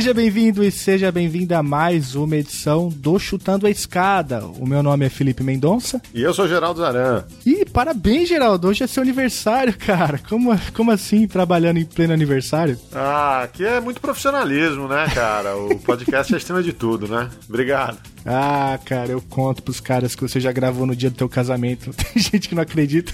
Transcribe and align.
Seja 0.00 0.14
bem-vindo 0.14 0.64
e 0.64 0.70
seja 0.70 1.12
bem-vinda 1.12 1.58
a 1.58 1.62
mais 1.62 2.14
uma 2.14 2.34
edição 2.34 2.88
do 2.88 3.18
Chutando 3.18 3.66
a 3.66 3.70
Escada. 3.70 4.46
O 4.46 4.66
meu 4.66 4.82
nome 4.82 5.04
é 5.04 5.10
Felipe 5.10 5.42
Mendonça. 5.42 6.00
E 6.14 6.22
eu 6.22 6.32
sou 6.32 6.48
Geraldo 6.48 6.80
Zaran. 6.80 7.22
E 7.44 7.66
parabéns, 7.66 8.26
Geraldo. 8.26 8.68
Hoje 8.68 8.82
é 8.82 8.86
seu 8.86 9.02
aniversário, 9.02 9.76
cara. 9.76 10.18
Como, 10.26 10.58
como 10.72 10.90
assim, 10.90 11.28
trabalhando 11.28 11.76
em 11.76 11.84
pleno 11.84 12.14
aniversário? 12.14 12.78
Ah, 12.94 13.42
aqui 13.42 13.62
é 13.62 13.78
muito 13.78 14.00
profissionalismo, 14.00 14.88
né, 14.88 15.06
cara? 15.14 15.54
O 15.54 15.78
podcast 15.78 16.32
é 16.32 16.38
acima 16.38 16.62
de 16.62 16.72
tudo, 16.72 17.06
né? 17.06 17.28
Obrigado. 17.46 17.98
Ah, 18.24 18.78
cara, 18.82 19.10
eu 19.10 19.20
conto 19.20 19.62
pros 19.62 19.80
caras 19.80 20.14
que 20.14 20.22
você 20.22 20.40
já 20.40 20.50
gravou 20.50 20.86
no 20.86 20.96
dia 20.96 21.10
do 21.10 21.16
teu 21.16 21.28
casamento. 21.28 21.90
Tem 21.92 22.22
gente 22.22 22.48
que 22.48 22.54
não 22.54 22.62
acredita, 22.62 23.12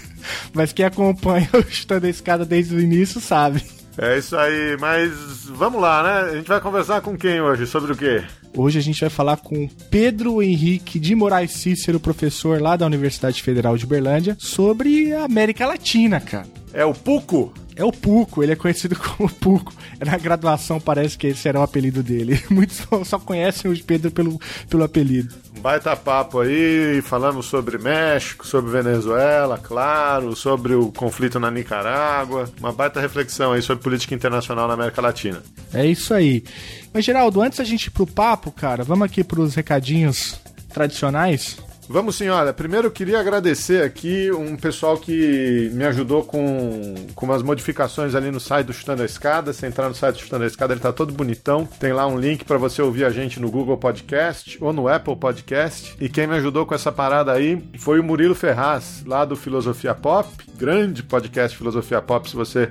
mas 0.55 0.73
quem 0.73 0.85
acompanha 0.87 1.51
o 1.53 1.69
Chutando 1.69 2.07
a 2.07 2.11
Escada 2.11 2.45
desde 2.45 2.77
o 2.77 2.81
início 2.81 3.21
sabe. 3.21 3.65
É 3.99 4.19
isso 4.19 4.37
aí, 4.37 4.77
mas 4.79 5.45
vamos 5.47 5.81
lá, 5.81 6.03
né? 6.03 6.31
A 6.31 6.37
gente 6.37 6.49
vai 6.49 6.61
conversar 6.61 7.01
com 7.01 7.17
quem 7.17 7.41
hoje? 7.41 7.67
Sobre 7.67 7.93
o 7.93 7.97
quê? 7.97 8.23
Hoje 8.55 8.79
a 8.79 8.83
gente 8.83 9.01
vai 9.01 9.11
falar 9.11 9.39
com 9.39 9.69
Pedro 9.91 10.43
Henrique 10.43 10.99
de 10.99 11.15
Moraes 11.15 11.53
Cícero, 11.53 11.99
professor 12.01 12.61
lá 12.61 12.77
da 12.77 12.87
Universidade 12.87 13.43
Federal 13.43 13.77
de 13.77 13.87
Berlândia, 13.87 14.37
sobre 14.39 15.13
a 15.15 15.25
América 15.25 15.67
Latina, 15.67 16.21
cara. 16.21 16.47
É 16.77 16.85
o 16.85 16.93
Puco? 16.93 17.55
É 17.75 17.83
o 17.83 17.91
Puco, 17.91 18.43
ele 18.43 18.53
é 18.53 18.57
conhecido 18.57 18.95
como 19.01 19.33
Puco. 19.33 19.73
Na 19.99 20.19
graduação 20.19 20.79
parece 20.79 21.17
que 21.17 21.29
esse 21.29 21.49
era 21.49 21.59
o 21.59 21.63
apelido 21.63 22.03
dele. 22.03 22.39
Muitos 22.51 22.87
só 23.07 23.19
conhecem 23.19 23.71
o 23.71 23.83
Pedro 23.83 24.11
pelo, 24.11 24.39
pelo 24.69 24.85
apelido. 24.85 25.35
Um 25.57 25.61
baita 25.63 25.97
papo 25.97 26.41
aí, 26.41 27.01
falamos 27.01 27.47
sobre 27.47 27.79
México, 27.79 28.47
sobre 28.47 28.71
Venezuela, 28.71 29.57
claro, 29.57 30.37
sobre 30.37 30.75
o 30.75 30.93
conflito 30.93 31.41
na 31.41 31.51
Nicarágua. 31.51 32.47
Uma 32.61 32.73
baita 32.73 33.01
reflexão 33.01 33.53
aí 33.53 33.63
sobre 33.63 33.83
política 33.83 34.15
internacional 34.15 34.69
na 34.69 34.75
América 34.75 35.01
Latina. 35.01 35.43
É 35.73 35.87
isso 35.87 36.13
aí. 36.13 36.45
Mas, 36.93 37.07
Geraldo, 37.07 37.41
antes 37.41 37.59
da 37.59 37.65
gente 37.65 37.87
ir 37.87 37.91
pro 37.91 38.07
papo, 38.07 38.53
cara, 38.53 38.85
vamos 38.85 39.07
aqui 39.07 39.25
pros 39.25 39.55
recadinhos 39.55 40.39
tradicionais. 40.69 41.57
Vamos 41.89 42.21
olha, 42.21 42.53
primeiro 42.53 42.89
eu 42.89 42.91
queria 42.91 43.21
agradecer 43.21 43.85
aqui 43.85 44.33
um 44.33 44.57
pessoal 44.57 44.99
que 44.99 45.71
me 45.73 45.85
ajudou 45.85 46.25
com, 46.25 46.95
com 47.15 47.27
umas 47.27 47.45
modificações 47.45 48.17
ali 48.17 48.29
no 48.33 48.41
site 48.41 48.67
do 48.67 48.73
Chutando 48.73 49.03
a 49.03 49.07
Escada. 49.07 49.53
Se 49.53 49.65
entrar 49.65 49.89
no 49.89 49.95
site 49.95 50.17
do 50.17 50.23
Chutando 50.23 50.43
a 50.43 50.47
Escada, 50.49 50.73
ele 50.75 50.81
tá 50.81 50.93
todo 50.93 51.13
bonitão. 51.13 51.65
Tem 51.65 51.93
lá 51.93 52.05
um 52.09 52.19
link 52.19 52.45
para 52.45 52.59
você 52.59 52.83
ouvir 52.83 53.05
a 53.05 53.11
gente 53.11 53.39
no 53.39 53.49
Google 53.49 53.77
Podcast 53.77 54.59
ou 54.61 54.73
no 54.73 54.89
Apple 54.89 55.15
Podcast. 55.15 55.95
E 56.01 56.09
quem 56.09 56.27
me 56.27 56.35
ajudou 56.35 56.67
com 56.67 56.75
essa 56.75 56.91
parada 56.91 57.33
aí 57.33 57.63
foi 57.79 58.01
o 58.01 58.05
Murilo 58.05 58.35
Ferraz, 58.35 59.05
lá 59.07 59.25
do 59.25 59.37
Filosofia 59.37 59.95
Pop. 59.95 60.29
Grande 60.57 61.05
podcast 61.05 61.57
Filosofia 61.57 62.03
Pop, 62.03 62.29
se 62.29 62.35
você 62.35 62.69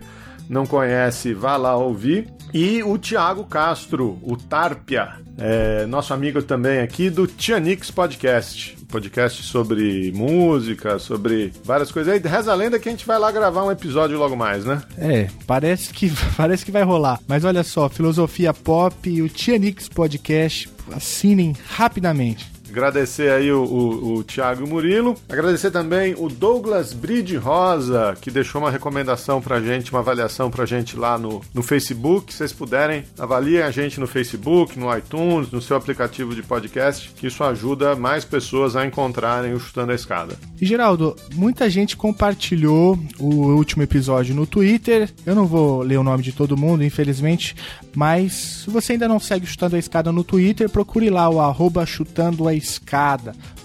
não 0.50 0.66
conhece, 0.66 1.34
vá 1.34 1.58
lá 1.58 1.76
ouvir. 1.76 2.28
E 2.54 2.82
o 2.84 2.98
Thiago 2.98 3.44
Castro, 3.46 4.18
o 4.22 4.38
Tarpia, 4.38 5.14
é, 5.38 5.86
nosso 5.86 6.14
amigo 6.14 6.42
também 6.42 6.80
aqui 6.80 7.10
do 7.10 7.28
Tianix 7.28 7.92
Podcast. 7.92 8.78
Podcast 8.90 9.44
sobre 9.44 10.12
música, 10.14 10.98
sobre 11.00 11.52
várias 11.64 11.92
coisas. 11.92 12.14
Aí 12.14 12.20
reza 12.20 12.52
a 12.52 12.56
lenda 12.56 12.80
que 12.80 12.88
a 12.88 12.92
gente 12.92 13.06
vai 13.06 13.20
lá 13.20 13.32
gravar 13.32 13.66
um 13.66 13.72
episódio 13.72 14.18
logo 14.18 14.38
mais, 14.38 14.64
né? 14.64 14.82
É, 14.98 15.28
parece 15.46 15.92
que, 15.92 16.10
parece 16.38 16.64
que 16.64 16.72
vai 16.72 16.84
rolar. 16.84 17.20
Mas 17.28 17.44
olha 17.44 17.64
só, 17.64 17.90
Filosofia 17.90 18.54
Pop 18.54 19.10
e 19.10 19.22
o 19.22 19.28
Tianix 19.28 19.90
Podcast, 19.90 20.70
assinem 20.94 21.54
rapidamente. 21.68 22.55
Agradecer 22.76 23.32
aí 23.32 23.50
o, 23.54 23.64
o, 23.64 24.16
o 24.16 24.24
Thiago 24.26 24.68
Murilo. 24.68 25.16
Agradecer 25.30 25.72
também 25.72 26.14
o 26.18 26.28
Douglas 26.28 26.92
Bride 26.92 27.38
Rosa, 27.38 28.18
que 28.20 28.30
deixou 28.30 28.60
uma 28.60 28.70
recomendação 28.70 29.42
pra 29.42 29.62
gente, 29.62 29.92
uma 29.92 30.02
avaliação 30.02 30.52
pra 30.52 30.66
gente 30.66 30.98
lá 30.98 31.18
no, 31.18 31.40
no 31.54 31.64
Facebook. 31.64 32.34
Se 32.34 32.40
vocês 32.40 32.52
puderem, 32.52 33.06
avaliem 33.18 33.62
a 33.62 33.72
gente 33.72 33.98
no 33.98 34.06
Facebook, 34.06 34.78
no 34.78 34.94
iTunes, 34.94 35.50
no 35.52 35.62
seu 35.62 35.78
aplicativo 35.78 36.36
de 36.36 36.44
podcast, 36.44 37.14
que 37.16 37.28
isso 37.28 37.46
ajuda 37.46 37.96
mais 37.96 38.26
pessoas 38.26 38.76
a 38.76 38.86
encontrarem 38.86 39.54
o 39.54 39.60
Chutando 39.60 39.94
a 39.94 39.96
Escada. 39.96 40.36
E 40.60 40.66
Geraldo, 40.66 41.16
muita 41.34 41.70
gente 41.70 41.96
compartilhou 41.96 43.00
o 43.18 43.54
último 43.56 43.84
episódio 43.84 44.36
no 44.36 44.46
Twitter. 44.46 45.10
Eu 45.26 45.34
não 45.34 45.46
vou 45.46 45.82
ler 45.82 45.98
o 45.98 46.04
nome 46.04 46.22
de 46.22 46.34
todo 46.34 46.58
mundo, 46.58 46.84
infelizmente, 46.84 47.56
mas 47.96 48.34
se 48.34 48.70
você 48.70 48.92
ainda 48.92 49.08
não 49.08 49.18
segue 49.18 49.46
o 49.46 49.48
Chutando 49.48 49.78
a 49.78 49.80
Escada 49.80 50.12
no 50.12 50.26
Twitter, 50.26 50.70
procure 50.70 51.10
lá 51.10 51.30
o 51.30 51.40
arroba 51.40 51.86
chutando 51.86 52.50
a 52.50 52.54
escada. 52.54 52.65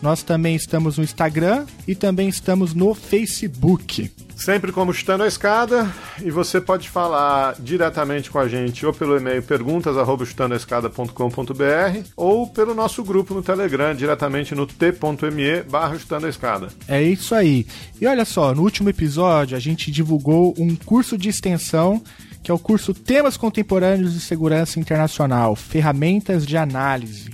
Nós 0.03 0.22
também 0.22 0.55
estamos 0.55 0.99
no 0.99 1.05
Instagram 1.05 1.65
e 1.87 1.94
também 1.94 2.28
estamos 2.28 2.75
no 2.75 2.94
Facebook. 2.94 4.11
Sempre 4.37 4.72
como 4.72 4.93
Chutando 4.94 5.22
a 5.22 5.27
Escada, 5.27 5.93
e 6.22 6.31
você 6.31 6.62
pode 6.62 6.88
falar 6.88 7.56
diretamente 7.59 8.31
com 8.31 8.38
a 8.38 8.49
gente 8.49 8.87
ou 8.87 8.94
pelo 8.94 9.19
e-mail 9.19 9.43
perguntas@chutandoaescada.com.br 9.43 12.09
ou 12.16 12.47
pelo 12.47 12.75
nosso 12.75 13.05
grupo 13.05 13.34
no 13.34 13.43
Telegram, 13.43 13.94
diretamente 13.94 14.55
no 14.55 14.66
t.me 14.66 15.62
barra 15.69 15.99
Chutando 15.99 16.25
a 16.25 16.31
Escada. 16.31 16.69
É 16.88 17.03
isso 17.03 17.34
aí. 17.34 17.67
E 18.00 18.06
olha 18.06 18.25
só, 18.25 18.55
no 18.55 18.62
último 18.62 18.88
episódio 18.88 19.59
a 19.59 19.61
gente 19.61 19.91
divulgou 19.91 20.55
um 20.56 20.75
curso 20.75 21.19
de 21.19 21.28
extensão 21.28 22.03
que 22.43 22.50
é 22.50 22.55
o 22.55 22.59
curso 22.59 22.94
Temas 22.94 23.37
Contemporâneos 23.37 24.15
de 24.15 24.21
Segurança 24.21 24.81
Internacional, 24.81 25.55
Ferramentas 25.55 26.47
de 26.47 26.56
Análise. 26.56 27.31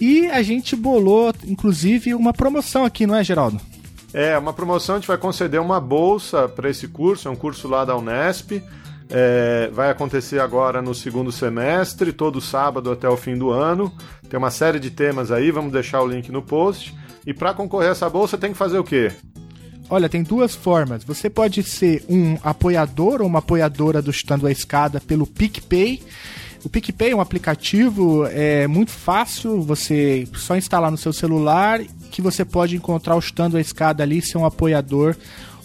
E 0.00 0.26
a 0.26 0.42
gente 0.42 0.74
bolou, 0.74 1.32
inclusive, 1.44 2.14
uma 2.14 2.32
promoção 2.32 2.84
aqui, 2.84 3.06
não 3.06 3.14
é, 3.14 3.22
Geraldo? 3.22 3.60
É, 4.12 4.36
uma 4.36 4.52
promoção, 4.52 4.96
a 4.96 4.98
gente 4.98 5.08
vai 5.08 5.16
conceder 5.16 5.60
uma 5.60 5.80
bolsa 5.80 6.48
para 6.48 6.68
esse 6.68 6.88
curso, 6.88 7.28
é 7.28 7.30
um 7.30 7.36
curso 7.36 7.66
lá 7.68 7.84
da 7.84 7.96
Unesp. 7.96 8.62
É, 9.14 9.68
vai 9.72 9.90
acontecer 9.90 10.40
agora 10.40 10.80
no 10.80 10.94
segundo 10.94 11.30
semestre, 11.30 12.12
todo 12.12 12.40
sábado 12.40 12.90
até 12.90 13.08
o 13.08 13.16
fim 13.16 13.36
do 13.36 13.50
ano. 13.50 13.92
Tem 14.28 14.38
uma 14.38 14.50
série 14.50 14.80
de 14.80 14.90
temas 14.90 15.30
aí, 15.30 15.50
vamos 15.50 15.72
deixar 15.72 16.00
o 16.00 16.06
link 16.06 16.30
no 16.30 16.42
post. 16.42 16.94
E 17.26 17.34
para 17.34 17.54
concorrer 17.54 17.88
a 17.88 17.92
essa 17.92 18.08
bolsa 18.08 18.38
tem 18.38 18.52
que 18.52 18.58
fazer 18.58 18.78
o 18.78 18.84
quê? 18.84 19.12
Olha, 19.90 20.08
tem 20.08 20.22
duas 20.22 20.54
formas. 20.54 21.04
Você 21.04 21.28
pode 21.28 21.62
ser 21.62 22.04
um 22.08 22.36
apoiador 22.42 23.20
ou 23.20 23.26
uma 23.26 23.40
apoiadora 23.40 24.00
do 24.00 24.12
Chutando 24.12 24.46
a 24.46 24.52
Escada 24.52 25.00
pelo 25.00 25.26
PicPay. 25.26 26.02
O 26.64 26.68
PicPay 26.68 27.10
é 27.10 27.16
um 27.16 27.20
aplicativo 27.20 28.24
é 28.26 28.66
muito 28.68 28.92
fácil, 28.92 29.60
você 29.62 30.26
só 30.34 30.56
instalar 30.56 30.90
no 30.90 30.96
seu 30.96 31.12
celular 31.12 31.80
que 32.10 32.22
você 32.22 32.44
pode 32.44 32.76
encontrar 32.76 33.16
o 33.16 33.20
Chutando 33.20 33.56
a 33.56 33.60
Escada 33.60 34.02
ali, 34.02 34.22
ser 34.22 34.38
um 34.38 34.46
apoiador 34.46 35.16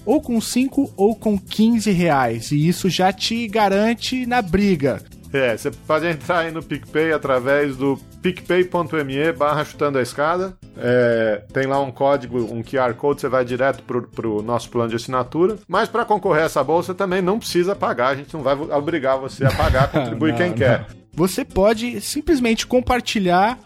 ou 0.08 0.22
com 0.22 0.40
5 0.40 0.94
ou 0.96 1.16
com 1.16 1.38
15 1.38 1.92
reais. 1.92 2.52
E 2.52 2.68
isso 2.68 2.90
já 2.90 3.12
te 3.12 3.46
garante 3.48 4.26
na 4.26 4.42
briga. 4.42 5.02
É, 5.34 5.58
você 5.58 5.70
pode 5.70 6.08
entrar 6.08 6.40
aí 6.40 6.52
no 6.52 6.64
PicPay 6.64 7.12
através 7.12 7.76
do 7.76 8.00
picpay.me 8.22 9.32
barra 9.32 9.64
chutando 9.64 9.98
a 9.98 10.02
escada. 10.02 10.58
É, 10.78 11.44
tem 11.54 11.66
lá 11.66 11.80
um 11.80 11.92
código, 11.92 12.40
um 12.54 12.62
QR 12.62 12.94
Code, 12.94 13.22
você 13.22 13.30
vai 13.30 13.46
direto 13.46 13.84
pro, 13.84 14.08
pro 14.08 14.42
nosso 14.42 14.70
plano 14.70 14.90
de 14.90 14.96
assinatura. 14.96 15.58
Mas 15.68 15.90
para 15.90 16.06
concorrer 16.06 16.44
a 16.44 16.46
essa 16.46 16.64
bolsa 16.64 16.94
também 16.94 17.22
não 17.22 17.40
precisa 17.40 17.76
pagar, 17.76 18.10
a 18.10 18.16
gente 18.16 18.34
não 18.34 18.42
vai 18.42 18.56
obrigar 18.56 19.18
você 19.18 19.46
a 19.46 19.52
pagar, 19.52 19.90
contribui 19.92 20.32
não, 20.32 20.38
quem 20.38 20.50
não. 20.50 20.56
quer. 20.58 20.86
Você 21.14 21.44
pode 21.44 22.00
simplesmente 22.02 22.68
compartilhar 22.68 23.58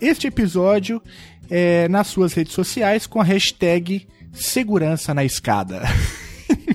este 0.00 0.26
episódio 0.26 1.02
é, 1.50 1.88
nas 1.88 2.06
suas 2.06 2.32
redes 2.32 2.52
sociais 2.52 3.06
com 3.06 3.20
a 3.20 3.24
hashtag 3.24 4.06
segurança 4.32 5.12
na 5.12 5.24
escada. 5.24 5.82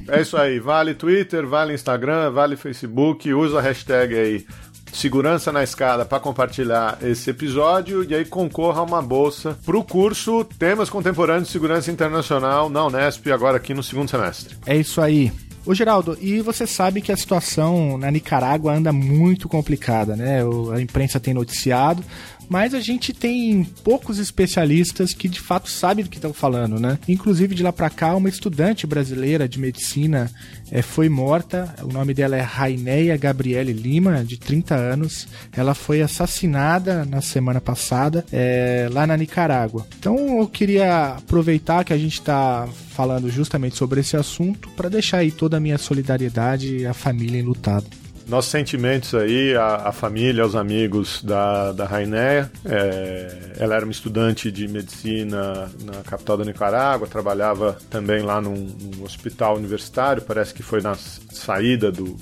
É 0.07 0.21
isso 0.21 0.37
aí, 0.37 0.59
vale 0.59 0.93
Twitter, 0.93 1.45
vale 1.47 1.73
Instagram, 1.73 2.29
vale 2.29 2.55
Facebook, 2.55 3.33
usa 3.33 3.57
a 3.57 3.61
hashtag 3.61 4.15
aí 4.15 4.45
Segurança 4.95 5.51
na 5.51 5.61
Escada 5.61 6.05
para 6.05 6.21
compartilhar 6.21 6.97
esse 7.03 7.29
episódio 7.29 8.09
e 8.09 8.15
aí 8.15 8.23
concorra 8.23 8.79
a 8.79 8.83
uma 8.83 9.01
bolsa 9.01 9.57
para 9.65 9.77
o 9.77 9.83
curso 9.83 10.45
Temas 10.57 10.89
Contemporâneos 10.89 11.47
de 11.47 11.51
Segurança 11.51 11.91
Internacional 11.91 12.69
na 12.69 12.85
Unesp, 12.85 13.27
agora 13.29 13.57
aqui 13.57 13.73
no 13.73 13.83
segundo 13.83 14.09
semestre. 14.09 14.55
É 14.65 14.77
isso 14.77 15.01
aí. 15.01 15.33
Ô 15.65 15.73
Geraldo, 15.73 16.17
e 16.21 16.39
você 16.41 16.65
sabe 16.65 17.01
que 17.01 17.11
a 17.11 17.17
situação 17.17 17.97
na 17.97 18.09
Nicarágua 18.09 18.73
anda 18.73 18.93
muito 18.93 19.49
complicada, 19.49 20.15
né? 20.15 20.41
A 20.73 20.79
imprensa 20.79 21.19
tem 21.19 21.33
noticiado, 21.33 22.03
mas 22.49 22.73
a 22.73 22.79
gente 22.79 23.13
tem 23.13 23.63
poucos 23.83 24.19
especialistas 24.19 25.13
que 25.13 25.27
de 25.27 25.39
fato 25.39 25.69
sabem 25.69 26.03
do 26.03 26.09
que 26.09 26.17
estão 26.17 26.33
falando, 26.33 26.79
né? 26.79 26.97
Inclusive 27.07 27.55
de 27.55 27.63
lá 27.63 27.73
para 27.73 27.89
cá, 27.89 28.15
uma 28.15 28.29
estudante 28.29 28.87
brasileira 28.87 29.47
de 29.47 29.59
medicina 29.59 30.31
é, 30.71 30.81
foi 30.81 31.09
morta. 31.09 31.73
O 31.81 31.91
nome 31.91 32.13
dela 32.13 32.35
é 32.35 32.41
Raineia 32.41 33.17
Gabriele 33.17 33.73
Lima, 33.73 34.23
de 34.23 34.37
30 34.37 34.75
anos. 34.75 35.27
Ela 35.55 35.73
foi 35.73 36.01
assassinada 36.01 37.05
na 37.05 37.21
semana 37.21 37.61
passada 37.61 38.25
é, 38.31 38.87
lá 38.91 39.05
na 39.05 39.17
Nicarágua. 39.17 39.85
Então 39.99 40.39
eu 40.39 40.47
queria 40.47 41.15
aproveitar 41.17 41.83
que 41.83 41.93
a 41.93 41.97
gente 41.97 42.19
está 42.19 42.67
falando 42.89 43.29
justamente 43.29 43.75
sobre 43.75 44.01
esse 44.01 44.15
assunto 44.15 44.69
para 44.71 44.89
deixar 44.89 45.17
aí 45.17 45.31
toda 45.31 45.57
a 45.57 45.59
minha 45.59 45.77
solidariedade 45.77 46.85
a 46.85 46.93
família 46.93 47.39
enlutada. 47.39 47.85
Nossos 48.27 48.49
sentimentos 48.49 49.13
aí, 49.13 49.55
a, 49.55 49.91
família, 49.91 50.43
aos 50.43 50.55
amigos 50.55 51.21
da, 51.23 51.71
da 51.71 51.85
Rainéia. 51.85 52.51
É, 52.65 53.53
ela 53.59 53.75
era 53.75 53.85
uma 53.85 53.91
estudante 53.91 54.51
de 54.51 54.67
medicina 54.67 55.71
na 55.83 56.01
capital 56.03 56.37
da 56.37 56.43
Nicarágua, 56.43 57.07
trabalhava 57.07 57.77
também 57.89 58.23
lá 58.23 58.41
num, 58.41 58.55
num 58.55 59.03
hospital 59.03 59.57
universitário. 59.57 60.23
Parece 60.23 60.55
que 60.55 60.63
foi 60.63 60.81
na 60.81 60.95
saída 60.95 61.91
do, 61.91 62.17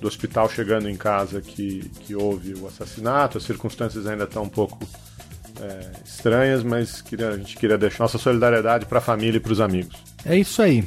do 0.00 0.06
hospital 0.06 0.48
chegando 0.48 0.88
em 0.88 0.96
casa 0.96 1.40
que, 1.40 1.90
que 2.06 2.14
houve 2.14 2.54
o 2.54 2.68
assassinato. 2.68 3.36
As 3.36 3.44
circunstâncias 3.44 4.06
ainda 4.06 4.24
estão 4.24 4.44
um 4.44 4.48
pouco 4.48 4.78
é, 5.60 5.90
estranhas, 6.04 6.62
mas 6.62 7.02
queria, 7.02 7.30
a 7.30 7.36
gente 7.36 7.56
queria 7.56 7.76
deixar 7.76 8.04
nossa 8.04 8.18
solidariedade 8.18 8.86
para 8.86 8.98
a 8.98 9.02
família 9.02 9.38
e 9.38 9.40
para 9.40 9.52
os 9.52 9.60
amigos. 9.60 9.96
É 10.24 10.36
isso 10.38 10.62
aí. 10.62 10.84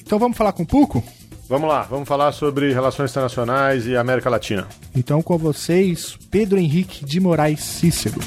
Então 0.00 0.18
vamos 0.18 0.38
falar 0.38 0.52
com 0.52 0.62
o 0.62 0.66
Puco? 0.66 1.04
Vamos 1.50 1.68
lá, 1.68 1.82
vamos 1.82 2.08
falar 2.08 2.30
sobre 2.30 2.72
relações 2.72 3.10
internacionais 3.10 3.84
e 3.84 3.96
América 3.96 4.30
Latina. 4.30 4.68
Então 4.94 5.20
com 5.20 5.36
vocês, 5.36 6.16
Pedro 6.30 6.56
Henrique 6.56 7.04
de 7.04 7.18
Moraes 7.18 7.58
Cícero. 7.58 8.20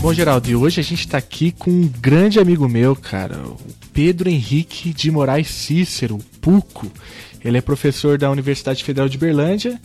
Bom, 0.00 0.14
Geraldo, 0.14 0.50
e 0.50 0.56
hoje 0.56 0.80
a 0.80 0.82
gente 0.82 1.00
está 1.00 1.18
aqui 1.18 1.52
com 1.52 1.70
um 1.70 1.86
grande 2.00 2.40
amigo 2.40 2.66
meu, 2.66 2.96
cara, 2.96 3.36
o 3.36 3.58
Pedro 3.92 4.30
Henrique 4.30 4.94
de 4.94 5.10
Moraes 5.10 5.48
Cícero, 5.48 6.18
Puco. 6.40 6.90
Ele 7.44 7.58
é 7.58 7.60
professor 7.60 8.16
da 8.16 8.30
Universidade 8.30 8.82
Federal 8.82 9.10
de 9.10 9.18
Berlândia 9.18 9.78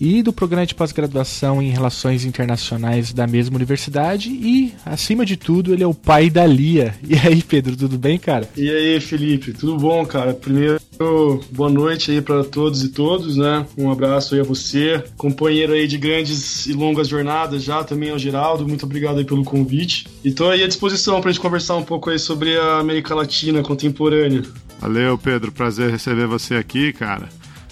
e 0.00 0.22
do 0.22 0.32
programa 0.32 0.64
de 0.64 0.76
pós-graduação 0.76 1.60
em 1.60 1.70
Relações 1.70 2.24
Internacionais 2.24 3.12
da 3.12 3.26
mesma 3.26 3.56
universidade 3.56 4.30
e, 4.30 4.72
acima 4.86 5.26
de 5.26 5.36
tudo, 5.36 5.72
ele 5.72 5.82
é 5.82 5.86
o 5.86 5.94
pai 5.94 6.30
da 6.30 6.46
Lia. 6.46 6.94
E 7.02 7.16
aí, 7.16 7.42
Pedro, 7.42 7.76
tudo 7.76 7.98
bem, 7.98 8.16
cara? 8.16 8.48
E 8.56 8.70
aí, 8.70 9.00
Felipe, 9.00 9.52
tudo 9.52 9.76
bom, 9.76 10.06
cara? 10.06 10.34
Primeiro, 10.34 10.80
boa 11.52 11.70
noite 11.70 12.10
aí 12.10 12.20
para 12.20 12.42
todos 12.44 12.82
e 12.82 12.88
todos, 12.88 13.36
né? 13.36 13.66
Um 13.76 13.90
abraço 13.90 14.34
aí 14.34 14.40
a 14.40 14.44
você, 14.44 15.02
companheiro 15.16 15.72
aí 15.72 15.86
de 15.86 15.96
grandes 15.96 16.66
e 16.66 16.72
longas 16.72 17.08
jornadas 17.08 17.62
já, 17.62 17.84
também 17.84 18.10
ao 18.10 18.18
Geraldo, 18.18 18.66
muito 18.66 18.84
obrigado 18.84 19.18
aí 19.18 19.24
pelo 19.24 19.44
convite. 19.44 20.06
E 20.24 20.32
tô 20.32 20.48
aí 20.48 20.62
à 20.62 20.68
disposição 20.68 21.20
pra 21.20 21.30
gente 21.30 21.40
conversar 21.40 21.76
um 21.76 21.84
pouco 21.84 22.10
aí 22.10 22.18
sobre 22.18 22.56
a 22.58 22.78
América 22.78 23.14
Latina 23.14 23.62
contemporânea. 23.62 24.42
Valeu, 24.80 25.18
Pedro, 25.18 25.50
prazer 25.52 25.90
receber 25.90 26.26
você 26.26 26.54
aqui, 26.54 26.92
cara. 26.92 27.28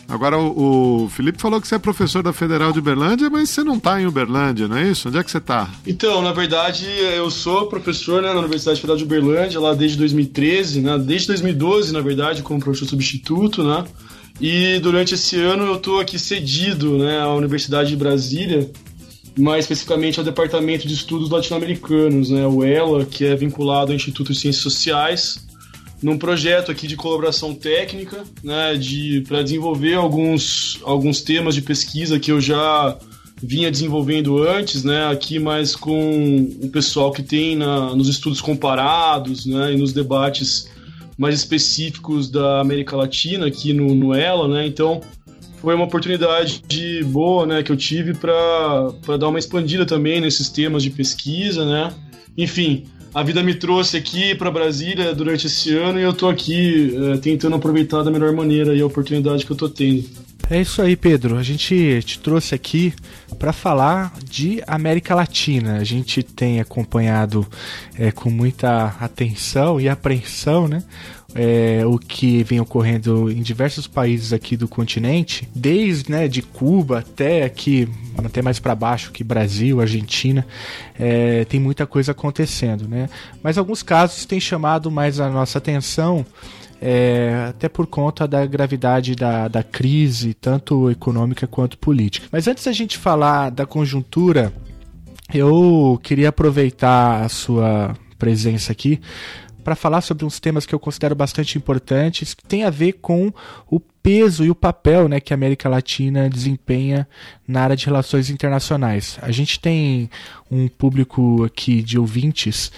Agora, 0.08 0.38
o, 0.38 1.04
o, 1.04 1.08
Felipe 1.08 1.40
falou 1.40 1.60
que 1.60 1.66
você 1.66 1.74
é 1.74 1.78
professor 1.78 2.22
da 2.22 2.32
Federal 2.32 2.72
de 2.72 2.78
Uberlândia, 2.78 3.28
mas 3.28 3.50
você 3.50 3.64
não 3.64 3.76
está 3.76 4.00
em 4.00 4.06
Uberlândia, 4.06 4.68
não 4.68 4.76
é 4.76 4.88
isso? 4.88 5.08
Onde 5.08 5.18
é 5.18 5.24
que 5.24 5.30
você 5.30 5.38
está? 5.38 5.68
Então, 5.86 6.22
na 6.22 6.32
verdade, 6.32 6.86
eu 7.16 7.28
sou 7.30 7.66
professor 7.66 8.22
né, 8.22 8.32
na 8.32 8.38
Universidade 8.38 8.80
Federal 8.80 8.96
de 8.96 9.04
Uberlândia, 9.04 9.58
lá 9.58 9.74
desde 9.74 9.98
2013, 9.98 10.80
né, 10.80 10.96
desde 10.98 11.28
2012, 11.28 11.92
na 11.92 12.00
verdade, 12.00 12.42
como 12.42 12.60
professor 12.60 12.86
substituto, 12.86 13.64
né? 13.64 13.84
E 14.40 14.78
durante 14.80 15.14
esse 15.14 15.40
ano 15.40 15.64
eu 15.64 15.76
estou 15.76 15.98
aqui 15.98 16.18
cedido 16.18 16.98
né, 16.98 17.20
à 17.20 17.32
Universidade 17.32 17.88
de 17.88 17.96
Brasília, 17.96 18.70
mais 19.36 19.64
especificamente 19.64 20.18
ao 20.18 20.24
Departamento 20.24 20.86
de 20.86 20.94
Estudos 20.94 21.30
Latino-Americanos, 21.30 22.30
né, 22.30 22.46
o 22.46 22.62
ELA, 22.62 23.04
que 23.04 23.24
é 23.24 23.34
vinculado 23.34 23.92
ao 23.92 23.96
Instituto 23.96 24.32
de 24.32 24.38
Ciências 24.38 24.62
Sociais, 24.62 25.45
num 26.06 26.16
projeto 26.16 26.70
aqui 26.70 26.86
de 26.86 26.94
colaboração 26.94 27.52
técnica, 27.52 28.22
né, 28.40 28.76
de 28.76 29.24
para 29.26 29.42
desenvolver 29.42 29.94
alguns, 29.94 30.78
alguns 30.84 31.20
temas 31.20 31.52
de 31.52 31.62
pesquisa 31.62 32.20
que 32.20 32.30
eu 32.30 32.40
já 32.40 32.96
vinha 33.42 33.72
desenvolvendo 33.72 34.40
antes, 34.40 34.84
né, 34.84 35.08
aqui 35.08 35.40
mais 35.40 35.74
com 35.74 36.48
o 36.62 36.68
pessoal 36.68 37.10
que 37.10 37.24
tem 37.24 37.56
na, 37.56 37.92
nos 37.96 38.08
estudos 38.08 38.40
comparados, 38.40 39.46
né, 39.46 39.72
e 39.72 39.76
nos 39.76 39.92
debates 39.92 40.70
mais 41.18 41.34
específicos 41.34 42.30
da 42.30 42.60
América 42.60 42.94
Latina 42.94 43.48
aqui 43.48 43.72
no, 43.72 43.92
no 43.92 44.14
ELA, 44.14 44.46
né, 44.46 44.64
então 44.64 45.00
foi 45.56 45.74
uma 45.74 45.86
oportunidade 45.86 46.62
de 46.68 47.02
boa, 47.02 47.44
né, 47.46 47.64
que 47.64 47.72
eu 47.72 47.76
tive 47.76 48.14
para 48.14 49.16
dar 49.18 49.26
uma 49.26 49.40
expandida 49.40 49.84
também 49.84 50.20
nesses 50.20 50.48
temas 50.50 50.84
de 50.84 50.90
pesquisa, 50.90 51.64
né, 51.64 51.92
enfim, 52.38 52.84
a 53.16 53.22
vida 53.22 53.42
me 53.42 53.54
trouxe 53.54 53.96
aqui 53.96 54.34
para 54.34 54.50
Brasília 54.50 55.14
durante 55.14 55.46
esse 55.46 55.74
ano 55.74 55.98
e 55.98 56.02
eu 56.02 56.12
tô 56.12 56.28
aqui 56.28 56.94
é, 57.14 57.16
tentando 57.16 57.56
aproveitar 57.56 58.02
da 58.02 58.10
melhor 58.10 58.30
maneira 58.34 58.78
a 58.78 58.86
oportunidade 58.86 59.46
que 59.46 59.50
eu 59.50 59.56
tô 59.56 59.70
tendo. 59.70 60.04
É 60.50 60.60
isso 60.60 60.82
aí, 60.82 60.94
Pedro. 60.96 61.38
A 61.38 61.42
gente 61.42 62.02
te 62.04 62.18
trouxe 62.18 62.54
aqui 62.54 62.92
para 63.38 63.54
falar 63.54 64.12
de 64.22 64.62
América 64.66 65.14
Latina. 65.14 65.78
A 65.78 65.84
gente 65.84 66.22
tem 66.22 66.60
acompanhado 66.60 67.46
é, 67.98 68.12
com 68.12 68.28
muita 68.28 68.94
atenção 69.00 69.80
e 69.80 69.88
apreensão, 69.88 70.68
né? 70.68 70.84
É, 71.36 71.84
o 71.84 71.98
que 71.98 72.42
vem 72.42 72.58
ocorrendo 72.60 73.30
em 73.30 73.42
diversos 73.42 73.86
países 73.86 74.32
aqui 74.32 74.56
do 74.56 74.66
continente, 74.66 75.46
desde 75.54 76.10
né, 76.10 76.26
de 76.26 76.40
Cuba 76.40 77.00
até 77.00 77.44
aqui, 77.44 77.86
até 78.24 78.40
mais 78.40 78.58
para 78.58 78.74
baixo, 78.74 79.12
que 79.12 79.22
Brasil, 79.22 79.80
Argentina, 79.80 80.46
é, 80.98 81.44
tem 81.44 81.60
muita 81.60 81.86
coisa 81.86 82.12
acontecendo, 82.12 82.88
né? 82.88 83.10
Mas 83.42 83.58
alguns 83.58 83.82
casos 83.82 84.24
têm 84.24 84.40
chamado 84.40 84.90
mais 84.90 85.20
a 85.20 85.28
nossa 85.28 85.58
atenção. 85.58 86.24
É, 86.78 87.46
até 87.48 87.70
por 87.70 87.86
conta 87.86 88.28
da 88.28 88.44
gravidade 88.44 89.14
da, 89.14 89.48
da 89.48 89.62
crise, 89.62 90.34
tanto 90.34 90.90
econômica 90.90 91.46
quanto 91.46 91.78
política. 91.78 92.28
Mas 92.30 92.46
antes 92.46 92.64
da 92.64 92.72
gente 92.72 92.98
falar 92.98 93.50
da 93.50 93.64
conjuntura, 93.64 94.52
eu 95.32 95.98
queria 96.02 96.28
aproveitar 96.28 97.22
a 97.22 97.30
sua 97.30 97.96
presença 98.18 98.72
aqui 98.72 99.00
para 99.66 99.74
falar 99.74 100.00
sobre 100.00 100.24
uns 100.24 100.38
temas 100.38 100.64
que 100.64 100.72
eu 100.72 100.78
considero 100.78 101.16
bastante 101.16 101.58
importantes, 101.58 102.34
que 102.34 102.44
tem 102.44 102.62
a 102.62 102.70
ver 102.70 102.92
com 103.02 103.32
o 103.68 103.80
peso 103.80 104.44
e 104.44 104.50
o 104.50 104.54
papel 104.54 105.08
né, 105.08 105.18
que 105.18 105.32
a 105.32 105.36
América 105.36 105.68
Latina 105.68 106.30
desempenha 106.30 107.04
na 107.48 107.62
área 107.62 107.74
de 107.74 107.84
relações 107.84 108.30
internacionais. 108.30 109.18
A 109.20 109.32
gente 109.32 109.58
tem 109.58 110.08
um 110.48 110.68
público 110.68 111.42
aqui 111.42 111.82
de 111.82 111.98
ouvintes 111.98 112.70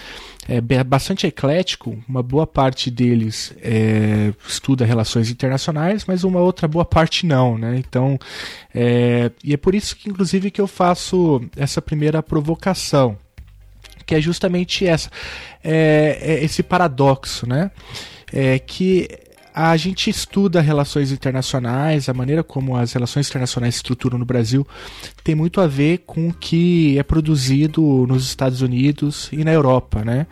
é, 0.47 0.59
bastante 0.83 1.27
eclético, 1.27 1.95
uma 2.09 2.23
boa 2.23 2.47
parte 2.47 2.89
deles 2.89 3.53
é, 3.61 4.33
estuda 4.47 4.83
relações 4.83 5.29
internacionais, 5.29 6.05
mas 6.07 6.23
uma 6.23 6.39
outra 6.39 6.67
boa 6.67 6.85
parte 6.85 7.23
não, 7.23 7.55
né? 7.55 7.75
Então, 7.77 8.17
é, 8.73 9.31
e 9.43 9.53
é 9.53 9.57
por 9.57 9.75
isso 9.75 9.95
que, 9.95 10.09
inclusive, 10.09 10.49
que 10.49 10.59
eu 10.59 10.65
faço 10.65 11.39
essa 11.55 11.83
primeira 11.83 12.23
provocação 12.23 13.15
que 14.09 14.15
é 14.15 14.19
justamente 14.19 14.87
essa, 14.87 15.07
é, 15.63 16.17
é 16.19 16.43
esse 16.43 16.63
paradoxo, 16.63 17.47
né? 17.47 17.69
É 18.33 18.57
que 18.57 19.07
a 19.61 19.75
gente 19.75 20.09
estuda 20.09 20.61
relações 20.61 21.11
internacionais, 21.11 22.07
a 22.07 22.13
maneira 22.13 22.41
como 22.41 22.77
as 22.77 22.93
relações 22.93 23.27
internacionais 23.27 23.75
se 23.75 23.79
estruturam 23.79 24.17
no 24.17 24.23
Brasil 24.23 24.65
tem 25.21 25.35
muito 25.35 25.59
a 25.59 25.67
ver 25.67 26.03
com 26.05 26.29
o 26.29 26.33
que 26.33 26.97
é 26.97 27.03
produzido 27.03 27.81
nos 28.07 28.23
Estados 28.23 28.61
Unidos 28.61 29.27
e 29.33 29.43
na 29.43 29.51
Europa, 29.51 30.05
né? 30.05 30.27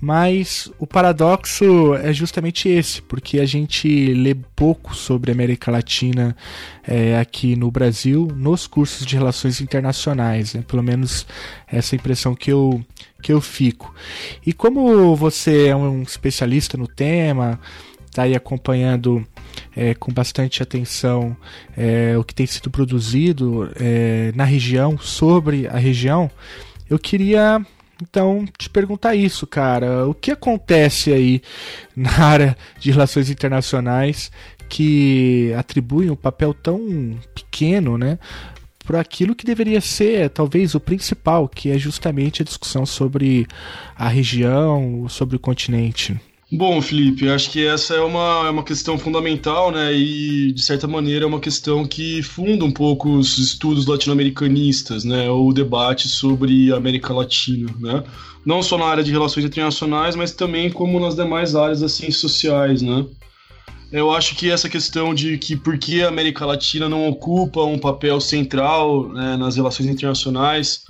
Mas 0.00 0.68
o 0.80 0.86
paradoxo 0.86 1.94
é 1.94 2.12
justamente 2.12 2.68
esse, 2.68 3.00
porque 3.02 3.38
a 3.38 3.46
gente 3.46 4.12
lê 4.12 4.34
pouco 4.34 4.96
sobre 4.96 5.30
América 5.30 5.70
Latina 5.70 6.36
é, 6.84 7.16
aqui 7.20 7.54
no 7.54 7.70
Brasil 7.70 8.26
nos 8.34 8.66
cursos 8.66 9.06
de 9.06 9.14
relações 9.14 9.60
internacionais, 9.60 10.54
né? 10.54 10.64
pelo 10.66 10.82
menos 10.82 11.24
essa 11.68 11.94
impressão 11.94 12.34
que 12.34 12.50
eu 12.50 12.84
que 13.22 13.32
eu 13.32 13.40
fico. 13.40 13.94
E 14.44 14.52
como 14.52 15.16
você 15.16 15.68
é 15.68 15.76
um 15.76 16.02
especialista 16.02 16.76
no 16.76 16.86
tema, 16.86 17.58
está 18.16 18.22
aí 18.22 18.34
acompanhando 18.34 19.22
é, 19.76 19.94
com 19.94 20.10
bastante 20.10 20.62
atenção 20.62 21.36
é, 21.76 22.16
o 22.16 22.24
que 22.24 22.34
tem 22.34 22.46
sido 22.46 22.70
produzido 22.70 23.70
é, 23.76 24.32
na 24.34 24.44
região, 24.44 24.96
sobre 24.96 25.66
a 25.66 25.76
região, 25.76 26.30
eu 26.88 26.98
queria 26.98 27.60
então 28.02 28.46
te 28.58 28.70
perguntar 28.70 29.14
isso, 29.14 29.46
cara. 29.46 30.06
O 30.08 30.14
que 30.14 30.30
acontece 30.30 31.12
aí 31.12 31.42
na 31.94 32.10
área 32.18 32.56
de 32.78 32.90
relações 32.90 33.28
internacionais 33.28 34.30
que 34.68 35.52
atribuem 35.56 36.10
um 36.10 36.16
papel 36.16 36.54
tão 36.54 37.18
pequeno, 37.34 37.98
né? 37.98 38.18
Para 38.84 39.00
aquilo 39.00 39.34
que 39.34 39.44
deveria 39.44 39.80
ser 39.80 40.30
talvez 40.30 40.74
o 40.74 40.80
principal, 40.80 41.48
que 41.48 41.70
é 41.70 41.78
justamente 41.78 42.40
a 42.40 42.44
discussão 42.44 42.86
sobre 42.86 43.46
a 43.94 44.08
região, 44.08 45.06
sobre 45.08 45.36
o 45.36 45.40
continente. 45.40 46.18
Bom, 46.50 46.80
Felipe, 46.80 47.28
acho 47.28 47.50
que 47.50 47.66
essa 47.66 47.94
é 47.94 48.00
uma, 48.00 48.46
é 48.46 48.50
uma 48.50 48.62
questão 48.62 48.96
fundamental, 48.96 49.72
né? 49.72 49.92
E, 49.92 50.52
de 50.52 50.62
certa 50.62 50.86
maneira, 50.86 51.24
é 51.24 51.28
uma 51.28 51.40
questão 51.40 51.84
que 51.84 52.22
funda 52.22 52.64
um 52.64 52.70
pouco 52.70 53.10
os 53.10 53.36
estudos 53.36 53.84
latino-americanistas, 53.86 55.02
né? 55.02 55.28
O 55.28 55.52
debate 55.52 56.06
sobre 56.06 56.72
a 56.72 56.76
América 56.76 57.12
Latina, 57.12 57.68
né? 57.80 58.04
Não 58.44 58.62
só 58.62 58.78
na 58.78 58.84
área 58.84 59.02
de 59.02 59.10
relações 59.10 59.44
internacionais, 59.44 60.14
mas 60.14 60.30
também 60.30 60.70
como 60.70 61.00
nas 61.00 61.16
demais 61.16 61.56
áreas 61.56 61.80
das 61.80 61.92
ciências 61.92 62.20
sociais, 62.20 62.80
né? 62.80 63.04
Eu 63.90 64.12
acho 64.12 64.36
que 64.36 64.48
essa 64.48 64.68
questão 64.68 65.12
de 65.12 65.38
que 65.38 65.56
por 65.56 65.76
que 65.78 66.04
a 66.04 66.08
América 66.08 66.46
Latina 66.46 66.88
não 66.88 67.08
ocupa 67.08 67.62
um 67.62 67.78
papel 67.78 68.20
central 68.20 69.08
né, 69.08 69.36
nas 69.36 69.56
relações 69.56 69.88
internacionais, 69.88 70.84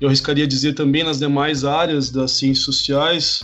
eu 0.00 0.08
arriscaria 0.08 0.46
dizer 0.46 0.74
também 0.74 1.04
nas 1.04 1.18
demais 1.18 1.64
áreas 1.64 2.10
das 2.10 2.32
ciências 2.32 2.64
sociais, 2.64 3.40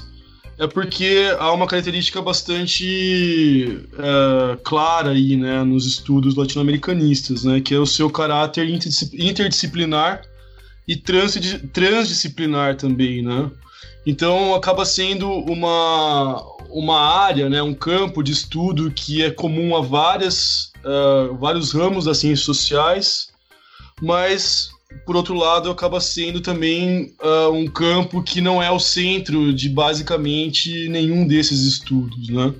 é 0.58 0.66
porque 0.66 1.34
há 1.38 1.52
uma 1.52 1.68
característica 1.68 2.20
bastante 2.20 3.86
é, 3.96 4.56
clara 4.64 5.10
aí, 5.10 5.36
né, 5.36 5.62
nos 5.62 5.86
estudos 5.86 6.34
latino-americanistas, 6.34 7.44
né, 7.44 7.60
que 7.60 7.74
é 7.74 7.78
o 7.78 7.86
seu 7.86 8.10
caráter 8.10 8.68
interdisciplinar 8.68 10.22
e 10.86 10.96
transdisciplinar 10.96 12.76
também, 12.76 13.22
né. 13.22 13.48
Então 14.04 14.54
acaba 14.54 14.84
sendo 14.84 15.30
uma, 15.30 16.42
uma 16.70 17.00
área, 17.00 17.48
né, 17.48 17.62
um 17.62 17.74
campo 17.74 18.22
de 18.22 18.32
estudo 18.32 18.90
que 18.90 19.22
é 19.22 19.30
comum 19.30 19.76
a 19.76 19.80
várias, 19.80 20.72
uh, 20.78 21.36
vários 21.36 21.72
ramos 21.72 22.06
das 22.06 22.18
ciências 22.18 22.44
sociais, 22.44 23.28
mas 24.00 24.70
por 25.04 25.16
outro 25.16 25.34
lado, 25.34 25.70
acaba 25.70 26.00
sendo 26.00 26.40
também 26.40 27.12
uh, 27.22 27.52
um 27.52 27.66
campo 27.66 28.22
que 28.22 28.40
não 28.40 28.62
é 28.62 28.70
o 28.70 28.80
centro 28.80 29.52
de 29.52 29.68
basicamente 29.68 30.88
nenhum 30.88 31.26
desses 31.26 31.62
estudos, 31.62 32.28
né? 32.28 32.54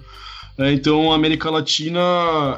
É, 0.59 0.73
então, 0.73 1.13
a 1.13 1.15
América 1.15 1.49
Latina 1.51 2.01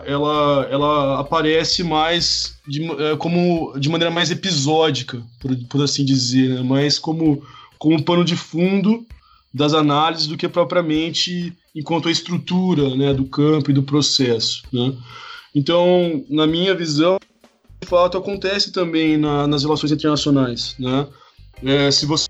ela, 0.07 0.67
ela 0.71 1.21
aparece 1.21 1.83
mais 1.85 2.57
de, 2.67 2.83
é, 2.83 3.15
como 3.17 3.79
de 3.79 3.91
maneira 3.91 4.11
mais 4.11 4.31
episódica, 4.31 5.23
por, 5.39 5.55
por 5.69 5.83
assim 5.83 6.03
dizer, 6.03 6.49
né? 6.49 6.63
mais 6.63 6.99
como, 6.99 7.43
como 7.79 8.03
pano 8.03 8.25
de 8.25 8.37
fundo 8.37 9.05
das 9.53 9.75
análises 9.75 10.27
do 10.27 10.37
que 10.39 10.49
propriamente 10.49 11.53
enquanto 11.77 12.09
a 12.09 12.13
estrutura 12.13 12.97
né, 12.97 13.13
do 13.13 13.27
campo 13.27 13.71
e 13.71 13.75
do 13.75 13.83
processo. 13.83 14.63
Né? 14.73 14.95
Então, 15.55 16.25
na 16.31 16.47
minha 16.47 16.75
visão, 16.75 17.19
de 17.81 17.89
fato 17.89 18.19
acontece 18.19 18.73
também 18.73 19.17
na, 19.17 19.47
nas 19.47 19.63
relações 19.63 19.93
internacionais, 19.93 20.75
né? 20.79 21.07
É, 21.63 21.91
se 21.91 22.07
você 22.07 22.29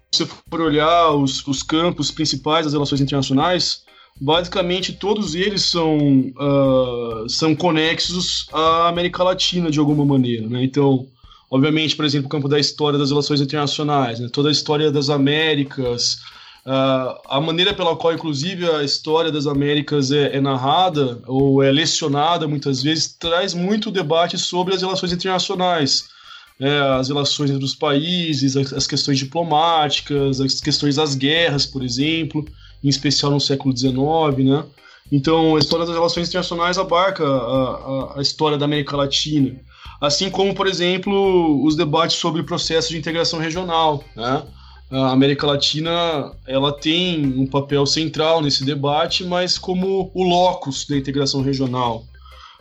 for 0.48 0.60
olhar 0.60 1.12
os, 1.12 1.46
os, 1.46 1.62
campos 1.62 2.10
principais 2.10 2.64
das 2.64 2.72
relações 2.72 3.00
internacionais, 3.00 3.84
basicamente 4.20 4.92
todos 4.92 5.36
eles 5.36 5.62
são, 5.62 5.96
uh, 6.36 7.28
são 7.28 7.54
conexos 7.54 8.48
à 8.52 8.88
América 8.88 9.22
Latina 9.22 9.70
de 9.70 9.78
alguma 9.78 10.04
maneira, 10.04 10.48
né? 10.48 10.64
Então, 10.64 11.06
obviamente, 11.48 11.94
por 11.94 12.04
exemplo, 12.04 12.26
o 12.26 12.30
campo 12.30 12.48
da 12.48 12.58
história 12.58 12.98
das 12.98 13.10
relações 13.10 13.40
internacionais, 13.40 14.18
né? 14.18 14.28
toda 14.32 14.48
a 14.48 14.52
história 14.52 14.90
das 14.90 15.10
Américas, 15.10 16.18
Uh, 16.64 17.16
a 17.26 17.40
maneira 17.40 17.72
pela 17.72 17.96
qual, 17.96 18.12
inclusive, 18.12 18.68
a 18.70 18.84
história 18.84 19.32
das 19.32 19.46
Américas 19.46 20.12
é, 20.12 20.36
é, 20.36 20.40
narrada 20.40 21.22
ou 21.26 21.62
é 21.62 21.72
lecionada 21.72 22.46
muitas 22.46 22.82
vezes 22.82 23.16
traz 23.18 23.54
muito 23.54 23.90
debate 23.90 24.36
sobre 24.36 24.74
as 24.74 24.82
relações 24.82 25.10
internacionais, 25.10 26.08
é, 26.60 26.78
as 26.98 27.08
relações 27.08 27.50
entre 27.50 27.64
os 27.64 27.74
países, 27.74 28.58
as, 28.58 28.72
as, 28.74 28.86
questões 28.86 29.18
diplomáticas, 29.18 30.38
as 30.38 30.60
questões 30.60 30.96
das 30.96 31.14
guerras, 31.14 31.64
por 31.64 31.82
exemplo, 31.82 32.44
em 32.84 32.88
especial 32.88 33.30
no 33.30 33.40
século 33.40 33.74
XIX, 33.74 33.94
né? 34.44 34.64
Então, 35.10 35.56
a 35.56 35.58
história 35.58 35.86
das 35.86 35.94
relações 35.94 36.28
internacionais 36.28 36.78
abarca 36.78 37.24
a, 37.24 38.12
a, 38.14 38.18
a 38.18 38.22
história 38.22 38.58
da 38.58 38.66
América 38.66 38.96
Latina, 38.96 39.58
assim 39.98 40.30
como, 40.30 40.54
por 40.54 40.66
exemplo, 40.66 41.64
os 41.64 41.74
debates 41.74 42.16
sobre 42.16 42.42
o 42.42 42.44
processo 42.44 42.90
de 42.90 42.98
integração 42.98 43.38
regional, 43.38 44.04
né? 44.14 44.42
A 44.90 45.12
América 45.12 45.46
Latina 45.46 46.32
ela 46.46 46.72
tem 46.72 47.24
um 47.24 47.46
papel 47.46 47.86
central 47.86 48.42
nesse 48.42 48.64
debate, 48.64 49.22
mas 49.24 49.56
como 49.56 50.10
o 50.12 50.22
locus 50.24 50.84
da 50.84 50.96
integração 50.96 51.42
regional. 51.42 52.04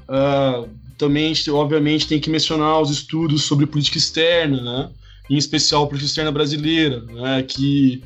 Uh, 0.07 0.69
também, 0.98 1.33
obviamente, 1.50 2.07
tem 2.07 2.19
que 2.19 2.29
mencionar 2.29 2.81
os 2.81 2.91
estudos 2.91 3.43
sobre 3.43 3.65
política 3.65 3.98
externa, 3.98 4.62
né? 4.62 4.89
em 5.29 5.38
especial 5.38 5.88
política 5.88 6.07
externa 6.07 6.31
brasileira, 6.31 7.01
né? 7.01 7.41
que 7.41 8.03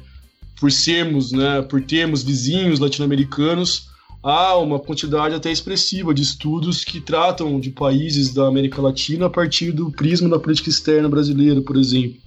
por 0.60 0.72
sermos, 0.72 1.32
né, 1.32 1.62
por 1.64 1.82
termos 1.82 2.24
vizinhos 2.24 2.80
latino-americanos, 2.80 3.90
há 4.22 4.56
uma 4.56 4.80
quantidade 4.80 5.36
até 5.36 5.52
expressiva 5.52 6.14
de 6.14 6.22
estudos 6.22 6.86
que 6.86 7.02
tratam 7.02 7.60
de 7.60 7.72
países 7.72 8.34
da 8.34 8.48
América 8.48 8.82
Latina 8.82 9.26
a 9.26 9.30
partir 9.30 9.72
do 9.72 9.92
prisma 9.92 10.30
da 10.30 10.40
política 10.40 10.70
externa 10.70 11.10
brasileira, 11.10 11.62
por 11.62 11.76
exemplo 11.76 12.24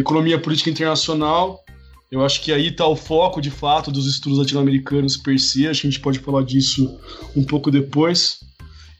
economia 0.00 0.38
política 0.38 0.70
internacional. 0.70 1.64
Eu 2.10 2.24
acho 2.24 2.40
que 2.42 2.52
aí 2.52 2.68
está 2.68 2.86
o 2.86 2.96
foco, 2.96 3.40
de 3.40 3.50
fato, 3.50 3.90
dos 3.90 4.06
estudos 4.06 4.38
latino-americanos 4.38 5.16
per 5.16 5.38
se. 5.38 5.66
Acho 5.66 5.82
que 5.82 5.86
a 5.88 5.90
gente 5.90 6.00
pode 6.00 6.18
falar 6.20 6.42
disso 6.42 6.98
um 7.36 7.44
pouco 7.44 7.70
depois. 7.70 8.40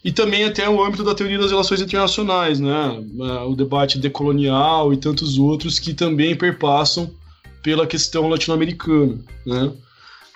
E 0.04 0.12
também 0.12 0.44
até 0.44 0.68
o 0.68 0.82
âmbito 0.82 1.02
da 1.02 1.14
teoria 1.14 1.38
das 1.38 1.50
relações 1.50 1.80
internacionais, 1.80 2.60
né? 2.60 3.02
O 3.48 3.54
debate 3.54 3.98
decolonial 3.98 4.92
e 4.92 4.96
tantos 4.96 5.38
outros 5.38 5.78
que 5.78 5.94
também 5.94 6.36
perpassam 6.36 7.10
pela 7.62 7.86
questão 7.86 8.28
latino-americana, 8.28 9.18
né? 9.46 9.72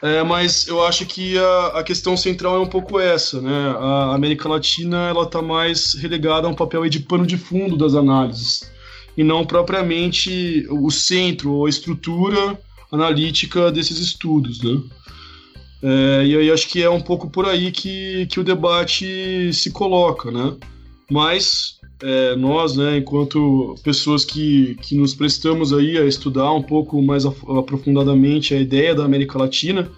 É, 0.03 0.21
mas 0.25 0.67
eu 0.67 0.85
acho 0.85 1.07
que 1.07 1.39
a, 1.39 1.67
a, 1.79 1.83
questão 1.85 2.17
central 2.17 2.57
é 2.57 2.59
um 2.59 2.67
pouco 2.67 2.99
essa, 2.99 3.41
né? 3.41 3.77
A 3.79 4.15
América 4.15 4.49
Latina 4.49 5.09
ela 5.09 5.23
está 5.23 5.41
mais 5.41 5.95
relegada 5.95 6.49
a 6.49 6.51
um 6.51 6.55
papel 6.55 6.89
de 6.89 6.99
pano 6.99 7.25
de 7.25 7.37
fundo 7.37 7.77
das 7.77 7.95
análises 7.95 8.72
e 9.17 9.23
não 9.23 9.45
propriamente 9.45 10.67
o 10.71 10.91
centro 10.91 11.53
ou 11.53 11.67
a 11.67 11.69
estrutura 11.69 12.59
analítica 12.91 13.71
desses 13.71 13.99
estudos, 13.99 14.63
né? 14.63 14.81
É, 15.83 16.27
e 16.27 16.37
aí 16.37 16.51
acho 16.51 16.69
que 16.69 16.83
é 16.83 16.89
um 16.89 17.01
pouco 17.01 17.29
por 17.29 17.47
aí 17.47 17.73
que, 17.73 18.27
que 18.27 18.39
o 18.39 18.45
debate 18.45 19.53
se 19.53 19.71
coloca, 19.71 20.31
né? 20.31 20.55
Mas 21.11 21.81
é, 22.03 22.37
nós, 22.37 22.77
né, 22.77 22.99
enquanto 22.99 23.75
pessoas 23.83 24.25
que, 24.25 24.77
que 24.83 24.97
nos 24.97 25.15
prestamos 25.15 25.73
aí 25.73 25.99
a 25.99 26.05
estudar 26.05 26.53
um 26.53 26.63
pouco 26.63 27.03
mais 27.03 27.25
aprofundadamente 27.25 28.55
a 28.55 28.61
ideia 28.61 28.95
da 28.95 29.05
América 29.05 29.39
Latina, 29.39 29.91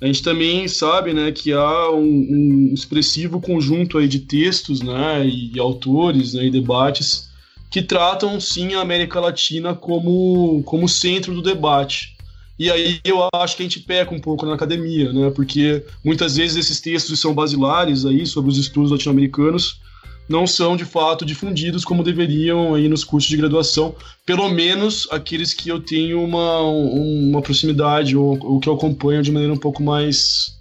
a 0.00 0.06
gente 0.06 0.22
também 0.22 0.68
sabe, 0.68 1.12
né, 1.14 1.32
que 1.32 1.52
há 1.52 1.90
um, 1.90 2.04
um 2.04 2.70
expressivo 2.74 3.40
conjunto 3.40 3.96
aí 3.96 4.06
de 4.06 4.20
textos, 4.20 4.82
né, 4.82 5.26
e 5.26 5.58
autores, 5.58 6.34
né, 6.34 6.46
e 6.46 6.50
debates 6.50 7.30
que 7.74 7.82
tratam 7.82 8.38
sim 8.38 8.74
a 8.74 8.82
América 8.82 9.18
Latina 9.18 9.74
como, 9.74 10.62
como 10.62 10.88
centro 10.88 11.34
do 11.34 11.42
debate. 11.42 12.16
E 12.56 12.70
aí 12.70 13.00
eu 13.02 13.28
acho 13.34 13.56
que 13.56 13.64
a 13.64 13.66
gente 13.66 13.80
peca 13.80 14.14
um 14.14 14.20
pouco 14.20 14.46
na 14.46 14.54
academia, 14.54 15.12
né? 15.12 15.32
Porque 15.34 15.84
muitas 16.04 16.36
vezes 16.36 16.56
esses 16.56 16.80
textos 16.80 17.18
são 17.18 17.34
basilares 17.34 18.06
aí 18.06 18.24
sobre 18.26 18.52
os 18.52 18.58
estudos 18.58 18.92
latino-americanos 18.92 19.80
não 20.28 20.46
são 20.46 20.76
de 20.76 20.84
fato 20.84 21.26
difundidos 21.26 21.84
como 21.84 22.04
deveriam 22.04 22.76
aí 22.76 22.88
nos 22.88 23.02
cursos 23.02 23.28
de 23.28 23.36
graduação, 23.36 23.96
pelo 24.24 24.48
menos 24.48 25.08
aqueles 25.10 25.52
que 25.52 25.68
eu 25.68 25.80
tenho 25.80 26.22
uma, 26.22 26.60
uma 26.60 27.42
proximidade 27.42 28.16
ou, 28.16 28.38
ou 28.40 28.60
que 28.60 28.68
eu 28.68 28.74
acompanho 28.74 29.20
de 29.20 29.32
maneira 29.32 29.52
um 29.52 29.58
pouco 29.58 29.82
mais, 29.82 30.56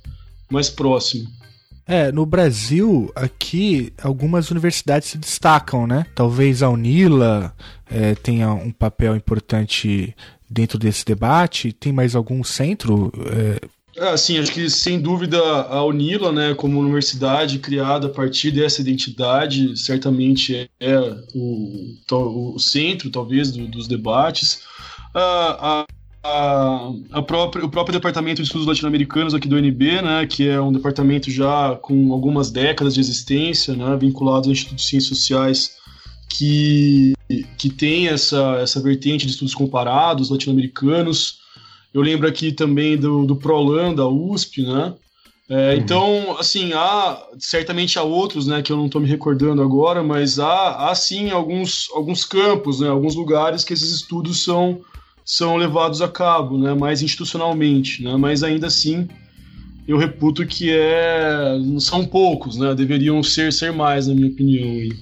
mais 0.49 0.67
próxima. 0.67 1.29
É, 1.85 2.11
no 2.11 2.25
Brasil, 2.25 3.11
aqui, 3.13 3.91
algumas 4.01 4.49
universidades 4.51 5.09
se 5.09 5.17
destacam, 5.17 5.85
né? 5.85 6.05
Talvez 6.15 6.63
a 6.63 6.69
Unila 6.69 7.53
é, 7.89 8.15
tenha 8.15 8.53
um 8.53 8.71
papel 8.71 9.15
importante 9.15 10.15
dentro 10.49 10.79
desse 10.79 11.05
debate. 11.05 11.73
Tem 11.73 11.91
mais 11.91 12.15
algum 12.15 12.43
centro? 12.43 13.11
É... 13.31 13.67
Ah, 13.99 14.17
sim, 14.17 14.39
acho 14.39 14.51
que 14.51 14.69
sem 14.69 14.99
dúvida 14.99 15.39
a 15.39 15.83
Unila, 15.83 16.31
né, 16.31 16.55
como 16.55 16.79
universidade 16.79 17.59
criada 17.59 18.07
a 18.07 18.09
partir 18.09 18.49
dessa 18.49 18.81
identidade, 18.81 19.77
certamente 19.77 20.55
é, 20.55 20.67
é 20.79 20.99
o, 21.35 22.55
o 22.55 22.59
centro, 22.59 23.11
talvez, 23.11 23.51
do, 23.51 23.67
dos 23.67 23.87
debates. 23.87 24.61
a 25.13 25.85
a, 26.23 26.91
a 27.11 27.21
própria, 27.21 27.65
o 27.65 27.69
próprio 27.69 27.93
Departamento 27.93 28.41
de 28.41 28.47
Estudos 28.47 28.65
Latino-Americanos 28.65 29.33
aqui 29.33 29.47
do 29.47 29.57
UNB, 29.57 30.01
né, 30.01 30.25
que 30.25 30.47
é 30.47 30.59
um 30.59 30.71
departamento 30.71 31.29
já 31.29 31.75
com 31.81 32.13
algumas 32.13 32.49
décadas 32.49 32.93
de 32.93 33.01
existência, 33.01 33.75
né, 33.75 33.97
vinculado 33.97 34.47
ao 34.47 34.53
Instituto 34.53 34.77
de 34.77 34.85
Ciências 34.85 35.17
Sociais, 35.17 35.71
que, 36.29 37.13
que 37.57 37.69
tem 37.69 38.07
essa, 38.07 38.57
essa 38.61 38.81
vertente 38.81 39.25
de 39.25 39.33
estudos 39.33 39.53
comparados 39.53 40.29
latino-americanos. 40.29 41.39
Eu 41.93 42.01
lembro 42.01 42.27
aqui 42.27 42.51
também 42.51 42.97
do, 42.97 43.25
do 43.25 43.35
Prolan, 43.35 43.93
da 43.93 44.07
USP, 44.07 44.63
né, 44.63 44.93
é, 45.49 45.73
uhum. 45.73 45.77
Então, 45.77 46.37
assim, 46.39 46.71
há 46.73 47.21
certamente 47.37 47.99
há 47.99 48.03
outros, 48.03 48.47
né, 48.47 48.61
que 48.61 48.71
eu 48.71 48.77
não 48.77 48.85
estou 48.85 49.01
me 49.01 49.07
recordando 49.07 49.61
agora, 49.61 50.01
mas 50.01 50.39
há, 50.39 50.89
há 50.89 50.95
sim 50.95 51.31
alguns, 51.31 51.89
alguns 51.93 52.23
campos, 52.23 52.79
né, 52.79 52.87
alguns 52.87 53.13
lugares 53.13 53.65
que 53.65 53.73
esses 53.73 53.91
estudos 53.91 54.41
são 54.41 54.81
são 55.25 55.55
levados 55.55 56.01
a 56.01 56.07
cabo, 56.07 56.57
né, 56.57 56.73
mais 56.73 57.01
institucionalmente, 57.01 58.03
né, 58.03 58.15
mas 58.17 58.43
ainda 58.43 58.67
assim 58.67 59.07
eu 59.87 59.97
reputo 59.97 60.45
que 60.45 60.71
é 60.71 61.57
são 61.79 62.05
poucos, 62.05 62.57
né? 62.57 62.73
Deveriam 62.73 63.21
ser 63.21 63.51
ser 63.51 63.71
mais, 63.71 64.07
na 64.07 64.13
minha 64.13 64.27
opinião. 64.27 64.95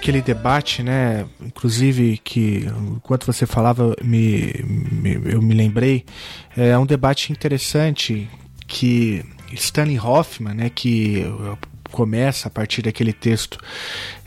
Aquele 0.00 0.22
debate, 0.22 0.82
né? 0.82 1.26
Inclusive 1.40 2.18
que 2.24 2.66
enquanto 2.96 3.26
você 3.26 3.44
falava, 3.46 3.94
me, 4.02 4.52
me 4.64 5.20
eu 5.30 5.42
me 5.42 5.54
lembrei, 5.54 6.06
é 6.56 6.76
um 6.78 6.86
debate 6.86 7.30
interessante 7.30 8.28
que 8.66 9.22
Stanley 9.52 10.00
Hoffman, 10.00 10.54
né? 10.54 10.70
Que 10.70 11.24
começa 11.90 12.48
a 12.48 12.50
partir 12.50 12.82
daquele 12.82 13.12
texto 13.12 13.58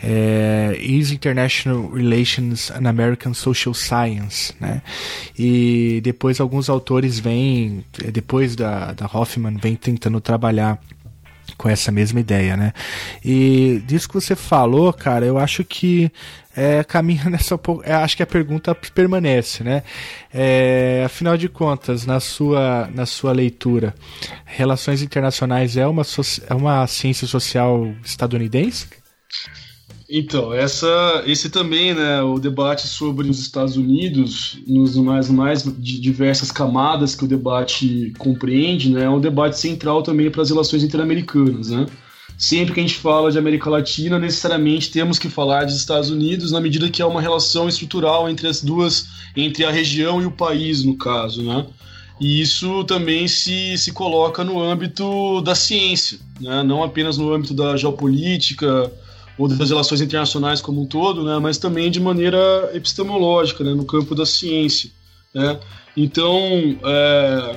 é, 0.04 0.78
Is 0.80 1.12
International 1.12 1.90
Relations 1.90 2.70
an 2.70 2.88
American 2.88 3.34
Social 3.34 3.74
Science, 3.74 4.54
né? 4.60 4.82
E 5.38 6.02
depois 6.04 6.40
alguns 6.40 6.70
autores 6.70 7.18
vêm, 7.18 7.84
depois 8.12 8.56
da, 8.56 8.94
da 8.94 9.10
Hoffman, 9.12 9.58
vem 9.58 9.76
tentando 9.76 10.22
trabalhar 10.22 10.80
com 11.58 11.70
essa 11.70 11.92
mesma 11.92 12.20
ideia, 12.20 12.58
né? 12.58 12.74
E 13.24 13.82
disso 13.86 14.08
que 14.08 14.16
você 14.16 14.36
falou, 14.36 14.92
cara, 14.92 15.26
eu 15.26 15.38
acho 15.38 15.64
que 15.64 16.12
é, 16.56 16.84
caminha 16.84 17.26
nessa. 17.30 17.60
É, 17.84 17.94
acho 17.94 18.16
que 18.18 18.24
a 18.24 18.28
pergunta 18.28 18.76
permanece, 18.76 19.64
né? 19.64 19.84
É, 20.34 21.04
afinal 21.06 21.38
de 21.38 21.50
contas, 21.50 22.06
na 22.06 22.20
sua, 22.20 22.90
na 22.94 23.06
sua 23.06 23.32
leitura, 23.32 23.94
relações 24.46 25.02
internacionais 25.02 25.78
é 25.78 25.88
uma, 25.88 26.04
é 26.50 26.54
uma 26.54 26.86
ciência 26.88 27.28
social 27.28 27.88
estadunidense? 28.04 28.88
Então, 30.16 30.54
essa, 30.54 31.24
esse 31.26 31.50
também, 31.50 31.92
né, 31.96 32.22
o 32.22 32.38
debate 32.38 32.88
sobre 32.88 33.28
os 33.28 33.40
Estados 33.40 33.76
Unidos, 33.76 34.60
nos 34.68 34.96
mais, 34.96 35.28
mais 35.28 35.64
diversas 35.80 36.52
camadas 36.52 37.16
que 37.16 37.24
o 37.24 37.28
debate 37.28 38.14
compreende, 38.20 38.92
né, 38.92 39.06
é 39.06 39.10
um 39.10 39.20
debate 39.20 39.58
central 39.58 40.04
também 40.04 40.30
para 40.30 40.44
as 40.44 40.52
relações 40.52 40.84
interamericanas, 40.84 41.72
né. 41.72 41.88
Sempre 42.38 42.76
que 42.76 42.80
a 42.80 42.84
gente 42.84 42.98
fala 42.98 43.32
de 43.32 43.40
América 43.40 43.72
Latina, 43.72 44.20
necessariamente 44.20 44.92
temos 44.92 45.18
que 45.18 45.30
falar 45.30 45.66
dos 45.66 45.76
Estados 45.76 46.12
Unidos, 46.12 46.52
na 46.52 46.62
medida 46.62 46.92
que 46.92 47.02
há 47.02 47.08
uma 47.08 47.20
relação 47.20 47.68
estrutural 47.68 48.30
entre 48.30 48.48
as 48.48 48.62
duas, 48.62 49.08
entre 49.36 49.66
a 49.66 49.72
região 49.72 50.22
e 50.22 50.28
o 50.28 50.32
país, 50.32 50.84
no 50.84 50.96
caso, 50.96 51.42
né. 51.42 51.66
E 52.22 52.40
isso 52.40 52.84
também 52.84 53.28
se, 53.28 53.76
se 53.80 53.92
coloca 53.92 54.44
no 54.44 54.62
âmbito 54.62 55.42
da 55.42 55.56
ciência, 55.56 56.20
né, 56.40 56.62
não 56.62 56.84
apenas 56.84 57.18
no 57.18 57.34
âmbito 57.34 57.56
da 57.56 57.76
geopolítica, 57.76 58.92
ou 59.38 59.48
das 59.48 59.70
relações 59.70 60.02
internacionais 60.02 60.62
como 60.62 60.82
um 60.82 60.86
todo, 60.86 61.24
né, 61.24 61.40
mas 61.40 61.58
também 61.58 61.90
de 61.90 62.00
maneira 62.00 62.72
epistemológica, 62.74 63.64
né, 63.64 63.74
no 63.74 63.86
campo 63.86 64.14
da 64.14 64.26
ciência. 64.26 64.90
Né. 65.34 65.60
Então, 65.96 66.78
é, 66.84 67.56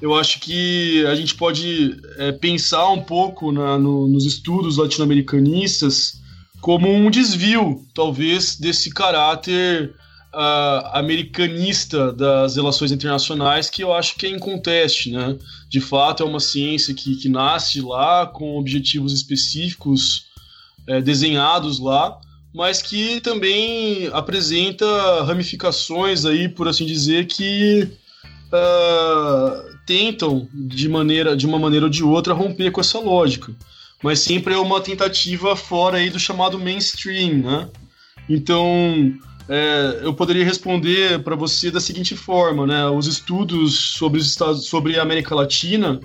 eu 0.00 0.14
acho 0.14 0.40
que 0.40 1.04
a 1.06 1.14
gente 1.14 1.34
pode 1.34 1.96
é, 2.18 2.32
pensar 2.32 2.88
um 2.90 3.02
pouco 3.02 3.52
na, 3.52 3.78
no, 3.78 4.06
nos 4.06 4.24
estudos 4.24 4.76
latino-americanistas 4.76 6.20
como 6.60 6.90
um 6.90 7.10
desvio, 7.10 7.84
talvez, 7.94 8.56
desse 8.56 8.90
caráter 8.90 9.94
uh, 10.34 10.86
americanista 10.92 12.12
das 12.12 12.56
relações 12.56 12.90
internacionais, 12.92 13.70
que 13.70 13.82
eu 13.82 13.94
acho 13.94 14.16
que 14.16 14.26
é 14.26 14.30
inconteste. 14.30 15.10
Né? 15.10 15.36
De 15.68 15.80
fato, 15.80 16.22
é 16.22 16.26
uma 16.26 16.40
ciência 16.40 16.92
que, 16.94 17.16
que 17.16 17.28
nasce 17.28 17.80
lá 17.80 18.26
com 18.26 18.58
objetivos 18.58 19.12
específicos 19.12 20.26
é, 20.86 21.00
desenhados 21.00 21.78
lá, 21.78 22.18
mas 22.54 22.80
que 22.80 23.20
também 23.20 24.08
apresenta 24.12 24.86
ramificações 25.24 26.24
aí, 26.24 26.48
por 26.48 26.68
assim 26.68 26.86
dizer, 26.86 27.26
que 27.26 27.88
uh, 28.52 29.76
tentam 29.86 30.48
de 30.54 30.88
maneira, 30.88 31.36
de 31.36 31.46
uma 31.46 31.58
maneira 31.58 31.86
ou 31.86 31.90
de 31.90 32.02
outra 32.02 32.32
romper 32.32 32.70
com 32.70 32.80
essa 32.80 32.98
lógica. 32.98 33.54
Mas 34.02 34.20
sempre 34.20 34.54
é 34.54 34.58
uma 34.58 34.80
tentativa 34.80 35.54
fora 35.56 35.98
aí 35.98 36.08
do 36.08 36.18
chamado 36.18 36.58
mainstream, 36.58 37.38
né? 37.38 37.68
Então, 38.28 39.14
é, 39.48 40.00
eu 40.02 40.12
poderia 40.12 40.44
responder 40.44 41.22
para 41.22 41.36
você 41.36 41.70
da 41.70 41.80
seguinte 41.80 42.16
forma, 42.16 42.66
né? 42.66 42.86
Os 42.88 43.06
estudos 43.06 43.92
sobre 43.92 44.20
os 44.20 44.26
Estados, 44.26 44.66
sobre 44.66 44.98
a 44.98 45.02
América 45.02 45.34
Latina, 45.34 46.00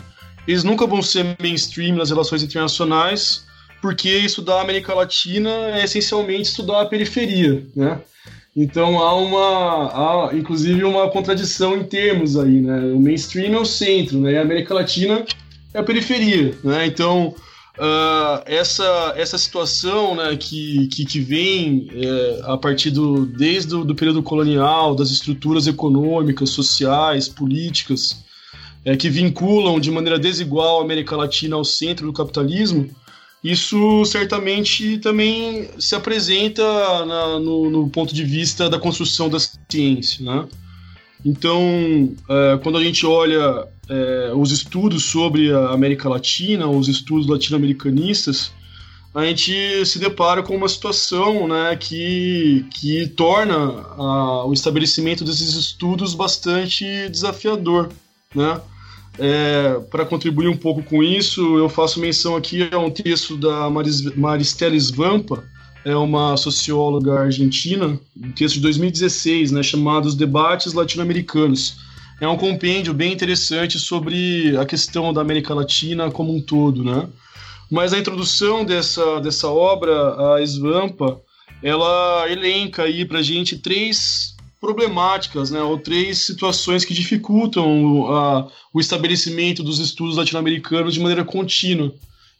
eles 0.47 0.63
nunca 0.63 0.85
vão 0.85 1.01
ser 1.01 1.35
mainstream 1.39 1.95
nas 1.95 2.09
relações 2.09 2.43
internacionais, 2.43 3.45
porque 3.81 4.09
estudar 4.09 4.59
a 4.59 4.61
América 4.61 4.93
Latina 4.93 5.49
é 5.49 5.83
essencialmente 5.83 6.49
estudar 6.49 6.81
a 6.81 6.85
periferia, 6.85 7.65
né? 7.75 7.99
Então 8.55 8.99
há 8.99 9.15
uma, 9.15 10.29
há, 10.29 10.35
inclusive 10.35 10.83
uma 10.83 11.09
contradição 11.09 11.77
em 11.77 11.83
termos 11.83 12.37
aí, 12.37 12.61
né? 12.61 12.79
O 12.93 12.99
mainstream 12.99 13.53
é 13.53 13.59
o 13.59 13.65
centro, 13.65 14.19
né? 14.19 14.33
E 14.33 14.37
a 14.37 14.41
América 14.41 14.73
Latina 14.73 15.25
é 15.73 15.79
a 15.79 15.83
periferia, 15.83 16.55
né? 16.63 16.85
Então 16.85 17.33
uh, 17.77 18.43
essa, 18.45 19.13
essa 19.15 19.37
situação, 19.37 20.15
né, 20.15 20.35
que, 20.35 20.87
que, 20.87 21.05
que 21.05 21.19
vem 21.19 21.89
é, 21.93 22.41
a 22.43 22.57
partir 22.57 22.91
do 22.91 23.25
desde 23.25 23.75
o 23.75 23.83
do 23.83 23.95
período 23.95 24.21
colonial, 24.21 24.95
das 24.95 25.09
estruturas 25.11 25.65
econômicas, 25.65 26.49
sociais, 26.49 27.29
políticas, 27.29 28.23
é, 28.83 28.97
que 28.97 29.09
vinculam 29.09 29.79
de 29.79 29.91
maneira 29.91 30.19
desigual 30.19 30.79
a 30.79 30.83
América 30.83 31.15
Latina 31.15 31.55
ao 31.55 31.63
centro 31.63 32.05
do 32.05 32.13
capitalismo 32.13 32.89
isso 33.43 34.05
certamente 34.05 34.99
também 34.99 35.69
se 35.79 35.95
apresenta 35.95 36.63
na, 37.05 37.39
no, 37.39 37.69
no, 37.69 37.89
ponto 37.89 38.13
de 38.13 38.23
vista 38.23 38.69
da 38.69 38.79
construção 38.79 39.29
da 39.29 39.37
ciência, 39.39 40.23
né? 40.23 40.47
Então, 41.25 42.13
é, 42.29 42.59
quando 42.61 42.77
a 42.77 42.83
gente 42.83 43.05
olha 43.05 43.67
é, 43.89 44.31
os 44.35 44.51
estudos 44.51 45.05
sobre 45.05 45.51
a 45.51 45.69
América 45.69 46.09
Latina, 46.09 46.67
os 46.67 46.87
estudos 46.87 47.27
latino-americanistas, 47.27 48.51
a 49.13 49.25
gente 49.25 49.85
se 49.85 49.99
depara 49.99 50.41
com 50.41 50.55
uma 50.55 50.69
situação 50.69 51.47
né, 51.47 51.75
que, 51.75 52.65
que 52.71 53.07
torna 53.07 53.55
a, 53.55 54.45
o 54.45 54.53
estabelecimento 54.53 55.23
desses 55.25 55.53
estudos 55.53 56.13
bastante 56.13 56.85
desafiador, 57.09 57.89
né? 58.33 58.59
É, 59.23 59.79
para 59.91 60.03
contribuir 60.03 60.47
um 60.47 60.57
pouco 60.57 60.81
com 60.81 61.03
isso, 61.03 61.55
eu 61.55 61.69
faço 61.69 61.99
menção 61.99 62.35
aqui 62.35 62.67
a 62.71 62.79
um 62.79 62.89
texto 62.89 63.37
da 63.37 63.69
Maris, 63.69 64.01
Maristela 64.15 64.75
Svampa, 64.75 65.43
é 65.85 65.95
uma 65.95 66.35
socióloga 66.35 67.19
argentina, 67.19 67.99
um 68.19 68.31
texto 68.31 68.55
de 68.55 68.61
2016, 68.61 69.51
né, 69.51 69.61
chamado 69.61 70.07
Os 70.07 70.15
Debates 70.15 70.73
Latino-Americanos. 70.73 71.75
É 72.19 72.27
um 72.27 72.35
compêndio 72.35 72.95
bem 72.95 73.13
interessante 73.13 73.77
sobre 73.77 74.57
a 74.57 74.65
questão 74.65 75.13
da 75.13 75.21
América 75.21 75.53
Latina 75.53 76.09
como 76.09 76.35
um 76.35 76.41
todo, 76.41 76.83
né? 76.83 77.07
Mas 77.69 77.93
a 77.93 77.99
introdução 77.99 78.65
dessa, 78.65 79.19
dessa 79.19 79.47
obra, 79.47 80.35
a 80.35 80.41
Svampa, 80.41 81.21
ela 81.61 82.25
elenca 82.27 82.83
aí 82.83 83.05
para 83.05 83.21
gente 83.21 83.59
três 83.59 84.35
problemáticas, 84.61 85.49
né, 85.49 85.59
ou 85.59 85.77
três 85.79 86.19
situações 86.19 86.85
que 86.85 86.93
dificultam 86.93 88.47
o 88.71 88.79
estabelecimento 88.79 89.63
dos 89.63 89.79
estudos 89.79 90.15
latino-americanos 90.15 90.93
de 90.93 90.99
maneira 90.99 91.25
contínua. 91.25 91.91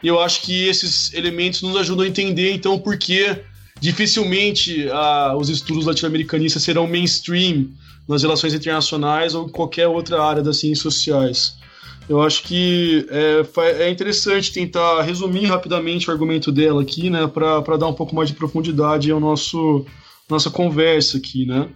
E 0.03 0.07
eu 0.07 0.19
acho 0.19 0.43
que 0.43 0.67
esses 0.67 1.11
elementos 1.13 1.63
nos 1.63 1.75
ajudam 1.75 2.05
a 2.05 2.07
entender, 2.07 2.53
então, 2.53 2.77
por 2.77 2.95
que 2.97 3.35
dificilmente 3.79 4.85
os 5.35 5.49
estudos 5.49 5.87
latino-americanistas 5.87 6.61
serão 6.61 6.85
mainstream 6.87 7.69
nas 8.07 8.21
relações 8.21 8.53
internacionais 8.53 9.33
ou 9.33 9.47
em 9.47 9.51
qualquer 9.51 9.87
outra 9.87 10.23
área 10.23 10.43
das 10.43 10.57
ciências 10.57 10.93
sociais. 10.93 11.55
Eu 12.07 12.21
acho 12.21 12.43
que 12.43 13.05
é, 13.09 13.85
é 13.85 13.89
interessante 13.89 14.51
tentar 14.51 15.01
resumir 15.01 15.45
rapidamente 15.45 16.07
o 16.07 16.11
argumento 16.11 16.51
dela 16.51 16.81
aqui, 16.83 17.09
né, 17.09 17.25
para 17.25 17.77
dar 17.77 17.87
um 17.87 17.93
pouco 17.93 18.13
mais 18.13 18.29
de 18.29 18.35
profundidade 18.35 19.11
ao 19.11 19.19
nosso 19.19 19.85
nossa 20.29 20.49
conversa 20.49 21.17
aqui, 21.17 21.45
né? 21.45 21.67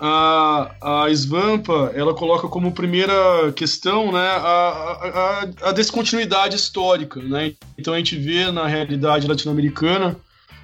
A, 0.00 1.04
a 1.04 1.10
Svampa 1.14 1.92
ela 1.94 2.14
coloca 2.14 2.48
como 2.48 2.72
primeira 2.72 3.52
questão 3.54 4.10
né, 4.10 4.18
a, 4.18 5.42
a, 5.62 5.68
a 5.68 5.72
descontinuidade 5.72 6.56
histórica. 6.56 7.20
Né? 7.20 7.52
Então 7.76 7.92
a 7.92 7.98
gente 7.98 8.16
vê 8.16 8.50
na 8.50 8.66
realidade 8.66 9.28
latino-americana 9.28 10.16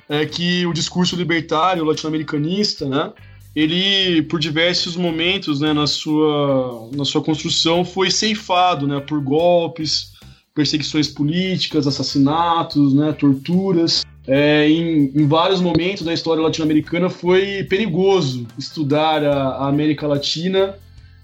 é, 0.08 0.24
que 0.24 0.64
o 0.66 0.72
discurso 0.72 1.14
libertário 1.16 1.84
latino-americanista 1.84 2.88
né, 2.88 3.12
ele, 3.54 4.22
por 4.22 4.40
diversos 4.40 4.96
momentos 4.96 5.60
né, 5.60 5.74
na, 5.74 5.86
sua, 5.86 6.90
na 6.94 7.04
sua 7.04 7.22
construção, 7.22 7.84
foi 7.84 8.10
ceifado 8.10 8.86
né, 8.86 9.00
por 9.00 9.20
golpes, 9.20 10.12
perseguições 10.54 11.08
políticas, 11.08 11.86
assassinatos, 11.86 12.94
né, 12.94 13.12
torturas. 13.12 14.02
É, 14.26 14.68
em, 14.68 15.12
em, 15.14 15.26
vários 15.26 15.60
momentos 15.60 16.04
da 16.04 16.12
história 16.12 16.42
latino-americana 16.42 17.08
foi 17.08 17.62
perigoso 17.64 18.46
estudar 18.58 19.24
a, 19.24 19.48
a, 19.50 19.68
América 19.68 20.06
Latina 20.06 20.74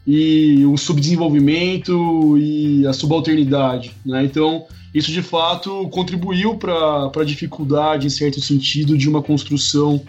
e 0.07 0.65
o 0.65 0.77
subdesenvolvimento 0.77 2.39
e 2.39 2.87
a 2.87 2.93
subalternidade. 2.93 3.93
Né? 4.07 4.25
Então, 4.25 4.67
isso 4.95 5.11
de 5.11 5.23
fato 5.23 5.89
contribuiu 5.89 6.57
para 6.57 7.11
a 7.15 7.25
dificuldade, 7.25 8.07
em 8.07 8.11
certo 8.11 8.41
sentido, 8.41 8.97
de 8.97 9.09
uma 9.09 9.23
construção 9.23 10.01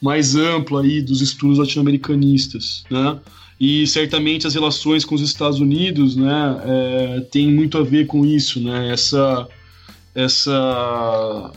mais 0.00 0.34
ampla 0.34 0.82
aí 0.82 1.02
dos 1.02 1.20
estudos 1.20 1.58
latino-americanistas. 1.58 2.84
Né? 2.90 3.18
E 3.60 3.86
certamente 3.86 4.46
as 4.46 4.54
relações 4.54 5.04
com 5.04 5.14
os 5.14 5.20
Estados 5.20 5.60
Unidos 5.60 6.16
né, 6.16 6.62
é, 6.64 7.20
tem 7.30 7.50
muito 7.50 7.76
a 7.76 7.82
ver 7.82 8.06
com 8.06 8.24
isso, 8.24 8.60
né? 8.60 8.90
essa, 8.92 9.48
essa, 10.14 11.52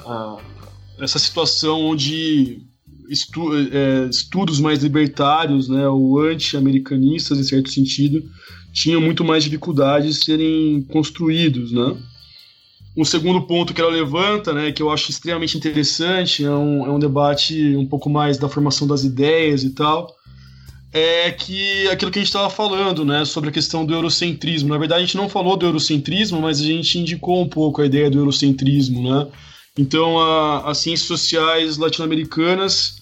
essa 1.02 1.18
situação 1.18 1.82
onde 1.82 2.62
estu, 3.10 3.52
é, 3.56 4.08
estudos 4.10 4.60
mais 4.60 4.84
libertários 4.84 5.68
né, 5.68 5.88
ou 5.88 6.22
anti-americanistas, 6.22 7.40
em 7.40 7.44
certo 7.44 7.70
sentido, 7.70 8.24
tinham 8.72 9.02
muito 9.02 9.24
mais 9.24 9.44
dificuldade 9.44 10.08
de 10.08 10.14
serem 10.14 10.84
construídos. 10.84 11.72
Né? 11.72 11.98
Um 12.96 13.04
segundo 13.04 13.42
ponto 13.42 13.74
que 13.74 13.82
ela 13.82 13.92
levanta, 13.92 14.54
né, 14.54 14.72
que 14.72 14.82
eu 14.82 14.92
acho 14.92 15.10
extremamente 15.10 15.58
interessante, 15.58 16.46
é 16.46 16.52
um, 16.52 16.86
é 16.86 16.90
um 16.92 17.00
debate 17.00 17.76
um 17.76 17.86
pouco 17.86 18.10
mais 18.10 18.38
da 18.38 18.48
formação 18.48 18.88
das 18.88 19.04
ideias 19.04 19.64
e 19.64 19.72
tal, 19.72 20.16
é 20.94 21.32
que 21.32 21.88
aquilo 21.88 22.12
que 22.12 22.20
a 22.20 22.22
gente 22.22 22.30
estava 22.30 22.50
falando, 22.50 23.04
né, 23.04 23.26
sobre 23.26 23.50
a 23.50 23.54
questão 23.54 23.86
do 23.86 23.94
eurocentrismo. 23.94 24.70
Na 24.70 24.78
verdade, 24.78 25.04
a 25.04 25.06
gente 25.06 25.18
não 25.18 25.30
falou 25.30 25.58
do 25.58 25.66
eurocentrismo, 25.66 26.42
mas 26.42 26.60
a 26.60 26.64
gente 26.64 27.00
indicou 27.00 27.42
um 27.42 27.48
pouco 27.48 27.82
a 27.82 27.86
ideia 27.86 28.10
do 28.10 28.20
eurocentrismo, 28.20 29.02
né? 29.10 29.28
Então, 29.77 30.19
a, 30.19 30.69
as 30.69 30.79
ciências 30.79 31.07
sociais 31.07 31.77
latino-americanas 31.77 33.01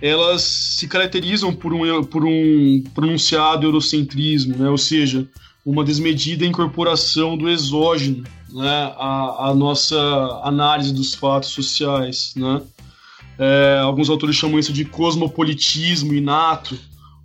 elas 0.00 0.42
se 0.42 0.86
caracterizam 0.86 1.52
por 1.52 1.72
um, 1.72 2.04
por 2.04 2.24
um 2.24 2.82
pronunciado 2.94 3.66
eurocentrismo, 3.66 4.56
né? 4.56 4.68
ou 4.68 4.78
seja, 4.78 5.28
uma 5.64 5.84
desmedida 5.84 6.46
incorporação 6.46 7.36
do 7.36 7.48
exógeno 7.48 8.24
né? 8.52 8.92
à, 8.96 9.52
nossa 9.56 9.98
análise 10.44 10.92
dos 10.92 11.14
fatos 11.14 11.50
sociais. 11.50 12.32
Né? 12.36 12.62
É, 13.38 13.80
alguns 13.82 14.08
autores 14.08 14.36
chamam 14.36 14.58
isso 14.58 14.72
de 14.72 14.84
cosmopolitismo 14.84 16.14
inato, 16.14 16.78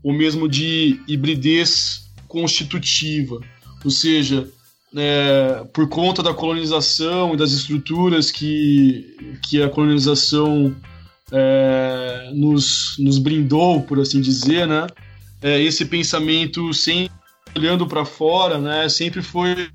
ou 0.03 0.12
mesmo 0.12 0.49
de 0.49 0.99
hibridez 1.08 2.10
constitutiva, 2.27 3.39
ou 3.86 3.91
seja, 3.91 4.49
é, 4.95 5.65
por 5.73 5.88
conta 5.89 6.21
da 6.21 6.34
colonização 6.34 7.34
e 7.34 7.38
das 7.38 7.51
estruturas 7.51 8.32
que, 8.32 9.38
que 9.41 9.62
a 9.62 9.69
colonização 9.69 10.75
é, 11.32 12.32
nos, 12.34 12.95
nos 12.99 13.17
brindou, 13.17 13.82
por 13.82 13.99
assim 13.99 14.21
dizer, 14.21 14.67
né? 14.67 14.88
É, 15.41 15.62
esse 15.62 15.86
pensamento 15.86 16.73
sem 16.73 17.10
olhando 17.56 17.88
para 17.88 18.06
fora, 18.06 18.58
né? 18.58 18.88
Sempre 18.88 19.21
foi 19.21 19.69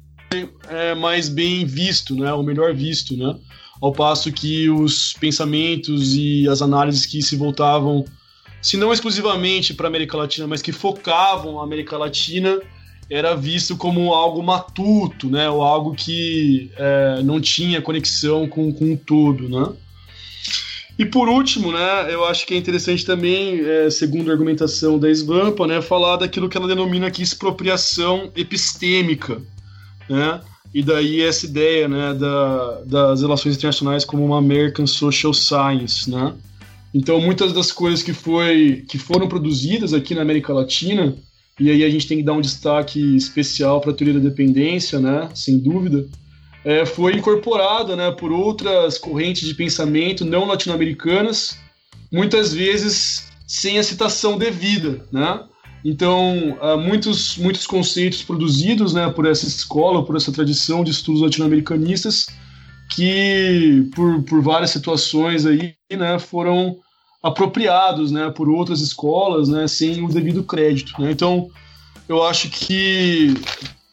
é, 0.69 0.95
mais 0.95 1.29
bem 1.29 1.65
visto, 1.65 2.15
né? 2.15 2.33
O 2.33 2.43
melhor 2.43 2.75
visto, 2.75 3.17
né? 3.17 3.37
Ao 3.81 3.93
passo 3.93 4.33
que 4.33 4.69
os 4.71 5.13
pensamentos 5.15 6.15
e 6.15 6.49
as 6.49 6.63
análises 6.63 7.07
que 7.07 7.23
se 7.23 7.37
voltavam 7.37 8.05
se 8.61 8.77
não 8.77 8.93
exclusivamente 8.93 9.73
para 9.73 9.87
a 9.87 9.89
América 9.89 10.17
Latina, 10.17 10.47
mas 10.47 10.61
que 10.61 10.73
focavam 10.73 11.61
a 11.61 11.65
América 11.65 11.97
Latina, 11.97 12.61
era 13.11 13.35
visto 13.35 13.77
como 13.77 14.13
algo 14.13 14.43
matuto, 14.43 15.31
né, 15.31 15.49
ou 15.49 15.63
algo 15.63 15.95
que 15.95 16.71
é, 16.77 17.23
não 17.23 17.41
tinha 17.41 17.81
conexão 17.81 18.47
com, 18.47 18.73
com 18.73 18.93
o 18.93 18.97
todo, 18.97 19.49
né. 19.49 19.73
E 20.99 21.07
por 21.07 21.29
último, 21.29 21.73
né, 21.73 22.13
eu 22.13 22.25
acho 22.25 22.47
que 22.47 22.55
é 22.55 22.57
interessante 22.57 23.07
também, 23.07 23.61
é, 23.61 23.89
segundo 23.89 24.29
a 24.29 24.33
argumentação 24.33 24.99
da 24.99 25.09
Svampa, 25.09 25.67
né, 25.67 25.81
falar 25.81 26.17
daquilo 26.17 26.49
que 26.49 26.57
ela 26.57 26.69
denomina 26.69 27.07
aqui 27.07 27.23
expropriação 27.23 28.31
epistêmica, 28.37 29.41
né, 30.09 30.41
e 30.75 30.83
daí 30.83 31.23
essa 31.23 31.47
ideia, 31.47 31.89
né, 31.89 32.13
da, 32.15 32.83
das 32.85 33.23
relações 33.23 33.57
internacionais 33.57 34.05
como 34.05 34.25
uma 34.25 34.39
American 34.39 34.87
Social 34.87 35.33
Science, 35.33 36.11
né, 36.11 36.35
então, 36.93 37.21
muitas 37.21 37.53
das 37.53 37.71
coisas 37.71 38.03
que, 38.03 38.13
foi, 38.13 38.85
que 38.89 38.99
foram 38.99 39.29
produzidas 39.29 39.93
aqui 39.93 40.15
na 40.15 40.23
América 40.23 40.53
Latina, 40.53 41.15
e 41.59 41.71
aí 41.71 41.85
a 41.85 41.91
gente 41.91 42.07
tem 42.07 42.19
que 42.19 42.25
dar 42.25 42.35
um 42.35 42.41
destaque 42.41 43.17
especial 43.17 43.81
para 43.81 43.91
a 43.91 43.95
teoria 43.95 44.15
da 44.15 44.29
dependência, 44.29 44.99
né, 44.99 45.29
sem 45.35 45.59
dúvida, 45.59 46.07
é, 46.65 46.85
foi 46.85 47.15
incorporada 47.15 47.97
né, 47.97 48.11
por 48.11 48.31
outras 48.31 48.99
correntes 48.99 49.49
de 49.49 49.55
pensamento 49.55 50.25
não 50.25 50.45
latino-americanas, 50.45 51.59
muitas 52.13 52.53
vezes 52.53 53.29
sem 53.47 53.79
a 53.79 53.83
citação 53.83 54.37
devida. 54.37 55.05
Né? 55.11 55.41
Então, 55.85 56.59
muitos, 56.85 57.39
muitos 57.39 57.67
conceitos 57.67 58.23
produzidos 58.23 58.93
né, 58.93 59.09
por 59.11 59.27
essa 59.27 59.47
escola, 59.47 60.05
por 60.05 60.17
essa 60.17 60.33
tradição 60.33 60.83
de 60.83 60.91
estudos 60.91 61.23
latino-americanistas, 61.23 62.27
que 62.91 63.89
por, 63.95 64.23
por 64.25 64.43
várias 64.43 64.71
situações 64.71 65.47
aí, 65.47 65.75
né, 65.91 66.19
foram 66.19 66.77
apropriados, 67.23 68.13
né, 68.13 68.31
por 68.31 68.49
outras 68.49 68.81
escolas, 68.81 69.49
né, 69.49 69.67
sem 69.67 70.05
o 70.05 70.09
devido 70.09 70.45
crédito, 70.45 71.01
né? 71.01 71.11
Então, 71.11 71.51
eu 72.09 72.25
acho 72.25 72.49
que 72.49 73.35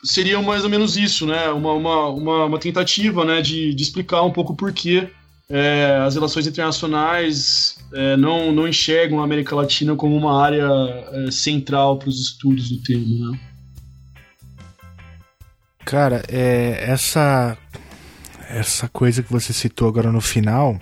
seria 0.03 0.41
mais 0.41 0.63
ou 0.63 0.69
menos 0.69 0.95
isso, 0.95 1.25
né, 1.25 1.49
uma, 1.49 1.73
uma, 1.73 2.09
uma, 2.09 2.45
uma 2.45 2.59
tentativa, 2.59 3.25
né, 3.25 3.41
de, 3.41 3.73
de 3.73 3.83
explicar 3.83 4.21
um 4.21 4.31
pouco 4.31 4.55
por 4.55 4.71
que 4.71 5.09
é, 5.49 6.01
as 6.05 6.15
relações 6.15 6.47
internacionais 6.47 7.77
é, 7.93 8.17
não, 8.17 8.51
não 8.51 8.67
enxergam 8.67 9.21
a 9.21 9.23
América 9.23 9.55
Latina 9.55 9.95
como 9.95 10.15
uma 10.15 10.41
área 10.41 10.67
é, 11.11 11.31
central 11.31 11.97
para 11.97 12.09
os 12.09 12.19
estudos 12.19 12.69
do 12.69 12.81
tema, 12.81 13.31
né? 13.31 13.39
Cara, 15.85 16.23
é, 16.27 16.83
essa 16.89 17.55
essa 18.49 18.87
coisa 18.89 19.21
que 19.21 19.31
você 19.31 19.53
citou 19.53 19.87
agora 19.87 20.11
no 20.11 20.21
final 20.21 20.79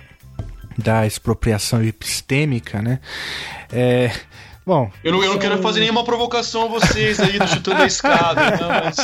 da 0.76 1.06
expropriação 1.06 1.82
epistêmica, 1.82 2.82
né? 2.82 3.00
É, 3.72 4.10
Bom. 4.66 4.90
Eu 5.02 5.12
não, 5.12 5.22
eu 5.22 5.32
não 5.32 5.38
quero 5.38 5.60
fazer 5.60 5.80
nenhuma 5.80 6.04
provocação 6.04 6.64
a 6.64 6.68
vocês 6.68 7.20
aí 7.20 7.38
do 7.38 7.46
chutando 7.46 7.82
a 7.82 7.86
escada, 7.86 8.56
não, 8.56 8.68
né? 8.68 8.82
mas. 8.84 8.96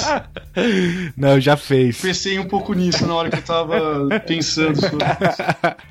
Não, 1.16 1.38
já 1.38 1.54
fez. 1.56 2.00
Pensei 2.00 2.38
um 2.38 2.48
pouco 2.48 2.72
nisso 2.72 3.06
na 3.06 3.14
hora 3.14 3.30
que 3.30 3.36
eu 3.36 3.42
tava 3.42 4.08
pensando 4.26 4.80
sobre 4.80 5.04
isso. 5.04 5.90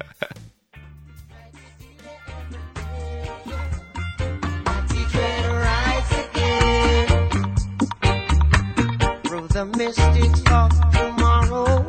the 9.60 9.65
mystics 9.65 10.42
of 10.52 10.72
tomorrow. 10.94 11.88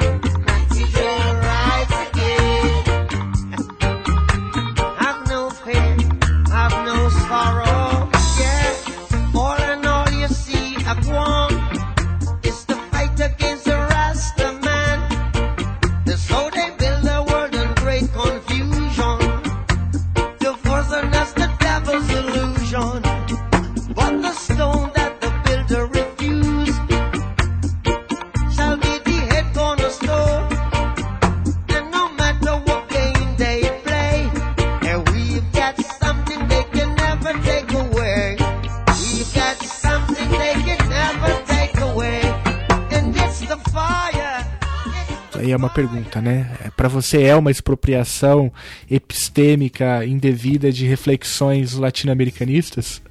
Pergunta, 45.70 46.20
né? 46.20 46.56
É, 46.64 46.70
Para 46.70 46.88
você 46.88 47.22
é 47.22 47.34
uma 47.34 47.50
expropriação 47.50 48.52
epistêmica 48.90 50.04
indevida 50.04 50.70
de 50.70 50.86
reflexões 50.86 51.74
latino-americanistas? 51.74 53.02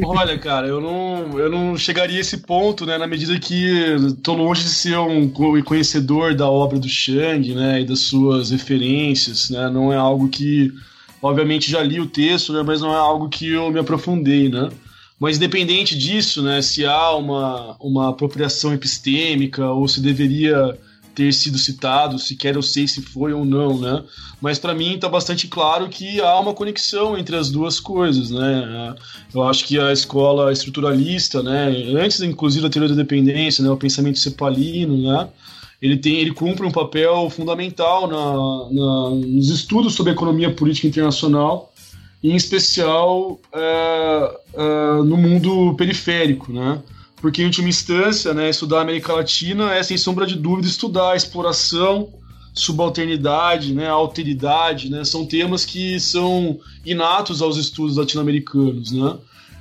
Olha, 0.00 0.38
cara, 0.38 0.68
eu 0.68 0.80
não, 0.80 1.38
eu 1.38 1.50
não 1.50 1.76
chegaria 1.76 2.18
a 2.18 2.20
esse 2.20 2.38
ponto, 2.38 2.86
né, 2.86 2.96
na 2.96 3.06
medida 3.06 3.36
que 3.38 3.96
tô 4.22 4.32
longe 4.34 4.62
de 4.62 4.68
ser 4.68 4.96
um 4.96 5.28
conhecedor 5.28 6.36
da 6.36 6.48
obra 6.48 6.78
do 6.78 6.88
Chang, 6.88 7.52
né, 7.52 7.80
e 7.80 7.84
das 7.84 8.00
suas 8.00 8.50
referências, 8.50 9.50
né, 9.50 9.68
não 9.68 9.92
é 9.92 9.96
algo 9.96 10.28
que 10.28 10.72
obviamente 11.20 11.68
já 11.68 11.82
li 11.82 11.98
o 11.98 12.06
texto, 12.06 12.52
né, 12.52 12.62
mas 12.62 12.80
não 12.80 12.92
é 12.92 12.96
algo 12.96 13.28
que 13.28 13.50
eu 13.50 13.72
me 13.72 13.80
aprofundei, 13.80 14.48
né? 14.48 14.68
Mas 15.18 15.36
independente 15.36 15.98
disso, 15.98 16.42
né, 16.42 16.62
se 16.62 16.86
há 16.86 17.10
uma, 17.16 17.76
uma 17.80 18.10
apropriação 18.10 18.72
epistêmica 18.72 19.68
ou 19.68 19.88
se 19.88 20.00
deveria 20.00 20.78
ter 21.18 21.32
sido 21.34 21.58
citado, 21.58 22.16
sequer 22.16 22.54
eu 22.54 22.62
sei 22.62 22.86
se 22.86 23.02
foi 23.02 23.32
ou 23.32 23.44
não, 23.44 23.76
né? 23.76 24.04
Mas 24.40 24.56
para 24.56 24.72
mim 24.72 24.94
está 24.94 25.08
bastante 25.08 25.48
claro 25.48 25.88
que 25.88 26.20
há 26.20 26.38
uma 26.38 26.54
conexão 26.54 27.18
entre 27.18 27.34
as 27.34 27.50
duas 27.50 27.80
coisas, 27.80 28.30
né? 28.30 28.94
Eu 29.34 29.42
acho 29.42 29.64
que 29.64 29.80
a 29.80 29.92
escola 29.92 30.52
estruturalista, 30.52 31.42
né, 31.42 31.66
antes 32.00 32.20
inclusive 32.20 32.62
da 32.62 32.70
teoria 32.70 32.94
da 32.94 33.02
dependência, 33.02 33.64
né, 33.64 33.70
o 33.70 33.76
pensamento 33.76 34.20
cepalino, 34.20 34.96
né, 34.96 35.28
ele 35.82 35.96
tem, 35.96 36.14
ele 36.20 36.32
cumpre 36.32 36.64
um 36.64 36.70
papel 36.70 37.28
fundamental 37.30 38.06
na, 38.06 38.72
na 38.72 39.10
nos 39.10 39.50
estudos 39.50 39.94
sobre 39.94 40.12
economia 40.12 40.52
política 40.52 40.86
internacional 40.86 41.72
em 42.22 42.36
especial 42.36 43.40
é, 43.52 44.36
é, 44.54 45.02
no 45.02 45.16
mundo 45.16 45.74
periférico, 45.74 46.52
né? 46.52 46.80
Porque, 47.20 47.42
em 47.42 47.46
última 47.46 47.68
instância, 47.68 48.32
né, 48.32 48.48
estudar 48.48 48.78
a 48.78 48.82
América 48.82 49.12
Latina 49.12 49.74
é, 49.74 49.82
sem 49.82 49.96
sombra 49.96 50.26
de 50.26 50.36
dúvida, 50.36 50.68
estudar 50.68 51.12
a 51.12 51.16
exploração, 51.16 52.12
subalternidade, 52.54 53.74
né, 53.74 53.88
alteridade, 53.88 54.90
né, 54.90 55.04
são 55.04 55.26
temas 55.26 55.64
que 55.64 55.98
são 55.98 56.58
inatos 56.84 57.42
aos 57.42 57.56
estudos 57.56 57.96
latino-americanos, 57.96 58.92
né? 58.92 59.16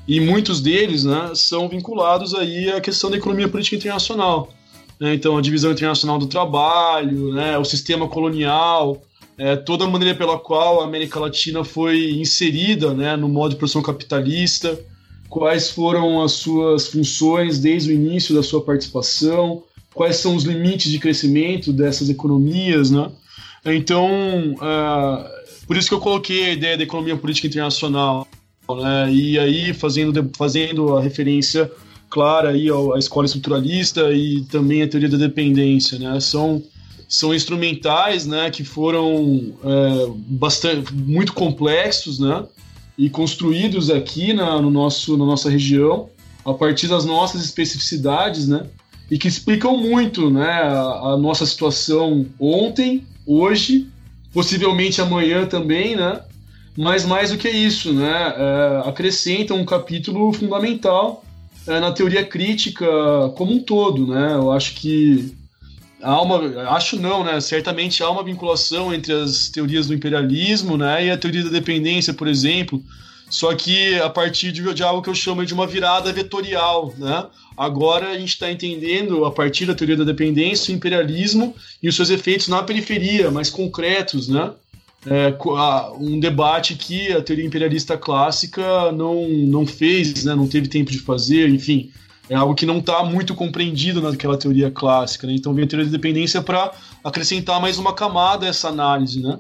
E 0.08 0.22
muitos 0.22 0.62
deles, 0.62 1.04
né, 1.04 1.32
são 1.34 1.68
vinculados 1.68 2.34
aí 2.34 2.72
à 2.72 2.80
questão 2.80 3.10
da 3.10 3.18
economia 3.18 3.50
política 3.50 3.76
internacional. 3.76 4.54
Né? 5.00 5.14
Então, 5.14 5.38
a 5.38 5.42
divisão 5.42 5.72
internacional 5.72 6.18
do 6.18 6.28
trabalho, 6.28 7.34
né, 7.34 7.58
o 7.58 7.66
sistema 7.66 8.08
colonial, 8.08 9.02
é, 9.38 9.56
toda 9.56 9.84
a 9.84 9.88
maneira 9.88 10.16
pela 10.16 10.40
qual 10.40 10.82
a 10.82 10.86
América 10.86 11.20
Latina 11.20 11.64
foi 11.64 12.12
inserida 12.12 12.94
né, 12.94 13.16
no 13.16 13.28
modo 13.28 13.52
de 13.52 13.58
produção 13.58 13.82
capitalista, 13.82 14.80
quais 15.30 15.70
foram 15.70 16.22
as 16.22 16.34
suas 16.34 16.88
funções 16.88 17.60
desde 17.60 17.92
o 17.92 17.94
início 17.94 18.34
da 18.34 18.44
sua 18.44 18.62
participação, 18.62 19.64
quais 19.94 20.18
são 20.18 20.36
os 20.36 20.44
limites 20.44 20.92
de 20.92 21.00
crescimento 21.00 21.74
dessas 21.74 22.10
economias, 22.10 22.92
né? 22.92 23.10
Então, 23.66 24.08
uh, 24.54 25.66
por 25.66 25.76
isso 25.76 25.90
que 25.90 25.94
eu 25.94 26.00
coloquei 26.00 26.46
a 26.46 26.54
ideia 26.54 26.78
da 26.78 26.84
economia 26.84 27.18
política 27.18 27.48
internacional, 27.48 28.28
né? 28.70 29.12
E 29.12 29.38
aí 29.40 29.74
fazendo, 29.74 30.30
fazendo 30.38 30.96
a 30.96 31.02
referência 31.02 31.70
clara 32.10 32.50
aí 32.50 32.70
à 32.70 32.98
escola 32.98 33.26
estruturalista 33.26 34.12
e 34.14 34.42
também 34.46 34.82
à 34.82 34.88
teoria 34.88 35.10
da 35.10 35.18
dependência, 35.18 36.00
né? 36.00 36.20
São 36.20 36.64
são 37.08 37.34
instrumentais, 37.34 38.26
né, 38.26 38.52
que 38.52 38.66
foram 38.66 39.54
é, 39.64 40.12
bastante 40.28 40.94
muito 40.94 41.32
complexos, 41.32 42.20
né, 42.20 42.46
e 42.98 43.10
construídos 43.10 43.90
aqui 43.90 44.34
na, 44.34 44.62
no 44.62 44.72
nosso, 44.72 45.16
na 45.16 45.26
nossa 45.26 45.50
região 45.50 46.10
a 46.44 46.54
partir 46.54 46.88
das 46.88 47.04
nossas 47.06 47.44
especificidades, 47.44 48.48
né, 48.48 48.66
e 49.12 49.18
que 49.18 49.28
explicam 49.28 49.78
muito, 49.78 50.30
né, 50.30 50.50
a, 50.50 51.14
a 51.14 51.18
nossa 51.18 51.46
situação 51.46 52.26
ontem, 52.40 53.06
hoje, 53.26 53.88
possivelmente 54.34 55.02
amanhã 55.02 55.46
também, 55.46 55.96
né, 55.96 56.22
mas 56.78 57.06
mais 57.06 57.32
do 57.32 57.38
que 57.38 57.50
isso, 57.50 57.92
né, 57.92 58.34
é, 58.38 58.90
acrescentam 58.90 59.58
um 59.58 59.66
capítulo 59.66 60.32
fundamental 60.32 61.24
é, 61.68 61.80
na 61.82 61.92
teoria 61.92 62.24
crítica 62.26 62.86
como 63.36 63.52
um 63.54 63.60
todo, 63.60 64.08
né, 64.08 64.34
eu 64.36 64.50
acho 64.52 64.76
que 64.76 65.36
há 66.02 66.22
uma, 66.22 66.70
acho 66.72 67.00
não, 67.00 67.24
né? 67.24 67.40
Certamente 67.40 68.04
há 68.04 68.10
uma 68.10 68.24
vinculação 68.24 68.94
entre 68.94 69.14
as 69.14 69.50
teorias 69.50 69.88
do 69.88 69.94
imperialismo, 69.94 70.78
né, 70.78 71.06
e 71.06 71.12
a 71.12 71.18
teoria 71.18 71.44
da 71.44 71.50
dependência, 71.50 72.14
por 72.14 72.28
exemplo. 72.28 72.82
Só 73.30 73.54
que 73.54 74.00
a 74.00 74.10
partir 74.10 74.54
de, 74.54 74.74
de 74.74 74.84
algo 74.84 75.02
que 75.02 75.10
eu 75.10 75.16
chamo 75.16 75.46
de 75.46 75.54
uma 75.54 75.68
virada 75.68 76.14
vetorial, 76.14 76.94
né? 76.98 77.26
Agora 77.58 78.12
a 78.12 78.18
gente 78.18 78.30
está 78.30 78.50
entendendo, 78.50 79.26
a 79.26 79.32
partir 79.32 79.66
da 79.66 79.76
teoria 79.76 79.98
da 79.98 80.06
dependência, 80.06 80.72
o 80.72 80.78
imperialismo 80.78 81.54
e 81.84 81.90
os 81.90 81.96
seus 81.96 82.10
efeitos 82.10 82.48
na 82.48 82.64
periferia, 82.64 83.30
mais 83.30 83.50
concretos, 83.50 84.30
né? 84.30 84.52
É, 85.06 85.34
um 86.00 86.20
debate 86.20 86.76
que 86.76 87.12
a 87.12 87.22
teoria 87.22 87.46
imperialista 87.46 87.98
clássica 87.98 88.92
não, 88.92 89.28
não 89.28 89.66
fez, 89.66 90.26
né? 90.26 90.36
não 90.36 90.48
teve 90.48 90.68
tempo 90.68 90.92
de 90.92 91.00
fazer, 91.00 91.48
enfim 91.50 91.92
é 92.30 92.36
algo 92.36 92.56
que 92.56 92.66
não 92.66 92.80
está 92.80 93.04
muito 93.04 93.34
compreendido 93.34 94.02
naquela 94.02 94.38
teoria 94.38 94.70
clássica. 94.70 95.26
Né? 95.26 95.34
Então 95.34 95.54
vem 95.54 95.66
a 95.66 95.68
teoria 95.68 95.86
da 95.86 95.92
dependência 95.92 96.42
para 96.42 96.72
acrescentar 97.04 97.62
mais 97.62 97.78
uma 97.78 97.94
camada 97.94 98.46
a 98.46 98.50
essa 98.50 98.68
análise. 98.68 99.22
Né? 99.22 99.40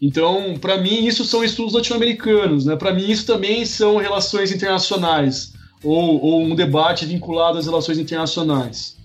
Então, 0.00 0.54
para 0.60 0.78
mim, 0.78 1.04
isso 1.06 1.24
são 1.24 1.44
estudos 1.44 1.74
latino-americanos. 1.74 2.64
Né? 2.64 2.74
Para 2.76 2.92
mim, 2.92 3.10
isso 3.10 3.26
também 3.26 3.64
são 3.64 3.98
relações 3.98 4.50
internacionais 4.50 5.52
ou, 5.84 6.22
ou, 6.24 6.42
um 6.42 6.54
debate 6.54 7.04
vinculado 7.04 7.58
às 7.58 7.66
relações 7.66 7.98
internacionais. 7.98 8.96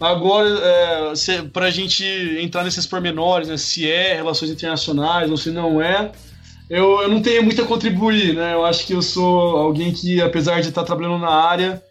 Agora, 0.00 0.48
é, 0.48 1.42
para 1.52 1.66
a 1.66 1.70
gente 1.70 2.04
entrar 2.40 2.64
nesses 2.64 2.86
pormenores, 2.86 3.48
né, 3.48 3.56
se 3.56 3.88
é 3.88 4.14
relações 4.14 4.50
internacionais 4.50 5.30
ou 5.30 5.36
se 5.36 5.50
não 5.50 5.80
é, 5.80 6.10
eu, 6.68 7.02
eu 7.02 7.08
não 7.08 7.22
tenho 7.22 7.42
muito 7.42 7.62
a 7.62 7.66
contribuir. 7.66 8.34
Né? 8.34 8.54
Eu 8.54 8.64
acho 8.64 8.86
que 8.86 8.94
eu 8.94 9.02
sou 9.02 9.56
alguém 9.56 9.92
que, 9.92 10.20
apesar 10.20 10.60
de 10.60 10.68
estar 10.68 10.82
trabalhando 10.82 11.18
na 11.18 11.30
área, 11.30 11.82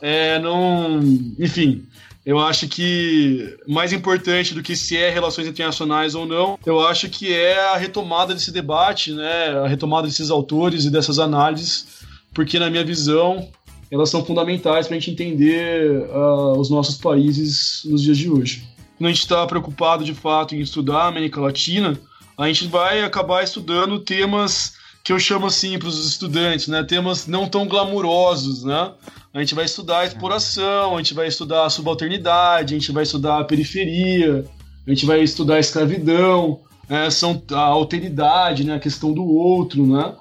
é, 0.00 0.38
não. 0.38 1.00
Enfim, 1.38 1.84
eu 2.24 2.38
acho 2.38 2.68
que 2.68 3.56
mais 3.66 3.92
importante 3.92 4.54
do 4.54 4.62
que 4.62 4.76
se 4.76 4.96
é 4.96 5.10
relações 5.10 5.46
internacionais 5.46 6.14
ou 6.14 6.26
não, 6.26 6.58
eu 6.64 6.86
acho 6.86 7.08
que 7.08 7.32
é 7.32 7.58
a 7.70 7.76
retomada 7.76 8.34
desse 8.34 8.52
debate, 8.52 9.12
né? 9.12 9.48
A 9.64 9.66
retomada 9.66 10.06
desses 10.06 10.30
autores 10.30 10.84
e 10.84 10.90
dessas 10.90 11.18
análises, 11.18 11.86
porque 12.34 12.58
na 12.58 12.70
minha 12.70 12.84
visão 12.84 13.48
elas 13.90 14.08
são 14.08 14.24
fundamentais 14.24 14.86
para 14.86 14.96
a 14.96 15.00
gente 15.00 15.10
entender 15.10 16.06
uh, 16.10 16.58
os 16.58 16.70
nossos 16.70 16.96
países 16.96 17.82
nos 17.84 18.02
dias 18.02 18.16
de 18.16 18.30
hoje. 18.30 18.68
Quando 18.96 19.08
a 19.08 19.12
gente 19.12 19.22
está 19.22 19.46
preocupado 19.46 20.04
de 20.04 20.14
fato 20.14 20.54
em 20.54 20.60
estudar 20.60 21.04
a 21.04 21.08
América 21.08 21.40
Latina, 21.40 21.98
a 22.38 22.46
gente 22.46 22.68
vai 22.68 23.02
acabar 23.02 23.42
estudando 23.42 23.98
temas 23.98 24.74
que 25.02 25.12
eu 25.12 25.18
chamo 25.18 25.46
assim 25.46 25.78
para 25.78 25.88
os 25.88 26.06
estudantes, 26.06 26.68
né? 26.68 26.82
Temas 26.84 27.26
não 27.26 27.48
tão 27.48 27.66
glamurosos, 27.66 28.64
né? 28.64 28.92
A 29.32 29.40
gente 29.40 29.54
vai 29.54 29.64
estudar 29.64 30.00
a 30.00 30.04
exploração, 30.04 30.94
a 30.94 30.98
gente 30.98 31.14
vai 31.14 31.26
estudar 31.26 31.64
a 31.64 31.70
subalternidade, 31.70 32.74
a 32.74 32.78
gente 32.78 32.92
vai 32.92 33.04
estudar 33.04 33.40
a 33.40 33.44
periferia, 33.44 34.44
a 34.86 34.90
gente 34.90 35.06
vai 35.06 35.20
estudar 35.22 35.54
a 35.56 35.60
escravidão, 35.60 36.60
é, 36.88 37.08
são 37.08 37.42
a 37.52 37.60
alteridade, 37.60 38.64
né? 38.64 38.74
A 38.74 38.80
questão 38.80 39.12
do 39.12 39.24
outro, 39.24 39.86
né? 39.86 40.14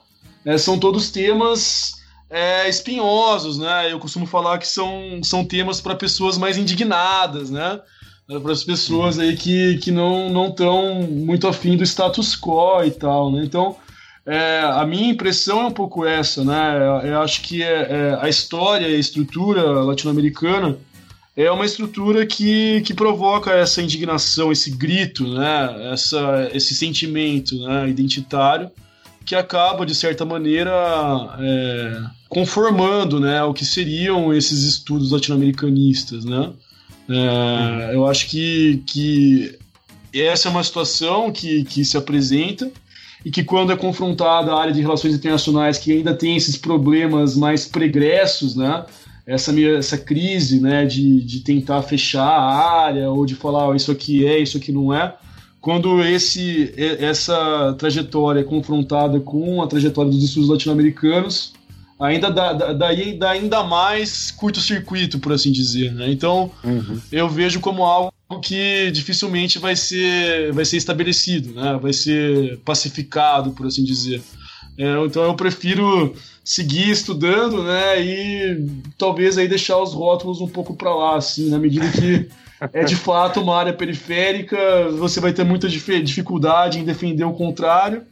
É, 0.46 0.58
são 0.58 0.80
todos 0.80 1.12
temas 1.12 1.96
é, 2.30 2.70
espinhosos, 2.70 3.58
né? 3.58 3.92
Eu 3.92 4.00
costumo 4.00 4.26
falar 4.26 4.60
que 4.60 4.68
são, 4.68 5.20
são 5.24 5.44
temas 5.44 5.82
para 5.82 5.96
pessoas 5.96 6.38
mais 6.38 6.58
indignadas, 6.58 7.50
né? 7.50 7.82
Para 8.28 8.52
as 8.52 8.64
pessoas 8.64 9.18
aí 9.18 9.36
que, 9.36 9.80
que 9.80 9.92
não 9.92 10.50
estão 10.50 11.02
muito 11.02 11.48
afim 11.48 11.76
do 11.76 11.84
status 11.84 12.36
quo 12.36 12.84
e 12.86 12.92
tal, 12.92 13.32
né? 13.32 13.44
Então, 13.44 13.76
é, 14.30 14.62
a 14.62 14.86
minha 14.86 15.10
impressão 15.10 15.62
é 15.62 15.66
um 15.66 15.72
pouco 15.72 16.06
essa, 16.06 16.44
né? 16.44 16.78
Eu, 17.04 17.20
acho 17.20 17.42
que 17.42 17.64
é, 17.64 17.68
é, 17.68 18.18
a 18.22 18.30
história 18.30 18.88
e 18.88 18.96
a 18.96 19.00
estrutura 19.00 19.64
latino-americana 19.82 20.78
é 21.36 21.50
uma 21.50 21.66
estrutura 21.66 22.28
que, 22.28 22.82
que 22.82 22.94
provoca 22.94 23.52
essa 23.52 23.82
indignação, 23.82 24.52
esse 24.52 24.70
grito, 24.70 25.28
né? 25.28 25.92
Essa, 25.92 26.48
esse 26.54 26.76
sentimento 26.76 27.60
né? 27.60 27.90
identitário 27.90 28.70
que 29.26 29.34
acaba, 29.34 29.84
de 29.84 29.96
certa 29.96 30.24
maneira, 30.26 30.72
é, 31.40 32.02
conformando 32.28 33.20
né, 33.20 33.44
o 33.44 33.54
que 33.54 33.66
seriam 33.66 34.32
esses 34.34 34.64
estudos 34.64 35.12
latino-americanistas. 35.12 36.24
Né? 36.24 36.52
É, 37.10 37.96
eu 37.96 38.08
acho 38.08 38.28
que, 38.28 38.84
que 38.86 39.58
essa 40.14 40.48
é 40.48 40.52
uma 40.52 40.64
situação 40.64 41.32
que, 41.32 41.64
que 41.64 41.84
se 41.84 41.98
apresenta 41.98 42.72
e 43.24 43.32
que 43.32 43.44
quando 43.44 43.72
é 43.72 43.76
confrontada 43.76 44.52
a 44.52 44.60
área 44.60 44.74
de 44.74 44.82
relações 44.82 45.14
internacionais 45.14 45.78
que 45.78 45.92
ainda 45.92 46.14
tem 46.14 46.38
esses 46.38 46.56
problemas 46.56 47.36
mais 47.36 47.66
pregressos, 47.66 48.56
né? 48.56 48.86
Essa, 49.26 49.54
essa 49.62 49.98
crise 49.98 50.60
né, 50.60 50.86
de, 50.86 51.22
de 51.22 51.42
tentar 51.42 51.84
fechar 51.84 52.26
a 52.26 52.82
área 52.86 53.12
ou 53.12 53.28
de 53.28 53.36
falar 53.36 53.68
oh, 53.68 53.76
isso 53.76 53.92
aqui 53.92 54.26
é, 54.26 54.40
isso 54.40 54.58
aqui 54.58 54.72
não 54.72 54.92
é, 54.92 55.14
quando 55.62 56.02
esse, 56.04 56.74
essa 56.78 57.76
trajetória 57.78 58.40
é 58.40 58.44
confrontada 58.44 59.20
com 59.20 59.62
a 59.62 59.68
trajetória 59.68 60.10
dos 60.10 60.24
estudos 60.24 60.50
latino-americanos, 60.50 61.54
ainda 62.00 62.32
dá, 62.32 62.54
daí 62.74 63.18
dá 63.18 63.32
ainda 63.32 63.64
mais 63.64 64.32
curto-circuito, 64.32 65.20
por 65.20 65.34
assim 65.34 65.52
dizer. 65.52 65.94
Né? 65.94 66.12
Então, 66.12 66.52
uhum. 66.64 67.00
eu 67.12 67.28
vejo 67.28 67.60
como 67.60 67.84
algo 67.84 68.14
que 68.42 68.90
dificilmente 68.92 69.60
vai 69.60 69.76
ser, 69.76 70.54
vai 70.54 70.64
ser 70.64 70.78
estabelecido, 70.78 71.54
né? 71.54 71.78
vai 71.82 71.94
ser 71.94 72.58
pacificado, 72.60 73.52
por 73.52 73.68
assim 73.68 73.84
dizer. 73.84 74.22
É, 74.78 75.06
então 75.06 75.24
eu 75.24 75.36
prefiro 75.36 76.16
seguir 76.42 76.90
estudando, 76.90 77.64
né, 77.64 78.02
e 78.02 78.66
talvez 78.98 79.38
aí 79.38 79.46
deixar 79.46 79.78
os 79.78 79.94
rótulos 79.94 80.40
um 80.40 80.48
pouco 80.48 80.74
para 80.74 80.96
lá, 80.96 81.18
assim, 81.18 81.50
na 81.50 81.60
medida 81.60 81.86
que 81.92 82.30
é 82.74 82.86
de 82.86 82.96
fato 82.96 83.42
uma 83.42 83.58
área 83.58 83.74
periférica, 83.74 84.58
você 84.98 85.20
vai 85.20 85.34
ter 85.34 85.44
muita 85.44 85.68
dificuldade 85.68 86.80
em 86.80 86.86
defender 86.86 87.26
o 87.26 87.34
contrário, 87.34 88.04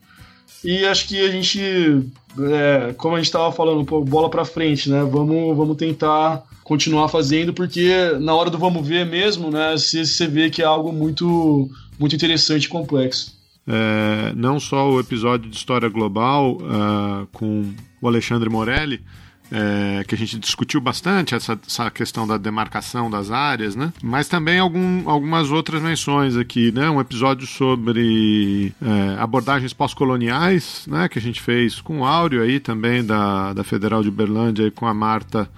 E 0.63 0.85
acho 0.85 1.07
que 1.07 1.19
a 1.21 1.31
gente, 1.31 1.59
é, 1.59 2.93
como 2.97 3.15
a 3.15 3.19
gente 3.19 3.27
estava 3.27 3.51
falando, 3.51 3.85
pô, 3.85 4.03
bola 4.03 4.29
para 4.29 4.45
frente, 4.45 4.89
né? 4.89 5.03
Vamos, 5.03 5.55
vamos 5.55 5.77
tentar 5.77 6.43
continuar 6.63 7.07
fazendo, 7.07 7.53
porque 7.53 8.11
na 8.19 8.35
hora 8.35 8.49
do 8.49 8.57
vamos 8.57 8.85
ver 8.85 9.05
mesmo, 9.05 9.49
né? 9.49 9.75
Você 9.77 10.27
vê 10.27 10.49
que 10.49 10.61
é 10.61 10.65
algo 10.65 10.91
muito, 10.91 11.69
muito 11.97 12.15
interessante 12.15 12.65
e 12.65 12.69
complexo. 12.69 13.37
É, 13.67 14.33
não 14.35 14.59
só 14.59 14.89
o 14.89 14.99
episódio 14.99 15.49
de 15.49 15.55
História 15.55 15.89
Global 15.89 16.53
uh, 16.53 17.27
com 17.33 17.73
o 18.01 18.07
Alexandre 18.07 18.49
Morelli, 18.49 19.01
é, 19.51 20.03
que 20.03 20.13
a 20.13 20.17
gente 20.17 20.37
discutiu 20.39 20.81
bastante 20.81 21.33
essa, 21.35 21.59
essa, 21.65 21.89
questão 21.89 22.27
da 22.27 22.37
demarcação 22.37 23.09
das 23.09 23.31
áreas, 23.31 23.75
né? 23.75 23.93
Mas 24.01 24.27
também 24.27 24.59
algum, 24.59 25.09
algumas 25.09 25.51
outras 25.51 25.81
menções 25.81 26.35
aqui, 26.35 26.71
né? 26.71 26.89
Um 26.89 26.99
episódio 26.99 27.47
sobre 27.47 28.73
é, 28.81 29.21
abordagens 29.21 29.73
pós-coloniais, 29.73 30.85
né? 30.87 31.07
Que 31.07 31.19
a 31.19 31.21
gente 31.21 31.41
fez 31.41 31.79
com 31.79 31.99
o 31.99 32.05
Áureo 32.05 32.41
aí 32.41 32.59
também 32.59 33.03
da, 33.05 33.53
da 33.53 33.63
Federal 33.63 34.03
de 34.03 34.09
Uberlândia 34.09 34.67
e 34.67 34.71
com 34.71 34.85
a 34.85 34.93
Marta 34.93 35.49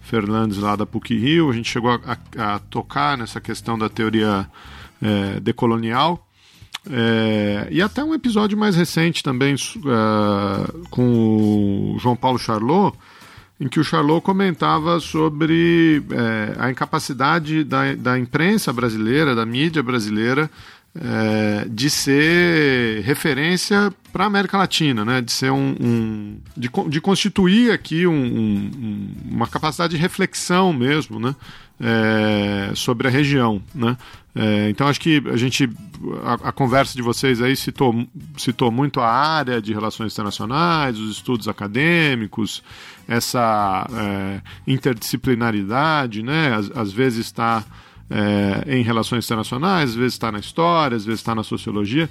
Fernandes 0.00 0.58
lá 0.58 0.76
da 0.76 0.86
PUC 0.86 1.16
Rio. 1.18 1.50
A 1.50 1.54
gente 1.54 1.70
chegou 1.70 1.90
a, 1.90 2.18
a, 2.36 2.54
a 2.54 2.58
tocar 2.58 3.16
nessa 3.16 3.40
questão 3.40 3.78
da 3.78 3.88
teoria 3.88 4.46
é, 5.02 5.40
decolonial. 5.40 6.24
É, 6.90 7.68
e 7.70 7.82
até 7.82 8.02
um 8.02 8.14
episódio 8.14 8.56
mais 8.56 8.74
recente 8.74 9.22
também 9.22 9.54
uh, 9.54 10.88
com 10.90 11.94
o 11.94 11.98
João 11.98 12.16
Paulo 12.16 12.38
Charlot, 12.38 12.96
em 13.60 13.68
que 13.68 13.80
o 13.80 13.84
Charlot 13.84 14.22
comentava 14.22 15.00
sobre 15.00 16.02
é, 16.10 16.54
a 16.58 16.70
incapacidade 16.70 17.64
da, 17.64 17.94
da 17.94 18.18
imprensa 18.18 18.72
brasileira, 18.72 19.34
da 19.34 19.44
mídia 19.44 19.82
brasileira, 19.82 20.48
é, 20.94 21.66
de 21.68 21.90
ser 21.90 23.02
referência 23.02 23.92
para 24.12 24.24
a 24.24 24.26
América 24.26 24.58
Latina, 24.58 25.04
né? 25.04 25.20
de 25.20 25.32
ser 25.32 25.50
um, 25.50 25.76
um 25.80 26.38
de, 26.56 26.70
de, 26.88 27.00
constituir 27.00 27.72
aqui 27.72 28.06
um, 28.06 28.12
um, 28.14 29.10
uma 29.30 29.46
capacidade 29.46 29.94
de 29.94 30.00
reflexão 30.00 30.72
mesmo, 30.72 31.20
né? 31.20 31.34
É, 31.80 32.72
sobre 32.74 33.06
a 33.06 33.10
região, 33.10 33.62
né? 33.72 33.96
É, 34.40 34.70
então 34.70 34.86
acho 34.86 35.00
que 35.00 35.20
a 35.26 35.36
gente 35.36 35.68
a, 36.22 36.50
a, 36.50 36.52
conversa 36.52 36.94
de 36.94 37.02
vocês 37.02 37.42
aí 37.42 37.56
citou, 37.56 38.06
citou 38.36 38.70
muito 38.70 39.00
a 39.00 39.10
área 39.10 39.60
de 39.60 39.74
relações 39.74 40.12
internacionais, 40.12 40.96
os 40.96 41.16
estudos 41.16 41.48
acadêmicos, 41.48 42.62
essa 43.08 43.84
é, 43.92 44.40
interdisciplinaridade, 44.64 46.22
né? 46.22 46.54
Às, 46.54 46.70
às 46.70 46.92
vezes 46.92 47.26
está 47.26 47.64
é, 48.08 48.76
em 48.76 48.82
relações 48.84 49.24
internacionais, 49.24 49.90
às 49.90 49.96
vezes 49.96 50.12
está 50.12 50.30
na 50.30 50.38
história, 50.38 50.96
às 50.96 51.04
vezes 51.04 51.18
está 51.18 51.34
na 51.34 51.42
sociologia. 51.42 52.08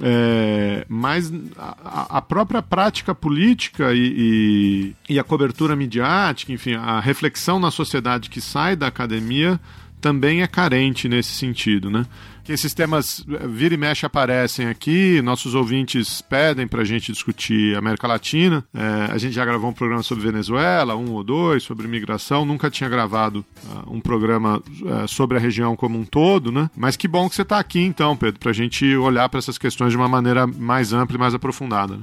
É, 0.00 0.86
mas 0.88 1.30
a, 1.58 2.18
a, 2.18 2.22
própria 2.22 2.62
prática 2.62 3.14
política 3.14 3.92
e, 3.92 4.94
e, 5.08 5.14
e, 5.14 5.18
a 5.18 5.24
cobertura 5.24 5.76
midiática, 5.76 6.52
enfim, 6.52 6.72
a 6.74 7.00
reflexão 7.00 7.60
na 7.60 7.70
sociedade 7.70 8.30
que 8.30 8.40
sai 8.40 8.76
da 8.76 8.86
academia 8.86 9.60
também 10.00 10.42
é 10.42 10.46
carente 10.46 11.08
nesse 11.08 11.32
sentido, 11.32 11.90
né? 11.90 12.06
Que 12.42 12.52
esses 12.52 12.72
temas 12.72 13.24
eh, 13.28 13.46
vira 13.46 13.74
e 13.74 13.76
mexe 13.76 14.06
aparecem 14.06 14.66
aqui, 14.66 15.20
nossos 15.22 15.54
ouvintes 15.54 16.20
pedem 16.22 16.66
para 16.66 16.80
a 16.82 16.84
gente 16.84 17.12
discutir 17.12 17.76
América 17.76 18.08
Latina. 18.08 18.64
É, 18.74 19.12
a 19.12 19.18
gente 19.18 19.34
já 19.34 19.44
gravou 19.44 19.70
um 19.70 19.74
programa 19.74 20.02
sobre 20.02 20.24
Venezuela, 20.24 20.96
um 20.96 21.12
ou 21.12 21.22
dois, 21.22 21.62
sobre 21.62 21.86
imigração. 21.86 22.44
Nunca 22.44 22.70
tinha 22.70 22.88
gravado 22.88 23.44
uh, 23.64 23.94
um 23.94 24.00
programa 24.00 24.58
uh, 24.58 25.06
sobre 25.06 25.36
a 25.36 25.40
região 25.40 25.76
como 25.76 25.98
um 25.98 26.04
todo, 26.04 26.50
né? 26.50 26.70
Mas 26.76 26.96
que 26.96 27.06
bom 27.06 27.28
que 27.28 27.34
você 27.34 27.42
está 27.42 27.58
aqui, 27.58 27.80
então, 27.80 28.16
Pedro, 28.16 28.40
para 28.40 28.50
a 28.50 28.54
gente 28.54 28.96
olhar 28.96 29.28
para 29.28 29.38
essas 29.38 29.58
questões 29.58 29.90
de 29.90 29.96
uma 29.96 30.08
maneira 30.08 30.46
mais 30.46 30.92
ampla 30.92 31.16
e 31.16 31.20
mais 31.20 31.34
aprofundada. 31.34 31.96
Né? 31.96 32.02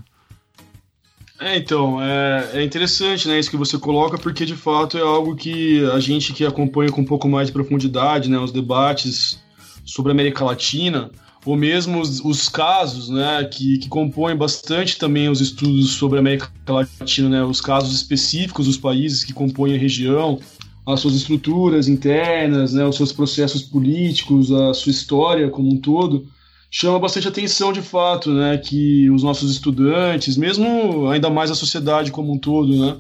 É, 1.40 1.56
então, 1.56 2.02
é, 2.02 2.50
é, 2.54 2.64
interessante, 2.64 3.28
né, 3.28 3.40
isso 3.40 3.52
que 3.52 3.58
você 3.58 3.78
coloca, 3.78 4.18
porque 4.18 4.44
de 4.44 4.56
fato 4.56 4.98
é 4.98 5.02
algo 5.02 5.36
que 5.36 5.86
a 5.92 6.00
gente 6.00 6.34
que 6.34 6.44
acompanha 6.44 6.92
com 6.92 7.02
um 7.02 7.06
pouco 7.06 7.30
mais 7.30 7.48
de 7.48 7.54
profundidade, 7.54 8.28
né, 8.28 8.40
os 8.40 8.52
debates 8.52 9.40
sobre 9.86 10.12
a 10.12 10.14
América 10.14 10.44
Latina, 10.44 11.12
ou 11.46 11.56
mesmo 11.56 12.02
os, 12.02 12.20
os 12.22 12.50
casos, 12.50 13.10
né, 13.10 13.44
que, 13.44 13.78
que 13.78 13.88
compõem 13.88 14.36
bastante 14.36 14.98
também 14.98 15.30
os 15.30 15.40
estudos 15.40 15.92
sobre 15.92 16.18
a 16.18 16.22
América 16.22 16.50
Latina, 16.68 17.30
né, 17.30 17.44
os 17.44 17.62
casos 17.62 17.94
específicos 17.94 18.66
dos 18.66 18.78
países 18.78 19.24
que 19.24 19.32
compõem 19.32 19.76
a 19.76 19.80
região, 19.80 20.40
as 20.88 21.00
suas 21.02 21.14
estruturas 21.14 21.88
internas, 21.88 22.74
né, 22.74 22.84
os 22.84 22.96
seus 22.96 23.14
processos 23.14 23.62
políticos, 23.62 24.52
a 24.52 24.74
sua 24.74 24.90
história 24.90 25.50
como 25.50 25.72
um 25.72 25.78
todo, 25.78 26.26
chama 26.70 27.00
bastante 27.00 27.28
atenção 27.28 27.72
de 27.72 27.82
fato, 27.82 28.32
né, 28.32 28.58
que 28.58 29.10
os 29.10 29.24
nossos 29.24 29.52
estudantes, 29.52 30.38
mesmo 30.38 31.08
ainda 31.10 31.30
mais 31.30 31.50
a 31.50 31.56
sociedade 31.56 32.12
como 32.12 32.34
um 32.34 32.38
todo, 32.38 32.76
né, 32.76 32.98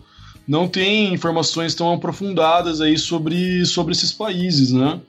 não 0.47 0.67
tem 0.67 1.13
informações 1.13 1.75
tão 1.75 1.93
aprofundadas 1.93 2.79
aí 2.79 2.97
sobre, 2.97 3.65
sobre 3.65 3.91
esses 3.91 4.13
países, 4.13 4.71
né? 4.71 4.99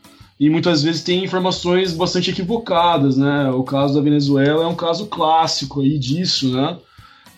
E 0.40 0.50
muitas 0.50 0.82
vezes 0.82 1.02
tem 1.02 1.24
informações 1.24 1.92
bastante 1.92 2.30
equivocadas, 2.30 3.16
né? 3.16 3.50
O 3.50 3.62
caso 3.62 3.94
da 3.94 4.00
Venezuela 4.00 4.64
é 4.64 4.66
um 4.66 4.74
caso 4.74 5.06
clássico 5.06 5.80
aí 5.80 5.98
disso, 5.98 6.52
né? 6.52 6.76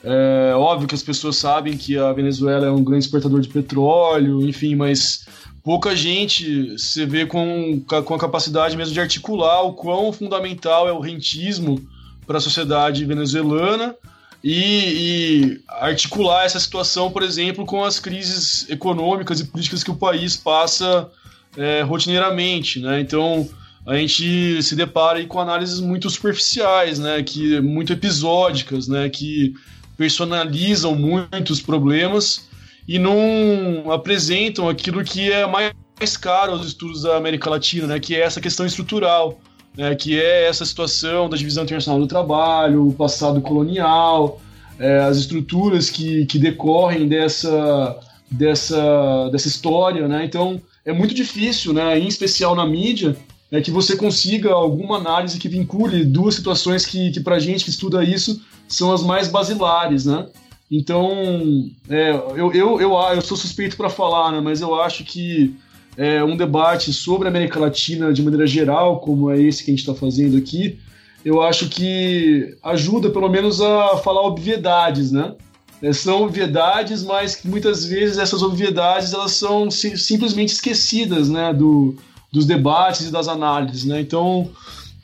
É 0.03 0.55
óbvio 0.55 0.89
que 0.89 0.95
as 0.95 1.03
pessoas 1.03 1.37
sabem 1.37 1.77
que 1.77 1.99
a 1.99 2.11
Venezuela 2.13 2.67
é 2.67 2.71
um 2.71 2.83
grande 2.83 3.05
exportador 3.05 3.41
de 3.41 3.49
petróleo, 3.49 4.47
enfim, 4.49 4.75
mas 4.75 5.27
pouca 5.63 5.95
gente 5.95 6.79
se 6.79 7.05
vê 7.05 7.27
com, 7.27 7.81
com 7.81 8.15
a 8.15 8.19
capacidade 8.19 8.77
mesmo 8.77 8.95
de 8.95 9.01
articular 9.01 9.63
o 9.63 9.75
quão 9.75 10.13
fundamental 10.13 10.89
é 10.89 10.93
o 10.93 11.01
rentismo 11.01 11.81
para 12.27 12.39
a 12.39 12.41
sociedade 12.41 13.05
venezuelana 13.05 13.95
e, 14.43 14.55
e, 14.55 15.61
articular 15.69 16.45
essa 16.45 16.59
situação, 16.59 17.11
por 17.11 17.23
exemplo, 17.23 17.67
com 17.67 17.85
as 17.85 18.01
crises 18.01 18.69
econômicas 18.71 19.41
e 19.41 19.45
políticas 19.45 19.85
que 19.85 19.91
o 19.91 19.97
país 19.97 20.35
passa 20.37 21.11
é, 21.57 21.83
rotineiramente, 21.83 22.81
né? 22.81 23.01
Então 23.01 23.49
a 23.87 23.97
gente 23.97 24.63
se 24.63 24.75
depara 24.75 25.25
com 25.27 25.41
análises 25.41 25.81
muito 25.81 26.09
superficiais, 26.09 26.99
né? 26.99 27.23
Que 27.23 27.61
muito 27.61 27.93
episódicas, 27.93 28.89
né? 28.89 29.11
Que 29.11 29.55
personalizam 29.97 30.95
muito 30.95 31.51
os 31.51 31.61
problemas 31.61 32.49
e 32.91 32.99
não 32.99 33.93
apresentam 33.93 34.69
aquilo 34.69 35.05
que 35.05 35.31
é 35.31 35.47
mais 35.47 36.17
caro 36.17 36.55
aos 36.55 36.67
estudos 36.67 37.03
da 37.03 37.17
América 37.17 37.49
Latina, 37.49 37.87
né, 37.87 38.01
que 38.01 38.17
é 38.17 38.21
essa 38.21 38.41
questão 38.41 38.67
estrutural, 38.67 39.39
né, 39.79 39.95
que 39.95 40.21
é 40.21 40.49
essa 40.49 40.65
situação 40.65 41.29
da 41.29 41.37
divisão 41.37 41.63
internacional 41.63 42.01
do 42.01 42.09
trabalho, 42.09 42.89
o 42.89 42.93
passado 42.93 43.41
colonial, 43.41 44.41
é, 44.77 44.99
as 45.03 45.19
estruturas 45.19 45.89
que, 45.89 46.27
que 46.27 46.37
decorrem 46.37 47.07
dessa, 47.07 47.97
dessa, 48.29 49.29
dessa 49.31 49.47
história. 49.47 50.09
Né? 50.09 50.25
Então, 50.25 50.61
é 50.85 50.93
muito 50.93 51.15
difícil, 51.15 51.73
né, 51.73 51.97
em 51.97 52.09
especial 52.09 52.57
na 52.57 52.67
mídia, 52.67 53.17
é 53.53 53.61
que 53.61 53.71
você 53.71 53.97
consiga 53.97 54.51
alguma 54.51 54.97
análise 54.97 55.39
que 55.39 55.49
vincule 55.49 56.05
duas 56.05 56.35
situações 56.35 56.85
que, 56.85 57.13
que 57.13 57.21
para 57.21 57.39
gente 57.39 57.63
que 57.63 57.71
estuda 57.71 58.03
isso 58.03 58.43
são 58.67 58.93
as 58.93 59.05
mais 59.05 59.29
basilares, 59.29 60.07
né? 60.07 60.27
Então, 60.71 61.69
é, 61.89 62.11
eu, 62.11 62.53
eu, 62.53 62.81
eu, 62.81 62.93
eu 62.93 63.21
sou 63.21 63.37
suspeito 63.37 63.77
para 63.77 63.91
falar, 63.91 64.31
né, 64.31 64.41
mas 64.41 64.61
eu 64.61 64.81
acho 64.81 65.03
que 65.03 65.57
é, 65.97 66.23
um 66.23 66.37
debate 66.37 66.93
sobre 66.93 67.27
a 67.27 67.31
América 67.31 67.59
Latina 67.59 68.13
de 68.13 68.23
maneira 68.23 68.47
geral, 68.47 69.01
como 69.01 69.31
é 69.31 69.41
esse 69.41 69.65
que 69.65 69.71
a 69.71 69.75
gente 69.75 69.81
está 69.81 69.95
fazendo 69.95 70.37
aqui, 70.37 70.79
eu 71.25 71.43
acho 71.43 71.69
que 71.69 72.57
ajuda 72.63 73.11
pelo 73.11 73.29
menos 73.29 73.61
a 73.61 73.97
falar 73.99 74.23
obviedades, 74.23 75.11
né? 75.11 75.35
É, 75.83 75.93
são 75.93 76.23
obviedades, 76.23 77.03
mas 77.03 77.35
que 77.35 77.49
muitas 77.49 77.85
vezes 77.85 78.19
essas 78.19 78.43
obviedades 78.43 79.13
elas 79.13 79.33
são 79.33 79.71
si 79.71 79.97
simplesmente 79.97 80.51
esquecidas, 80.51 81.29
né, 81.29 81.53
do, 81.53 81.97
dos 82.33 82.47
debates 82.47 83.09
e 83.09 83.11
das 83.11 83.29
análises, 83.29 83.85
né? 83.85 84.01
Então, 84.01 84.49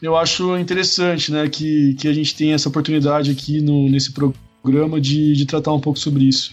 eu 0.01 0.17
acho 0.17 0.57
interessante, 0.57 1.33
né, 1.33 1.49
que, 1.49 1.95
que 1.95 2.07
a 2.07 2.13
gente 2.13 2.35
tem 2.37 2.53
essa 2.53 2.69
oportunidade 2.69 3.31
aqui 3.31 3.61
no, 3.61 3.89
nesse 3.89 4.13
programa 4.13 4.46
programa 4.67 5.01
de, 5.01 5.33
de 5.35 5.47
tratar 5.47 5.73
um 5.73 5.79
pouco 5.79 5.97
sobre 5.97 6.25
isso. 6.25 6.53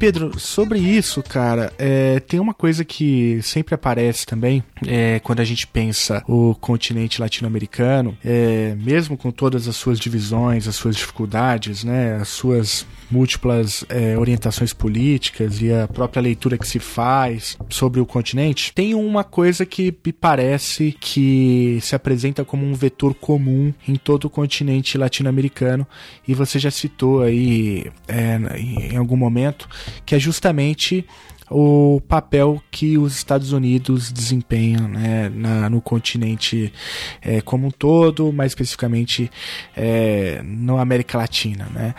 Pedro, 0.00 0.40
sobre 0.40 0.78
isso, 0.78 1.22
cara, 1.22 1.70
é, 1.78 2.20
tem 2.20 2.40
uma 2.40 2.54
coisa 2.54 2.86
que 2.86 3.38
sempre 3.42 3.74
aparece 3.74 4.24
também 4.24 4.64
é, 4.86 5.20
quando 5.20 5.40
a 5.40 5.44
gente 5.44 5.66
pensa 5.66 6.24
o 6.26 6.54
continente 6.54 7.20
latino-americano, 7.20 8.16
é, 8.24 8.74
mesmo 8.80 9.14
com 9.14 9.30
todas 9.30 9.68
as 9.68 9.76
suas 9.76 10.00
divisões, 10.00 10.66
as 10.66 10.74
suas 10.74 10.96
dificuldades, 10.96 11.84
né, 11.84 12.16
as 12.16 12.28
suas 12.28 12.86
múltiplas 13.10 13.84
é, 13.90 14.16
orientações 14.16 14.72
políticas 14.72 15.60
e 15.60 15.70
a 15.70 15.86
própria 15.86 16.22
leitura 16.22 16.56
que 16.56 16.66
se 16.66 16.78
faz 16.78 17.58
sobre 17.68 18.00
o 18.00 18.06
continente, 18.06 18.72
tem 18.72 18.94
uma 18.94 19.22
coisa 19.22 19.66
que 19.66 19.94
me 20.02 20.14
parece 20.14 20.96
que 20.98 21.78
se 21.82 21.94
apresenta 21.94 22.42
como 22.42 22.64
um 22.64 22.72
vetor 22.72 23.12
comum 23.12 23.74
em 23.86 23.96
todo 23.96 24.24
o 24.24 24.30
continente 24.30 24.96
latino-americano 24.96 25.86
e 26.26 26.32
você 26.32 26.58
já 26.58 26.70
citou 26.70 27.20
aí 27.20 27.92
é, 28.08 28.38
em 28.56 28.96
algum 28.96 29.16
momento 29.16 29.68
que 30.04 30.14
é 30.14 30.18
justamente 30.18 31.06
o 31.50 32.00
papel 32.06 32.62
que 32.70 32.96
os 32.96 33.16
Estados 33.16 33.52
Unidos 33.52 34.12
desempenham 34.12 34.86
né, 34.86 35.28
na, 35.28 35.68
no 35.68 35.80
continente 35.80 36.72
é, 37.20 37.40
como 37.40 37.66
um 37.66 37.70
todo, 37.70 38.32
mais 38.32 38.52
especificamente 38.52 39.28
é, 39.76 40.40
na 40.44 40.80
América 40.80 41.18
Latina. 41.18 41.66
Né? 41.74 41.94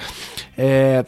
É, 0.58 1.06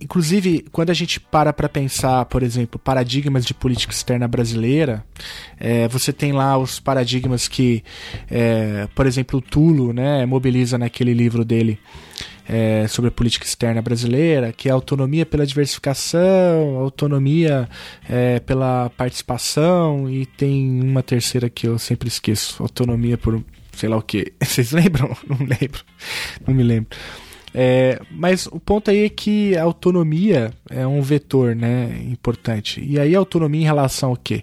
inclusive, 0.00 0.64
quando 0.72 0.90
a 0.90 0.94
gente 0.94 1.20
para 1.20 1.52
para 1.52 1.68
pensar, 1.68 2.24
por 2.24 2.42
exemplo, 2.42 2.76
paradigmas 2.76 3.44
de 3.44 3.54
política 3.54 3.92
externa 3.92 4.26
brasileira, 4.26 5.04
é, 5.56 5.86
você 5.86 6.12
tem 6.12 6.32
lá 6.32 6.58
os 6.58 6.80
paradigmas 6.80 7.46
que, 7.46 7.84
por 8.96 9.06
exemplo, 9.06 9.38
o 9.38 9.42
Tulo 9.42 9.92
né, 9.92 10.26
mobiliza 10.26 10.76
naquele 10.76 11.14
livro 11.14 11.44
dele 11.44 11.78
é, 12.48 12.86
sobre 12.88 13.08
a 13.08 13.12
política 13.12 13.44
externa 13.44 13.82
brasileira, 13.82 14.52
que 14.52 14.68
é 14.68 14.72
autonomia 14.72 15.26
pela 15.26 15.46
diversificação, 15.46 16.76
autonomia 16.78 17.68
é, 18.08 18.40
pela 18.40 18.90
participação 18.90 20.08
e 20.08 20.26
tem 20.26 20.80
uma 20.82 21.02
terceira 21.02 21.50
que 21.50 21.66
eu 21.66 21.78
sempre 21.78 22.08
esqueço, 22.08 22.62
autonomia 22.62 23.18
por 23.18 23.42
sei 23.72 23.88
lá 23.88 23.96
o 23.96 24.02
que. 24.02 24.32
Vocês 24.42 24.72
lembram? 24.72 25.16
Não 25.28 25.38
lembro, 25.38 25.84
não 26.46 26.54
me 26.54 26.62
lembro. 26.62 26.96
É, 27.58 28.00
mas 28.10 28.46
o 28.46 28.60
ponto 28.60 28.90
aí 28.90 29.04
é 29.04 29.08
que 29.08 29.56
a 29.56 29.62
autonomia 29.62 30.52
é 30.68 30.86
um 30.86 31.00
vetor 31.00 31.56
né, 31.56 32.02
importante. 32.06 32.84
E 32.86 33.00
aí 33.00 33.14
autonomia 33.14 33.62
em 33.62 33.64
relação 33.64 34.10
ao 34.10 34.16
quê? 34.16 34.42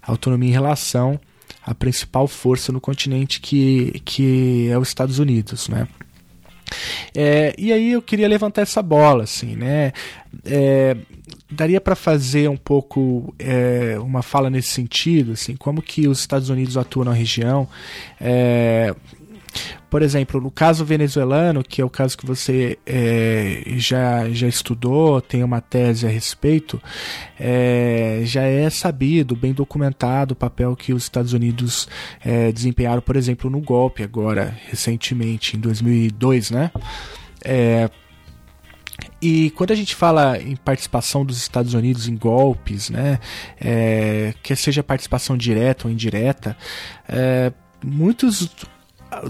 A 0.00 0.12
autonomia 0.12 0.50
em 0.50 0.52
relação 0.52 1.18
à 1.60 1.74
principal 1.74 2.28
força 2.28 2.70
no 2.70 2.80
continente 2.80 3.40
que, 3.40 4.00
que 4.04 4.68
é 4.70 4.78
os 4.78 4.86
Estados 4.86 5.18
Unidos. 5.18 5.68
Né? 5.68 5.88
É, 7.14 7.54
e 7.58 7.72
aí 7.72 7.92
eu 7.92 8.02
queria 8.02 8.28
levantar 8.28 8.62
essa 8.62 8.82
bola, 8.82 9.24
assim, 9.24 9.56
né? 9.56 9.92
É, 10.44 10.96
daria 11.50 11.80
para 11.80 11.94
fazer 11.94 12.48
um 12.48 12.56
pouco 12.56 13.34
é, 13.38 13.96
uma 14.00 14.22
fala 14.22 14.50
nesse 14.50 14.70
sentido, 14.70 15.32
assim, 15.32 15.56
como 15.56 15.80
que 15.80 16.08
os 16.08 16.18
Estados 16.18 16.50
Unidos 16.50 16.76
atuam 16.76 17.04
na 17.04 17.12
região, 17.12 17.68
é, 18.20 18.94
por 19.90 20.02
exemplo, 20.02 20.40
no 20.40 20.50
caso 20.50 20.84
venezuelano, 20.84 21.62
que 21.62 21.80
é 21.80 21.84
o 21.84 21.90
caso 21.90 22.16
que 22.16 22.26
você 22.26 22.78
é, 22.86 23.62
já, 23.76 24.28
já 24.30 24.46
estudou, 24.46 25.20
tem 25.20 25.42
uma 25.42 25.60
tese 25.60 26.06
a 26.06 26.10
respeito, 26.10 26.80
é, 27.38 28.20
já 28.24 28.42
é 28.42 28.68
sabido, 28.70 29.36
bem 29.36 29.52
documentado 29.52 30.32
o 30.32 30.36
papel 30.36 30.74
que 30.76 30.92
os 30.92 31.04
Estados 31.04 31.32
Unidos 31.32 31.88
é, 32.24 32.52
desempenharam, 32.52 33.02
por 33.02 33.16
exemplo, 33.16 33.50
no 33.50 33.60
golpe 33.60 34.02
agora, 34.02 34.56
recentemente, 34.68 35.56
em 35.56 35.60
2002, 35.60 36.50
né? 36.50 36.70
É, 37.44 37.88
e 39.20 39.50
quando 39.50 39.70
a 39.70 39.74
gente 39.74 39.94
fala 39.94 40.38
em 40.38 40.56
participação 40.56 41.24
dos 41.24 41.38
Estados 41.38 41.74
Unidos 41.74 42.06
em 42.06 42.16
golpes, 42.16 42.90
né, 42.90 43.18
é, 43.60 44.34
quer 44.42 44.56
seja 44.56 44.82
participação 44.82 45.36
direta 45.36 45.86
ou 45.86 45.92
indireta, 45.92 46.56
é, 47.08 47.52
muitos 47.82 48.50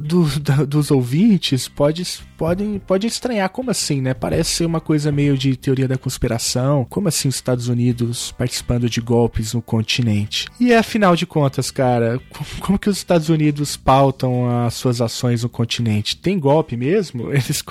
do, 0.01 0.66
dos 0.66 0.91
ouvintes 0.91 1.68
pode, 1.68 2.05
podem, 2.37 2.78
pode 2.78 3.07
estranhar. 3.07 3.49
Como 3.49 3.70
assim, 3.70 4.01
né? 4.01 4.14
Parece 4.14 4.51
ser 4.51 4.66
uma 4.66 4.80
coisa 4.80 5.12
meio 5.12 5.37
de 5.37 5.57
teoria 5.57 5.89
da 5.89 5.97
conspiração. 5.97 6.84
Como 6.89 7.09
assim 7.09 7.28
os 7.28 7.37
Estados 7.37 7.68
Unidos 7.68 8.32
participando 8.32 8.89
de 8.89 9.01
golpes 9.01 9.55
no 9.55 9.62
continente? 9.62 10.47
E 10.59 10.72
afinal 10.74 11.14
de 11.14 11.26
contas, 11.26 11.70
cara, 11.70 12.20
como 12.61 12.78
que 12.78 12.89
os 12.89 12.97
Estados 12.97 13.28
Unidos 13.28 13.76
pautam 13.76 14.64
as 14.64 14.74
suas 14.74 15.01
ações 15.01 15.43
no 15.43 15.49
continente? 15.49 16.16
Tem 16.16 16.39
golpe 16.39 16.76
mesmo? 16.76 17.30
Eles... 17.34 17.62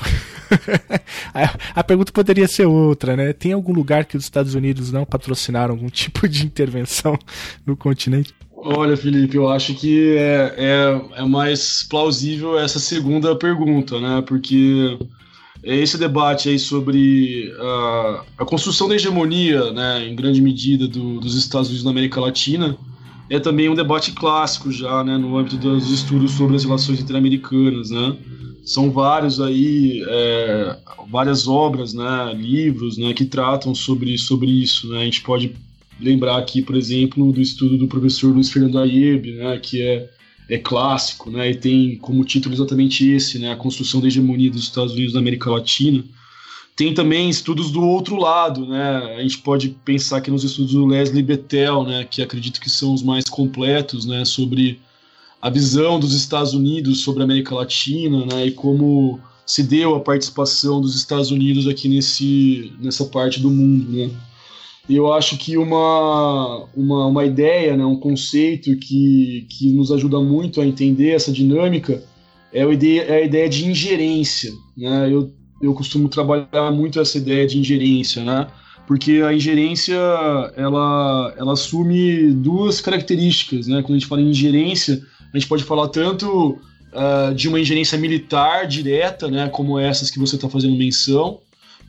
a, 1.34 1.80
a 1.80 1.84
pergunta 1.84 2.12
poderia 2.12 2.48
ser 2.48 2.66
outra, 2.66 3.16
né? 3.16 3.34
Tem 3.34 3.54
algum 3.54 3.74
lugar 3.74 4.06
que 4.06 4.18
os 4.18 4.24
Estados 4.24 4.56
Unidos 4.56 4.92
não 4.92 5.06
patrocinaram 5.06 5.74
algum 5.74 5.90
tipo 5.90 6.28
de 6.28 6.46
intervenção 6.46 7.18
no 7.66 7.76
continente? 7.76 8.34
Olha, 8.68 8.98
Felipe, 8.98 9.38
eu 9.38 9.48
acho 9.48 9.76
que 9.76 10.16
é, 10.18 10.56
é, 10.58 11.20
é 11.22 11.24
mais 11.24 11.84
plausível 11.88 12.58
essa 12.58 12.80
segunda 12.80 13.36
pergunta, 13.36 14.00
né? 14.02 14.24
Porque 14.26 14.98
esse 15.64 16.00
debate 16.00 16.50
aí 16.50 16.58
sobre 16.58 17.54
a, 17.60 18.24
a 18.40 18.44
construção 18.46 18.88
da 18.88 18.96
hegemonia, 18.96 19.72
né, 19.72 20.08
em 20.08 20.16
grande 20.16 20.42
medida, 20.42 20.88
do, 20.88 21.20
dos 21.20 21.36
Estados 21.36 21.68
Unidos 21.68 21.86
na 21.86 21.92
América 21.92 22.20
Latina, 22.20 22.76
é 23.30 23.40
também 23.40 23.70
um 23.70 23.76
debate 23.76 24.14
clássico 24.14 24.72
já, 24.72 25.04
né, 25.04 25.16
no 25.16 25.38
âmbito 25.38 25.58
dos 25.58 25.92
estudos 25.92 26.32
sobre 26.32 26.56
as 26.56 26.64
relações 26.64 27.00
interamericanas, 27.00 27.92
né? 27.92 28.18
São 28.66 28.90
vários 28.90 29.40
aí, 29.40 30.04
é, 30.08 30.76
várias 31.08 31.48
obras, 31.48 31.94
né, 31.94 32.34
livros, 32.36 32.98
né, 32.98 33.14
que 33.14 33.26
tratam 33.26 33.76
sobre, 33.76 34.18
sobre 34.18 34.50
isso, 34.50 34.90
né? 34.90 35.02
A 35.02 35.06
gente 35.06 35.22
pode 35.22 35.56
lembrar 36.00 36.38
aqui, 36.38 36.62
por 36.62 36.76
exemplo, 36.76 37.32
do 37.32 37.42
estudo 37.42 37.78
do 37.78 37.88
professor 37.88 38.34
Luiz 38.34 38.50
Fernando 38.50 38.80
Ayeb, 38.80 39.32
né, 39.34 39.58
que 39.58 39.82
é, 39.82 40.10
é 40.50 40.58
clássico, 40.58 41.32
né, 41.32 41.52
e 41.52 41.56
tem 41.56 41.96
como 41.98 42.26
título 42.26 42.54
exatamente 42.54 43.10
esse, 43.10 43.40
né, 43.40 43.52
a 43.52 43.56
construção 43.56 44.02
da 44.02 44.08
hegemonia 44.08 44.52
dos 44.52 44.64
Estados 44.64 44.94
Unidos 44.94 45.14
na 45.14 45.20
América 45.20 45.50
Latina. 45.50 46.04
Tem 46.76 46.94
também 46.94 47.30
estudos 47.30 47.72
do 47.72 47.82
outro 47.82 48.18
lado, 48.18 48.66
né, 48.66 49.16
a 49.18 49.22
gente 49.22 49.38
pode 49.38 49.70
pensar 49.86 50.18
aqui 50.18 50.30
nos 50.30 50.44
estudos 50.44 50.74
do 50.74 50.86
Leslie 50.86 51.24
Bettel, 51.24 51.84
né, 51.84 52.04
que 52.04 52.22
acredito 52.22 52.60
que 52.60 52.70
são 52.70 52.94
os 52.94 53.02
mais 53.02 53.26
completos, 53.30 54.06
né, 54.06 54.26
sobre 54.26 54.80
a 55.42 55.50
visão 55.50 56.00
dos 56.00 56.14
Estados 56.14 56.54
Unidos 56.54 57.02
sobre 57.02 57.22
a 57.22 57.26
América 57.26 57.56
Latina, 57.56 58.26
né, 58.26 58.48
e 58.48 58.52
como 58.52 59.20
se 59.46 59.64
deu 59.64 59.96
a 59.96 60.00
participação 60.00 60.82
dos 60.82 60.96
Estados 60.96 61.32
Unidos 61.32 61.68
aqui 61.68 61.88
nesse, 61.88 62.74
nessa 62.82 63.06
parte 63.06 63.40
do 63.40 63.50
mundo, 63.50 63.90
né. 63.92 64.10
Eu 64.88 65.12
acho 65.12 65.38
que 65.38 65.58
uma, 65.58 66.66
uma, 66.76 67.08
uma 67.08 67.26
ideia, 67.26 67.76
né, 67.76 67.84
um 67.84 67.96
conceito 67.96 68.76
que, 68.78 69.48
que 69.50 69.72
nos 69.72 69.92
ajuda 69.92 70.20
muito 70.20 70.62
a 70.62 70.66
entender 70.66 71.12
essa 71.12 71.32
dinâmica 71.32 72.04
é 72.54 72.64
a 72.64 72.72
ideia, 72.72 73.02
é 73.02 73.16
a 73.16 73.26
ideia 73.26 73.50
de 73.50 73.66
ingerência. 73.66 74.52
Né? 74.78 75.12
Eu, 75.12 75.34
eu 75.62 75.74
costumo 75.74 76.08
trabalhar 76.08 76.72
muito 76.72 77.00
essa 77.00 77.18
ideia 77.18 77.48
de 77.48 77.58
ingerência, 77.58 78.24
né? 78.24 78.48
porque 78.86 79.24
a 79.26 79.34
ingerência 79.34 79.96
ela, 80.56 81.34
ela 81.36 81.54
assume 81.54 82.32
duas 82.32 82.80
características. 82.80 83.68
Né? 83.68 83.82
Quando 83.82 83.96
a 83.96 84.00
gente 84.00 84.08
fala 84.08 84.22
em 84.22 84.30
ingerência, 84.30 85.02
a 85.34 85.38
gente 85.38 85.50
pode 85.50 85.64
falar 85.64 85.88
tanto 85.88 86.60
uh, 86.96 87.34
de 87.34 87.50
uma 87.50 87.60
ingerência 87.60 87.98
militar 87.98 88.68
direta, 88.68 89.30
né, 89.30 89.50
como 89.50 89.78
essas 89.78 90.10
que 90.10 90.18
você 90.20 90.36
está 90.36 90.50
fazendo 90.50 90.78
menção, 90.78 91.40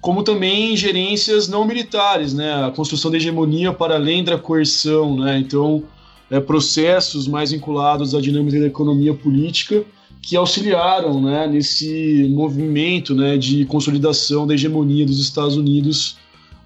como 0.01 0.23
também 0.23 0.73
ingerências 0.73 1.49
não 1.49 1.65
militares, 1.65 2.33
né? 2.33 2.67
A 2.67 2.71
construção 2.71 3.11
da 3.11 3.17
hegemonia 3.17 3.73
para 3.73 3.95
além 3.95 4.23
da 4.23 4.39
coerção, 4.39 5.17
né? 5.17 5.39
Então, 5.39 5.85
é, 6.31 6.41
processos 6.41 7.27
mais 7.27 7.51
vinculados 7.51 8.15
à 8.15 8.21
dinâmica 8.21 8.61
da 8.61 8.67
economia 8.67 9.15
política 9.15 9.85
que 10.23 10.37
auxiliaram, 10.37 11.23
né, 11.23 11.47
nesse 11.47 12.29
movimento, 12.31 13.15
né, 13.15 13.39
de 13.39 13.65
consolidação 13.67 14.45
da 14.45 14.55
hegemonia 14.55 15.07
dos 15.07 15.21
Estados 15.21 15.57
Unidos 15.57 16.17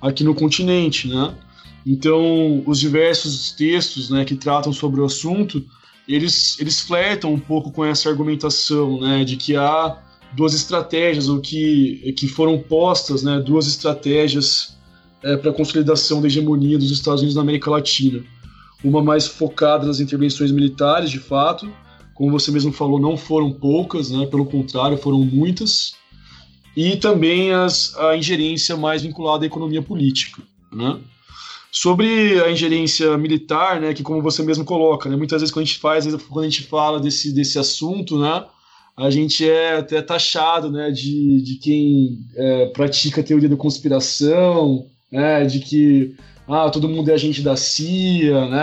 aqui 0.01 0.24
no 0.24 0.35
continente, 0.35 1.07
né? 1.07 1.35
Então, 1.87 2.62
os 2.66 2.81
diversos 2.81 3.53
textos, 3.53 4.09
né, 4.09 4.24
que 4.24 4.35
tratam 4.35 4.72
sobre 4.72 5.01
o 5.01 5.05
assunto, 5.05 5.62
eles 6.09 6.59
eles 6.59 6.81
flertam 6.81 7.33
um 7.35 7.39
pouco 7.39 7.70
com 7.70 7.85
essa 7.85 8.09
argumentação, 8.09 8.99
né, 9.01 9.24
de 9.24 9.37
que 9.37 9.57
há 9.57 9.99
duas 10.33 10.55
estratégias, 10.55 11.28
ou 11.28 11.41
que, 11.41 12.12
que 12.16 12.28
foram 12.28 12.59
postas, 12.59 13.22
né, 13.22 13.41
duas 13.41 13.66
estratégias 13.66 14.76
é, 15.22 15.37
para 15.37 15.51
a 15.51 15.55
consolidação 15.55 16.20
da 16.20 16.26
hegemonia 16.26 16.78
dos 16.78 16.91
Estados 16.91 17.20
Unidos 17.20 17.35
na 17.35 17.43
América 17.43 17.70
Latina. 17.70 18.22
Uma 18.83 19.03
mais 19.03 19.26
focada 19.26 19.87
nas 19.87 20.01
intervenções 20.01 20.51
militares, 20.51 21.11
de 21.11 21.18
fato, 21.18 21.70
como 22.14 22.31
você 22.31 22.51
mesmo 22.51 22.72
falou, 22.72 23.01
não 23.01 23.16
foram 23.16 23.53
poucas, 23.53 24.11
né, 24.11 24.26
pelo 24.26 24.47
contrário, 24.47 24.97
foram 24.99 25.18
muitas, 25.18 25.95
e 26.76 26.97
também 26.97 27.53
as, 27.53 27.97
a 27.97 28.16
ingerência 28.16 28.76
mais 28.76 29.03
vinculada 29.03 29.45
à 29.45 29.47
economia 29.47 29.83
política. 29.83 30.43
Né? 30.72 30.99
Sobre 31.72 32.41
a 32.43 32.51
ingerência 32.51 33.16
militar, 33.16 33.81
né, 33.81 33.93
que 33.93 34.03
como 34.03 34.22
você 34.22 34.43
mesmo 34.43 34.64
coloca, 34.64 35.09
né, 35.09 35.16
muitas 35.16 35.41
vezes 35.41 35.53
quando 35.53 35.64
a 35.64 35.66
gente 35.66 35.78
faz, 35.78 36.05
quando 36.26 36.45
a 36.45 36.49
gente 36.49 36.62
fala 36.62 37.01
desse, 37.01 37.33
desse 37.33 37.59
assunto, 37.59 38.18
né, 38.18 38.45
a 39.01 39.11
gente 39.11 39.48
é 39.48 39.78
até 39.78 40.03
taxado 40.03 40.70
né, 40.70 40.90
de, 40.90 41.40
de 41.40 41.55
quem 41.57 42.18
é, 42.36 42.66
pratica 42.66 43.22
a 43.22 43.24
teoria 43.24 43.48
da 43.48 43.57
conspiração, 43.57 44.86
né, 45.11 45.44
de 45.46 45.61
que 45.61 46.14
ah, 46.46 46.68
todo 46.68 46.88
mundo 46.88 47.11
é 47.11 47.14
agente 47.14 47.42
da 47.42 47.57
CIA, 47.57 48.46
né? 48.48 48.62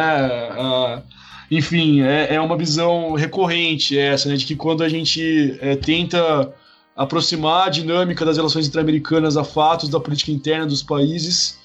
Ah, 0.51 1.01
enfim, 1.49 2.01
é, 2.01 2.35
é, 2.35 2.41
uma 2.41 2.57
visão 2.57 3.13
recorrente 3.13 3.97
essa, 3.97 4.29
né, 4.29 4.35
de 4.35 4.45
que 4.45 4.55
quando 4.55 4.83
a 4.83 4.89
gente 4.89 5.57
é, 5.61 5.75
tenta 5.75 6.53
aproximar 6.95 7.67
a 7.67 7.69
dinâmica 7.69 8.25
das 8.25 8.37
relações 8.37 8.67
inter-americanas 8.67 9.37
a 9.37 9.43
fatos 9.43 9.89
da 9.89 9.99
política 9.99 10.31
interna 10.31 10.65
dos 10.65 10.83
países, 10.83 11.57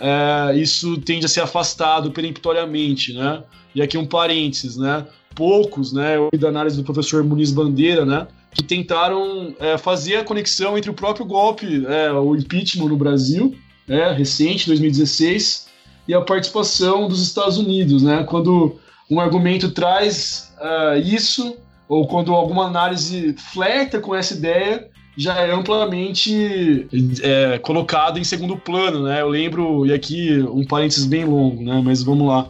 é, 0.00 0.56
isso 0.56 0.98
tende 1.02 1.26
a 1.26 1.28
ser 1.28 1.42
afastado 1.42 2.10
peremptoriamente, 2.10 3.12
né? 3.12 3.42
E 3.74 3.82
aqui 3.82 3.98
um 3.98 4.06
parênteses, 4.06 4.76
né? 4.76 5.06
Poucos, 5.34 5.92
né? 5.92 6.16
Eu 6.16 6.30
da 6.38 6.48
análise 6.48 6.76
do 6.76 6.82
professor 6.82 7.22
Muniz 7.22 7.52
Bandeira, 7.52 8.04
né? 8.06 8.26
Que 8.52 8.62
tentaram 8.62 9.54
é, 9.60 9.76
fazer 9.76 10.16
a 10.16 10.24
conexão 10.24 10.76
entre 10.76 10.90
o 10.90 10.94
próprio 10.94 11.26
golpe, 11.26 11.84
é, 11.86 12.10
o 12.12 12.34
impeachment 12.34 12.88
no 12.88 12.96
Brasil, 12.96 13.54
é, 13.86 14.10
recente, 14.12 14.66
2016, 14.66 15.68
e 16.08 16.14
a 16.14 16.20
participação 16.20 17.06
dos 17.06 17.22
Estados 17.22 17.58
Unidos, 17.58 18.02
né? 18.02 18.24
Quando 18.24 18.80
um 19.10 19.20
argumento 19.20 19.70
traz 19.70 20.52
uh, 20.58 20.98
isso, 20.98 21.56
ou 21.88 22.06
quando 22.06 22.32
alguma 22.32 22.66
análise 22.66 23.34
flerta 23.52 24.00
com 24.00 24.14
essa 24.14 24.34
ideia, 24.34 24.88
já 25.16 25.36
é 25.40 25.52
amplamente 25.52 26.88
é, 27.22 27.58
colocado 27.58 28.18
em 28.18 28.24
segundo 28.24 28.56
plano, 28.56 29.04
né? 29.04 29.20
Eu 29.20 29.28
lembro, 29.28 29.86
e 29.86 29.92
aqui 29.92 30.38
um 30.40 30.64
parênteses 30.64 31.04
bem 31.04 31.24
longo, 31.24 31.62
né? 31.62 31.80
Mas 31.84 32.02
vamos 32.02 32.28
lá. 32.28 32.48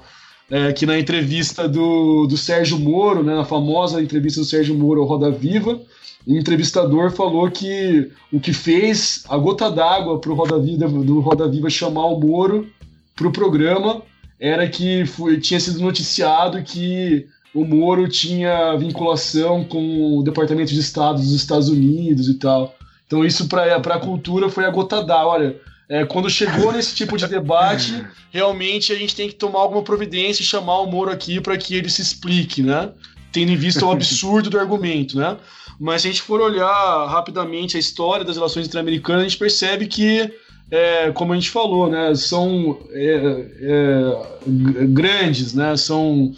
É, 0.50 0.72
que 0.72 0.84
na 0.84 0.98
entrevista 0.98 1.68
do, 1.68 2.26
do 2.26 2.36
Sérgio 2.36 2.78
Moro, 2.78 3.22
né, 3.22 3.36
na 3.36 3.44
famosa 3.44 4.02
entrevista 4.02 4.40
do 4.40 4.46
Sérgio 4.46 4.74
Moro 4.74 5.00
ao 5.00 5.06
Roda 5.06 5.30
Viva, 5.30 5.80
o 6.26 6.34
entrevistador 6.34 7.12
falou 7.12 7.48
que 7.50 8.10
o 8.32 8.40
que 8.40 8.52
fez 8.52 9.24
a 9.28 9.36
gota 9.38 9.70
d'água 9.70 10.20
para 10.20 10.30
o 10.30 10.34
Roda 10.34 10.58
Viva, 10.58 10.88
do 10.88 11.20
Roda 11.20 11.48
Viva 11.48 11.70
chamar 11.70 12.06
o 12.06 12.18
Moro 12.18 12.68
para 13.14 13.28
o 13.28 13.32
programa 13.32 14.02
era 14.40 14.68
que 14.68 15.04
foi, 15.06 15.38
tinha 15.38 15.60
sido 15.60 15.80
noticiado 15.80 16.62
que 16.62 17.26
o 17.54 17.64
Moro 17.64 18.08
tinha 18.08 18.76
vinculação 18.76 19.64
com 19.64 20.18
o 20.18 20.22
Departamento 20.22 20.72
de 20.72 20.80
Estado 20.80 21.18
dos 21.18 21.32
Estados 21.32 21.68
Unidos 21.68 22.28
e 22.28 22.34
tal. 22.34 22.76
Então 23.06 23.24
isso 23.24 23.48
para 23.48 23.76
a 23.76 23.98
cultura 23.98 24.48
foi 24.48 24.64
a 24.64 24.70
gota 24.70 25.02
d'água. 25.02 25.32
Olha, 25.32 25.56
é, 25.88 26.04
quando 26.04 26.30
chegou 26.30 26.72
nesse 26.72 26.94
tipo 26.94 27.16
de 27.16 27.26
debate, 27.26 28.04
realmente 28.30 28.92
a 28.92 28.96
gente 28.96 29.16
tem 29.16 29.28
que 29.28 29.34
tomar 29.34 29.58
alguma 29.58 29.82
providência 29.82 30.42
e 30.42 30.46
chamar 30.46 30.78
o 30.80 30.86
Moro 30.86 31.10
aqui 31.10 31.40
para 31.40 31.58
que 31.58 31.74
ele 31.74 31.90
se 31.90 32.00
explique, 32.00 32.62
né? 32.62 32.90
Tendo 33.32 33.50
em 33.50 33.56
vista 33.56 33.84
o 33.84 33.90
absurdo 33.92 34.48
do 34.48 34.58
argumento, 34.58 35.18
né? 35.18 35.36
Mas 35.80 36.02
se 36.02 36.08
a 36.08 36.10
gente 36.12 36.22
for 36.22 36.40
olhar 36.40 37.06
rapidamente 37.08 37.76
a 37.76 37.80
história 37.80 38.24
das 38.24 38.36
relações 38.36 38.66
inter-americanas, 38.66 39.22
a 39.22 39.28
gente 39.28 39.38
percebe 39.38 39.86
que, 39.86 40.30
é, 40.70 41.10
como 41.10 41.32
a 41.32 41.36
gente 41.36 41.50
falou, 41.50 41.90
né, 41.90 42.14
são 42.14 42.78
é, 42.92 43.46
é 43.60 44.86
grandes, 44.86 45.54
né? 45.54 45.76
São 45.76 46.32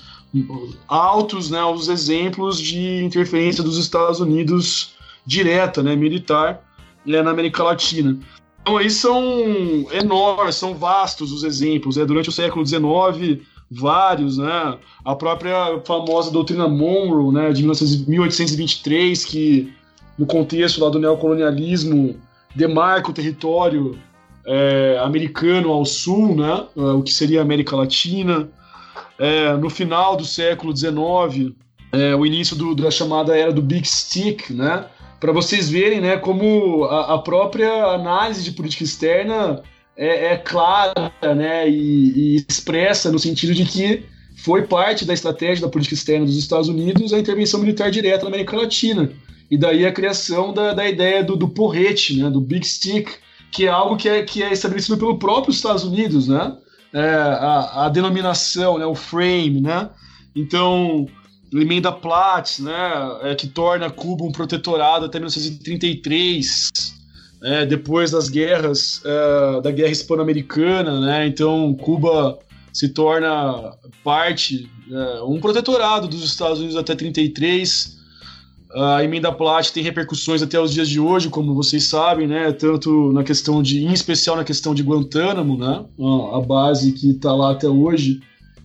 altos 0.89 1.51
né, 1.51 1.63
os 1.65 1.89
exemplos 1.89 2.59
de 2.59 3.05
interferência 3.05 3.63
dos 3.63 3.77
Estados 3.77 4.21
Unidos 4.21 4.95
direta, 5.27 5.83
né, 5.83 5.95
militar, 5.95 6.63
né, 7.05 7.23
na 7.23 7.31
América 7.31 7.63
Latina. 7.63 8.19
Então 8.63 8.77
aí 8.77 8.89
são 8.91 9.87
enormes, 9.93 10.55
são 10.55 10.75
vastos 10.75 11.33
os 11.33 11.43
exemplos. 11.45 11.97
Né? 11.97 12.05
Durante 12.05 12.29
o 12.29 12.33
século 12.33 12.65
XIX, 12.65 13.43
vários, 13.71 14.39
né? 14.39 14.79
A 15.05 15.17
própria 15.17 15.81
famosa 15.85 16.31
doutrina 16.31 16.69
Monroe, 16.69 17.33
né, 17.33 17.53
de 17.53 17.63
1823, 17.63 19.25
que 19.25 19.73
no 20.17 20.27
contexto 20.27 20.83
lá 20.83 20.91
do 20.91 20.99
neocolonialismo 20.99 22.17
demarca 22.55 23.11
o 23.11 23.15
território 23.15 23.99
é, 24.47 25.01
americano 25.03 25.71
ao 25.71 25.85
sul, 25.85 26.37
né, 26.37 26.67
o 26.77 27.03
que 27.03 27.13
seria 27.13 27.41
a 27.41 27.43
América 27.43 27.75
Latina 27.75 28.49
é, 29.23 29.57
no 29.57 29.71
final 29.71 30.17
do 30.17 30.25
século 30.25 30.77
XIX, 30.77 31.55
é, 31.93 32.13
o 32.17 32.27
início 32.27 32.57
do, 32.57 32.75
da 32.75 32.91
chamada 32.91 33.39
era 33.39 33.53
do 33.53 33.63
Big 33.63 33.87
Stick, 33.87 34.51
né? 34.51 34.87
Para 35.21 35.31
vocês 35.31 35.71
verem, 35.71 36.01
né, 36.01 36.17
como 36.17 36.83
a, 36.87 37.15
a, 37.15 37.19
própria 37.19 37.71
análise 37.95 38.43
de 38.43 38.51
política 38.51 38.83
externa 38.83 39.63
é, 39.97 40.33
é 40.33 40.37
clara, 40.37 41.13
né, 41.23 41.71
e, 41.71 42.35
e 42.35 42.45
expressa 42.49 43.13
no 43.13 43.21
sentido 43.21 43.55
de 43.55 43.65
que 43.65 44.05
foi 44.39 44.63
parte 44.63 45.05
da 45.05 45.15
estratégia 45.15 45.65
da 45.65 45.71
política 45.71 45.95
externa 45.95 46.27
dos 46.27 46.37
Estados 46.37 46.69
Unidos 46.69 47.13
a 47.13 47.21
intervenção 47.21 47.61
militar 47.61 47.93
direta 47.93 48.25
na 48.25 48.31
América 48.31 48.57
Latina. 48.57 49.13
E 49.49 49.57
daí 49.57 49.87
a 49.87 49.93
criação 49.93 50.53
da, 50.53 50.75
da 50.75 50.89
ideia 50.89 51.23
do, 51.23 51.37
do 51.37 51.49
porrete, 51.49 52.17
né, 52.21 52.29
do 52.29 52.41
Big 52.41 52.67
Stick, 52.67 53.09
que 53.53 53.67
é 53.67 53.69
algo 53.69 53.97
que 53.97 54.09
é, 54.09 54.25
que 54.25 54.43
é 54.43 54.53
estabelecido 54.53 54.99
pelo 54.99 55.21
próprio 55.21 55.53
Estados 55.53 55.85
Unidos, 55.85 56.27
né? 56.27 56.57
É, 56.93 57.05
a, 57.05 57.87
a, 57.87 57.89
denominação, 57.89 58.79
né, 58.79 58.87
o 58.87 58.95
frame, 58.95 59.61
né? 59.61 59.89
Então, 60.35 61.07
emenda 61.53 61.93
Platts, 61.93 62.59
né, 62.59 63.19
é, 63.23 63.35
que 63.35 63.47
torna 63.47 63.91
Cuba 63.91 64.25
um 64.25 64.33
protetorado 64.33 65.07
até 65.07 65.19
1933, 65.19 66.71
é, 67.43 67.67
depois 67.67 68.11
das 68.11 68.29
guerras, 68.29 69.03
é, 69.05 69.61
da 69.61 69.71
guerra 69.71 69.91
hispano-americana, 69.91 71.01
né? 71.01 71.27
Então, 71.27 71.75
Cuba 71.75 72.39
se 72.73 72.89
torna 72.89 73.75
parte, 74.05 74.71
é, 74.91 75.23
um 75.23 75.41
protetorado 75.41 76.07
dos 76.09 76.25
Estados 76.25 76.59
Unidos 76.59 76.77
até 76.77 76.95
33. 76.95 78.02
A 78.75 79.05
emenda 79.05 79.31
Platt 79.31 79.71
tem 79.71 79.83
repercussões 79.83 80.43
até 80.43 80.59
os 80.59 80.73
dias 80.73 80.89
de 80.89 80.99
hoje, 80.99 81.29
como 81.29 81.55
vocês 81.55 81.85
sabem, 81.85 82.27
né? 82.27 82.53
Tanto 82.53 83.13
na 83.13 83.23
questão 83.23 83.63
de, 83.63 83.85
em 83.85 83.93
especial 83.93 84.37
na 84.37 84.45
questão 84.45 84.75
de 84.75 84.83
Guantánamo, 84.83 85.59
né? 85.59 85.85
A 86.33 86.41
base 86.41 86.93
que 86.93 87.11
está 87.11 87.35
lá 87.35 87.53
até 87.53 87.69
hoje, 87.69 88.21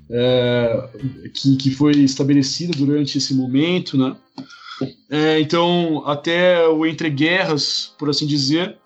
é, 0.09 0.89
que, 1.33 1.57
que 1.57 1.71
foi 1.71 1.91
estabelecida 1.97 2.73
durante 2.77 3.17
esse 3.17 3.33
momento, 3.33 3.97
né? 3.97 4.15
É, 5.09 5.39
então, 5.41 6.03
até 6.05 6.65
o 6.67 6.85
entre 6.85 7.09
guerras, 7.09 7.93
por 7.97 8.09
assim 8.09 8.25
dizer, 8.25 8.77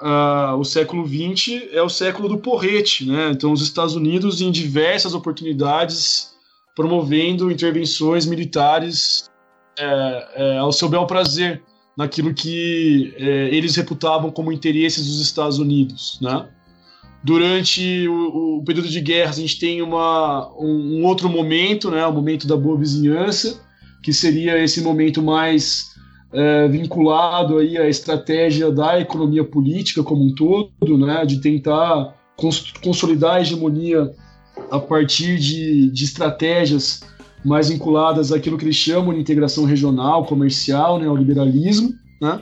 uh, 0.00 0.56
o 0.56 0.64
século 0.64 1.06
XX 1.06 1.68
é 1.72 1.82
o 1.82 1.88
século 1.88 2.28
do 2.28 2.38
porrete, 2.38 3.06
né? 3.06 3.30
Então, 3.30 3.52
os 3.52 3.62
Estados 3.62 3.94
Unidos, 3.94 4.40
em 4.40 4.50
diversas 4.50 5.14
oportunidades, 5.14 6.34
promovendo 6.74 7.50
intervenções 7.50 8.26
militares 8.26 9.30
é, 9.78 10.28
é, 10.36 10.58
ao 10.58 10.72
seu 10.72 10.88
bel 10.88 11.06
prazer 11.06 11.62
naquilo 11.96 12.34
que 12.34 13.14
é, 13.16 13.48
eles 13.54 13.76
reputavam 13.76 14.30
como 14.30 14.52
interesses 14.52 15.06
dos 15.06 15.20
Estados 15.20 15.58
Unidos, 15.58 16.18
né? 16.20 16.48
Durante 17.22 18.06
o, 18.06 18.58
o, 18.58 18.64
período 18.64 18.88
de 18.88 19.00
guerras, 19.00 19.38
a 19.38 19.40
gente 19.40 19.58
tem 19.58 19.80
uma, 19.80 20.52
um, 20.58 20.98
um, 20.98 21.04
outro 21.04 21.28
momento, 21.28 21.90
né? 21.90 22.06
O 22.06 22.12
momento 22.12 22.46
da 22.46 22.56
boa 22.56 22.76
vizinhança, 22.76 23.62
que 24.02 24.12
seria 24.12 24.62
esse 24.62 24.82
momento 24.82 25.22
mais 25.22 25.94
é, 26.32 26.68
vinculado 26.68 27.58
aí 27.58 27.78
à 27.78 27.88
estratégia 27.88 28.70
da 28.70 29.00
economia 29.00 29.42
política 29.42 30.02
como 30.02 30.22
um 30.22 30.34
todo, 30.34 30.98
né? 30.98 31.24
De 31.24 31.40
tentar 31.40 32.14
cons 32.36 32.72
consolidar 32.82 33.36
a 33.36 33.40
hegemonia 33.40 34.10
a 34.70 34.78
partir 34.78 35.38
de, 35.38 35.90
de 35.90 36.04
estratégias 36.04 37.00
mais 37.44 37.68
vinculadas 37.68 38.32
àquilo 38.32 38.56
que 38.56 38.64
eles 38.64 38.76
chamam 38.76 39.12
de 39.12 39.20
integração 39.20 39.64
regional, 39.64 40.24
comercial, 40.24 40.98
né, 40.98 41.06
ao 41.06 41.16
liberalismo, 41.16 41.94
né? 42.20 42.40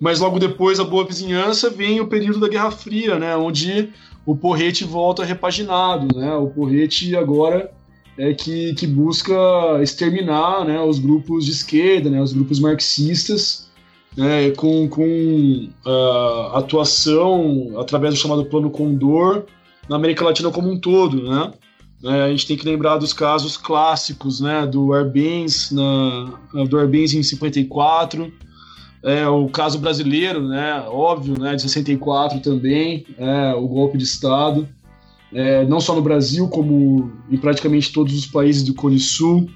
Mas 0.00 0.20
logo 0.20 0.38
depois 0.38 0.78
a 0.78 0.84
boa 0.84 1.04
vizinhança 1.04 1.70
vem 1.70 2.00
o 2.00 2.06
período 2.06 2.40
da 2.40 2.48
Guerra 2.48 2.70
Fria, 2.70 3.18
né, 3.18 3.36
onde 3.36 3.90
o 4.24 4.36
porrete 4.36 4.84
volta 4.84 5.24
repaginado, 5.24 6.16
né? 6.16 6.34
O 6.34 6.48
porrete 6.48 7.14
agora 7.16 7.70
é 8.16 8.32
que, 8.32 8.74
que 8.74 8.86
busca 8.86 9.34
exterminar, 9.82 10.64
né, 10.64 10.80
os 10.80 10.98
grupos 10.98 11.44
de 11.44 11.50
esquerda, 11.50 12.08
né, 12.08 12.22
os 12.22 12.32
grupos 12.32 12.60
marxistas, 12.60 13.68
né, 14.16 14.50
com, 14.52 14.88
com 14.88 15.68
uh, 15.84 16.56
atuação 16.56 17.72
através 17.76 18.14
do 18.14 18.20
chamado 18.20 18.44
Plano 18.44 18.70
Condor 18.70 19.44
na 19.88 19.96
América 19.96 20.24
Latina 20.24 20.50
como 20.50 20.70
um 20.70 20.78
todo, 20.78 21.28
né? 21.28 21.52
É, 22.04 22.24
a 22.24 22.28
gente 22.28 22.46
tem 22.46 22.56
que 22.56 22.66
lembrar 22.66 22.98
dos 22.98 23.14
casos 23.14 23.56
clássicos, 23.56 24.38
né, 24.38 24.66
do 24.66 24.92
Airbnz, 24.92 25.70
na, 25.70 26.38
do 26.68 26.78
Airbnz 26.78 27.14
em 27.14 27.22
54, 27.22 28.30
é, 29.02 29.26
o 29.26 29.48
caso 29.48 29.78
brasileiro, 29.78 30.46
né, 30.46 30.84
óbvio, 30.86 31.38
né, 31.38 31.54
de 31.56 31.62
64 31.62 32.40
também, 32.40 33.06
é, 33.16 33.54
o 33.54 33.66
golpe 33.66 33.96
de 33.96 34.04
Estado, 34.04 34.68
é, 35.32 35.64
não 35.64 35.80
só 35.80 35.94
no 35.94 36.02
Brasil, 36.02 36.46
como 36.48 37.10
em 37.30 37.38
praticamente 37.38 37.90
todos 37.90 38.14
os 38.14 38.26
países 38.26 38.62
do 38.62 38.74
Cone 38.74 38.98
Sul, 38.98 39.48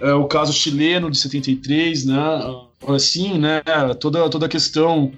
é, 0.00 0.12
o 0.12 0.26
caso 0.26 0.52
chileno 0.52 1.10
de 1.10 1.16
73, 1.16 2.04
né, 2.04 2.18
assim, 2.88 3.38
né, 3.38 3.62
toda, 3.98 4.28
toda 4.28 4.44
a 4.44 4.50
questão 4.50 5.12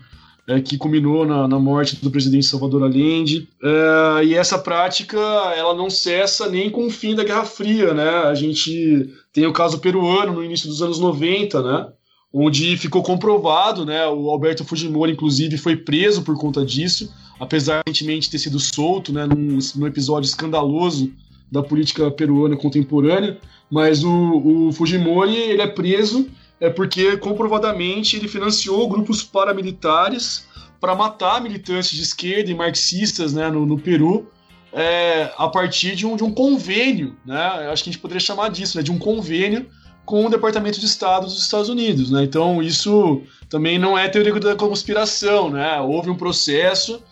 é, 0.49 0.61
que 0.61 0.77
culminou 0.77 1.27
na, 1.27 1.47
na, 1.47 1.59
morte 1.59 1.97
do 2.03 2.11
presidente 2.11 2.47
Salvador 2.47 2.83
Allende. 2.83 3.49
É, 3.63 4.25
e 4.25 4.35
essa 4.35 4.59
prática 4.59 5.19
ela 5.57 5.75
não 5.75 5.89
cessa 5.89 6.49
nem 6.49 6.71
com 6.71 6.87
o 6.87 6.91
fim 6.91 7.15
da 7.15 7.25
Guerra 7.25 7.45
Fria. 7.45 7.95
Né? 7.95 8.09
A 8.09 8.35
gente 8.35 9.09
tem 9.33 9.47
o 9.47 9.53
caso 9.53 9.79
peruano 9.79 10.33
no 10.33 10.45
início 10.45 10.69
dos 10.69 10.83
anos 10.83 10.99
90, 10.99 11.63
né? 11.63 11.89
onde 12.33 12.77
ficou 12.79 13.03
comprovado, 13.03 13.85
né? 13.85 14.07
O 14.09 14.31
Alberto 14.31 14.65
Fujimori, 14.65 15.13
inclusive, 15.13 15.59
foi 15.59 15.77
preso 15.77 16.23
por 16.23 16.37
conta 16.39 16.65
disso, 16.65 17.13
apesar 17.39 17.83
de 17.85 17.91
recentemente 17.91 18.31
ter 18.31 18.39
sido 18.39 18.59
solto, 18.59 19.13
né? 19.13 19.27
Num, 19.27 19.59
num 19.77 19.87
episódio 19.87 20.27
escandaloso 20.27 21.13
da 21.51 21.63
política 21.63 22.11
peruana 22.11 22.57
contemporânea. 22.57 23.39
Mas 23.71 24.03
o, 24.03 24.69
o 24.69 24.73
Fujimori 24.73 25.37
ele 25.37 25.61
é 25.61 25.67
preso 25.67 26.27
é 26.63 26.71
porque 26.71 27.17
comprovadamente 27.17 28.17
ele 28.17 28.29
financiou 28.29 28.89
grupos 28.89 29.21
paramilitares 29.21 30.47
para 30.81 30.95
matar 30.95 31.41
militantes 31.41 31.91
de 31.91 32.03
esquerda 32.03 32.53
e 32.53 32.55
marxistas 32.55 33.33
né, 33.33 33.51
no, 33.51 33.67
no 33.67 33.77
Peru 33.77 34.31
é, 34.73 35.33
a 35.37 35.49
partir 35.49 35.97
de 35.97 36.07
um, 36.07 36.15
de 36.15 36.23
um 36.23 36.33
convênio, 36.33 37.17
né? 37.27 37.37
Acho 37.71 37.83
que 37.83 37.91
a 37.91 37.93
gente 37.93 38.01
poderia 38.01 38.21
chamar 38.21 38.49
disso, 38.49 38.79
né? 38.79 38.83
De 38.83 38.93
um 38.93 38.99
convênio 38.99 39.67
com 40.07 40.25
o 40.25 40.31
Departamento 40.31 40.79
de 40.79 40.87
Estado 40.87 41.27
dos 41.27 41.43
Estados 41.43 41.69
Unidos, 41.69 42.13
né? 42.13 42.23
Então 42.23 42.63
isso 42.63 43.23
também 43.51 43.77
não 43.77 43.99
é 43.99 44.09
teoria 44.09 44.33
da 44.39 44.55
conspiração, 44.55 45.51
né? 45.51 45.81
Houve 45.81 46.11
um 46.11 46.17
processo, 46.17 47.03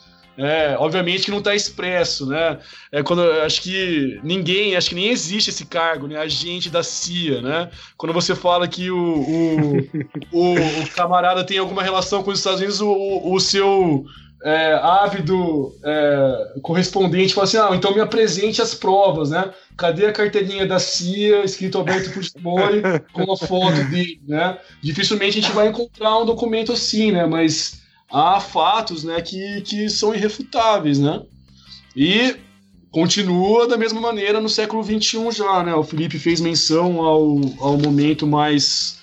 é, 0.40 0.74
obviamente 0.78 1.24
que 1.24 1.30
não 1.30 1.38
está 1.38 1.54
expresso, 1.54 2.24
né? 2.24 2.58
É 2.90 3.02
quando 3.02 3.22
acho 3.42 3.60
que 3.60 4.18
ninguém, 4.22 4.74
acho 4.74 4.88
que 4.88 4.94
nem 4.94 5.10
existe 5.10 5.50
esse 5.50 5.66
cargo, 5.66 6.08
né? 6.08 6.16
Agente 6.16 6.70
da 6.70 6.82
CIA, 6.82 7.42
né? 7.42 7.70
Quando 7.94 8.14
você 8.14 8.34
fala 8.34 8.66
que 8.66 8.90
o, 8.90 8.96
o, 8.96 9.76
o, 10.32 10.54
o 10.54 10.90
camarada 10.94 11.44
tem 11.44 11.58
alguma 11.58 11.82
relação 11.82 12.22
com 12.22 12.30
os 12.30 12.38
Estados 12.38 12.60
Unidos, 12.60 12.80
o, 12.80 13.34
o 13.34 13.38
seu 13.38 14.06
é, 14.42 14.72
ávido 14.82 15.74
é, 15.84 16.60
correspondente 16.62 17.34
fala 17.34 17.44
assim: 17.44 17.58
ah, 17.58 17.70
então 17.74 17.94
me 17.94 18.00
apresente 18.00 18.62
as 18.62 18.74
provas, 18.74 19.28
né? 19.28 19.52
Cadê 19.76 20.06
a 20.06 20.12
carteirinha 20.12 20.66
da 20.66 20.78
CIA 20.78 21.44
escrito 21.44 21.76
Alberto 21.76 22.10
Fujimori 22.14 22.80
com 23.12 23.30
a 23.30 23.36
foto 23.36 23.84
dele, 23.90 24.22
né? 24.26 24.58
Dificilmente 24.82 25.38
a 25.38 25.42
gente 25.42 25.52
vai 25.52 25.68
encontrar 25.68 26.18
um 26.18 26.24
documento 26.24 26.72
assim, 26.72 27.12
né? 27.12 27.26
Mas 27.26 27.79
há 28.12 28.40
fatos, 28.40 29.04
né, 29.04 29.20
que, 29.20 29.60
que 29.62 29.88
são 29.88 30.14
irrefutáveis, 30.14 30.98
né? 30.98 31.22
E 31.94 32.36
continua 32.90 33.68
da 33.68 33.76
mesma 33.76 34.00
maneira 34.00 34.40
no 34.40 34.48
século 34.48 34.82
XXI 34.82 35.30
já, 35.32 35.62
né? 35.62 35.74
O 35.74 35.84
Felipe 35.84 36.18
fez 36.18 36.40
menção 36.40 37.00
ao, 37.00 37.40
ao 37.60 37.78
momento 37.78 38.26
mais 38.26 38.98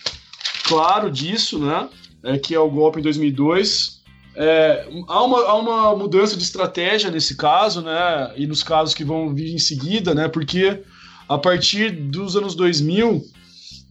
claro 0.63 1.09
disso, 1.09 1.59
né? 1.59 1.89
É, 2.23 2.37
que 2.37 2.53
é 2.53 2.59
o 2.59 2.69
golpe 2.69 2.99
em 2.99 3.03
2002 3.03 3.97
é, 4.39 4.87
há, 5.07 5.23
uma, 5.23 5.39
há 5.45 5.55
uma 5.55 5.95
mudança 5.95 6.37
de 6.37 6.43
estratégia 6.43 7.09
nesse 7.09 7.35
caso, 7.35 7.81
né? 7.81 8.31
E 8.35 8.45
nos 8.45 8.61
casos 8.61 8.93
que 8.93 9.03
vão 9.03 9.33
vir 9.33 9.51
em 9.51 9.57
seguida, 9.57 10.13
né? 10.13 10.27
Porque 10.27 10.83
a 11.27 11.39
partir 11.39 11.89
dos 11.89 12.35
anos 12.35 12.53
2000, 12.53 13.19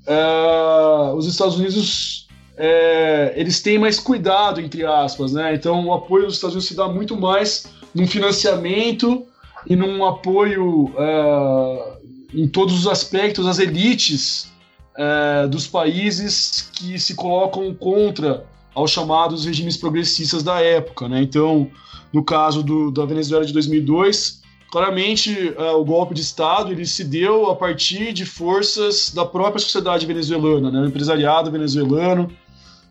é, 0.07 1.13
os 1.17 1.27
Estados 1.27 1.57
Unidos 1.57 2.26
é, 2.57 3.35
eles 3.37 3.61
têm 3.61 3.79
mais 3.79 4.01
cuidado, 4.01 4.61
entre 4.61 4.85
aspas, 4.85 5.33
né? 5.33 5.55
Então 5.55 5.87
o 5.87 5.93
apoio 5.93 6.27
dos 6.27 6.35
Estados 6.35 6.55
Unidos 6.55 6.69
se 6.69 6.77
dá 6.77 6.89
muito 6.89 7.17
mais 7.17 7.67
num 7.95 8.07
financiamento 8.07 9.27
e 9.67 9.77
num 9.77 10.05
apoio 10.05 10.93
é, 10.97 11.93
em 12.35 12.49
todos 12.49 12.79
os 12.79 12.87
aspectos 12.87 13.47
às 13.47 13.59
elites 13.59 14.51
é, 14.97 15.47
dos 15.47 15.67
países 15.67 16.71
que 16.73 16.99
se 16.99 17.15
colocam 17.15 17.75
contra 17.75 18.45
aos 18.75 18.91
chamados 18.91 19.45
regimes 19.45 19.77
progressistas 19.77 20.43
da 20.43 20.61
época. 20.61 21.09
Né? 21.09 21.23
Então, 21.23 21.71
no 22.13 22.23
caso 22.23 22.63
do, 22.63 22.91
da 22.91 23.05
Venezuela 23.07 23.45
de 23.45 23.53
2002, 23.53 24.43
claramente 24.71 25.55
uh, 25.59 25.79
o 25.79 25.85
golpe 25.85 26.15
de 26.15 26.21
Estado 26.21 26.73
ele 26.73 26.85
se 26.85 27.03
deu 27.03 27.51
a 27.51 27.57
partir 27.57 28.13
de 28.13 28.27
forças 28.27 29.11
da 29.15 29.25
própria 29.25 29.59
sociedade 29.59 30.05
venezuelana, 30.05 30.71
né? 30.71 30.81
o 30.81 30.87
empresariado 30.87 31.51
venezuelano, 31.51 32.31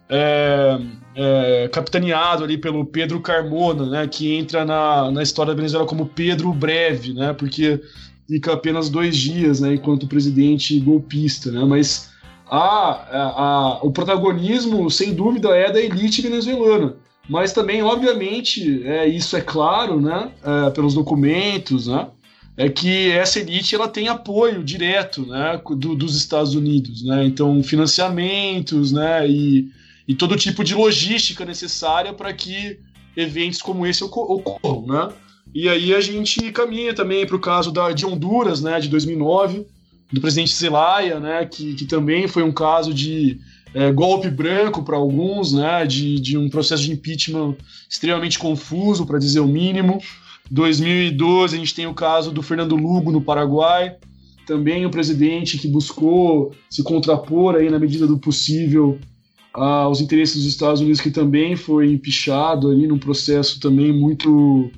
é, 0.10 0.80
é, 1.16 1.70
capitaneado 1.70 2.44
ali 2.44 2.58
pelo 2.58 2.86
Pedro 2.86 3.20
Carmona, 3.20 3.86
né? 3.86 4.08
que 4.08 4.34
entra 4.36 4.66
na, 4.66 5.12
na 5.12 5.24
história 5.24 5.54
da 5.54 5.58
Venezuela 5.58 5.86
como 5.86 6.06
Pedro 6.06 6.54
Breve, 6.54 7.14
né? 7.14 7.34
porque 7.34 7.82
fica 8.28 8.54
apenas 8.54 8.90
dois 8.90 9.16
dias 9.18 9.60
né? 9.60 9.76
enquanto 9.76 10.08
presidente 10.08 10.80
golpista. 10.80 11.52
Né? 11.52 11.64
Mas 11.66 12.12
a, 12.48 12.60
a, 12.60 13.44
a, 13.44 13.80
o 13.84 13.92
protagonismo, 13.92 14.90
sem 14.92 15.14
dúvida, 15.14 15.50
é 15.56 15.72
da 15.72 15.82
elite 15.82 16.22
venezuelana. 16.22 16.96
Mas 17.28 17.54
também, 17.54 17.82
obviamente, 17.82 18.84
é, 18.84 19.08
isso 19.08 19.36
é 19.36 19.42
claro, 19.42 20.00
né, 20.00 20.32
é, 20.44 20.70
pelos 20.70 20.94
documentos, 20.94 21.88
né, 21.88 22.08
é 22.56 22.70
que 22.70 23.12
essa 23.12 23.40
elite 23.40 23.74
ela 23.74 23.88
tem 23.88 24.08
apoio 24.08 24.64
direto 24.64 25.26
né, 25.26 25.60
do, 25.72 25.96
dos 25.96 26.16
Estados 26.16 26.54
Unidos. 26.54 27.04
Né, 27.04 27.26
então, 27.26 27.64
financiamentos 27.64 28.92
né, 28.92 29.28
e, 29.28 29.72
e 30.08 30.14
todo 30.14 30.36
tipo 30.36 30.64
de 30.64 30.76
logística 30.76 31.46
necessária 31.46 32.14
para 32.14 32.34
que 32.34 32.80
eventos 33.16 33.62
como 33.62 33.86
esse 33.86 34.04
ocorram. 34.04 34.86
Né. 34.86 35.14
E 35.54 35.70
aí 35.70 35.94
a 35.94 36.02
gente 36.02 36.52
caminha 36.52 36.94
também 36.94 37.26
para 37.26 37.36
o 37.36 37.40
caso 37.40 37.72
da, 37.72 37.92
de 37.92 38.06
Honduras, 38.06 38.62
né, 38.62 38.80
de 38.80 38.90
2009, 38.90 39.66
do 40.12 40.22
presidente 40.22 40.54
Zelaya, 40.54 41.20
né, 41.20 41.46
que, 41.46 41.76
que 41.76 41.86
também 41.86 42.28
foi 42.28 42.44
um 42.44 42.52
caso 42.52 42.94
de 42.94 43.40
é, 43.74 43.92
golpe 43.92 44.30
branco 44.30 44.84
para 44.84 44.96
alguns, 44.96 45.54
né, 45.54 45.86
de, 45.86 46.20
de 46.20 46.38
um 46.38 46.50
processo 46.50 46.84
de 46.84 46.92
impeachment 46.92 47.56
extremamente 47.90 48.38
confuso, 48.38 49.06
para 49.06 49.20
dizer 49.20 49.40
o 49.40 49.48
mínimo. 49.48 50.02
2012 50.52 51.56
a 51.56 51.60
gente 51.60 51.74
tem 51.74 51.88
o 51.88 51.94
caso 51.94 52.32
do 52.32 52.42
Fernando 52.42 52.76
Lugo 52.76 53.12
no 53.12 53.22
Paraguai, 53.22 53.96
também 54.46 54.86
um 54.86 54.92
presidente 54.92 55.58
que 55.58 55.68
buscou 55.68 56.54
se 56.70 56.84
contrapor 56.84 57.56
aí 57.56 57.70
na 57.70 57.80
medida 57.80 58.06
do 58.06 58.18
possível 58.18 59.00
aos 59.56 60.02
interesses 60.02 60.44
dos 60.44 60.52
Estados 60.52 60.82
Unidos, 60.82 61.02
que 61.02 61.12
também 61.12 61.56
foi 61.56 61.92
empichado 61.92 62.70
ali 62.70 62.88
num 62.88 63.00
processo 63.00 63.60
também 63.60 63.92
muito 63.92 64.70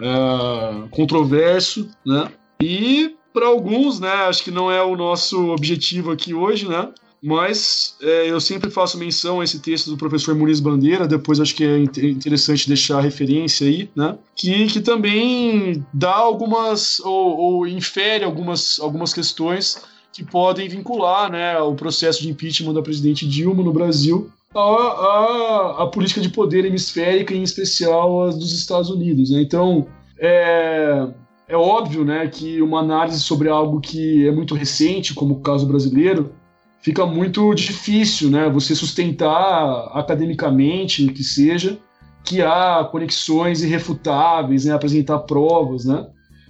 uh, 0.00 0.88
controverso, 0.90 1.88
né? 2.04 2.30
E 2.60 3.14
para 3.32 3.46
alguns, 3.46 3.98
né, 3.98 4.12
acho 4.28 4.44
que 4.44 4.50
não 4.50 4.70
é 4.70 4.82
o 4.82 4.96
nosso 4.96 5.50
objetivo 5.50 6.10
aqui 6.10 6.34
hoje, 6.34 6.68
né? 6.68 6.88
Mas 7.24 7.96
é, 8.02 8.28
eu 8.28 8.40
sempre 8.40 8.68
faço 8.68 8.98
menção 8.98 9.40
a 9.40 9.44
esse 9.44 9.60
texto 9.60 9.90
do 9.90 9.96
professor 9.96 10.34
Muniz 10.34 10.58
Bandeira, 10.58 11.06
depois 11.06 11.38
acho 11.38 11.54
que 11.54 11.64
é 11.64 11.78
interessante 11.78 12.66
deixar 12.66 12.98
a 12.98 13.00
referência 13.00 13.66
aí, 13.66 13.88
né? 13.94 14.18
Que, 14.34 14.66
que 14.66 14.80
também 14.80 15.86
dá 15.94 16.14
algumas, 16.14 16.98
ou, 16.98 17.36
ou 17.38 17.66
infere 17.66 18.24
algumas, 18.24 18.80
algumas 18.80 19.14
questões 19.14 19.80
que 20.12 20.22
podem 20.22 20.68
vincular 20.68 21.30
né, 21.30 21.58
o 21.60 21.74
processo 21.74 22.22
de 22.22 22.30
impeachment 22.30 22.74
da 22.74 22.82
presidente 22.82 23.26
Dilma 23.26 23.62
no 23.62 23.72
Brasil 23.72 24.30
a, 24.54 24.60
a, 24.60 25.82
a 25.82 25.86
política 25.86 26.20
de 26.20 26.28
poder 26.28 26.64
hemisférica, 26.64 27.34
em 27.34 27.42
especial 27.42 28.24
a 28.24 28.26
dos 28.28 28.52
Estados 28.52 28.90
Unidos. 28.90 29.30
Né? 29.30 29.40
Então, 29.40 29.86
é, 30.18 31.08
é 31.48 31.56
óbvio 31.56 32.04
né, 32.04 32.26
que 32.28 32.60
uma 32.60 32.80
análise 32.80 33.20
sobre 33.20 33.48
algo 33.48 33.80
que 33.80 34.26
é 34.26 34.30
muito 34.30 34.54
recente, 34.54 35.14
como 35.14 35.34
o 35.34 35.40
caso 35.40 35.66
brasileiro, 35.66 36.34
fica 36.80 37.06
muito 37.06 37.54
difícil 37.54 38.30
né, 38.30 38.48
você 38.50 38.74
sustentar 38.74 39.90
academicamente, 39.96 41.06
que 41.08 41.24
seja, 41.24 41.78
que 42.24 42.42
há 42.42 42.86
conexões 42.90 43.62
irrefutáveis, 43.62 44.64
né, 44.64 44.74
apresentar 44.74 45.20
provas, 45.20 45.84
né? 45.84 46.06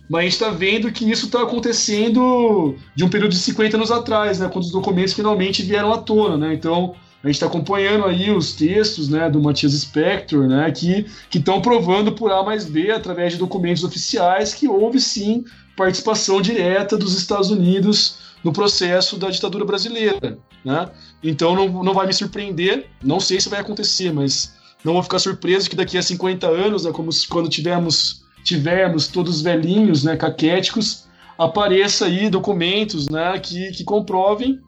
Mas 0.08 0.20
a 0.20 0.22
gente 0.24 0.32
está 0.32 0.50
vendo 0.50 0.92
que 0.92 1.10
isso 1.10 1.26
está 1.26 1.42
acontecendo 1.42 2.76
de 2.94 3.04
um 3.04 3.08
período 3.08 3.32
de 3.32 3.38
50 3.38 3.76
anos 3.76 3.90
atrás, 3.90 4.38
né, 4.38 4.48
quando 4.52 4.64
os 4.64 4.70
documentos 4.70 5.14
finalmente 5.14 5.62
vieram 5.62 5.92
à 5.92 5.98
tona, 5.98 6.36
né? 6.36 6.54
Então, 6.54 6.94
a 7.22 7.28
gente 7.28 7.36
está 7.36 7.46
acompanhando 7.46 8.04
aí 8.04 8.30
os 8.30 8.52
textos 8.52 9.08
né, 9.08 9.30
do 9.30 9.40
Matias 9.40 9.72
Spector, 9.72 10.48
né, 10.48 10.70
que 10.72 11.06
estão 11.32 11.62
provando 11.62 12.12
por 12.12 12.32
A 12.32 12.42
mais 12.42 12.64
B, 12.64 12.90
através 12.90 13.32
de 13.32 13.38
documentos 13.38 13.84
oficiais, 13.84 14.52
que 14.52 14.66
houve 14.66 15.00
sim 15.00 15.44
participação 15.76 16.42
direta 16.42 16.98
dos 16.98 17.16
Estados 17.16 17.50
Unidos 17.50 18.16
no 18.42 18.52
processo 18.52 19.16
da 19.16 19.30
ditadura 19.30 19.64
brasileira. 19.64 20.36
Né? 20.64 20.90
Então 21.22 21.54
não, 21.54 21.82
não 21.82 21.94
vai 21.94 22.06
me 22.06 22.12
surpreender, 22.12 22.86
não 23.02 23.20
sei 23.20 23.40
se 23.40 23.48
vai 23.48 23.60
acontecer, 23.60 24.12
mas 24.12 24.54
não 24.84 24.94
vou 24.94 25.02
ficar 25.02 25.20
surpreso 25.20 25.70
que 25.70 25.76
daqui 25.76 25.96
a 25.96 26.02
50 26.02 26.46
anos, 26.48 26.84
né, 26.84 26.90
como 26.90 27.10
quando 27.28 27.48
tivemos, 27.48 28.21
tivermos 28.44 29.08
todos 29.08 29.40
velhinhos, 29.40 30.04
né, 30.04 30.16
caquéticos, 30.16 31.04
apareça 31.38 32.06
aí 32.06 32.28
documentos 32.28 33.08
né, 33.08 33.38
que, 33.38 33.70
que 33.72 33.84
comprovem 33.84 34.60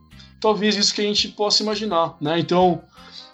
talvez 0.44 0.76
isso 0.76 0.94
que 0.94 1.00
a 1.00 1.04
gente 1.04 1.28
possa 1.28 1.62
imaginar, 1.62 2.18
né? 2.20 2.38
Então, 2.38 2.82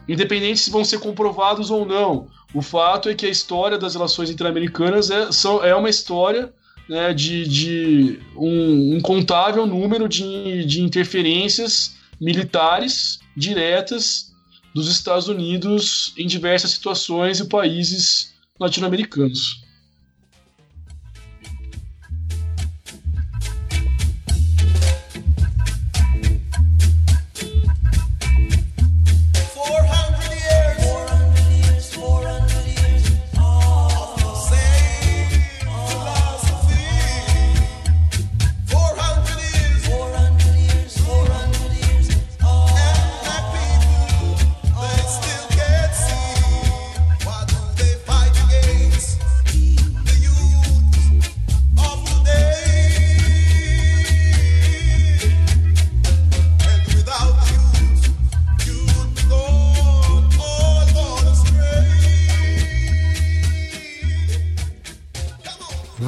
independente 0.08 0.60
se 0.60 0.70
vão 0.70 0.84
ser 0.84 1.00
comprovados 1.00 1.68
ou 1.68 1.84
não, 1.84 2.28
o 2.54 2.62
fato 2.62 3.08
é 3.08 3.14
que 3.16 3.26
a 3.26 3.28
história 3.28 3.76
das 3.76 3.94
relações 3.94 4.30
interamericanas 4.30 5.10
é, 5.10 5.32
são, 5.32 5.64
é 5.64 5.74
uma 5.74 5.90
história 5.90 6.52
né, 6.88 7.12
de, 7.12 7.48
de 7.48 8.20
um 8.36 8.96
incontável 8.96 9.66
número 9.66 10.08
de, 10.08 10.64
de 10.64 10.82
interferências 10.82 11.96
militares 12.20 13.18
diretas 13.36 14.32
dos 14.72 14.88
Estados 14.88 15.26
Unidos 15.26 16.12
em 16.16 16.28
diversas 16.28 16.70
situações 16.70 17.40
e 17.40 17.48
países 17.48 18.32
latino-americanos. 18.58 19.59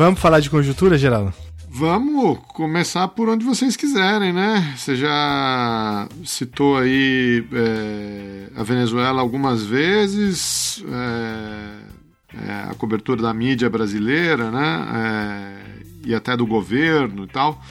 Vamos 0.04 0.18
falar 0.18 0.40
de 0.40 0.50
conjuntura, 0.50 0.98
Geraldo? 0.98 1.32
Vamos 1.70 2.40
começar 2.48 3.06
por 3.06 3.28
onde 3.28 3.44
vocês 3.44 3.76
quiserem, 3.76 4.32
né? 4.32 4.74
Você 4.76 4.96
já 4.96 6.08
citou 6.24 6.76
aí 6.76 7.46
é, 7.52 8.48
a 8.56 8.64
Venezuela 8.64 9.20
algumas 9.20 9.62
vezes, 9.62 10.82
é, 10.88 12.36
é, 12.36 12.52
a 12.68 12.74
cobertura 12.74 13.22
da 13.22 13.32
mídia 13.32 13.70
brasileira, 13.70 14.50
né? 14.50 14.88
É, 14.92 16.08
e 16.08 16.12
até 16.16 16.36
do 16.36 16.48
governo 16.48 17.22
e 17.22 17.28
tal. 17.28 17.62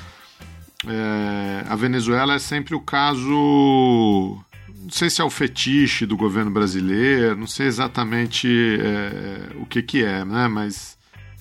É, 0.88 1.66
a 1.68 1.76
Venezuela 1.76 2.36
é 2.36 2.40
sempre 2.40 2.74
o 2.74 2.80
caso 2.80 4.42
não 4.82 4.90
sei 4.90 5.10
se 5.10 5.22
é 5.22 5.24
o 5.26 5.30
fetiche 5.30 6.06
do 6.06 6.16
governo 6.16 6.50
brasileiro, 6.50 7.36
não 7.36 7.46
sei 7.46 7.68
exatamente 7.68 8.48
é, 8.80 9.50
o 9.58 9.66
que, 9.66 9.82
que 9.82 10.02
é, 10.02 10.24
né? 10.24 10.48
mas 10.48 10.91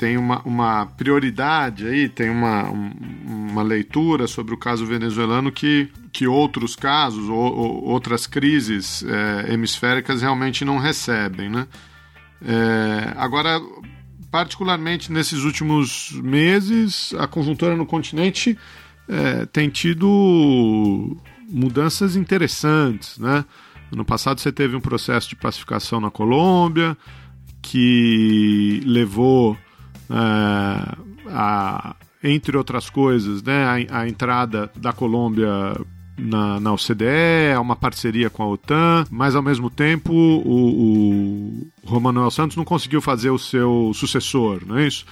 tem 0.01 0.17
uma, 0.17 0.41
uma 0.47 0.87
prioridade 0.87 1.87
aí, 1.87 2.09
tem 2.09 2.31
uma, 2.31 2.71
um, 2.71 2.91
uma 3.51 3.63
leitura 3.63 4.27
sobre 4.27 4.55
o 4.55 4.57
caso 4.57 4.87
venezuelano 4.87 5.53
que, 5.53 5.91
que 6.11 6.27
outros 6.27 6.75
casos 6.75 7.29
ou, 7.29 7.37
ou 7.37 7.85
outras 7.85 8.27
crises 8.27 9.05
é, 9.05 9.53
hemisféricas 9.53 10.23
realmente 10.23 10.65
não 10.65 10.79
recebem. 10.79 11.51
Né? 11.51 11.67
É, 12.43 13.13
agora, 13.15 13.61
particularmente 14.31 15.13
nesses 15.13 15.45
últimos 15.45 16.13
meses, 16.13 17.13
a 17.19 17.27
conjuntura 17.27 17.77
no 17.77 17.85
continente 17.85 18.57
é, 19.07 19.45
tem 19.45 19.69
tido 19.69 21.15
mudanças 21.47 22.17
interessantes, 22.17 23.19
né? 23.19 23.45
No 23.93 24.05
passado 24.05 24.41
você 24.41 24.53
teve 24.53 24.77
um 24.77 24.81
processo 24.81 25.29
de 25.29 25.37
pacificação 25.37 26.01
na 26.01 26.13
Colômbia 26.13 26.97
que 27.61 28.81
levou 28.87 29.59
a, 30.11 31.95
entre 32.23 32.57
outras 32.57 32.91
coisas, 32.91 33.43
né, 33.43 33.87
a, 33.91 34.01
a 34.01 34.09
entrada 34.09 34.71
da 34.77 34.93
Colômbia 34.93 35.49
na, 36.19 36.61
na 36.61 36.73
OCDE, 36.73 37.57
uma 37.61 37.77
parceria 37.77 38.29
com 38.29 38.43
a 38.43 38.49
OTAN, 38.49 39.07
mas 39.11 39.35
ao 39.35 39.43
mesmo 39.43 39.71
tempo 39.71 40.13
o, 40.13 41.71
o 41.83 42.31
Santos 42.31 42.57
não 42.57 42.65
conseguiu 42.65 43.01
fazer 43.01 43.31
o 43.31 43.39
seu 43.39 43.93
sucessor, 43.95 44.63
não 44.67 44.79
é 44.79 44.87
isso? 44.87 45.07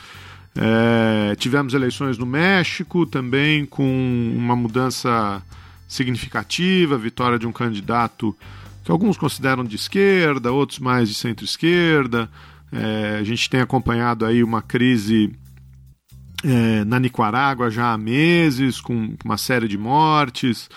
É, 0.56 1.36
tivemos 1.36 1.72
eleições 1.72 2.18
no 2.18 2.26
México 2.26 3.06
também 3.06 3.64
com 3.64 4.32
uma 4.36 4.56
mudança 4.56 5.42
significativa, 5.86 6.98
vitória 6.98 7.38
de 7.38 7.46
um 7.46 7.52
candidato 7.52 8.36
que 8.84 8.90
alguns 8.90 9.16
consideram 9.16 9.64
de 9.64 9.76
esquerda, 9.76 10.50
outros 10.50 10.78
mais 10.78 11.08
de 11.08 11.14
centro-esquerda. 11.14 12.28
É, 12.72 13.18
a 13.18 13.24
gente 13.24 13.48
tem 13.48 13.60
acompanhado 13.60 14.24
aí 14.24 14.42
uma 14.42 14.60
crise 14.62 15.32
é, 16.44 16.84
na 16.84 17.00
Nicarágua 17.00 17.70
já 17.70 17.92
há 17.92 17.98
meses, 17.98 18.80
com 18.80 19.14
uma 19.24 19.36
série 19.36 19.68
de 19.68 19.78
mortes. 19.78 20.68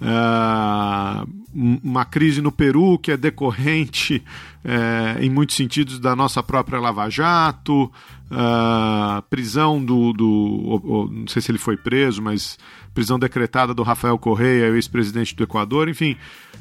É, 0.00 1.26
uma 1.54 2.04
crise 2.04 2.40
no 2.40 2.50
Peru 2.50 2.98
que 2.98 3.12
é 3.12 3.16
decorrente, 3.16 4.22
é, 4.64 5.18
em 5.20 5.30
muitos 5.30 5.56
sentidos, 5.56 5.98
da 5.98 6.16
nossa 6.16 6.42
própria 6.42 6.80
Lava 6.80 7.08
Jato, 7.10 7.90
uh, 8.32 9.22
prisão 9.28 9.84
do, 9.84 10.12
do 10.12 11.10
não 11.12 11.28
sei 11.28 11.42
se 11.42 11.50
ele 11.50 11.58
foi 11.58 11.76
preso, 11.76 12.22
mas 12.22 12.58
prisão 12.94 13.18
decretada 13.18 13.74
do 13.74 13.82
Rafael 13.82 14.18
Correia, 14.18 14.74
ex-presidente 14.74 15.36
do 15.36 15.44
Equador, 15.44 15.88
enfim. 15.88 16.16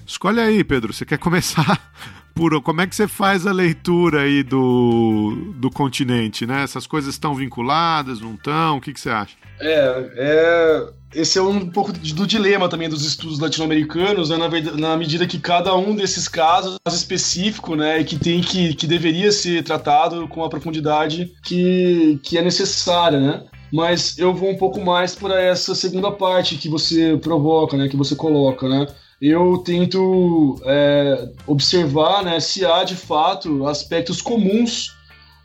Escolhe 0.06 0.40
aí, 0.40 0.64
Pedro, 0.64 0.94
você 0.94 1.06
quer 1.06 1.18
começar 1.18 1.80
por 2.34 2.62
como 2.62 2.82
é 2.82 2.88
que 2.88 2.96
você 2.96 3.08
faz 3.08 3.46
a 3.46 3.52
leitura 3.52 4.22
aí 4.22 4.44
do, 4.44 5.54
do 5.56 5.70
continente, 5.70 6.46
né? 6.46 6.64
Essas 6.64 6.88
coisas 6.88 7.14
estão 7.14 7.36
vinculadas, 7.36 8.20
não 8.20 8.34
estão? 8.34 8.78
O 8.78 8.82
que, 8.82 8.94
que 8.94 9.00
você 9.00 9.10
acha? 9.10 9.36
É, 9.60 10.12
é, 10.16 10.88
esse 11.14 11.38
é 11.38 11.42
um 11.42 11.70
pouco 11.70 11.92
do 11.92 12.26
dilema 12.26 12.68
também 12.68 12.90
dos 12.90 13.06
estudos 13.06 13.40
latino-americanos, 13.40 14.30
né, 14.30 14.38
na, 14.38 14.50
na, 14.78 14.98
medida 14.98 15.28
que 15.28 15.40
cada 15.40 15.76
um 15.76 15.96
desses 15.96 16.28
casos 16.28 16.78
é 16.86 16.90
específico, 16.90 17.76
né, 17.76 18.00
e 18.00 18.04
que 18.04 18.18
tem 18.18 18.42
que, 18.42 18.74
que 18.74 18.88
deveria 18.88 19.32
ser 19.32 19.64
tratado 19.64 20.28
com 20.28 20.44
a 20.44 20.50
profundidade 20.50 21.32
que, 21.44 22.20
que 22.24 22.38
é 22.38 22.42
necessária, 22.42 23.20
né? 23.20 23.44
Mas 23.72 24.18
eu 24.18 24.34
vou 24.34 24.50
um 24.50 24.58
pouco 24.58 24.82
mais 24.82 25.16
para 25.16 25.40
essa 25.42 25.74
segunda 25.74 26.12
parte 26.12 26.58
que 26.58 26.68
você 26.68 27.18
provoca, 27.22 27.78
né, 27.78 27.88
que 27.88 27.96
você 27.96 28.16
coloca, 28.16 28.68
né? 28.68 28.88
Eu 29.22 29.60
tento 29.60 30.60
é, 30.66 31.30
observar, 31.46 32.24
né, 32.24 32.40
se 32.40 32.66
há 32.66 32.84
de 32.84 32.96
fato 32.96 33.68
aspectos 33.68 34.22
comuns 34.22 34.96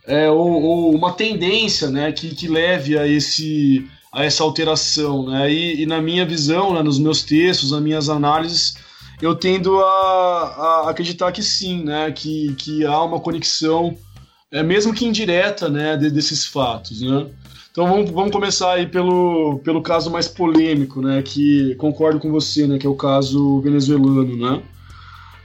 é, 0.07 0.29
ou, 0.29 0.63
ou, 0.63 0.95
uma 0.95 1.13
tendência, 1.13 1.89
né, 1.89 2.11
que, 2.11 2.33
que 2.33 2.47
leve 2.47 2.97
a 2.97 3.05
esse 3.05 3.85
a 4.11 4.23
essa 4.23 4.41
alteração, 4.41 5.27
né? 5.27 5.51
E, 5.51 5.83
e 5.83 5.85
na 5.85 6.01
minha 6.01 6.25
visão, 6.25 6.73
né, 6.73 6.81
nos 6.81 6.97
meus 6.97 7.21
textos, 7.21 7.71
nas 7.71 7.81
minhas 7.81 8.09
análises, 8.09 8.77
eu 9.21 9.35
tendo 9.35 9.79
a, 9.79 10.85
a, 10.85 10.89
acreditar 10.89 11.31
que 11.31 11.43
sim, 11.43 11.83
né? 11.83 12.11
Que, 12.11 12.55
que 12.55 12.85
há 12.85 13.03
uma 13.03 13.19
conexão, 13.19 13.95
é, 14.51 14.63
mesmo 14.63 14.93
que 14.93 15.05
indireta, 15.05 15.69
né? 15.69 15.97
De, 15.97 16.09
desses 16.09 16.45
fatos, 16.45 17.01
né? 17.01 17.27
Então 17.77 17.87
vamos, 17.87 18.09
vamos 18.09 18.31
começar 18.31 18.73
aí 18.73 18.87
pelo, 18.87 19.59
pelo 19.63 19.83
caso 19.83 20.09
mais 20.09 20.27
polêmico, 20.27 20.99
né? 20.99 21.21
Que 21.21 21.75
concordo 21.75 22.19
com 22.19 22.31
você, 22.31 22.65
né? 22.65 22.79
Que 22.79 22.87
é 22.87 22.89
o 22.89 22.95
caso 22.95 23.61
venezuelano, 23.61 24.35
né? 24.35 24.63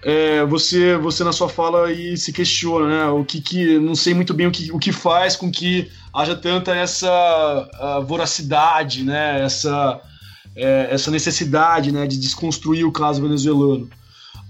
é, 0.03 0.45
você, 0.47 0.97
você 0.97 1.23
na 1.23 1.33
sua 1.33 1.49
fala 1.49 1.87
aí 1.87 2.17
se 2.17 2.33
questiona, 2.33 2.89
né? 2.89 3.07
O 3.11 3.23
que, 3.25 3.41
que 3.41 3.79
não 3.79 3.95
sei 3.95 4.15
muito 4.15 4.35
bem 4.35 4.47
o 4.47 4.51
que, 4.51 4.73
o 4.73 4.79
que 4.79 4.91
faz 4.91 5.37
com 5.37 5.51
que 5.51 5.91
haja 6.13 6.35
tanta 6.35 6.75
essa 6.75 8.03
voracidade, 8.07 9.05
né? 9.05 9.43
Essa, 9.43 10.01
é, 10.57 10.89
essa 10.91 11.11
necessidade, 11.11 11.93
né? 11.93 12.07
De 12.07 12.19
desconstruir 12.19 12.85
o 12.85 12.93
caso 12.93 13.23
venezuelano. 13.23 13.89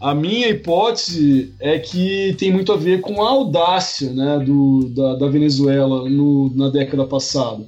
A 0.01 0.15
minha 0.15 0.49
hipótese 0.49 1.55
é 1.61 1.79
que 1.79 2.35
tem 2.39 2.53
muito 2.53 2.73
a 2.73 2.77
ver 2.77 3.01
com 3.01 3.23
a 3.23 3.29
audácia, 3.29 4.13
né? 4.13 4.43
Do, 4.45 4.89
da, 4.89 5.15
da 5.15 5.29
Venezuela 5.29 6.09
no, 6.09 6.53
na 6.55 6.69
década 6.69 7.05
passada 7.07 7.65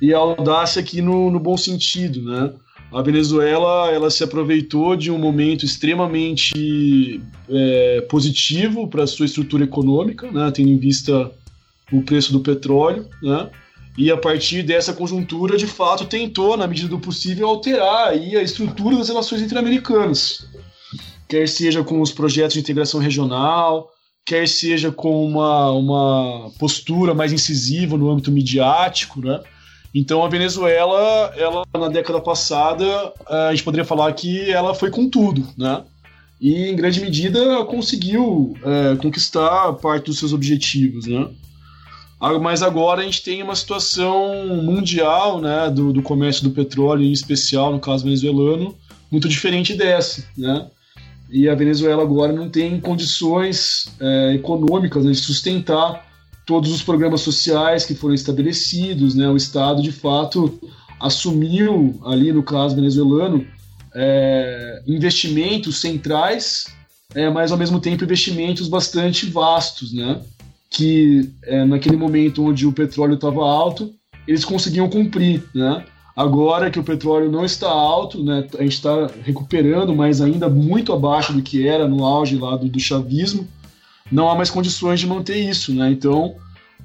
e 0.00 0.14
a 0.14 0.18
audácia 0.18 0.80
aqui 0.80 1.02
no, 1.02 1.30
no 1.30 1.40
bom 1.40 1.56
sentido, 1.56 2.22
né? 2.22 2.52
A 2.90 3.02
Venezuela 3.02 3.90
ela 3.90 4.10
se 4.10 4.24
aproveitou 4.24 4.96
de 4.96 5.10
um 5.10 5.18
momento 5.18 5.64
extremamente 5.64 7.20
é, 7.48 8.00
positivo 8.08 8.88
para 8.88 9.06
sua 9.06 9.26
estrutura 9.26 9.64
econômica, 9.64 10.30
né, 10.30 10.50
tendo 10.50 10.70
em 10.70 10.78
vista 10.78 11.30
o 11.92 12.00
preço 12.00 12.32
do 12.32 12.40
petróleo, 12.40 13.06
né, 13.22 13.50
e 13.98 14.10
a 14.10 14.16
partir 14.16 14.62
dessa 14.62 14.94
conjuntura, 14.94 15.58
de 15.58 15.66
fato, 15.66 16.06
tentou, 16.06 16.56
na 16.56 16.66
medida 16.66 16.88
do 16.88 16.98
possível, 16.98 17.48
alterar 17.48 18.08
aí 18.08 18.34
a 18.36 18.42
estrutura 18.42 18.96
das 18.96 19.08
relações 19.08 19.42
interamericanas, 19.42 20.47
quer 21.28 21.48
seja 21.48 21.84
com 21.84 22.00
os 22.00 22.12
projetos 22.12 22.54
de 22.54 22.60
integração 22.60 23.00
regional, 23.00 23.90
quer 24.24 24.48
seja 24.48 24.90
com 24.90 25.24
uma, 25.24 25.70
uma 25.72 26.50
postura 26.58 27.14
mais 27.14 27.32
incisiva 27.32 27.96
no 27.96 28.10
âmbito 28.10 28.32
midiático, 28.32 29.20
né, 29.20 29.40
então 29.94 30.24
a 30.24 30.28
Venezuela, 30.28 31.32
ela 31.36 31.64
na 31.74 31.88
década 31.88 32.20
passada, 32.20 33.12
a 33.26 33.50
gente 33.50 33.64
poderia 33.64 33.84
falar 33.84 34.12
que 34.12 34.50
ela 34.50 34.74
foi 34.74 34.90
com 34.90 35.08
tudo, 35.08 35.46
né? 35.56 35.82
E 36.40 36.68
em 36.68 36.76
grande 36.76 37.00
medida 37.00 37.64
conseguiu 37.64 38.56
é, 38.62 38.96
conquistar 38.96 39.72
parte 39.74 40.06
dos 40.06 40.18
seus 40.18 40.32
objetivos, 40.32 41.06
né? 41.06 41.28
Ah, 42.20 42.38
mas 42.38 42.62
agora 42.62 43.00
a 43.00 43.04
gente 43.04 43.22
tem 43.22 43.42
uma 43.42 43.56
situação 43.56 44.46
mundial, 44.62 45.40
né, 45.40 45.70
do, 45.70 45.92
do 45.92 46.02
comércio 46.02 46.44
do 46.44 46.50
petróleo, 46.50 47.04
em 47.04 47.12
especial 47.12 47.72
no 47.72 47.80
caso 47.80 48.04
venezuelano, 48.04 48.76
muito 49.10 49.28
diferente 49.28 49.74
dessa, 49.74 50.24
né? 50.36 50.68
E 51.30 51.48
a 51.48 51.54
Venezuela 51.54 52.02
agora 52.02 52.32
não 52.32 52.48
tem 52.48 52.80
condições 52.80 53.86
é, 54.00 54.34
econômicas 54.34 55.04
né, 55.04 55.12
de 55.12 55.18
sustentar 55.18 56.06
todos 56.46 56.72
os 56.72 56.82
programas 56.82 57.20
sociais 57.20 57.84
que 57.84 57.94
foram 57.94 58.14
estabelecidos, 58.14 59.14
né? 59.14 59.28
O 59.28 59.36
Estado, 59.36 59.82
de 59.82 59.92
fato, 59.92 60.58
assumiu 60.98 62.00
ali 62.06 62.32
no 62.32 62.42
caso 62.42 62.74
venezuelano 62.74 63.46
é, 63.94 64.82
investimentos 64.86 65.78
centrais, 65.80 66.66
é, 67.14 67.28
mas 67.28 67.52
ao 67.52 67.58
mesmo 67.58 67.78
tempo 67.78 68.04
investimentos 68.04 68.66
bastante 68.66 69.26
vastos, 69.26 69.92
né? 69.92 70.22
Que 70.70 71.30
é, 71.42 71.66
naquele 71.66 71.96
momento 71.96 72.42
onde 72.42 72.66
o 72.66 72.72
petróleo 72.72 73.14
estava 73.14 73.40
alto, 73.40 73.92
eles 74.26 74.44
conseguiam 74.44 74.88
cumprir, 74.88 75.44
né? 75.54 75.84
Agora 76.18 76.68
que 76.68 76.80
o 76.80 76.82
petróleo 76.82 77.30
não 77.30 77.44
está 77.44 77.68
alto, 77.68 78.24
né? 78.24 78.44
A 78.58 78.62
gente 78.64 78.72
está 78.72 79.08
recuperando, 79.22 79.94
mas 79.94 80.20
ainda 80.20 80.48
muito 80.48 80.92
abaixo 80.92 81.32
do 81.32 81.40
que 81.40 81.68
era 81.68 81.86
no 81.86 82.04
auge 82.04 82.36
lá 82.36 82.56
do, 82.56 82.68
do 82.68 82.80
chavismo 82.80 83.46
não 84.10 84.28
há 84.28 84.34
mais 84.34 84.50
condições 84.50 84.98
de 84.98 85.06
manter 85.06 85.36
isso, 85.36 85.72
né? 85.72 85.92
Então, 85.92 86.34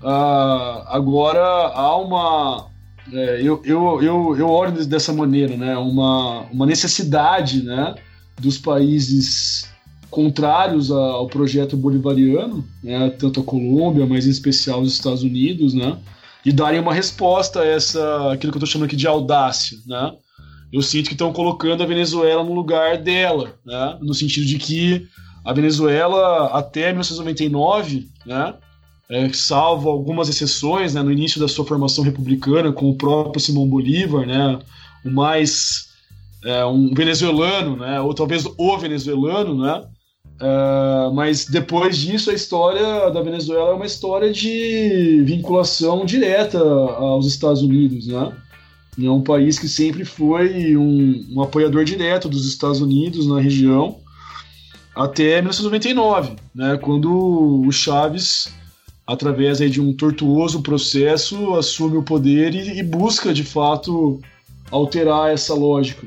uh, 0.03 0.85
agora 0.87 1.41
há 1.41 1.97
uma. 1.97 2.67
É, 3.11 3.41
eu, 3.41 3.59
eu, 3.65 4.03
eu, 4.03 4.35
eu 4.37 4.47
olho 4.47 4.85
dessa 4.85 5.11
maneira, 5.11 5.57
né? 5.57 5.75
Uma, 5.77 6.41
uma 6.51 6.67
necessidade, 6.67 7.63
né? 7.63 7.95
Dos 8.39 8.59
países 8.59 9.67
contrários 10.11 10.91
ao 10.91 11.25
projeto 11.25 11.75
bolivariano, 11.75 12.63
né? 12.83 13.09
Tanto 13.17 13.39
a 13.39 13.43
Colômbia, 13.43 14.05
mas 14.05 14.27
em 14.27 14.29
especial 14.29 14.81
os 14.81 14.93
Estados 14.93 15.23
Unidos, 15.23 15.73
né? 15.73 15.97
E 16.45 16.51
darem 16.51 16.79
uma 16.79 16.93
resposta 16.93 17.61
a 17.61 17.65
essa, 17.65 18.31
aquilo 18.31 18.51
que 18.51 18.57
eu 18.57 18.59
estou 18.59 18.67
chamando 18.67 18.87
aqui 18.87 18.95
de 18.95 19.07
audácia, 19.07 19.77
né? 19.87 20.13
Eu 20.71 20.81
sinto 20.81 21.07
que 21.07 21.13
estão 21.13 21.31
colocando 21.31 21.83
a 21.83 21.85
Venezuela 21.85 22.43
no 22.43 22.53
lugar 22.53 22.97
dela, 22.97 23.55
né? 23.65 23.97
No 24.01 24.13
sentido 24.13 24.45
de 24.45 24.57
que 24.57 25.07
a 25.45 25.53
Venezuela 25.53 26.47
até 26.47 26.87
1999, 26.87 28.07
né? 28.25 28.55
É, 29.09 29.31
salvo 29.31 29.89
algumas 29.89 30.29
exceções, 30.29 30.93
né? 30.93 31.01
No 31.01 31.11
início 31.11 31.39
da 31.39 31.47
sua 31.47 31.65
formação 31.65 32.03
republicana, 32.03 32.71
com 32.71 32.89
o 32.89 32.95
próprio 32.95 33.39
Simão 33.39 33.67
Bolívar, 33.67 34.25
né? 34.25 34.59
O 35.05 35.11
mais 35.11 35.89
é, 36.43 36.65
um 36.65 36.93
venezuelano, 36.93 37.77
né? 37.77 38.01
Ou 38.01 38.13
talvez 38.13 38.45
o 38.57 38.77
venezuelano, 38.77 39.55
né? 39.61 39.83
Uh, 40.43 41.13
mas 41.13 41.45
depois 41.45 41.97
disso, 41.97 42.29
a 42.29 42.33
história 42.33 43.09
da 43.11 43.21
Venezuela 43.21 43.69
é 43.69 43.73
uma 43.73 43.85
história 43.85 44.29
de 44.29 45.23
vinculação 45.23 46.05
direta 46.05 46.59
aos 46.59 47.25
Estados 47.25 47.61
Unidos, 47.61 48.07
né? 48.07 48.35
É 49.01 49.09
um 49.09 49.21
país 49.21 49.57
que 49.57 49.69
sempre 49.69 50.03
foi 50.03 50.75
um, 50.75 51.25
um 51.31 51.41
apoiador 51.41 51.85
direto 51.85 52.27
dos 52.27 52.45
Estados 52.45 52.81
Unidos 52.81 53.25
na 53.25 53.39
região 53.39 53.99
até 54.93 55.41
1999, 55.41 56.35
né? 56.53 56.77
Quando 56.81 57.63
o 57.65 57.71
Chaves, 57.71 58.53
através 59.07 59.61
aí, 59.61 59.69
de 59.69 59.79
um 59.79 59.93
tortuoso 59.93 60.61
processo, 60.61 61.55
assume 61.55 61.95
o 61.95 62.03
poder 62.03 62.53
e, 62.53 62.79
e 62.79 62.83
busca 62.83 63.33
de 63.33 63.45
fato 63.45 64.19
alterar 64.69 65.31
essa 65.31 65.53
lógica 65.53 66.05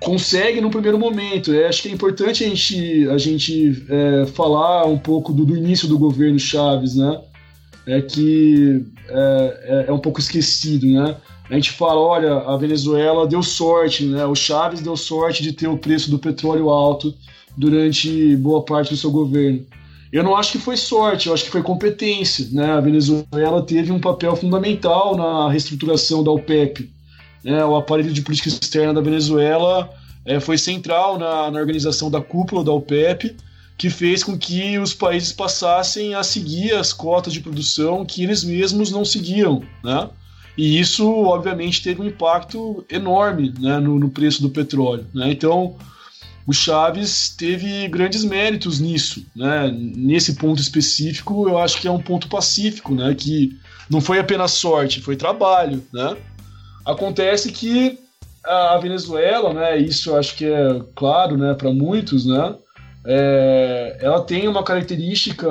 consegue 0.00 0.60
no 0.60 0.70
primeiro 0.70 0.98
momento. 0.98 1.52
É, 1.52 1.66
acho 1.66 1.82
que 1.82 1.88
é 1.88 1.92
importante 1.92 2.44
a 2.44 2.48
gente, 2.48 3.08
a 3.08 3.18
gente 3.18 3.84
é, 3.88 4.26
falar 4.26 4.86
um 4.86 4.98
pouco 4.98 5.32
do, 5.32 5.44
do, 5.44 5.56
início 5.56 5.88
do 5.88 5.98
governo 5.98 6.38
Chaves, 6.38 6.94
né? 6.94 7.20
É 7.86 8.02
que 8.02 8.84
é, 9.08 9.60
é, 9.62 9.84
é, 9.88 9.92
um 9.92 9.98
pouco 9.98 10.20
esquecido, 10.20 10.86
né? 10.86 11.16
A 11.50 11.54
gente 11.54 11.70
fala, 11.70 11.98
olha, 11.98 12.34
a 12.34 12.56
Venezuela 12.58 13.26
deu 13.26 13.42
sorte, 13.42 14.04
né? 14.04 14.24
O 14.26 14.34
Chaves 14.34 14.82
deu 14.82 14.96
sorte 14.96 15.42
de 15.42 15.52
ter 15.52 15.66
o 15.66 15.78
preço 15.78 16.10
do 16.10 16.18
petróleo 16.18 16.68
alto 16.68 17.14
durante 17.56 18.36
boa 18.36 18.62
parte 18.62 18.90
do 18.90 18.96
seu 18.96 19.10
governo. 19.10 19.64
Eu 20.12 20.22
não 20.22 20.36
acho 20.36 20.52
que 20.52 20.58
foi 20.58 20.76
sorte, 20.76 21.28
eu 21.28 21.34
acho 21.34 21.44
que 21.44 21.50
foi 21.50 21.62
competência, 21.62 22.46
né? 22.52 22.72
A 22.72 22.80
Venezuela 22.80 23.62
teve 23.62 23.90
um 23.90 24.00
papel 24.00 24.36
fundamental 24.36 25.16
na 25.16 25.50
reestruturação 25.50 26.22
da 26.22 26.30
OPEP 26.30 26.90
né, 27.44 27.64
o 27.64 27.76
aparelho 27.76 28.12
de 28.12 28.22
política 28.22 28.48
externa 28.48 28.94
da 28.94 29.00
Venezuela 29.00 29.90
é, 30.24 30.40
foi 30.40 30.58
central 30.58 31.18
na, 31.18 31.50
na 31.50 31.58
organização 31.58 32.10
da 32.10 32.20
cúpula 32.20 32.64
da 32.64 32.72
OPEP, 32.72 33.36
que 33.76 33.88
fez 33.88 34.24
com 34.24 34.36
que 34.36 34.78
os 34.78 34.92
países 34.92 35.32
passassem 35.32 36.14
a 36.14 36.22
seguir 36.22 36.74
as 36.74 36.92
cotas 36.92 37.32
de 37.32 37.40
produção 37.40 38.04
que 38.04 38.24
eles 38.24 38.42
mesmos 38.42 38.90
não 38.90 39.04
seguiam, 39.04 39.62
né? 39.84 40.10
E 40.58 40.80
isso, 40.80 41.08
obviamente, 41.08 41.80
teve 41.80 42.02
um 42.02 42.06
impacto 42.06 42.84
enorme 42.90 43.54
né, 43.60 43.78
no, 43.78 43.96
no 43.96 44.10
preço 44.10 44.42
do 44.42 44.50
petróleo. 44.50 45.06
Né? 45.14 45.30
Então, 45.30 45.76
o 46.44 46.52
Chaves 46.52 47.28
teve 47.28 47.86
grandes 47.86 48.24
méritos 48.24 48.80
nisso. 48.80 49.24
Né? 49.36 49.70
Nesse 49.70 50.34
ponto 50.34 50.60
específico, 50.60 51.48
eu 51.48 51.58
acho 51.58 51.80
que 51.80 51.86
é 51.86 51.90
um 51.92 52.02
ponto 52.02 52.26
pacífico, 52.26 52.92
né? 52.92 53.14
que 53.14 53.56
não 53.88 54.00
foi 54.00 54.18
apenas 54.18 54.50
sorte, 54.50 55.00
foi 55.00 55.14
trabalho. 55.14 55.80
Né? 55.92 56.16
Acontece 56.88 57.52
que 57.52 57.98
a 58.42 58.78
Venezuela, 58.78 59.52
né, 59.52 59.76
isso 59.76 60.16
acho 60.16 60.34
que 60.34 60.46
é 60.46 60.80
claro, 60.96 61.36
né, 61.36 61.52
para 61.52 61.70
muitos, 61.70 62.24
né, 62.24 62.54
é, 63.04 63.98
ela 64.00 64.22
tem 64.22 64.48
uma 64.48 64.62
característica 64.62 65.46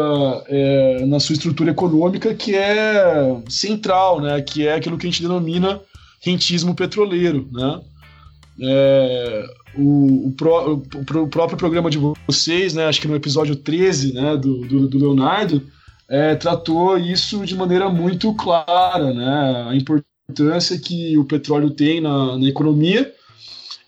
é, 0.47 1.05
na 1.05 1.19
sua 1.19 1.33
estrutura 1.33 1.69
econômica 1.69 2.33
que 2.33 2.55
é 2.55 3.39
central, 3.47 4.19
né, 4.19 4.41
que 4.41 4.67
é 4.67 4.73
aquilo 4.73 4.97
que 4.97 5.05
a 5.05 5.11
gente 5.11 5.21
denomina 5.21 5.79
rentismo 6.21 6.73
petroleiro, 6.73 7.47
né. 7.51 7.81
É, 8.59 9.45
o, 9.77 10.29
o, 10.29 10.33
pro, 10.35 10.73
o, 10.95 11.27
próprio 11.27 11.55
programa 11.55 11.91
de 11.91 11.99
vocês, 12.27 12.73
né, 12.73 12.88
acho 12.88 12.99
que 12.99 13.07
no 13.07 13.15
episódio 13.15 13.55
13 13.55 14.13
né, 14.13 14.35
do, 14.35 14.61
do, 14.61 14.88
do 14.88 14.97
Leonardo, 14.97 15.61
é, 16.09 16.33
tratou 16.33 16.97
isso 16.97 17.45
de 17.45 17.55
maneira 17.55 17.89
muito 17.89 18.33
clara, 18.33 19.13
né, 19.13 19.67
a 19.69 19.75
importância 19.75 20.07
importância 20.30 20.78
que 20.78 21.17
o 21.17 21.23
petróleo 21.23 21.69
tem 21.69 22.01
na, 22.01 22.38
na 22.38 22.47
economia. 22.47 23.13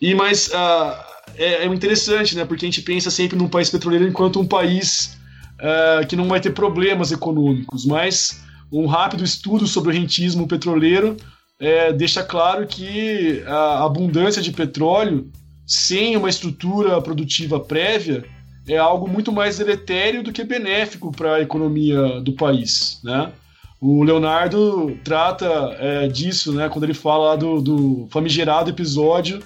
E 0.01 0.15
mas 0.15 0.47
uh, 0.47 0.95
é, 1.35 1.65
é, 1.65 1.65
interessante, 1.65 2.35
né? 2.35 2.45
Porque 2.45 2.65
a 2.65 2.67
gente 2.67 2.81
pensa 2.81 3.11
sempre 3.11 3.37
num 3.37 3.49
país 3.49 3.69
petroleiro 3.69 4.07
enquanto 4.07 4.39
um 4.39 4.47
país 4.47 5.17
uh, 5.59 6.07
que 6.07 6.15
não 6.15 6.27
vai 6.27 6.39
ter 6.39 6.51
problemas 6.51 7.11
econômicos. 7.11 7.85
Mas 7.85 8.41
um 8.71 8.85
rápido 8.85 9.23
estudo 9.23 9.67
sobre 9.67 9.89
o 9.89 9.93
rentismo 9.93 10.47
petroleiro 10.47 11.17
é, 11.59 11.91
deixa 11.91 12.23
claro 12.23 12.65
que 12.65 13.43
a 13.45 13.83
abundância 13.83 14.41
de 14.41 14.51
petróleo 14.51 15.29
sem 15.67 16.15
uma 16.15 16.29
estrutura 16.29 17.01
produtiva 17.01 17.59
prévia 17.59 18.23
é 18.65 18.77
algo 18.77 19.09
muito 19.09 19.29
mais 19.29 19.57
deletério 19.57 20.23
do 20.23 20.31
que 20.31 20.43
benéfico 20.45 21.11
para 21.11 21.35
a 21.35 21.41
economia 21.41 22.21
do 22.21 22.31
país, 22.33 23.01
né? 23.03 23.33
O 23.81 24.03
Leonardo 24.03 24.97
trata 25.03 25.47
é, 25.79 26.07
disso, 26.07 26.51
né, 26.51 26.67
quando 26.67 26.83
ele 26.83 26.93
fala 26.93 27.37
do, 27.37 27.61
do 27.61 28.07
famigerado 28.11 28.69
episódio 28.69 29.41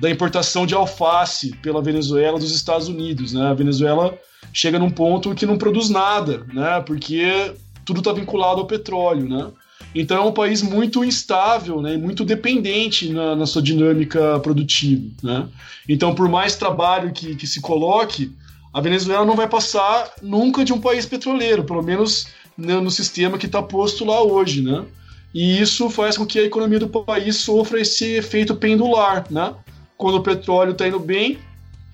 da 0.00 0.10
importação 0.10 0.66
de 0.66 0.74
alface 0.74 1.54
pela 1.56 1.82
Venezuela 1.82 2.38
dos 2.38 2.54
Estados 2.54 2.88
Unidos. 2.88 3.32
Né? 3.32 3.46
A 3.46 3.54
Venezuela 3.54 4.18
chega 4.52 4.78
num 4.78 4.90
ponto 4.90 5.34
que 5.34 5.46
não 5.46 5.58
produz 5.58 5.88
nada, 5.88 6.44
né? 6.52 6.82
porque 6.84 7.54
tudo 7.84 7.98
está 7.98 8.12
vinculado 8.12 8.60
ao 8.60 8.66
petróleo. 8.66 9.28
Né? 9.28 9.50
Então 9.94 10.16
é 10.16 10.26
um 10.26 10.32
país 10.32 10.62
muito 10.62 11.04
instável, 11.04 11.80
né? 11.80 11.96
muito 11.96 12.24
dependente 12.24 13.10
na, 13.10 13.36
na 13.36 13.46
sua 13.46 13.62
dinâmica 13.62 14.40
produtiva. 14.40 15.10
Né? 15.22 15.46
Então, 15.88 16.14
por 16.14 16.28
mais 16.28 16.56
trabalho 16.56 17.12
que, 17.12 17.36
que 17.36 17.46
se 17.46 17.60
coloque, 17.60 18.32
a 18.72 18.80
Venezuela 18.80 19.24
não 19.24 19.36
vai 19.36 19.48
passar 19.48 20.10
nunca 20.20 20.64
de 20.64 20.72
um 20.72 20.80
país 20.80 21.06
petroleiro, 21.06 21.62
pelo 21.62 21.82
menos 21.82 22.26
né, 22.56 22.80
no 22.80 22.90
sistema 22.90 23.38
que 23.38 23.46
está 23.46 23.62
posto 23.62 24.04
lá 24.04 24.22
hoje, 24.22 24.62
né? 24.62 24.84
E 25.34 25.60
isso 25.60 25.90
faz 25.90 26.16
com 26.16 26.24
que 26.24 26.38
a 26.38 26.44
economia 26.44 26.78
do 26.78 26.88
país 26.88 27.36
sofra 27.36 27.80
esse 27.80 28.04
efeito 28.14 28.54
pendular, 28.54 29.26
né? 29.30 29.52
Quando 29.96 30.16
o 30.16 30.22
petróleo 30.22 30.72
está 30.72 30.86
indo 30.86 31.00
bem, 31.00 31.38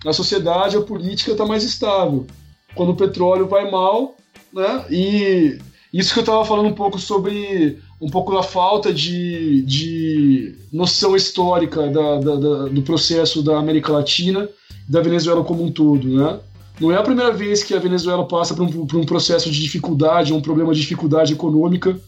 a 0.05 0.13
sociedade, 0.13 0.77
a 0.77 0.81
política 0.81 1.31
está 1.31 1.45
mais 1.45 1.63
estável. 1.63 2.27
Quando 2.75 2.91
o 2.91 2.95
petróleo 2.95 3.47
vai 3.47 3.69
mal, 3.69 4.15
né? 4.53 4.85
E 4.89 5.57
isso 5.91 6.13
que 6.13 6.19
eu 6.19 6.23
estava 6.23 6.45
falando 6.45 6.67
um 6.67 6.73
pouco 6.73 6.99
sobre 6.99 7.79
um 7.99 8.09
pouco 8.09 8.33
da 8.33 8.41
falta 8.41 8.93
de, 8.93 9.61
de 9.63 10.55
noção 10.71 11.15
histórica 11.15 11.87
da, 11.87 12.19
da, 12.19 12.35
da, 12.35 12.65
do 12.65 12.81
processo 12.81 13.43
da 13.43 13.57
América 13.57 13.91
Latina, 13.91 14.49
da 14.87 15.01
Venezuela 15.01 15.43
como 15.43 15.63
um 15.63 15.71
todo, 15.71 16.07
né? 16.07 16.39
Não 16.79 16.91
é 16.91 16.95
a 16.95 17.03
primeira 17.03 17.31
vez 17.31 17.63
que 17.63 17.73
a 17.73 17.79
Venezuela 17.79 18.27
passa 18.27 18.55
por 18.55 18.63
um, 18.63 18.87
por 18.87 18.97
um 18.97 19.05
processo 19.05 19.51
de 19.51 19.61
dificuldade, 19.61 20.33
um 20.33 20.41
problema 20.41 20.73
de 20.73 20.81
dificuldade 20.81 21.33
econômica 21.33 21.99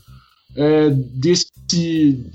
é, 0.55 0.89
desse, 0.89 1.47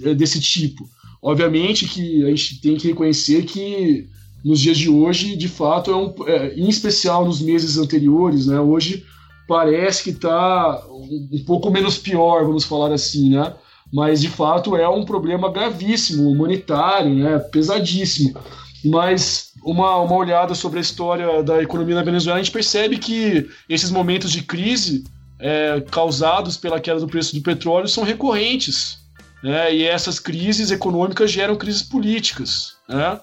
é, 0.03 0.15
desse 0.15 0.41
tipo. 0.41 0.89
Obviamente 1.21 1.87
que 1.87 2.25
a 2.25 2.29
gente 2.29 2.61
tem 2.61 2.77
que 2.77 2.89
reconhecer 2.89 3.43
que 3.45 4.09
nos 4.45 4.61
dias 4.61 4.79
de 4.79 4.89
hoje, 4.89 5.37
de 5.37 5.49
fato, 5.49 5.91
é 5.91 5.97
um, 5.97 6.15
é, 6.27 6.55
em 6.55 6.69
especial 6.69 7.25
nos 7.25 7.41
meses 7.41 7.77
anteriores, 7.77 8.47
né, 8.47 8.61
hoje 8.61 9.05
parece 9.49 10.05
que 10.05 10.11
está 10.11 10.85
um, 10.91 11.43
pouco 11.47 11.71
menos 11.71 11.99
pior, 11.99 12.45
vamos 12.45 12.65
falar 12.65 12.93
assim, 12.93 13.31
né? 13.31 13.55
Mas 13.91 14.21
de 14.21 14.29
fato 14.29 14.77
é 14.77 14.87
um 14.87 15.07
problema 15.07 15.51
gravíssimo, 15.51 16.31
humanitário, 16.31 17.15
né? 17.15 17.39
Pesadíssimo. 17.39 18.39
Mas 18.85 19.48
uma, 19.63 19.97
uma 19.97 20.17
olhada 20.17 20.55
sobre 20.55 20.79
a 20.79 20.83
história 20.83 21.43
da 21.43 21.63
economia 21.63 21.95
na 21.95 22.03
Venezuela, 22.03 22.39
a 22.39 22.43
gente 22.43 22.53
percebe 22.53 22.99
que 22.99 23.49
esses 23.69 23.91
momentos 23.91 24.31
de 24.31 24.43
crise 24.43 25.05
é, 25.39 25.81
causados 25.91 26.57
pela 26.57 26.81
queda 26.81 27.01
do 27.01 27.07
preço 27.07 27.35
do 27.35 27.43
petróleo 27.43 27.89
são 27.89 28.05
recorrentes. 28.05 28.99
Né? 29.43 29.75
E 29.75 29.85
essas 29.85 30.19
crises 30.19 30.71
econômicas 30.71 31.31
geram 31.31 31.57
crises 31.57 31.83
políticas. 31.83 32.77
Né? 32.89 33.21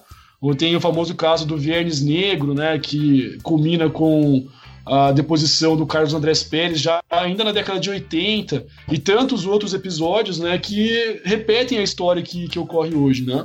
Tem 0.58 0.76
o 0.76 0.80
famoso 0.80 1.14
caso 1.14 1.46
do 1.46 1.56
Viernes 1.56 2.00
Negro, 2.00 2.54
né, 2.54 2.78
que 2.78 3.38
culmina 3.42 3.88
com 3.90 4.46
a 4.84 5.10
deposição 5.10 5.76
do 5.76 5.84
Carlos 5.84 6.14
Andrés 6.14 6.44
Pérez 6.44 6.80
já 6.80 7.02
ainda 7.10 7.42
na 7.42 7.50
década 7.50 7.80
de 7.80 7.90
80 7.90 8.64
e 8.92 8.98
tantos 8.98 9.44
outros 9.44 9.74
episódios 9.74 10.38
né, 10.38 10.56
que 10.58 11.20
repetem 11.24 11.78
a 11.78 11.82
história 11.82 12.22
que, 12.22 12.48
que 12.48 12.58
ocorre 12.58 12.94
hoje. 12.94 13.26
Né? 13.26 13.44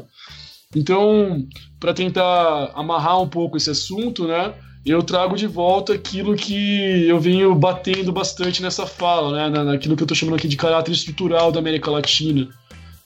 Então, 0.76 1.46
para 1.80 1.94
tentar 1.94 2.72
amarrar 2.76 3.22
um 3.22 3.28
pouco 3.28 3.58
esse 3.58 3.70
assunto, 3.70 4.26
né, 4.28 4.54
eu 4.86 5.04
trago 5.04 5.36
de 5.36 5.48
volta 5.48 5.94
aquilo 5.94 6.36
que 6.36 7.08
eu 7.08 7.20
venho 7.20 7.54
batendo 7.54 8.12
bastante 8.12 8.62
nessa 8.62 8.86
fala, 8.86 9.50
né, 9.50 9.64
naquilo 9.64 9.96
que 9.96 10.04
eu 10.04 10.06
estou 10.06 10.16
chamando 10.16 10.36
aqui 10.36 10.48
de 10.48 10.58
caráter 10.58 10.92
estrutural 10.92 11.52
da 11.52 11.60
América 11.60 11.92
Latina. 11.92 12.50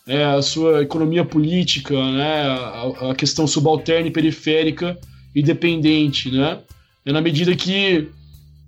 É, 0.07 0.23
a 0.23 0.41
sua 0.41 0.83
economia 0.83 1.25
política, 1.25 1.95
né, 2.11 2.43
a, 2.43 3.11
a 3.11 3.15
questão 3.15 3.47
subalterna 3.47 4.07
e 4.07 4.11
periférica 4.11 4.97
e 5.33 5.41
dependente. 5.41 6.29
Né? 6.29 6.59
É 7.03 7.11
na 7.11 7.21
medida 7.21 7.55
que 7.55 8.07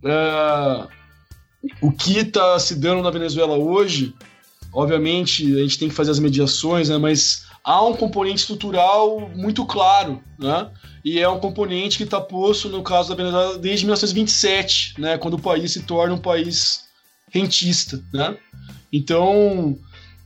é, 0.04 0.88
o 1.80 1.92
que 1.92 2.18
está 2.18 2.58
se 2.58 2.76
dando 2.76 3.04
na 3.04 3.12
Venezuela 3.12 3.56
hoje 3.56 4.16
obviamente 4.74 5.44
a 5.56 5.62
gente 5.64 5.80
tem 5.80 5.90
que 5.90 5.96
fazer 5.96 6.12
as 6.12 6.20
mediações, 6.20 6.90
né, 6.90 6.98
mas 6.98 7.47
há 7.68 7.86
um 7.86 7.94
componente 7.94 8.40
estrutural 8.40 9.30
muito 9.36 9.66
claro, 9.66 10.24
né? 10.40 10.72
E 11.04 11.20
é 11.20 11.28
um 11.28 11.38
componente 11.38 11.98
que 11.98 12.06
está 12.06 12.22
posto 12.22 12.70
no 12.70 12.82
caso 12.82 13.10
da 13.10 13.16
Venezuela 13.16 13.58
desde 13.58 13.86
1927, 13.86 14.94
né, 14.98 15.18
quando 15.18 15.34
o 15.34 15.42
país 15.42 15.74
se 15.74 15.84
torna 15.84 16.16
um 16.16 16.20
país 16.20 16.86
rentista, 17.30 18.02
né? 18.14 18.38
Então, 18.92 19.78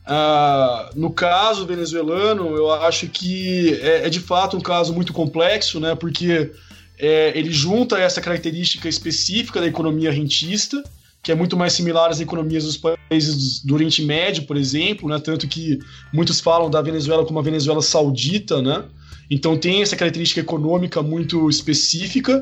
ah, 0.06 0.92
no 0.96 1.12
caso 1.12 1.66
venezuelano, 1.66 2.56
eu 2.56 2.72
acho 2.72 3.08
que 3.08 3.74
é, 3.82 4.06
é, 4.06 4.10
de 4.10 4.20
fato 4.20 4.56
um 4.56 4.62
caso 4.62 4.94
muito 4.94 5.12
complexo, 5.12 5.80
né? 5.80 5.96
Porque 5.96 6.52
é, 7.00 7.32
ele 7.36 7.52
junta 7.52 7.98
essa 7.98 8.22
característica 8.22 8.88
específica 8.88 9.60
da 9.60 9.66
economia 9.66 10.12
rentista, 10.12 10.84
que 11.24 11.32
é 11.32 11.36
muito 11.36 11.56
mais 11.56 11.74
similar 11.74 12.10
às 12.10 12.20
economias 12.20 12.64
dos 12.64 12.78
países 12.78 13.64
do 13.64 13.76
Oriente 13.76 14.04
Médio, 14.04 14.44
por 14.44 14.58
exemplo, 14.58 15.08
né? 15.08 15.20
Tanto 15.20 15.48
que 15.48 15.80
muitos 16.12 16.40
falam 16.40 16.70
da 16.70 16.82
Venezuela 16.82 17.26
como 17.26 17.40
a 17.40 17.44
Venezuela 17.44 17.82
saudita, 17.82 18.62
né? 18.62 18.86
Então 19.30 19.58
tem 19.58 19.82
essa 19.82 19.96
característica 19.96 20.42
econômica 20.42 21.02
muito 21.02 21.50
específica 21.50 22.42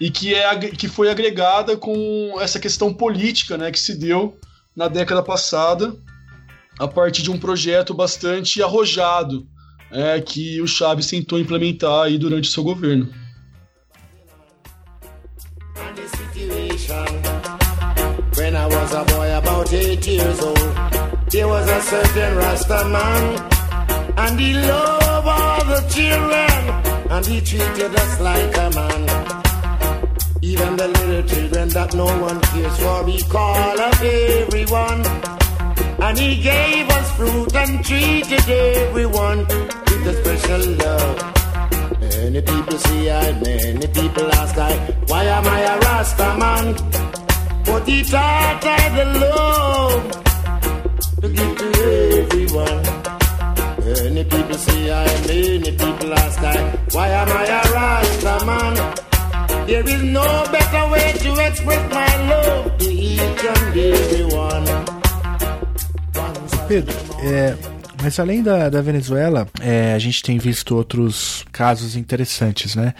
e 0.00 0.10
que, 0.10 0.34
é, 0.34 0.58
que 0.58 0.88
foi 0.88 1.10
agregada 1.10 1.76
com 1.76 2.36
essa 2.40 2.58
questão 2.58 2.92
política, 2.94 3.58
né? 3.58 3.70
Que 3.70 3.78
se 3.78 3.94
deu 3.94 4.36
na 4.74 4.88
década 4.88 5.22
passada 5.22 5.94
a 6.78 6.88
partir 6.88 7.22
de 7.22 7.30
um 7.30 7.38
projeto 7.38 7.94
bastante 7.94 8.62
arrojado 8.62 9.46
é, 9.92 10.20
que 10.20 10.60
o 10.60 10.66
Chaves 10.66 11.06
tentou 11.06 11.38
implementar 11.38 12.04
aí 12.04 12.18
durante 12.18 12.48
o 12.48 12.52
seu 12.52 12.64
governo. 12.64 13.08
About 19.64 19.72
eight 19.72 20.06
years 20.06 20.40
old, 20.40 20.58
there 21.30 21.48
was 21.48 21.68
a 21.68 21.80
certain 21.80 22.36
Rasta 22.36 22.84
man, 22.88 23.50
and 24.16 24.40
he 24.40 24.54
loved 24.54 25.26
all 25.26 25.64
the 25.64 25.80
children, 25.88 27.10
and 27.10 27.26
he 27.26 27.40
treated 27.40 27.94
us 27.94 28.20
like 28.20 28.56
a 28.56 28.70
man. 28.74 29.42
Even 30.42 30.76
the 30.76 30.88
little 30.88 31.22
children 31.22 31.68
that 31.70 31.94
no 31.94 32.04
one 32.04 32.40
cares 32.40 32.78
for, 32.78 33.04
we 33.04 33.22
call 33.22 33.80
up 33.80 34.00
everyone. 34.02 35.02
And 36.02 36.18
he 36.18 36.42
gave 36.42 36.88
us 36.90 37.10
fruit 37.16 37.54
and 37.54 37.84
treated 37.84 38.48
everyone 38.48 39.38
with 39.38 40.12
a 40.12 40.14
special 40.20 40.72
love. 40.82 42.00
Many 42.00 42.42
people 42.42 42.78
see 42.78 43.10
I, 43.10 43.32
many 43.40 43.86
people 43.86 44.30
ask 44.32 44.58
I, 44.58 44.76
why 45.06 45.24
am 45.24 45.46
I 45.46 45.60
a 45.60 45.78
Rasta 45.78 46.36
man? 46.36 47.03
But 47.66 47.88
he 47.88 48.02
taught 48.02 48.64
I 48.64 48.88
the 48.96 49.04
love 49.20 50.02
to 51.20 51.28
give 51.28 51.56
to 51.58 51.66
everyone. 52.20 52.82
Many 53.84 54.24
people 54.24 54.54
see 54.54 54.90
I, 54.90 55.06
many 55.26 55.70
people 55.72 56.14
ask 56.14 56.38
I, 56.40 56.56
why 56.92 57.08
am 57.08 57.28
I 57.28 57.44
a 57.44 57.62
Rasta 57.72 58.46
man? 58.46 58.74
There 59.66 59.88
is 59.88 60.02
no 60.02 60.44
better 60.52 60.90
way 60.92 61.12
to 61.24 61.30
express 61.46 61.92
my 61.92 62.28
love 62.28 62.78
to 62.78 62.90
each 62.90 63.44
and 63.44 63.76
everyone. 63.76 64.64
Pedro, 66.68 66.94
é, 67.22 67.56
mas 68.02 68.18
além 68.18 68.42
da, 68.42 68.68
da 68.68 68.80
Venezuela, 68.80 69.46
é, 69.60 69.94
a 69.94 69.98
gente 69.98 70.22
tem 70.22 70.38
visto 70.38 70.76
outros 70.76 71.44
casos 71.52 71.96
interessantes, 71.96 72.74
né? 72.74 72.94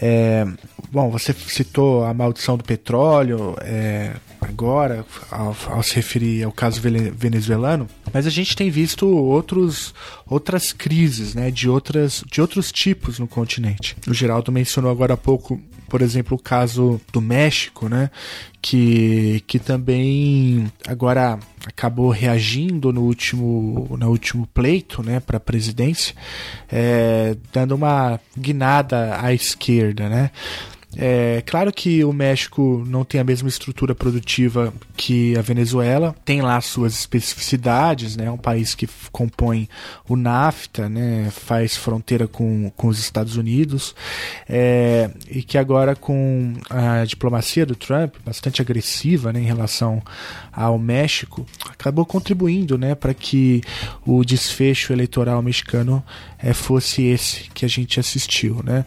É, 0.00 0.46
bom, 0.92 1.10
você 1.10 1.32
citou 1.32 2.04
a 2.04 2.12
maldição 2.12 2.56
do 2.56 2.64
petróleo 2.64 3.56
é, 3.60 4.12
agora, 4.40 5.04
ao, 5.30 5.56
ao, 5.66 5.82
se 5.82 5.94
referir 5.94 6.42
ao 6.44 6.52
caso 6.52 6.80
venezuelano, 6.80 7.86
mas 8.12 8.26
a 8.26 8.30
gente 8.30 8.56
tem 8.56 8.70
visto 8.70 9.06
outros, 9.06 9.94
outras 10.26 10.72
crises, 10.72 11.34
né? 11.34 11.50
De, 11.50 11.68
outras, 11.68 12.24
de 12.30 12.40
outros 12.40 12.72
tipos 12.72 13.18
no 13.18 13.28
continente. 13.28 13.96
O 14.08 14.14
Geraldo 14.14 14.50
mencionou 14.50 14.90
agora 14.90 15.14
há 15.14 15.16
pouco 15.16 15.60
por 15.90 16.02
exemplo, 16.02 16.36
o 16.36 16.40
caso 16.40 17.00
do 17.12 17.20
México, 17.20 17.88
né? 17.88 18.10
Que, 18.62 19.42
que 19.44 19.58
também 19.58 20.70
agora 20.86 21.36
acabou 21.66 22.10
reagindo 22.10 22.92
no 22.92 23.02
último, 23.02 23.96
no 23.98 24.08
último 24.08 24.46
pleito 24.46 25.02
né, 25.02 25.18
para 25.18 25.38
a 25.38 25.40
presidência, 25.40 26.14
é, 26.70 27.36
dando 27.52 27.74
uma 27.74 28.20
guinada 28.38 29.18
à 29.20 29.32
esquerda. 29.34 30.08
Né? 30.08 30.30
É 30.96 31.42
claro 31.46 31.72
que 31.72 32.04
o 32.04 32.12
México 32.12 32.84
não 32.86 33.04
tem 33.04 33.20
a 33.20 33.24
mesma 33.24 33.48
estrutura 33.48 33.94
produtiva 33.94 34.74
que 34.96 35.38
a 35.38 35.42
Venezuela, 35.42 36.16
tem 36.24 36.42
lá 36.42 36.60
suas 36.60 36.94
especificidades, 36.94 38.16
né? 38.16 38.24
É 38.24 38.30
um 38.30 38.36
país 38.36 38.74
que 38.74 38.88
compõe 39.12 39.68
o 40.08 40.16
NAFTA, 40.16 40.88
né? 40.88 41.30
Faz 41.30 41.76
fronteira 41.76 42.26
com, 42.26 42.72
com 42.76 42.88
os 42.88 42.98
Estados 42.98 43.36
Unidos 43.36 43.94
é, 44.48 45.10
e 45.30 45.42
que 45.42 45.56
agora 45.56 45.94
com 45.94 46.54
a 46.68 47.04
diplomacia 47.04 47.64
do 47.64 47.76
Trump 47.76 48.16
bastante 48.24 48.60
agressiva, 48.60 49.32
né? 49.32 49.40
Em 49.40 49.46
relação 49.46 50.02
ao 50.52 50.76
México, 50.76 51.46
acabou 51.68 52.04
contribuindo, 52.04 52.76
né? 52.76 52.96
Para 52.96 53.14
que 53.14 53.62
o 54.04 54.24
desfecho 54.24 54.92
eleitoral 54.92 55.40
mexicano 55.40 56.02
é, 56.36 56.52
fosse 56.52 57.04
esse 57.04 57.48
que 57.54 57.64
a 57.64 57.68
gente 57.68 58.00
assistiu, 58.00 58.60
né? 58.64 58.84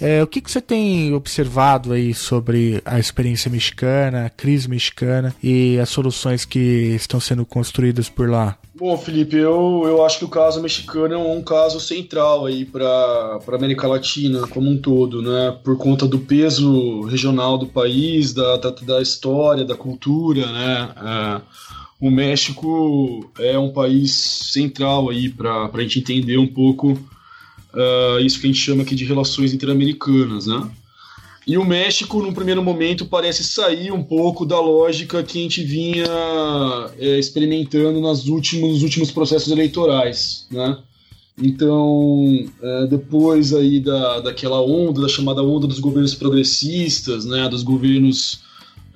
É, 0.00 0.22
o 0.22 0.26
que, 0.26 0.40
que 0.40 0.50
você 0.50 0.60
tem 0.60 1.12
observado 1.12 1.92
aí 1.92 2.14
sobre 2.14 2.80
a 2.84 2.98
experiência 2.98 3.50
mexicana, 3.50 4.26
a 4.26 4.30
crise 4.30 4.68
mexicana 4.68 5.34
e 5.42 5.78
as 5.78 5.88
soluções 5.88 6.44
que 6.44 6.58
estão 6.94 7.18
sendo 7.18 7.44
construídas 7.44 8.08
por 8.08 8.28
lá? 8.28 8.56
Bom, 8.78 8.96
Felipe, 8.96 9.34
eu, 9.36 9.82
eu 9.86 10.06
acho 10.06 10.20
que 10.20 10.24
o 10.24 10.28
caso 10.28 10.62
mexicano 10.62 11.14
é 11.14 11.18
um 11.18 11.42
caso 11.42 11.80
central 11.80 12.46
aí 12.46 12.64
para 12.64 12.86
a 12.86 13.54
América 13.56 13.88
Latina 13.88 14.46
como 14.46 14.70
um 14.70 14.78
todo, 14.80 15.20
né? 15.20 15.58
Por 15.64 15.76
conta 15.76 16.06
do 16.06 16.20
peso 16.20 17.02
regional 17.02 17.58
do 17.58 17.66
país, 17.66 18.32
da, 18.32 18.56
da, 18.56 18.70
da 18.70 19.02
história, 19.02 19.64
da 19.64 19.74
cultura, 19.74 20.46
né? 20.46 20.90
É, 20.96 21.40
o 22.00 22.08
México 22.08 23.28
é 23.40 23.58
um 23.58 23.72
país 23.72 24.12
central 24.52 25.10
aí 25.10 25.28
para 25.28 25.68
a 25.74 25.80
gente 25.80 25.98
entender 25.98 26.38
um 26.38 26.46
pouco 26.46 26.96
uh, 27.74 28.20
isso 28.20 28.40
que 28.40 28.46
a 28.46 28.50
gente 28.50 28.60
chama 28.60 28.82
aqui 28.82 28.94
de 28.94 29.04
relações 29.04 29.52
interamericanas, 29.52 30.46
né? 30.46 30.68
E 31.46 31.56
o 31.56 31.64
México, 31.64 32.20
num 32.20 32.34
primeiro 32.34 32.62
momento, 32.62 33.06
parece 33.06 33.42
sair 33.42 33.90
um 33.90 34.02
pouco 34.02 34.44
da 34.44 34.60
lógica 34.60 35.22
que 35.22 35.38
a 35.38 35.42
gente 35.42 35.64
vinha 35.64 36.04
é, 36.98 37.18
experimentando 37.18 38.02
nas 38.02 38.26
últimos, 38.26 38.74
nos 38.74 38.82
últimos 38.82 39.10
processos 39.10 39.50
eleitorais, 39.50 40.46
né? 40.50 40.76
Então, 41.40 42.46
é, 42.60 42.86
depois 42.88 43.54
aí 43.54 43.80
da, 43.80 44.20
daquela 44.20 44.60
onda, 44.60 45.00
da 45.00 45.08
chamada 45.08 45.42
onda 45.42 45.66
dos 45.66 45.78
governos 45.78 46.14
progressistas, 46.14 47.24
né, 47.24 47.48
dos 47.48 47.62
governos 47.62 48.40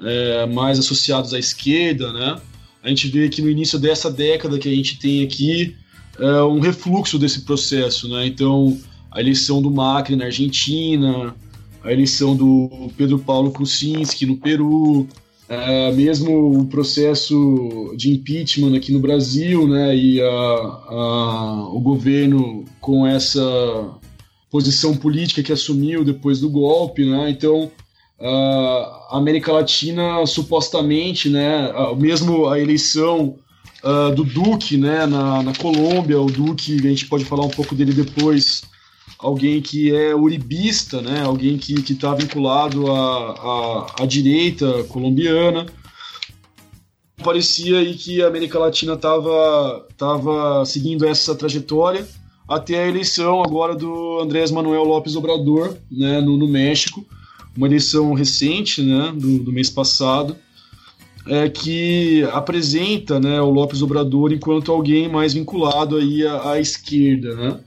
é, 0.01 0.45
mais 0.47 0.79
associados 0.79 1.33
à 1.33 1.39
esquerda, 1.39 2.13
né, 2.13 2.41
a 2.83 2.89
gente 2.89 3.07
vê 3.09 3.29
que 3.29 3.41
no 3.41 3.49
início 3.49 3.79
dessa 3.79 4.11
década 4.11 4.59
que 4.59 4.69
a 4.69 4.75
gente 4.75 4.99
tem 4.99 5.23
aqui, 5.23 5.77
é, 6.19 6.43
um 6.43 6.61
refluxo 6.61 7.19
desse 7.19 7.43
processo, 7.43 8.09
né? 8.09 8.27
Então, 8.27 8.79
a 9.11 9.21
eleição 9.21 9.61
do 9.63 9.71
Macri 9.71 10.17
na 10.17 10.27
Argentina, 10.27 11.35
a 11.83 11.93
eleição 11.93 12.37
do 12.37 12.91
Pedro 12.97 13.19
Paulo 13.19 13.51
Kuczynski 13.51 14.27
no 14.27 14.37
Peru, 14.37 15.07
é, 15.49 15.93
mesmo 15.93 16.61
o 16.61 16.67
processo 16.67 17.95
de 17.97 18.11
impeachment 18.11 18.77
aqui 18.77 18.93
no 18.93 19.01
Brasil, 19.01 19.69
né? 19.69 19.97
E 19.97 20.21
a, 20.21 20.27
a, 20.27 21.69
o 21.73 21.81
governo 21.81 22.65
com 22.81 23.07
essa 23.07 23.91
posição 24.51 24.97
política 24.97 25.43
que 25.43 25.53
assumiu 25.53 26.05
depois 26.05 26.41
do 26.41 26.49
golpe, 26.49 27.05
né? 27.05 27.31
Então, 27.31 27.71
a 28.25 29.17
América 29.19 29.53
Latina 29.53 30.25
supostamente, 30.27 31.29
né? 31.29 31.73
Mesmo 31.99 32.47
a 32.47 32.59
eleição 32.61 33.37
uh, 33.83 34.15
do 34.15 34.25
Duque, 34.25 34.77
né, 34.77 35.07
na, 35.07 35.43
na 35.43 35.55
Colômbia, 35.55 36.21
o 36.21 36.31
Duque, 36.31 36.77
a 36.79 36.91
gente 36.91 37.07
pode 37.07 37.25
falar 37.25 37.45
um 37.45 37.51
pouco 37.51 37.75
dele 37.75 37.93
depois, 37.93 38.63
alguém 39.19 39.61
que 39.61 39.95
é 39.95 40.15
uribista, 40.15 41.01
né, 41.01 41.23
alguém 41.23 41.59
que 41.59 41.75
está 41.93 42.15
vinculado 42.15 42.91
à, 42.91 43.31
à, 43.99 44.03
à 44.03 44.07
direita 44.07 44.85
colombiana. 44.85 45.67
Parecia 47.23 47.79
aí 47.79 47.95
que 47.95 48.21
a 48.21 48.27
América 48.27 48.59
Latina 48.59 48.95
estava 48.95 49.87
tava 49.97 50.65
seguindo 50.65 51.07
essa 51.07 51.37
trajetória 51.37 52.07
até 52.49 52.83
a 52.83 52.89
eleição 52.89 53.43
agora 53.43 53.75
do 53.75 54.19
Andrés 54.21 54.51
Manuel 54.51 54.85
López 54.85 55.15
Obrador, 55.15 55.77
né, 55.91 56.21
no, 56.21 56.37
no 56.37 56.49
México, 56.49 57.07
uma 57.57 57.67
eleição 57.67 58.13
recente, 58.13 58.83
né, 58.83 59.13
do, 59.17 59.39
do 59.39 59.53
mês 59.53 59.71
passado, 59.71 60.37
é, 61.27 61.49
que 61.49 62.25
apresenta 62.33 63.21
né, 63.21 63.41
o 63.41 63.51
Lopes 63.51 63.83
Obrador 63.83 64.33
enquanto 64.33 64.73
alguém 64.73 65.09
mais 65.09 65.35
vinculado 65.35 65.97
aí 65.97 66.27
à, 66.27 66.53
à 66.53 66.61
esquerda. 66.61 67.35
Né? 67.35 67.61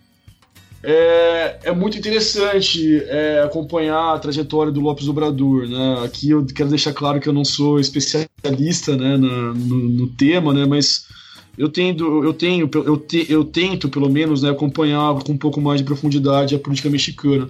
É, 0.83 1.59
é, 1.63 1.71
muito 1.71 1.97
interessante 1.97 3.01
é, 3.07 3.41
acompanhar 3.43 4.13
a 4.13 4.19
trajetória 4.19 4.71
do 4.71 4.81
Lopes 4.81 5.07
Obrador. 5.07 5.67
Né? 5.67 6.05
Aqui 6.05 6.29
eu 6.29 6.45
quero 6.45 6.69
deixar 6.69 6.93
claro 6.93 7.19
que 7.19 7.27
eu 7.27 7.33
não 7.33 7.45
sou 7.45 7.79
especialista 7.79 8.95
né, 8.95 9.17
na, 9.17 9.53
no, 9.53 9.89
no, 9.89 10.07
tema, 10.07 10.53
né, 10.53 10.65
mas 10.65 11.07
eu 11.57 11.69
tendo, 11.69 12.23
eu 12.23 12.33
tenho, 12.33 12.69
eu, 12.73 12.97
te, 12.97 13.25
eu 13.29 13.43
tento 13.43 13.89
pelo 13.89 14.09
menos 14.09 14.43
né, 14.43 14.49
acompanhar 14.49 15.15
com 15.23 15.31
um 15.31 15.37
pouco 15.37 15.61
mais 15.61 15.79
de 15.79 15.85
profundidade 15.85 16.53
a 16.53 16.59
política 16.59 16.89
mexicana. 16.89 17.49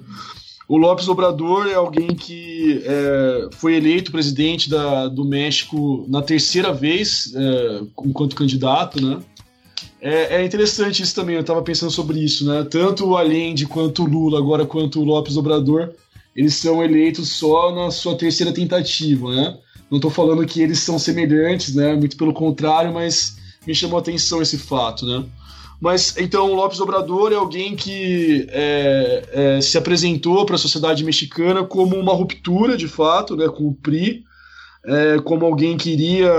O 0.68 0.78
López 0.78 1.08
Obrador 1.08 1.68
é 1.68 1.76
alguém 1.76 2.08
que 2.08 2.82
é, 2.84 3.50
foi 3.52 3.76
eleito 3.76 4.12
presidente 4.12 4.70
da, 4.70 5.08
do 5.08 5.24
México 5.24 6.06
na 6.08 6.22
terceira 6.22 6.74
vez 6.74 7.32
é, 7.36 7.82
enquanto 8.04 8.36
candidato, 8.36 9.00
né? 9.00 9.20
É, 10.02 10.38
é, 10.38 10.46
interessante 10.46 11.04
isso 11.04 11.16
também, 11.16 11.36
eu 11.36 11.42
estava 11.42 11.62
pensando 11.62 11.92
sobre 11.92 12.20
isso, 12.20 12.46
né? 12.46 12.66
Tanto 12.70 13.06
o 13.08 13.18
Allende 13.18 13.66
quanto 13.68 14.04
o 14.04 14.08
Lula, 14.08 14.40
agora 14.40 14.66
quanto 14.66 15.00
o 15.00 15.04
López 15.04 15.38
Obrador, 15.38 15.94
eles 16.36 16.56
são 16.56 16.84
eleitos 16.84 17.30
só 17.30 17.74
na 17.74 17.92
sua 17.92 18.16
terceira 18.18 18.52
tentativa, 18.52 19.34
né? 19.36 19.58
Não 19.90 19.98
estou 19.98 20.12
falando 20.12 20.46
que 20.46 20.62
eles 20.62 20.80
são 20.80 20.98
semelhantes, 20.98 21.76
né? 21.76 21.96
Muito 21.96 22.18
pelo 22.18 22.34
contrário, 22.34 22.92
mas 22.94 23.38
me 23.66 23.74
chamou 23.74 23.98
a 23.98 24.02
atenção 24.02 24.42
esse 24.42 24.58
fato, 24.58 25.06
né? 25.06 25.24
Mas 25.80 26.16
então 26.18 26.52
o 26.52 26.56
Lopes 26.56 26.80
Obrador 26.80 27.32
é 27.32 27.36
alguém 27.36 27.76
que 27.76 28.48
é, 28.50 29.30
é, 29.58 29.62
se 29.62 29.78
apresentou 29.78 30.46
para 30.46 30.56
a 30.56 30.60
sociedade 30.60 31.04
mexicana 31.04 31.64
como 31.64 31.96
uma 31.96 32.14
ruptura, 32.14 32.78
de 32.78 32.88
fato, 32.88 33.36
né, 33.36 33.48
com 33.48 33.68
o 33.68 33.74
PRI, 33.74 34.24
é, 34.86 35.18
como 35.20 35.46
alguém 35.46 35.78
que 35.78 35.90
iria 35.92 36.32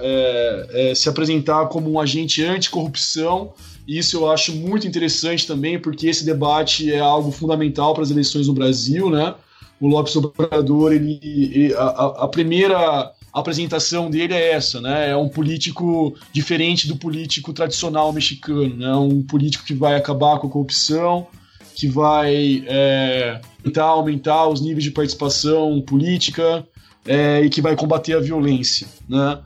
é, 0.00 0.66
é, 0.90 0.94
se 0.94 1.08
apresentar 1.08 1.66
como 1.66 1.90
um 1.90 2.00
agente 2.00 2.42
anticorrupção. 2.44 3.52
Isso 3.86 4.16
eu 4.16 4.30
acho 4.30 4.54
muito 4.54 4.86
interessante 4.86 5.46
também, 5.46 5.78
porque 5.78 6.06
esse 6.06 6.24
debate 6.24 6.92
é 6.92 7.00
algo 7.00 7.30
fundamental 7.30 7.94
para 7.94 8.02
as 8.02 8.10
eleições 8.10 8.46
no 8.46 8.54
Brasil, 8.54 9.10
né? 9.10 9.34
O 9.80 9.86
Lopes 9.86 10.14
Obrador, 10.16 10.92
ele, 10.92 11.18
ele 11.22 11.74
a, 11.74 11.86
a 12.24 12.28
primeira 12.28 13.12
a 13.38 13.40
apresentação 13.40 14.10
dele 14.10 14.34
é 14.34 14.52
essa, 14.52 14.80
né? 14.80 15.10
É 15.10 15.16
um 15.16 15.28
político 15.28 16.14
diferente 16.32 16.88
do 16.88 16.96
político 16.96 17.52
tradicional 17.52 18.12
mexicano, 18.12 18.76
né? 18.76 18.94
Um 18.94 19.22
político 19.22 19.64
que 19.64 19.74
vai 19.74 19.94
acabar 19.94 20.38
com 20.38 20.48
a 20.48 20.50
corrupção, 20.50 21.28
que 21.74 21.86
vai 21.86 22.64
é, 22.66 23.40
tentar 23.62 23.84
aumentar 23.84 24.48
os 24.48 24.60
níveis 24.60 24.82
de 24.82 24.90
participação 24.90 25.80
política 25.80 26.66
é, 27.06 27.42
e 27.42 27.48
que 27.48 27.62
vai 27.62 27.76
combater 27.76 28.14
a 28.14 28.20
violência, 28.20 28.88
né? 29.08 29.38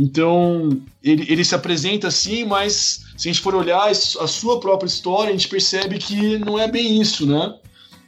Então, 0.00 0.80
ele, 1.02 1.26
ele 1.30 1.44
se 1.44 1.54
apresenta 1.54 2.08
assim, 2.08 2.44
mas 2.44 3.04
se 3.16 3.28
a 3.28 3.32
gente 3.32 3.42
for 3.42 3.54
olhar 3.54 3.86
a 3.88 3.94
sua 3.94 4.58
própria 4.58 4.88
história, 4.88 5.28
a 5.28 5.32
gente 5.32 5.48
percebe 5.48 5.98
que 5.98 6.38
não 6.38 6.58
é 6.58 6.66
bem 6.66 7.00
isso, 7.00 7.26
né? 7.26 7.54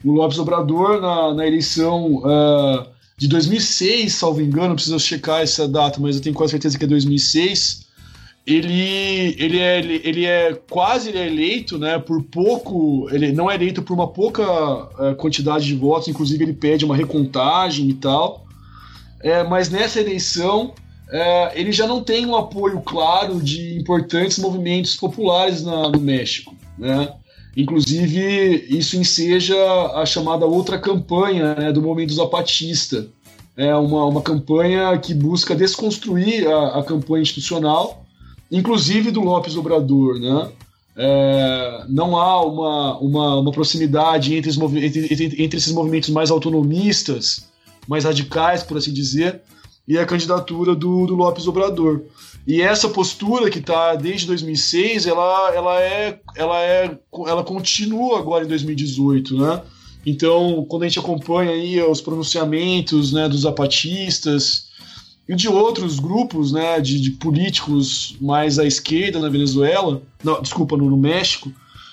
O 0.04 0.12
Lopes 0.12 0.38
Obrador, 0.38 1.00
na, 1.00 1.34
na 1.34 1.46
eleição 1.46 2.16
uh, 2.16 2.95
de 3.18 3.28
2006, 3.28 4.12
salvo 4.12 4.42
engano, 4.42 4.74
preciso 4.74 4.98
checar 5.00 5.40
essa 5.40 5.66
data, 5.66 5.98
mas 5.98 6.16
eu 6.16 6.22
tenho 6.22 6.34
quase 6.34 6.50
certeza 6.50 6.78
que 6.78 6.84
é 6.84 6.88
2006. 6.88 7.86
Ele, 8.46 9.34
ele, 9.38 9.58
é, 9.58 9.78
ele 9.80 10.24
é 10.24 10.54
quase 10.70 11.08
ele 11.08 11.18
é 11.18 11.26
eleito, 11.26 11.78
né? 11.78 11.98
Por 11.98 12.22
pouco, 12.24 13.08
ele 13.10 13.32
não 13.32 13.50
é 13.50 13.54
eleito 13.54 13.82
por 13.82 13.94
uma 13.94 14.06
pouca 14.06 14.44
é, 15.00 15.14
quantidade 15.14 15.64
de 15.64 15.74
votos, 15.74 16.08
inclusive 16.08 16.44
ele 16.44 16.52
pede 16.52 16.84
uma 16.84 16.94
recontagem 16.94 17.88
e 17.88 17.94
tal. 17.94 18.46
É, 19.20 19.42
mas 19.42 19.70
nessa 19.70 19.98
eleição 19.98 20.74
é, 21.10 21.58
ele 21.58 21.72
já 21.72 21.86
não 21.86 22.04
tem 22.04 22.26
um 22.26 22.36
apoio 22.36 22.80
claro 22.82 23.40
de 23.40 23.78
importantes 23.78 24.38
movimentos 24.38 24.94
populares 24.94 25.64
na, 25.64 25.88
no 25.88 25.98
México, 25.98 26.54
né? 26.78 27.14
Inclusive, 27.56 28.66
isso 28.68 28.98
enseja 28.98 29.56
a 29.94 30.04
chamada 30.04 30.44
outra 30.44 30.78
campanha 30.78 31.54
né, 31.54 31.72
do 31.72 31.80
movimento 31.80 32.12
zapatista. 32.12 33.08
É 33.56 33.74
uma, 33.74 34.04
uma 34.04 34.20
campanha 34.20 34.98
que 34.98 35.14
busca 35.14 35.56
desconstruir 35.56 36.46
a, 36.46 36.80
a 36.80 36.84
campanha 36.84 37.22
institucional, 37.22 38.04
inclusive 38.52 39.10
do 39.10 39.22
Lopes 39.22 39.56
Obrador. 39.56 40.20
Né? 40.20 40.50
É, 40.98 41.84
não 41.88 42.18
há 42.18 42.44
uma, 42.44 42.98
uma, 42.98 43.36
uma 43.36 43.52
proximidade 43.52 44.34
entre, 44.34 44.50
entre, 44.50 45.12
entre, 45.12 45.42
entre 45.42 45.58
esses 45.58 45.72
movimentos 45.72 46.10
mais 46.10 46.30
autonomistas, 46.30 47.48
mais 47.88 48.04
radicais, 48.04 48.62
por 48.62 48.76
assim 48.76 48.92
dizer, 48.92 49.40
e 49.88 49.96
a 49.96 50.04
candidatura 50.04 50.74
do, 50.74 51.06
do 51.06 51.14
Lopes 51.14 51.48
Obrador. 51.48 52.02
E 52.46 52.62
essa 52.62 52.88
postura 52.88 53.50
que 53.50 53.58
está 53.58 53.96
desde 53.96 54.26
2006, 54.28 55.06
ela, 55.06 55.52
ela 55.52 55.80
é, 55.80 56.20
ela 56.36 56.62
é, 56.62 56.98
ela 57.26 57.42
continua 57.42 58.18
agora 58.18 58.44
em 58.44 58.48
2018, 58.48 59.36
né? 59.36 59.62
Então, 60.06 60.64
quando 60.68 60.84
a 60.84 60.88
gente 60.88 61.00
acompanha 61.00 61.50
aí 61.50 61.82
os 61.82 62.00
pronunciamentos, 62.00 63.12
né, 63.12 63.28
dos 63.28 63.40
zapatistas 63.40 64.68
e 65.28 65.34
de 65.34 65.48
outros 65.48 65.98
grupos, 65.98 66.52
né, 66.52 66.80
de, 66.80 67.00
de 67.00 67.10
políticos 67.10 68.16
mais 68.20 68.60
à 68.60 68.64
esquerda 68.64 69.18
na 69.18 69.28
Venezuela, 69.28 70.00
não, 70.22 70.40
desculpa, 70.40 70.76
no, 70.76 70.88
no 70.88 70.96
México, 70.96 71.50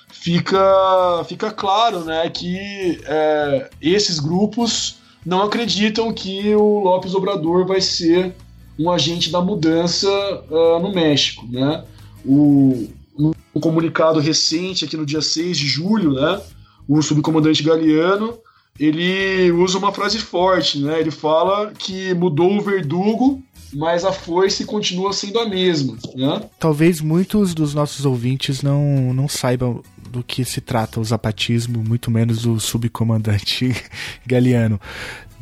fica, 0.07 1.25
fica 1.27 1.49
claro, 1.49 2.05
né, 2.05 2.29
que 2.29 3.01
é, 3.05 3.71
esses 3.81 4.19
grupos 4.19 4.97
não 5.25 5.41
acreditam 5.41 6.13
que 6.13 6.53
o 6.53 6.81
Lopes 6.81 7.15
Obrador 7.15 7.65
vai 7.65 7.81
ser 7.81 8.35
um 8.79 8.89
agente 8.89 9.31
da 9.31 9.41
mudança 9.41 10.09
uh, 10.49 10.79
no 10.79 10.93
México, 10.93 11.45
né? 11.49 11.83
O, 12.25 12.87
um 13.17 13.59
comunicado 13.59 14.19
recente 14.19 14.85
aqui 14.85 14.97
no 14.97 15.05
dia 15.05 15.21
6 15.21 15.57
de 15.57 15.67
julho, 15.67 16.13
né? 16.13 16.41
O 16.87 17.01
subcomandante 17.01 17.63
Galeano, 17.63 18.37
ele 18.79 19.51
usa 19.51 19.77
uma 19.77 19.91
frase 19.91 20.17
forte, 20.17 20.79
né? 20.79 20.99
Ele 20.99 21.11
fala 21.11 21.71
que 21.71 22.13
mudou 22.13 22.57
o 22.57 22.61
verdugo, 22.61 23.41
mas 23.71 24.03
a 24.03 24.11
foice 24.11 24.65
continua 24.65 25.13
sendo 25.13 25.39
a 25.39 25.47
mesma, 25.47 25.97
né? 26.15 26.41
Talvez 26.59 26.99
muitos 26.99 27.53
dos 27.53 27.73
nossos 27.73 28.05
ouvintes 28.05 28.61
não, 28.61 29.13
não 29.13 29.27
saibam 29.27 29.81
do 30.09 30.23
que 30.23 30.43
se 30.43 30.61
trata 30.61 30.99
o 30.99 31.03
zapatismo, 31.03 31.83
muito 31.83 32.11
menos 32.11 32.45
o 32.45 32.59
subcomandante 32.59 33.75
Galeano. 34.25 34.79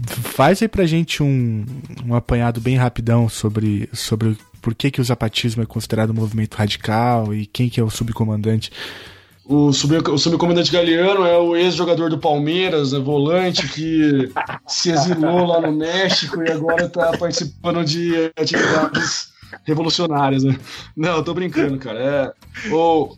Faz 0.08 0.62
aí 0.62 0.68
pra 0.68 0.86
gente 0.86 1.22
um, 1.22 1.66
um 2.06 2.16
apanhado 2.16 2.60
bem 2.60 2.76
rapidão 2.76 3.30
sobre, 3.30 3.90
sobre 3.94 4.38
por 4.62 4.74
que, 4.74 4.92
que 4.92 5.02
o 5.02 5.04
zapatismo 5.04 5.64
é 5.64 5.66
considerado 5.66 6.12
um 6.12 6.16
movimento 6.16 6.56
radical 6.56 7.34
e 7.34 7.46
quem 7.46 7.70
que 7.70 7.80
é 7.80 7.84
o 7.84 7.90
subcomandante. 7.90 8.72
O, 9.46 9.74
sub, 9.74 9.98
o 9.98 10.18
subcomandante 10.18 10.72
Galeano 10.72 11.26
é 11.26 11.38
o 11.38 11.56
ex-jogador 11.56 12.10
do 12.10 12.18
Palmeiras, 12.18 12.94
né, 12.94 13.00
volante, 13.00 13.68
que 13.68 14.32
se 14.68 14.92
exilou 14.92 15.46
lá 15.46 15.60
no 15.60 15.72
México 15.72 16.42
e 16.42 16.52
agora 16.52 16.86
está 16.86 17.18
participando 17.18 17.84
de 17.84 18.32
atividades 18.38 19.32
revolucionárias. 19.66 20.44
Né? 20.44 20.58
Não, 20.96 21.18
eu 21.18 21.24
tô 21.24 21.34
brincando, 21.34 21.78
cara. 21.78 22.00
É, 22.00 22.72
o, 22.72 23.16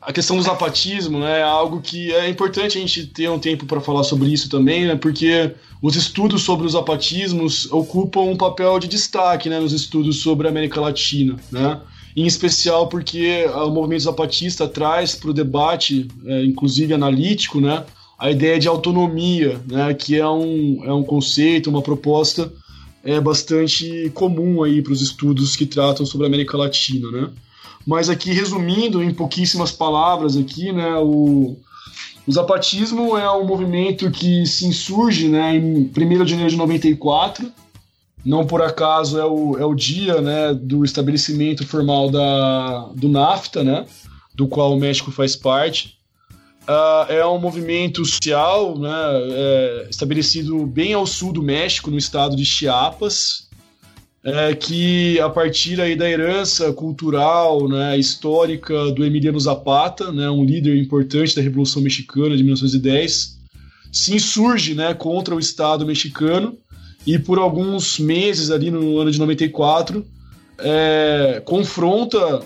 a 0.00 0.12
questão 0.12 0.36
do 0.36 0.42
zapatismo 0.42 1.18
né, 1.18 1.40
é 1.40 1.42
algo 1.42 1.80
que 1.80 2.12
é 2.12 2.28
importante 2.28 2.78
a 2.78 2.80
gente 2.80 3.06
ter 3.06 3.28
um 3.28 3.38
tempo 3.38 3.66
para 3.66 3.80
falar 3.80 4.04
sobre 4.04 4.28
isso 4.32 4.48
também, 4.48 4.86
né, 4.86 4.96
porque 4.96 5.52
os 5.82 5.96
estudos 5.96 6.42
sobre 6.42 6.66
os 6.66 6.72
zapatismos 6.72 7.70
ocupam 7.72 8.20
um 8.20 8.36
papel 8.36 8.78
de 8.78 8.88
destaque 8.88 9.48
né, 9.48 9.58
nos 9.58 9.72
estudos 9.72 10.20
sobre 10.20 10.46
a 10.46 10.50
América 10.50 10.80
Latina, 10.80 11.36
né, 11.50 11.80
em 12.14 12.26
especial 12.26 12.88
porque 12.88 13.44
o 13.46 13.70
movimento 13.70 14.04
zapatista 14.04 14.68
traz 14.68 15.14
para 15.14 15.30
o 15.30 15.34
debate, 15.34 16.08
é, 16.24 16.44
inclusive 16.44 16.94
analítico, 16.94 17.60
né, 17.60 17.84
a 18.18 18.30
ideia 18.30 18.58
de 18.58 18.68
autonomia, 18.68 19.60
né, 19.66 19.92
que 19.92 20.16
é 20.16 20.28
um, 20.28 20.82
é 20.84 20.92
um 20.92 21.02
conceito, 21.02 21.68
uma 21.68 21.82
proposta 21.82 22.52
é 23.04 23.20
bastante 23.20 24.10
comum 24.14 24.64
aí 24.64 24.82
para 24.82 24.92
os 24.92 25.00
estudos 25.00 25.54
que 25.54 25.64
tratam 25.64 26.04
sobre 26.04 26.26
a 26.26 26.28
América 26.28 26.56
Latina, 26.56 27.10
né. 27.10 27.30
Mas 27.86 28.10
aqui, 28.10 28.32
resumindo 28.32 29.02
em 29.02 29.14
pouquíssimas 29.14 29.70
palavras 29.70 30.36
aqui, 30.36 30.72
né, 30.72 30.96
o, 30.96 31.56
o 32.26 32.32
zapatismo 32.32 33.16
é 33.16 33.30
um 33.30 33.46
movimento 33.46 34.10
que 34.10 34.44
se 34.44 34.66
insurge 34.66 35.28
né, 35.28 35.54
em 35.54 35.84
1 35.96 36.24
de 36.24 36.30
janeiro 36.30 36.50
de 36.50 36.56
94. 36.56 37.52
Não 38.24 38.44
por 38.44 38.60
acaso 38.60 39.20
é 39.20 39.24
o, 39.24 39.56
é 39.56 39.64
o 39.64 39.72
dia 39.72 40.20
né, 40.20 40.52
do 40.52 40.84
estabelecimento 40.84 41.64
formal 41.64 42.10
da, 42.10 42.88
do 42.92 43.08
NAFTA, 43.08 43.62
né, 43.62 43.86
do 44.34 44.48
qual 44.48 44.72
o 44.72 44.80
México 44.80 45.12
faz 45.12 45.36
parte. 45.36 45.94
Uh, 46.68 47.12
é 47.12 47.24
um 47.24 47.38
movimento 47.38 48.04
social 48.04 48.76
né, 48.76 48.90
é, 48.90 49.86
estabelecido 49.88 50.66
bem 50.66 50.92
ao 50.94 51.06
sul 51.06 51.32
do 51.32 51.40
México, 51.40 51.92
no 51.92 51.96
estado 51.96 52.34
de 52.34 52.44
Chiapas, 52.44 53.45
é, 54.26 54.56
que 54.56 55.20
a 55.20 55.30
partir 55.30 55.80
aí 55.80 55.94
da 55.94 56.10
herança 56.10 56.72
cultural, 56.72 57.68
né, 57.68 57.96
histórica 57.96 58.90
do 58.90 59.04
Emiliano 59.04 59.38
Zapata, 59.38 60.10
né, 60.10 60.28
um 60.28 60.44
líder 60.44 60.76
importante 60.76 61.36
da 61.36 61.40
Revolução 61.40 61.80
Mexicana 61.80 62.36
de 62.36 62.42
1910, 62.42 63.38
se 63.92 64.16
insurge 64.16 64.74
né, 64.74 64.92
contra 64.94 65.32
o 65.32 65.38
Estado 65.38 65.86
mexicano 65.86 66.58
e 67.06 67.20
por 67.20 67.38
alguns 67.38 68.00
meses 68.00 68.50
ali 68.50 68.68
no 68.68 68.98
ano 68.98 69.12
de 69.12 69.18
94 69.20 70.04
é, 70.58 71.40
confronta 71.44 72.42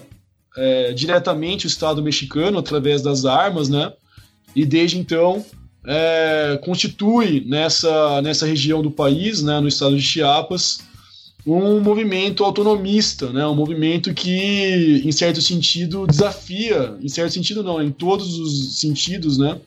é, 0.58 0.92
diretamente 0.92 1.64
o 1.64 1.68
Estado 1.68 2.02
mexicano 2.02 2.58
através 2.58 3.00
das 3.00 3.24
armas, 3.24 3.70
né, 3.70 3.90
e 4.54 4.66
desde 4.66 4.98
então 4.98 5.42
é, 5.86 6.60
constitui 6.62 7.42
nessa, 7.48 8.20
nessa 8.20 8.44
região 8.44 8.82
do 8.82 8.90
país, 8.90 9.42
né, 9.42 9.60
no 9.60 9.68
estado 9.68 9.96
de 9.96 10.02
Chiapas, 10.02 10.89
um 11.46 11.80
movimento 11.80 12.44
autonomista, 12.44 13.32
né? 13.32 13.46
um 13.46 13.54
movimento 13.54 14.12
que, 14.12 15.02
em 15.04 15.12
certo 15.12 15.40
sentido, 15.40 16.06
desafia, 16.06 16.96
em 17.00 17.08
certo 17.08 17.32
sentido 17.32 17.62
não, 17.62 17.82
em 17.82 17.90
todos 17.90 18.38
os 18.38 18.78
sentidos, 18.78 19.38
né? 19.38 19.58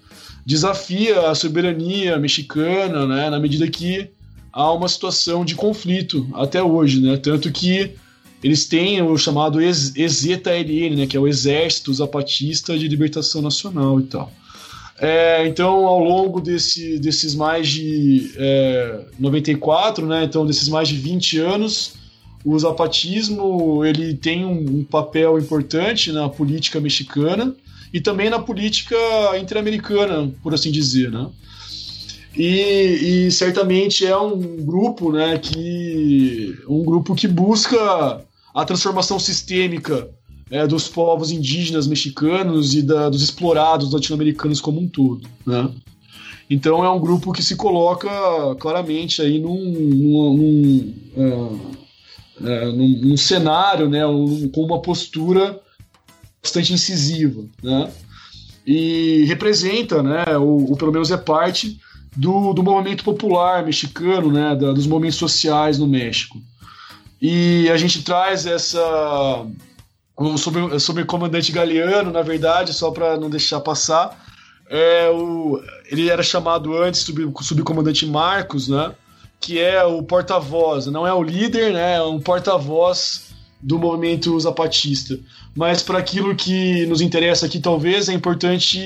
desafia 0.46 1.30
a 1.30 1.36
soberania 1.36 2.18
mexicana, 2.20 3.08
né? 3.08 3.30
na 3.30 3.40
medida 3.40 3.68
que 3.68 4.10
há 4.52 4.72
uma 4.72 4.88
situação 4.88 5.44
de 5.44 5.56
conflito 5.56 6.28
até 6.34 6.62
hoje, 6.62 7.02
né? 7.02 7.18
tanto 7.18 7.52
que 7.52 7.92
eles 8.44 8.66
têm 8.66 9.02
o 9.02 9.18
chamado 9.18 9.60
EZLN, 9.62 10.96
né? 10.96 11.08
que 11.08 11.18
é 11.18 11.20
o 11.20 11.28
Exército 11.28 11.94
Zapatista 11.94 12.78
de 12.78 12.88
Libertação 12.88 13.42
Nacional 13.42 14.00
e 14.00 14.04
tal. 14.04 14.32
É, 15.00 15.48
então, 15.48 15.86
ao 15.88 16.00
longo 16.04 16.40
desse, 16.40 17.00
desses 17.00 17.34
mais 17.34 17.68
de 17.68 18.32
é, 18.38 19.06
94, 19.20 20.06
né, 20.06 20.24
então 20.24 20.46
desses 20.46 20.68
mais 20.68 20.88
de 20.88 20.96
20 20.96 21.40
anos, 21.40 21.94
o 22.46 22.58
zapatismo 22.58 23.84
ele 23.84 24.14
tem 24.14 24.46
um, 24.46 24.80
um 24.80 24.84
papel 24.84 25.40
importante 25.40 26.12
na 26.12 26.30
política 26.30 26.80
mexicana 26.80 27.56
e 27.92 28.02
também 28.02 28.30
na 28.30 28.40
política 28.40 28.96
interamericana, 29.40 30.32
por 30.42 30.54
assim 30.54 30.72
dizer, 30.72 31.12
né? 31.12 31.28
E, 32.36 33.28
e, 33.28 33.32
certamente 33.32 34.06
é 34.06 34.18
um 34.18 34.40
grupo, 34.66 35.12
né, 35.12 35.38
que 35.38 36.58
um 36.68 36.84
grupo 36.84 37.14
que 37.14 37.28
busca 37.28 38.26
a 38.54 38.66
transformação 38.66 39.20
sistêmica 39.20 40.10
é, 40.50 40.68
dos 40.68 40.88
povos 40.88 41.32
indígenas 41.32 41.88
mexicanos 41.88 42.76
e 42.76 42.82
da, 42.82 43.10
dos 43.10 43.22
explorados 43.22 43.92
latino-americanos 43.92 44.62
como 44.62 44.80
um 44.80 44.88
todo, 44.88 45.28
né? 45.46 45.70
Então 46.50 46.84
é 46.84 46.90
um 46.90 47.00
grupo 47.00 47.32
que 47.32 47.42
se 47.42 47.56
coloca 47.56 48.10
claramente 48.60 49.22
aí 49.22 49.40
num, 49.40 49.56
num, 49.56 50.34
num, 50.36 50.94
é, 51.18 52.52
é, 52.52 52.66
num, 52.66 53.00
num 53.10 53.18
cenário, 53.18 53.90
né, 53.90 54.06
um, 54.06 54.50
com 54.50 54.64
uma 54.64 54.82
postura 54.82 55.60
bastante 56.42 56.74
incisiva, 56.74 57.44
né? 57.62 57.90
E 58.66 59.24
representa, 59.26 60.04
né, 60.04 60.38
ou, 60.38 60.70
ou 60.70 60.78
pelo 60.78 60.92
menos 60.92 61.12
é 61.12 61.18
parte 61.18 61.80
do, 62.16 62.54
do 62.54 62.64
movimento 62.64 63.04
popular 63.04 63.66
mexicano, 63.66 64.32
né, 64.32 64.56
da, 64.56 64.72
dos 64.72 64.86
movimentos 64.86 65.18
sociais 65.18 65.80
no 65.80 65.88
México. 65.88 66.42
E 67.22 67.70
a 67.70 67.78
gente 67.78 68.04
traz 68.04 68.46
essa 68.46 69.46
sobre, 70.38 70.80
sobre 70.80 71.04
o 71.04 71.06
comandante 71.06 71.52
Galeano, 71.52 72.12
na 72.12 72.22
verdade, 72.22 72.74
só 72.74 72.92
para 72.92 73.18
não 73.18 73.30
deixar 73.30 73.60
passar. 73.60 74.24
É 74.70 75.10
o, 75.10 75.62
ele 75.92 76.10
era 76.10 76.24
chamado 76.24 76.76
antes 76.78 77.02
sub, 77.02 77.32
subcomandante 77.42 78.06
Marcos, 78.06 78.68
né? 78.68 78.94
Que 79.40 79.60
é 79.60 79.84
o 79.84 80.02
porta-voz, 80.02 80.86
não 80.88 81.06
é 81.06 81.14
o 81.14 81.22
líder, 81.22 81.74
né? 81.74 81.96
É 81.96 82.02
um 82.02 82.20
porta-voz 82.20 83.34
do 83.62 83.78
movimento 83.78 84.40
zapatista. 84.40 85.20
Mas 85.56 85.84
para 85.84 86.00
aquilo 86.00 86.36
que 86.36 86.86
nos 86.86 87.02
interessa 87.02 87.46
aqui, 87.46 87.60
talvez 87.60 88.10
é 88.10 88.14
importante 88.14 88.80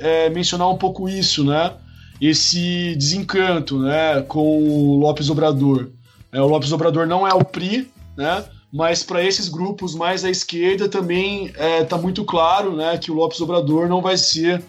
é, 0.00 0.30
mencionar 0.30 0.68
um 0.70 0.76
pouco 0.76 1.08
isso, 1.08 1.44
né? 1.44 1.72
Esse 2.20 2.94
desencanto, 2.96 3.78
né? 3.78 4.22
Com 4.22 4.62
o 4.62 4.98
Lopes 4.98 5.28
Obrador. 5.30 5.90
É, 6.32 6.40
o 6.40 6.46
Lopes 6.46 6.72
Obrador 6.72 7.06
não 7.06 7.26
é 7.26 7.34
o 7.34 7.44
PRI, 7.44 7.90
né? 8.16 8.44
Mas 8.74 9.04
para 9.04 9.24
esses 9.24 9.48
grupos 9.48 9.94
mais 9.94 10.24
à 10.24 10.30
esquerda 10.30 10.88
também 10.88 11.46
está 11.46 11.64
é, 11.64 11.84
tá 11.84 11.96
muito 11.96 12.24
claro 12.24 12.74
né, 12.74 12.98
que 12.98 13.08
o 13.08 13.14
Lopes 13.14 13.40
Obrador 13.40 13.88
não 13.88 14.02
vai 14.02 14.16
ser, 14.16 14.64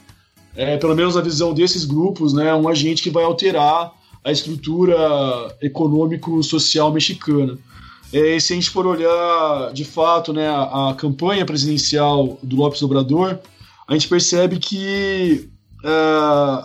é, 0.56 0.78
pelo 0.78 0.96
menos 0.96 1.18
a 1.18 1.22
visão 1.22 1.56
desses 1.56 1.86
grupos, 1.86 2.32
né, 2.32 2.54
um 2.54 2.70
agente 2.70 3.02
que 3.02 3.10
vai 3.10 3.24
alterar 3.24 3.92
a 4.24 4.32
estrutura 4.32 4.96
econômico-social 5.60 6.94
mexicana. 6.94 7.58
É, 8.14 8.40
se 8.40 8.54
a 8.54 8.56
gente 8.56 8.70
for 8.70 8.86
olhar 8.86 9.74
de 9.74 9.84
fato 9.84 10.32
né, 10.32 10.48
a, 10.48 10.92
a, 10.92 10.94
campanha 10.94 11.44
presidencial 11.44 12.38
do 12.44 12.58
Lopes 12.58 12.84
Obrador, 12.84 13.40
a 13.88 13.94
gente 13.94 14.08
percebe 14.08 14.60
que 14.60 15.50
é, 15.84 15.90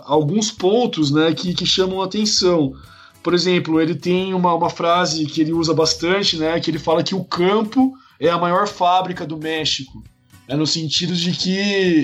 alguns 0.05 0.51
pontos 0.51 1.09
né, 1.09 1.33
que, 1.33 1.55
que 1.55 1.65
chamam 1.65 2.03
atenção. 2.03 2.75
Por 3.23 3.33
exemplo, 3.33 3.79
ele 3.79 3.95
tem 3.95 4.33
uma, 4.33 4.53
uma 4.53 4.69
frase 4.69 5.25
que 5.25 5.41
ele 5.41 5.53
usa 5.53 5.73
bastante, 5.73 6.37
né? 6.37 6.59
Que 6.59 6.71
ele 6.71 6.79
fala 6.79 7.03
que 7.03 7.13
o 7.13 7.23
campo 7.23 7.93
é 8.19 8.29
a 8.29 8.37
maior 8.37 8.67
fábrica 8.67 9.25
do 9.25 9.37
México. 9.37 10.03
É 10.47 10.55
no 10.55 10.65
sentido 10.65 11.13
de 11.13 11.31
que 11.31 11.57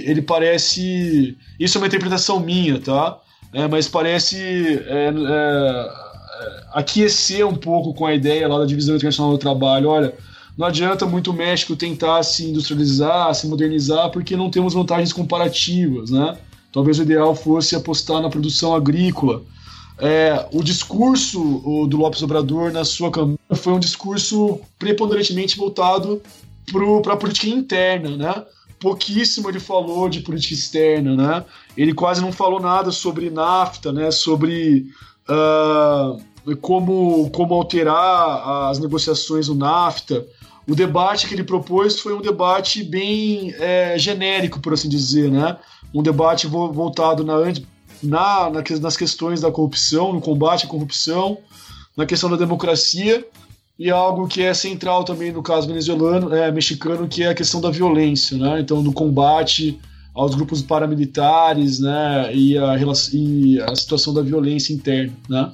ele 0.05 0.21
parece. 0.21 1.35
Isso 1.59 1.77
é 1.77 1.81
uma 1.81 1.87
interpretação 1.87 2.39
minha, 2.39 2.79
tá? 2.79 3.19
É, 3.51 3.67
mas 3.67 3.87
parece 3.87 4.37
é, 4.37 5.11
é, 5.13 5.91
aquecer 6.73 7.45
um 7.47 7.55
pouco 7.55 7.93
com 7.93 8.05
a 8.05 8.13
ideia 8.13 8.47
lá 8.47 8.59
da 8.59 8.65
divisão 8.65 8.95
internacional 8.95 9.31
do 9.31 9.37
trabalho. 9.39 9.89
Olha, 9.89 10.13
não 10.55 10.67
adianta 10.67 11.05
muito 11.05 11.31
o 11.31 11.33
México 11.33 11.75
tentar 11.75 12.21
se 12.23 12.45
industrializar, 12.45 13.33
se 13.33 13.47
modernizar, 13.47 14.11
porque 14.11 14.35
não 14.35 14.51
temos 14.51 14.73
vantagens 14.73 15.11
comparativas, 15.11 16.11
né? 16.11 16.37
Talvez 16.71 16.99
o 16.99 17.03
ideal 17.03 17.33
fosse 17.33 17.75
apostar 17.75 18.21
na 18.21 18.29
produção 18.29 18.75
agrícola 18.75 19.43
é, 19.99 20.47
o 20.53 20.63
discurso 20.63 21.87
do 21.87 21.97
Lopes 21.97 22.21
Obrador 22.21 22.71
na 22.71 22.85
sua 22.85 23.09
campanha 23.09 23.37
foi 23.55 23.73
um 23.73 23.79
discurso 23.79 24.59
preponderantemente 24.77 25.57
voltado 25.57 26.21
para 27.03 27.13
a 27.13 27.17
política 27.17 27.47
interna, 27.47 28.15
né? 28.15 28.45
Pouquíssimo 28.79 29.49
ele 29.49 29.59
falou 29.59 30.07
de 30.07 30.19
política 30.19 30.53
externa, 30.53 31.15
né? 31.15 31.45
Ele 31.75 31.93
quase 31.93 32.21
não 32.21 32.31
falou 32.31 32.59
nada 32.59 32.91
sobre 32.91 33.31
NAFTA, 33.31 33.91
né? 33.91 34.11
Sobre 34.11 34.85
uh, 35.27 36.55
como, 36.57 37.29
como 37.31 37.55
alterar 37.55 38.69
as 38.69 38.77
negociações 38.77 39.47
do 39.47 39.55
NAFTA. 39.55 40.27
O 40.67 40.75
debate 40.75 41.27
que 41.27 41.33
ele 41.33 41.43
propôs 41.43 41.99
foi 41.99 42.13
um 42.13 42.21
debate 42.21 42.83
bem 42.83 43.53
é, 43.57 43.97
genérico, 43.97 44.59
por 44.59 44.73
assim 44.73 44.89
dizer, 44.89 45.31
né? 45.31 45.57
Um 45.91 46.03
debate 46.03 46.45
voltado 46.45 47.23
na 47.23 47.35
na, 48.01 48.49
na, 48.49 48.63
nas 48.81 48.97
questões 48.97 49.41
da 49.41 49.51
corrupção, 49.51 50.13
no 50.13 50.21
combate 50.21 50.65
à 50.65 50.69
corrupção, 50.69 51.37
na 51.95 52.05
questão 52.05 52.29
da 52.29 52.35
democracia 52.35 53.25
e 53.79 53.91
algo 53.91 54.27
que 54.27 54.41
é 54.41 54.53
central 54.53 55.03
também 55.03 55.31
no 55.31 55.43
caso 55.43 55.67
venezuelano, 55.67 56.33
é, 56.33 56.51
mexicano, 56.51 57.07
que 57.07 57.23
é 57.23 57.29
a 57.29 57.35
questão 57.35 57.61
da 57.61 57.69
violência, 57.69 58.37
né? 58.37 58.59
Então, 58.59 58.81
do 58.81 58.91
combate 58.91 59.79
aos 60.15 60.33
grupos 60.33 60.61
paramilitares, 60.63 61.79
né? 61.79 62.33
E 62.33 62.57
a, 62.57 62.75
e 63.13 63.61
a 63.61 63.75
situação 63.75 64.13
da 64.13 64.21
violência 64.21 64.73
interna, 64.73 65.13
né? 65.29 65.51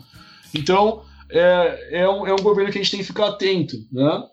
Então, 0.56 1.02
é, 1.30 2.02
é, 2.02 2.10
um, 2.10 2.26
é 2.26 2.34
um 2.34 2.41
governo 2.41 2.72
que 2.72 2.78
a 2.78 2.82
gente 2.82 2.91
tem 2.91 2.99
que 3.02 3.06
ficar 3.06 3.28
atento, 3.28 3.76
né? 3.91 4.24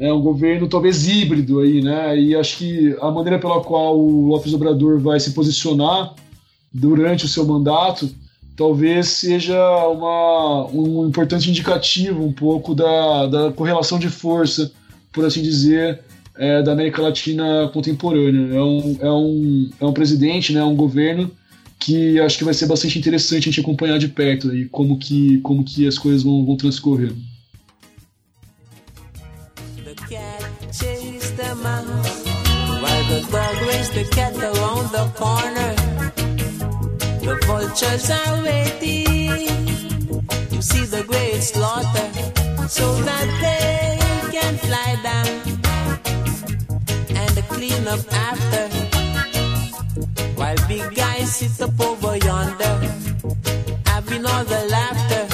É 0.00 0.12
um 0.12 0.20
governo 0.20 0.68
talvez 0.68 1.08
híbrido 1.08 1.60
aí, 1.60 1.80
né? 1.82 2.18
E 2.20 2.36
acho 2.36 2.58
que 2.58 2.96
a 3.00 3.10
maneira 3.10 3.38
pela 3.38 3.62
qual 3.62 3.98
o 3.98 4.26
Lopes 4.26 4.52
Obrador 4.52 5.00
vai 5.00 5.18
se 5.18 5.32
posicionar 5.32 6.14
durante 6.72 7.24
o 7.24 7.28
seu 7.28 7.46
mandato, 7.46 8.10
talvez 8.56 9.08
seja 9.08 9.56
uma, 9.86 10.66
um 10.66 11.06
importante 11.06 11.48
indicativo 11.48 12.24
um 12.24 12.32
pouco 12.32 12.74
da, 12.74 13.26
da 13.26 13.52
correlação 13.52 13.98
de 13.98 14.08
força, 14.08 14.72
por 15.12 15.24
assim 15.24 15.42
dizer, 15.42 16.00
é, 16.36 16.62
da 16.62 16.72
América 16.72 17.02
Latina 17.02 17.70
contemporânea. 17.72 18.56
É 18.56 18.62
um, 18.62 18.96
é 19.00 19.10
um, 19.10 19.70
é 19.80 19.86
um 19.86 19.92
presidente, 19.92 20.52
né, 20.52 20.62
um 20.64 20.76
governo 20.76 21.30
que 21.78 22.18
acho 22.20 22.36
que 22.36 22.44
vai 22.44 22.54
ser 22.54 22.66
bastante 22.66 22.98
interessante 22.98 23.48
a 23.48 23.52
gente 23.52 23.60
acompanhar 23.60 23.98
de 23.98 24.08
perto 24.08 24.50
aí 24.50 24.66
como 24.66 24.98
que, 24.98 25.38
como 25.38 25.62
que 25.62 25.86
as 25.86 25.96
coisas 25.96 26.22
vão, 26.22 26.44
vão 26.44 26.56
transcorrer. 26.56 27.12
The 34.90 35.77
vultures 37.48 38.10
are 38.10 38.42
waiting 38.42 39.46
to 40.52 40.60
see 40.60 40.84
the 40.94 41.02
great 41.08 41.40
slaughter 41.40 42.08
so 42.68 42.86
that 43.08 43.26
they 43.44 43.98
can 44.34 44.54
fly 44.66 44.90
down 45.08 45.32
and 47.22 47.34
clean 47.54 47.84
up 47.94 48.04
after. 48.28 48.64
While 50.38 50.60
big 50.68 50.94
guys 50.94 51.28
sit 51.36 51.58
up 51.66 51.80
over 51.80 52.16
yonder, 52.18 52.74
having 53.86 54.26
all 54.26 54.44
the 54.54 54.62
laughter 54.76 55.24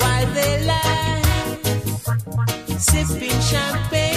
while 0.00 0.28
they 0.38 0.52
lie, 0.72 1.22
sipping 2.78 3.40
champagne, 3.50 4.07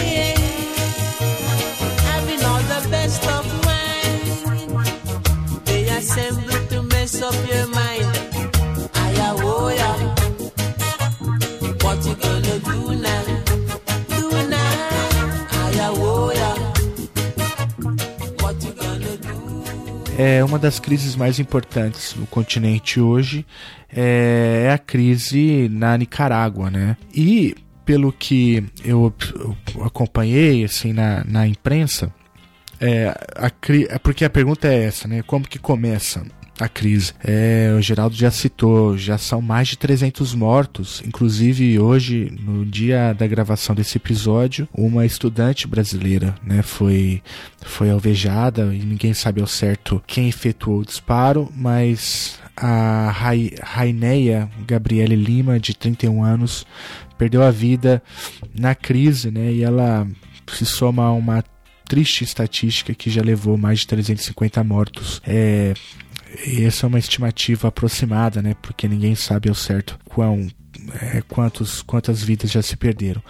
É 20.18 20.44
uma 20.44 20.58
das 20.58 20.80
crises 20.80 21.16
mais 21.16 21.40
importantes 21.40 22.16
no 22.16 22.26
continente 22.26 23.00
hoje 23.00 23.46
é 23.88 24.72
a 24.74 24.80
crise 24.80 25.70
na 25.70 25.96
Nicarágua, 25.96 26.72
né? 26.72 26.98
E 27.14 27.56
pelo 27.86 28.12
que 28.12 28.66
eu, 28.84 29.14
eu 29.36 29.86
acompanhei 29.86 30.64
assim 30.64 30.92
na, 30.92 31.24
na 31.24 31.46
imprensa, 31.46 32.12
é, 32.80 33.10
a, 33.36 33.52
é 33.90 34.00
porque 34.00 34.26
a 34.26 34.30
pergunta 34.30 34.68
é 34.68 34.86
essa, 34.86 35.08
né? 35.08 35.22
Como 35.22 35.48
que 35.48 35.60
começa? 35.60 36.26
A 36.60 36.70
crise. 36.70 37.14
É, 37.24 37.74
o 37.78 37.82
Geraldo 37.82 38.16
já 38.16 38.30
citou, 38.30 38.98
já 38.98 39.18
são 39.18 39.42
mais 39.42 39.70
de 39.70 39.78
300 39.78 40.34
mortos. 40.36 41.02
Inclusive, 41.06 41.80
hoje, 41.80 42.32
no 42.40 42.66
dia 42.66 43.14
da 43.14 43.26
gravação 43.26 43.74
desse 43.74 43.98
episódio, 43.98 44.68
uma 44.74 45.06
estudante 45.06 45.68
brasileira 45.68 46.36
né, 46.44 46.62
foi, 46.62 47.22
foi 47.62 47.90
alvejada 47.90 48.74
e 48.74 48.80
ninguém 48.80 49.14
sabe 49.14 49.42
ao 49.42 49.48
certo 49.48 50.02
quem 50.06 50.28
efetuou 50.28 50.80
o 50.80 50.86
disparo, 50.86 51.52
mas 51.56 52.40
a 52.56 53.12
Raineia 53.64 54.50
Gabriele 54.68 55.16
Lima, 55.16 55.60
de 55.60 55.76
31 55.76 56.24
anos, 56.24 56.66
perdeu 57.18 57.42
a 57.42 57.52
vida 57.52 58.04
na 58.54 58.76
crise, 58.76 59.32
né? 59.32 59.52
E 59.52 59.64
ela 59.64 60.08
se 60.48 60.66
soma 60.66 61.06
a 61.06 61.12
uma 61.12 61.44
triste 61.86 62.24
estatística 62.24 62.94
que 62.94 63.10
já 63.10 63.22
levou 63.22 63.58
mais 63.58 63.80
de 63.80 63.88
350 63.88 64.64
mortos. 64.64 65.22
É, 65.26 65.74
essa 66.66 66.86
é 66.86 66.88
uma 66.88 67.00
estimativa 67.00 67.68
aproximada, 67.68 68.42
né? 68.42 68.56
Porque 68.62 68.88
ninguém 68.88 69.16
sabe 69.16 69.50
ao 69.50 69.56
certo 69.56 70.00
quão, 70.06 70.48
é, 71.02 71.22
quantos, 71.28 71.82
quantas 71.82 72.24
vidas 72.24 72.52
já 72.52 72.62
se 72.62 72.78
perderam. 72.78 73.22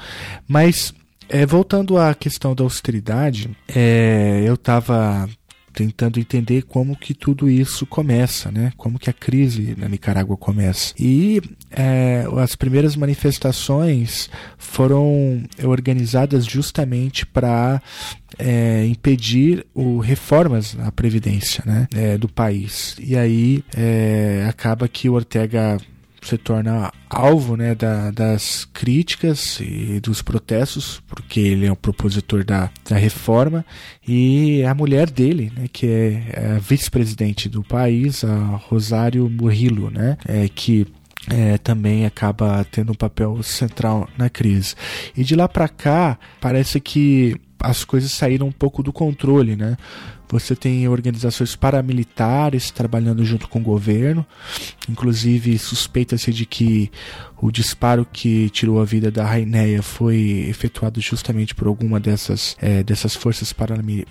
Mas 0.48 0.94
é, 1.28 1.45
voltando 1.45 1.98
à 1.98 2.14
questão 2.14 2.53
da 2.53 2.64
austeridade, 2.64 3.49
é, 3.68 4.44
eu 4.45 4.56
estava 4.56 5.30
tentando 5.73 6.19
entender 6.19 6.64
como 6.64 6.95
que 6.95 7.14
tudo 7.14 7.49
isso 7.49 7.85
começa, 7.85 8.52
né? 8.52 8.72
Como 8.77 8.99
que 8.99 9.10
a 9.10 9.14
crise 9.14 9.76
na 9.77 9.88
Nicarágua 9.88 10.38
começa. 10.38 10.93
E 10.99 11.41
é, 11.69 12.26
as 12.38 12.56
primeiras 12.56 12.95
manifestações 12.95 14.30
foram 14.57 15.43
organizadas 15.64 16.45
justamente 16.45 17.26
para 17.26 17.81
é, 18.38 18.85
impedir 18.85 19.65
o 19.73 19.99
reformas 19.99 20.73
na 20.73 20.91
previdência, 20.91 21.64
né? 21.65 21.88
É, 21.93 22.18
do 22.18 22.27
país. 22.27 22.95
E 22.99 23.15
aí 23.15 23.64
é, 23.76 24.45
acaba 24.49 24.88
que 24.88 25.10
o 25.10 25.14
Ortega 25.14 25.77
se 26.22 26.38
torna 26.38 26.91
alvo 27.10 27.57
né, 27.57 27.73
da, 27.73 28.11
das 28.11 28.65
críticas 28.65 29.60
e 29.60 29.99
dos 29.99 30.22
protestos, 30.22 31.02
porque 31.07 31.39
ele 31.39 31.65
é 31.65 31.72
o 31.72 31.76
propositor 31.76 32.43
da, 32.43 32.69
da 32.88 32.95
reforma, 32.95 33.65
e 34.07 34.64
a 34.64 34.73
mulher 34.73 35.10
dele, 35.10 35.52
né, 35.56 35.65
que 35.72 35.88
é 35.88 36.56
a 36.56 36.60
vice-presidente 36.60 37.49
do 37.49 37.64
país, 37.64 38.23
a 38.23 38.35
Rosário 38.68 39.27
Murillo, 39.30 39.89
né, 39.89 40.18
é, 40.27 40.48
que 40.48 40.88
é, 41.30 41.57
também 41.57 42.06
acaba 42.06 42.65
tendo 42.72 42.91
um 42.91 42.95
papel 42.95 43.41
central 43.43 44.07
na 44.18 44.30
crise. 44.30 44.76
E 45.15 45.23
de 45.23 45.35
lá 45.35 45.48
para 45.48 45.68
cá, 45.68 46.18
parece 46.39 46.80
que 46.80 47.35
as 47.60 47.84
coisas 47.84 48.11
saíram 48.11 48.48
um 48.48 48.52
pouco 48.52 48.81
do 48.81 48.91
controle, 48.91 49.56
né? 49.56 49.77
Você 50.32 50.56
tem 50.56 50.88
organizações 50.88 51.56
paramilitares 51.58 52.72
trabalhando 52.72 53.26
junto 53.26 53.49
com 53.49 53.60
o 53.60 53.64
governo, 53.64 54.26
inclusive 54.90 55.58
suspeita-se 55.58 56.32
de 56.32 56.45
que 56.45 56.90
o 57.41 57.51
disparo 57.51 58.05
que 58.05 58.49
tirou 58.51 58.80
a 58.80 58.85
vida 58.85 59.09
da 59.09 59.26
Raineia 59.26 59.81
foi 59.81 60.45
efetuado 60.47 61.01
justamente 61.01 61.55
por 61.55 61.68
alguma 61.68 61.99
dessas, 61.99 62.55
é, 62.61 62.84
dessas 62.84 63.15
forças 63.15 63.51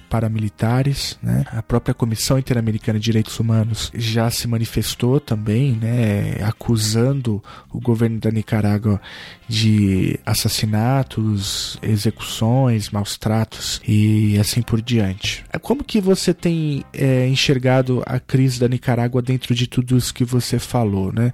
paramilitares. 0.09 1.17
Né? 1.23 1.45
A 1.53 1.63
própria 1.63 1.95
Comissão 1.95 2.39
Interamericana 2.39 2.99
de 2.99 3.05
Direitos 3.05 3.39
Humanos 3.39 3.93
já 3.95 4.29
se 4.31 4.49
manifestou 4.49 5.21
também, 5.21 5.73
né, 5.73 6.43
acusando 6.43 7.43
o 7.73 7.81
governo 7.81 8.19
da 8.19 8.31
Nicarágua 8.31 9.01
de 9.49 10.19
assassinatos, 10.27 11.79
execuções, 11.83 12.91
maus 12.91 13.17
tratos 13.17 13.81
e 13.87 14.39
assim 14.39 14.61
por 14.61 14.83
diante. 14.83 15.45
Como 15.63 15.85
que 15.85 16.01
você 16.01 16.35
tem 16.35 16.85
é, 16.93 17.29
enxergado 17.29 18.03
a 18.07 18.19
crise 18.19 18.59
da 18.59 18.69
Nicarágua 18.69 19.23
dentro 19.23 19.55
de 19.55 19.69
tudo 19.69 19.97
isso 19.97 20.13
que 20.13 20.25
você 20.25 20.59
falou, 20.59 21.13
né? 21.13 21.33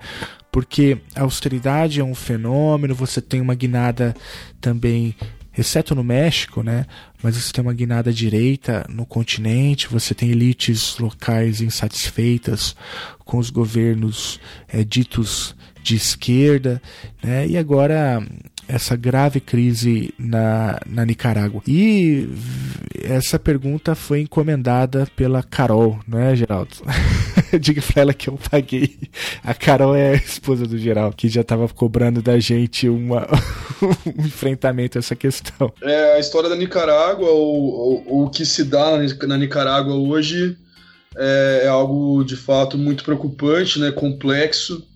Porque 0.57 0.97
a 1.15 1.21
austeridade 1.21 2.01
é 2.01 2.03
um 2.03 2.15
fenômeno, 2.15 2.95
você 2.95 3.21
tem 3.21 3.43
uma 3.43 3.55
guinada 3.55 4.17
também, 4.59 5.15
exceto 5.55 5.95
no 5.95 6.03
México, 6.03 6.63
né? 6.63 6.87
Mas 7.23 7.37
você 7.37 7.53
tem 7.53 7.61
uma 7.61 7.75
guinada 7.75 8.11
direita 8.11 8.87
no 8.89 9.05
continente, 9.05 9.87
você 9.87 10.15
tem 10.15 10.31
elites 10.31 10.97
locais 10.97 11.61
insatisfeitas 11.61 12.75
com 13.23 13.37
os 13.37 13.51
governos 13.51 14.41
é, 14.67 14.83
ditos 14.83 15.55
de 15.83 15.95
esquerda, 15.95 16.81
né? 17.23 17.47
E 17.47 17.59
agora 17.59 18.27
essa 18.69 18.97
grave 18.97 19.41
crise 19.41 20.13
na, 20.19 20.81
na 20.87 21.05
Nicarágua. 21.05 21.63
E 21.67 22.29
essa 23.03 23.39
pergunta 23.39 23.95
foi 23.95 24.21
encomendada 24.21 25.07
pela 25.15 25.43
Carol, 25.43 25.99
não 26.07 26.19
é, 26.19 26.35
Geraldo? 26.35 26.71
Diga 27.61 27.81
pra 27.83 28.03
ela 28.03 28.15
que 28.15 28.29
eu 28.29 28.39
paguei. 28.51 28.97
A 29.45 29.55
Carol 29.55 29.95
é 29.95 30.11
a 30.11 30.15
esposa 30.15 30.67
do 30.67 30.77
Geraldo, 30.79 31.17
que 31.17 31.29
já 31.29 31.45
tava 31.45 31.69
cobrando 31.69 32.21
da 32.21 32.39
gente 32.39 32.89
uma, 32.89 33.27
um 34.07 34.27
enfrentamento 34.27 34.99
a 34.99 35.01
essa 35.01 35.15
questão. 35.15 35.73
É, 35.83 36.15
a 36.17 36.19
história 36.19 36.49
da 36.49 36.57
Nicarágua, 36.57 37.31
o, 37.31 38.25
o, 38.25 38.31
que 38.31 38.45
se 38.45 38.65
dá 38.65 38.99
na 39.27 39.37
Nicarágua 39.37 39.95
hoje, 39.95 40.57
é, 41.17 41.63
é 41.65 41.69
algo 41.69 42.25
de 42.25 42.37
fato 42.37 42.77
muito 42.77 43.05
preocupante, 43.05 43.79
né, 43.79 43.91
complexo 43.93 44.87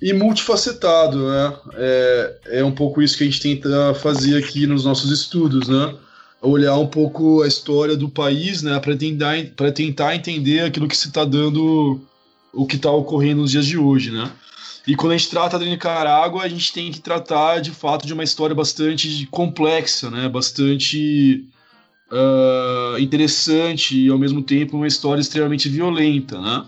e 0.00 0.12
multifacetado, 0.12 1.28
né? 1.28 1.56
É, 1.74 2.36
é 2.60 2.64
um 2.64 2.72
pouco 2.72 3.02
isso 3.02 3.16
que 3.16 3.24
a 3.24 3.26
gente 3.26 3.40
tenta 3.40 3.94
fazer 3.94 4.36
aqui 4.36 4.66
nos 4.66 4.84
nossos 4.84 5.10
estudos, 5.10 5.68
né? 5.68 5.94
Olhar 6.40 6.76
um 6.76 6.86
pouco 6.86 7.42
a 7.42 7.48
história 7.48 7.96
do 7.96 8.08
país, 8.08 8.62
né? 8.62 8.78
Para 8.78 8.96
tentar, 8.96 9.36
tentar 9.74 10.14
entender 10.14 10.60
aquilo 10.60 10.86
que 10.86 10.96
se 10.96 11.08
está 11.08 11.24
dando, 11.24 12.00
o 12.52 12.66
que 12.66 12.76
está 12.76 12.90
ocorrendo 12.90 13.42
nos 13.42 13.50
dias 13.50 13.66
de 13.66 13.76
hoje, 13.76 14.10
né? 14.10 14.30
E 14.86 14.94
quando 14.94 15.12
a 15.12 15.16
gente 15.16 15.30
trata 15.30 15.58
da 15.58 15.66
Nicarágua, 15.66 16.44
a 16.44 16.48
gente 16.48 16.72
tem 16.72 16.90
que 16.90 17.00
tratar 17.00 17.60
de 17.60 17.72
fato 17.72 18.06
de 18.06 18.14
uma 18.14 18.24
história 18.24 18.54
bastante 18.54 19.26
complexa, 19.30 20.10
né? 20.10 20.28
Bastante 20.28 21.44
uh, 22.10 22.98
interessante 22.98 23.98
e 23.98 24.08
ao 24.08 24.16
mesmo 24.16 24.42
tempo 24.42 24.76
uma 24.76 24.86
história 24.86 25.20
extremamente 25.20 25.68
violenta, 25.68 26.40
né? 26.40 26.64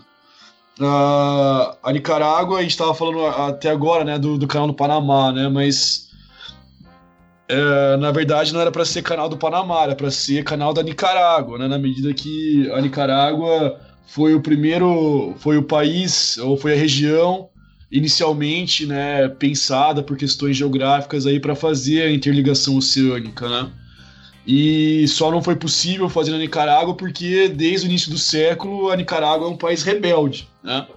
Uh, 0.81 1.77
a 1.83 1.91
Nicarágua, 1.93 2.57
a 2.57 2.61
gente 2.63 2.71
estava 2.71 2.91
falando 2.95 3.23
até 3.27 3.69
agora, 3.69 4.03
né, 4.03 4.17
do, 4.17 4.35
do 4.35 4.47
canal 4.47 4.65
do 4.65 4.73
Panamá, 4.73 5.31
né, 5.31 5.47
mas 5.47 6.09
é, 7.47 7.97
na 7.97 8.09
verdade 8.11 8.51
não 8.51 8.59
era 8.59 8.71
para 8.71 8.83
ser 8.83 9.03
canal 9.03 9.29
do 9.29 9.37
Panamá, 9.37 9.83
era 9.83 9.95
para 9.95 10.09
ser 10.09 10.43
canal 10.43 10.73
da 10.73 10.81
Nicarágua, 10.81 11.59
né, 11.59 11.67
na 11.67 11.77
medida 11.77 12.11
que 12.15 12.67
a 12.71 12.81
Nicarágua 12.81 13.79
foi 14.07 14.33
o 14.33 14.41
primeiro, 14.41 15.35
foi 15.37 15.55
o 15.55 15.63
país 15.63 16.39
ou 16.39 16.57
foi 16.57 16.73
a 16.73 16.77
região 16.77 17.49
inicialmente, 17.91 18.87
né, 18.87 19.27
pensada 19.27 20.01
por 20.01 20.17
questões 20.17 20.57
geográficas 20.57 21.27
aí 21.27 21.39
para 21.39 21.53
fazer 21.53 22.01
a 22.03 22.11
interligação 22.11 22.75
oceânica, 22.75 23.47
né? 23.47 23.69
E 24.45 25.07
só 25.07 25.29
não 25.29 25.41
foi 25.41 25.55
possível 25.55 26.09
fazer 26.09 26.31
na 26.31 26.37
Nicarágua 26.37 26.95
porque, 26.95 27.47
desde 27.47 27.85
o 27.85 27.89
início 27.89 28.09
do 28.09 28.17
século, 28.17 28.89
a 28.89 28.95
Nicarágua 28.95 29.47
é 29.47 29.49
um 29.49 29.57
país 29.57 29.83
rebelde. 29.83 30.47
Né? 30.63 30.87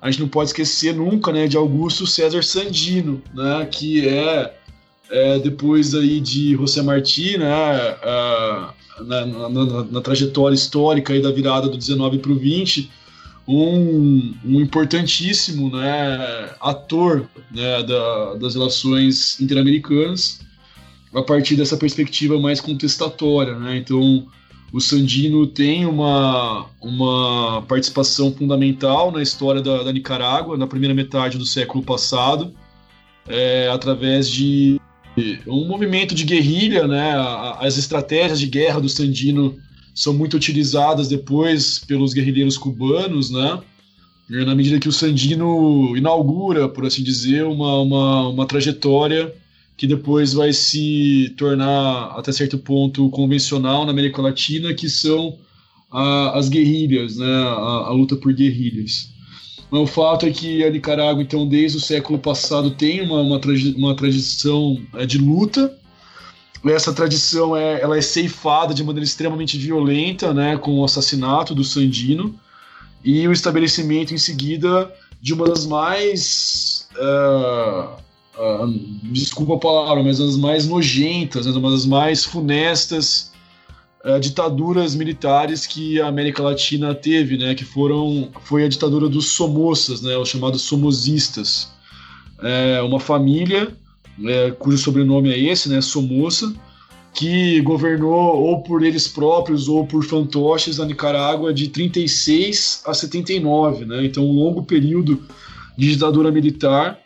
A 0.00 0.10
gente 0.10 0.20
não 0.20 0.28
pode 0.28 0.50
esquecer 0.50 0.94
nunca 0.94 1.32
né, 1.32 1.46
de 1.46 1.56
Augusto 1.56 2.06
César 2.06 2.42
Sandino, 2.42 3.22
né, 3.34 3.66
que 3.70 4.08
é, 4.08 4.54
é 5.10 5.38
depois 5.38 5.94
aí 5.94 6.20
de 6.20 6.52
José 6.54 6.82
Martí, 6.82 7.38
né, 7.38 7.46
na, 9.00 9.26
na, 9.26 9.48
na, 9.48 9.84
na, 9.84 10.00
trajetória 10.00 10.54
histórica 10.54 11.12
aí 11.12 11.22
da 11.22 11.30
virada 11.30 11.68
do 11.68 11.76
19 11.76 12.18
para 12.18 12.32
o 12.32 12.36
20, 12.36 12.90
um, 13.46 14.34
um 14.44 14.60
importantíssimo 14.60 15.70
né, 15.76 16.50
ator 16.60 17.28
né, 17.50 17.82
da, 17.82 18.34
das 18.34 18.54
relações 18.54 19.40
interamericanas 19.40 20.40
a 21.14 21.22
partir 21.22 21.56
dessa 21.56 21.76
perspectiva 21.76 22.38
mais 22.38 22.60
contestatória, 22.60 23.58
né? 23.58 23.76
Então, 23.76 24.26
o 24.72 24.80
Sandino 24.80 25.46
tem 25.46 25.86
uma, 25.86 26.66
uma 26.80 27.62
participação 27.62 28.32
fundamental 28.32 29.10
na 29.10 29.22
história 29.22 29.62
da, 29.62 29.82
da 29.82 29.92
Nicarágua 29.92 30.58
na 30.58 30.66
primeira 30.66 30.94
metade 30.94 31.38
do 31.38 31.46
século 31.46 31.82
passado, 31.82 32.52
é, 33.26 33.68
através 33.68 34.28
de 34.28 34.80
um 35.46 35.66
movimento 35.66 36.14
de 36.14 36.24
guerrilha, 36.24 36.86
né? 36.86 37.14
As 37.58 37.76
estratégias 37.76 38.38
de 38.38 38.46
guerra 38.46 38.80
do 38.80 38.88
Sandino 38.88 39.56
são 39.94 40.14
muito 40.14 40.36
utilizadas 40.36 41.08
depois 41.08 41.78
pelos 41.78 42.12
guerrilheiros 42.12 42.56
cubanos, 42.56 43.30
né? 43.30 43.60
Na 44.28 44.54
medida 44.54 44.78
que 44.78 44.88
o 44.88 44.92
Sandino 44.92 45.96
inaugura, 45.96 46.68
por 46.68 46.84
assim 46.84 47.02
dizer, 47.02 47.44
uma, 47.44 47.80
uma, 47.80 48.28
uma 48.28 48.46
trajetória 48.46 49.34
que 49.78 49.86
depois 49.86 50.32
vai 50.34 50.52
se 50.52 51.32
tornar, 51.38 52.06
até 52.18 52.32
certo 52.32 52.58
ponto, 52.58 53.08
convencional 53.10 53.86
na 53.86 53.92
América 53.92 54.20
Latina, 54.20 54.74
que 54.74 54.88
são 54.88 55.38
a, 55.88 56.36
as 56.36 56.48
guerrilhas, 56.48 57.16
né, 57.16 57.24
a, 57.24 57.86
a, 57.86 57.90
luta 57.92 58.16
por 58.16 58.34
guerrilhas. 58.34 59.08
Mas 59.70 59.80
o 59.80 59.86
fato 59.86 60.26
é 60.26 60.30
que 60.32 60.64
a 60.64 60.70
Nicarágua, 60.70 61.22
então, 61.22 61.48
desde 61.48 61.78
o 61.78 61.80
século 61.80 62.18
passado, 62.18 62.72
tem 62.72 63.00
uma, 63.02 63.20
uma, 63.20 63.40
uma 63.76 63.94
tradição 63.94 64.82
é, 64.94 65.06
de 65.06 65.16
luta. 65.16 65.72
Essa 66.66 66.92
tradição 66.92 67.56
é, 67.56 67.80
ela 67.80 67.96
é 67.96 68.00
ceifada 68.00 68.74
de 68.74 68.82
maneira 68.82 69.04
extremamente 69.04 69.56
violenta, 69.56 70.34
né, 70.34 70.58
com 70.58 70.80
o 70.80 70.84
assassinato 70.84 71.54
do 71.54 71.62
Sandino 71.62 72.34
e 73.04 73.28
o 73.28 73.32
estabelecimento 73.32 74.12
em 74.12 74.18
seguida 74.18 74.92
de 75.22 75.32
uma 75.32 75.46
das 75.46 75.64
mais. 75.64 76.88
Uh, 76.96 78.07
uh, 78.38 78.66
desculpa 79.02 79.54
a 79.54 79.58
palavra, 79.58 80.02
mas 80.02 80.18
das 80.18 80.36
mais 80.36 80.66
nojentas, 80.66 81.46
né, 81.46 81.52
uma 81.52 81.70
das 81.70 81.84
mais 81.84 82.24
funestas 82.24 83.32
uh, 84.04 84.18
ditaduras 84.20 84.94
militares 84.94 85.66
que 85.66 86.00
a 86.00 86.06
América 86.06 86.42
Latina 86.42 86.94
teve, 86.94 87.36
né, 87.36 87.54
que 87.54 87.64
foram, 87.64 88.30
foi 88.44 88.64
a 88.64 88.68
ditadura 88.68 89.08
dos 89.08 89.30
Somozas, 89.30 90.00
né, 90.00 90.16
os 90.16 90.28
chamados 90.28 90.62
Somozistas. 90.62 91.70
É 92.40 92.80
uma 92.82 93.00
família 93.00 93.76
é, 94.24 94.50
cujo 94.52 94.78
sobrenome 94.78 95.30
é 95.30 95.38
esse, 95.38 95.68
né, 95.68 95.80
Somoza, 95.80 96.54
que 97.14 97.60
governou 97.62 98.36
ou 98.36 98.62
por 98.62 98.84
eles 98.84 99.08
próprios 99.08 99.68
ou 99.68 99.86
por 99.86 100.04
fantoches 100.04 100.78
a 100.78 100.86
Nicarágua 100.86 101.52
de 101.52 101.68
36 101.68 102.82
a 102.86 102.94
79, 102.94 103.84
né? 103.84 104.04
Então 104.04 104.24
um 104.24 104.32
longo 104.32 104.62
período 104.62 105.20
de 105.76 105.92
ditadura 105.92 106.30
militar 106.30 106.98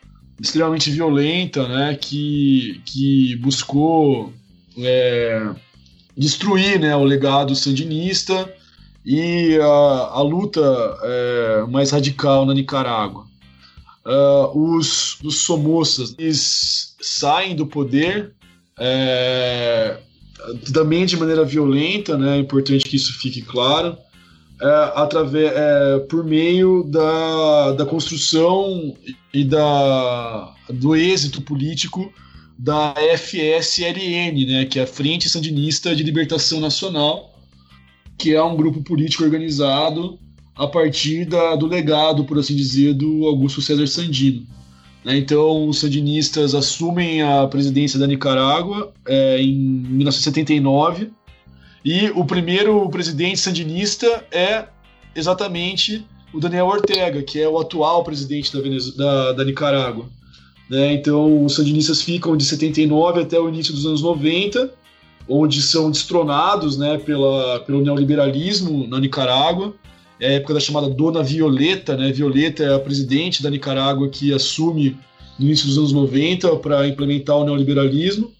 extremamente 0.42 0.90
violenta, 0.90 1.68
né? 1.68 1.94
Que, 1.94 2.82
que 2.84 3.36
buscou 3.36 4.32
é, 4.76 5.50
destruir, 6.16 6.80
né? 6.80 6.96
O 6.96 7.04
legado 7.04 7.54
sandinista 7.54 8.52
e 9.06 9.56
a, 9.62 10.10
a 10.14 10.22
luta 10.22 10.60
é, 11.02 11.64
mais 11.68 11.92
radical 11.92 12.44
na 12.44 12.52
Nicarágua. 12.52 13.30
Uh, 14.04 14.76
os, 14.76 15.20
os 15.22 15.42
somoças 15.44 16.12
eles 16.18 16.96
saem 17.00 17.54
do 17.54 17.64
poder 17.64 18.32
é, 18.76 19.96
também 20.74 21.06
de 21.06 21.16
maneira 21.16 21.44
violenta, 21.44 22.18
né? 22.18 22.36
É 22.36 22.40
importante 22.40 22.84
que 22.84 22.96
isso 22.96 23.12
fique 23.20 23.42
claro. 23.42 23.96
É, 24.62 24.92
através, 24.94 25.52
é, 25.52 25.98
por 26.08 26.22
meio 26.22 26.84
da, 26.84 27.72
da 27.72 27.84
construção 27.84 28.94
e 29.34 29.42
da, 29.42 30.54
do 30.70 30.94
êxito 30.94 31.42
político 31.42 32.12
da 32.56 32.94
FSLN, 33.16 34.46
né, 34.46 34.64
que 34.66 34.78
é 34.78 34.84
a 34.84 34.86
Frente 34.86 35.28
Sandinista 35.28 35.96
de 35.96 36.04
Libertação 36.04 36.60
Nacional, 36.60 37.36
que 38.16 38.32
é 38.32 38.40
um 38.40 38.54
grupo 38.54 38.80
político 38.84 39.24
organizado 39.24 40.16
a 40.54 40.68
partir 40.68 41.24
da, 41.24 41.56
do 41.56 41.66
legado, 41.66 42.24
por 42.24 42.38
assim 42.38 42.54
dizer, 42.54 42.94
do 42.94 43.26
Augusto 43.26 43.60
César 43.60 43.88
Sandino. 43.88 44.46
Né? 45.04 45.16
Então, 45.16 45.68
os 45.68 45.80
sandinistas 45.80 46.54
assumem 46.54 47.20
a 47.20 47.48
presidência 47.48 47.98
da 47.98 48.06
Nicarágua 48.06 48.92
é, 49.08 49.42
em 49.42 49.56
1979 49.56 51.10
e 51.84 52.10
o 52.10 52.24
primeiro 52.24 52.88
presidente 52.88 53.38
sandinista 53.38 54.24
é 54.30 54.66
exatamente 55.14 56.06
o 56.32 56.40
Daniel 56.40 56.66
Ortega, 56.66 57.22
que 57.22 57.40
é 57.40 57.48
o 57.48 57.58
atual 57.58 58.04
presidente 58.04 58.52
da, 58.52 58.60
da, 58.96 59.32
da 59.32 59.44
Nicarágua. 59.44 60.06
Né? 60.70 60.94
Então, 60.94 61.44
os 61.44 61.54
sandinistas 61.54 62.00
ficam 62.00 62.36
de 62.36 62.44
79 62.44 63.20
até 63.20 63.38
o 63.38 63.48
início 63.48 63.74
dos 63.74 63.84
anos 63.84 64.02
90, 64.02 64.72
onde 65.28 65.60
são 65.60 65.90
destronados 65.90 66.78
né, 66.78 66.98
pela, 66.98 67.60
pelo 67.60 67.82
neoliberalismo 67.82 68.86
na 68.86 68.98
Nicarágua 68.98 69.74
é 70.22 70.28
a 70.28 70.32
época 70.34 70.54
da 70.54 70.60
chamada 70.60 70.88
Dona 70.88 71.20
Violeta, 71.20 71.96
né? 71.96 72.12
Violeta 72.12 72.62
é 72.62 72.72
a 72.72 72.78
presidente 72.78 73.42
da 73.42 73.50
Nicarágua 73.50 74.08
que 74.08 74.32
assume 74.32 74.96
no 75.36 75.46
início 75.46 75.66
dos 75.66 75.76
anos 75.76 75.92
90 75.92 76.56
para 76.58 76.86
implementar 76.86 77.36
o 77.36 77.44
neoliberalismo, 77.44 78.32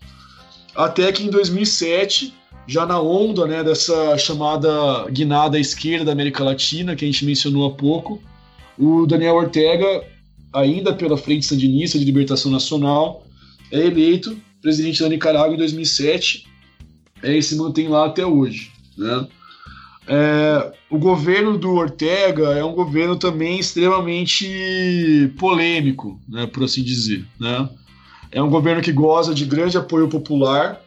até 0.76 1.10
que 1.10 1.24
em 1.24 1.28
2007, 1.28 2.32
já 2.66 2.86
na 2.86 3.00
onda 3.00 3.46
né, 3.46 3.62
dessa 3.64 4.16
chamada 4.16 5.08
guinada 5.10 5.58
esquerda 5.58 6.06
da 6.06 6.12
América 6.12 6.44
Latina, 6.44 6.94
que 6.94 7.04
a 7.04 7.08
gente 7.08 7.24
mencionou 7.24 7.66
há 7.66 7.70
pouco, 7.74 8.22
o 8.78 9.06
Daniel 9.06 9.34
Ortega, 9.34 10.04
ainda 10.52 10.92
pela 10.92 11.16
Frente 11.16 11.46
Sandinista 11.46 11.98
de 11.98 12.04
Libertação 12.04 12.50
Nacional, 12.50 13.26
é 13.70 13.78
eleito 13.78 14.36
presidente 14.60 15.02
da 15.02 15.08
Nicarágua 15.08 15.54
em 15.54 15.58
2007 15.58 16.46
é, 17.22 17.36
e 17.36 17.42
se 17.42 17.56
mantém 17.56 17.88
lá 17.88 18.06
até 18.06 18.24
hoje. 18.24 18.70
Né? 18.96 19.26
É, 20.06 20.72
o 20.88 20.98
governo 20.98 21.58
do 21.58 21.72
Ortega 21.72 22.50
é 22.50 22.64
um 22.64 22.72
governo 22.72 23.16
também 23.16 23.58
extremamente 23.58 25.32
polêmico, 25.38 26.20
né, 26.28 26.46
por 26.46 26.64
assim 26.64 26.82
dizer. 26.82 27.24
Né? 27.38 27.68
É 28.30 28.42
um 28.42 28.50
governo 28.50 28.82
que 28.82 28.92
goza 28.92 29.34
de 29.34 29.44
grande 29.44 29.76
apoio 29.76 30.08
popular, 30.08 30.80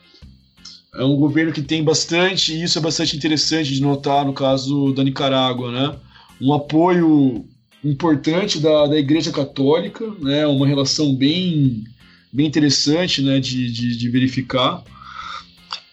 é 0.98 1.04
um 1.04 1.16
governo 1.16 1.52
que 1.52 1.62
tem 1.62 1.84
bastante, 1.84 2.54
e 2.54 2.64
isso 2.64 2.78
é 2.78 2.82
bastante 2.82 3.16
interessante 3.16 3.74
de 3.74 3.82
notar 3.82 4.26
no 4.26 4.34
caso 4.34 4.94
da 4.94 5.04
Nicarágua, 5.04 5.72
né? 5.72 5.96
um 6.42 6.54
apoio 6.54 7.46
importante 7.84 8.60
da, 8.60 8.88
da 8.88 8.98
Igreja 8.98 9.32
Católica, 9.32 10.06
né? 10.20 10.46
uma 10.48 10.68
relação 10.68 11.16
bem, 11.16 11.84
bem 12.32 12.48
interessante 12.48 13.22
né? 13.22 13.40
de, 13.40 13.72
de, 13.72 13.98
de 13.98 14.10
verificar. 14.10 14.84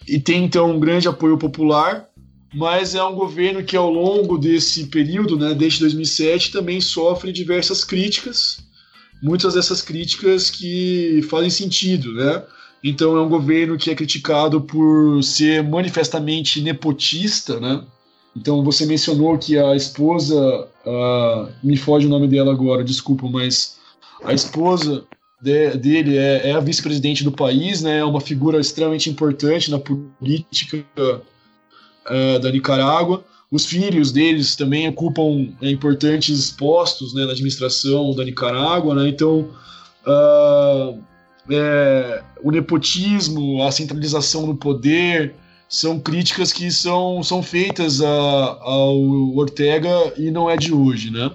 E 0.07 0.19
tem 0.19 0.43
então 0.43 0.71
um 0.71 0.79
grande 0.79 1.07
apoio 1.07 1.37
popular 1.37 2.09
mas 2.53 2.93
é 2.93 3.03
um 3.03 3.15
governo 3.15 3.63
que 3.63 3.75
ao 3.75 3.91
longo 3.91 4.37
desse 4.37 4.85
período, 4.87 5.37
né, 5.37 5.55
desde 5.55 5.79
2007, 5.79 6.51
também 6.51 6.79
sofre 6.79 7.31
diversas 7.31 7.83
críticas, 7.83 8.59
muitas 9.21 9.55
dessas 9.55 9.81
críticas 9.81 10.51
que 10.51 11.21
fazem 11.29 11.49
sentido, 11.49 12.13
né? 12.13 12.43
Então 12.83 13.15
é 13.15 13.21
um 13.21 13.29
governo 13.29 13.77
que 13.77 13.89
é 13.89 13.95
criticado 13.95 14.59
por 14.59 15.23
ser 15.23 15.63
manifestamente 15.63 16.61
nepotista, 16.61 17.59
né? 17.59 17.83
Então 18.35 18.63
você 18.63 18.85
mencionou 18.85 19.37
que 19.37 19.57
a 19.57 19.75
esposa, 19.75 20.67
uh, 20.85 21.49
me 21.63 21.77
foge 21.77 22.07
o 22.07 22.09
nome 22.09 22.27
dela 22.27 22.51
agora, 22.51 22.83
desculpa, 22.83 23.27
mas 23.29 23.77
a 24.23 24.33
esposa 24.33 25.05
de, 25.41 25.77
dele 25.77 26.17
é, 26.17 26.49
é 26.49 26.51
a 26.53 26.59
vice-presidente 26.59 27.23
do 27.23 27.31
país, 27.31 27.81
né? 27.81 27.99
É 27.99 28.05
uma 28.05 28.19
figura 28.19 28.59
extremamente 28.59 29.09
importante 29.09 29.71
na 29.71 29.79
política 29.79 30.83
uh, 30.97 32.39
da 32.39 32.51
Nicarágua. 32.51 33.23
Os 33.49 33.65
filhos 33.67 34.11
deles 34.11 34.55
também 34.55 34.89
ocupam 34.89 35.47
é, 35.61 35.69
importantes 35.69 36.49
postos 36.49 37.13
né, 37.13 37.23
na 37.23 37.33
administração 37.33 38.15
da 38.15 38.23
Nicarágua. 38.23 38.95
Né? 38.95 39.09
Então, 39.09 39.47
uh, 40.07 40.97
é, 41.49 42.23
o 42.41 42.51
nepotismo, 42.51 43.63
a 43.63 43.71
centralização 43.71 44.47
no 44.47 44.55
poder, 44.55 45.35
são 45.67 45.99
críticas 45.99 46.53
que 46.53 46.71
são, 46.71 47.23
são 47.23 47.41
feitas 47.41 48.01
a, 48.01 48.07
ao 48.07 48.99
Ortega 49.35 50.13
e 50.17 50.29
não 50.29 50.49
é 50.49 50.55
de 50.55 50.73
hoje, 50.73 51.09
né? 51.09 51.31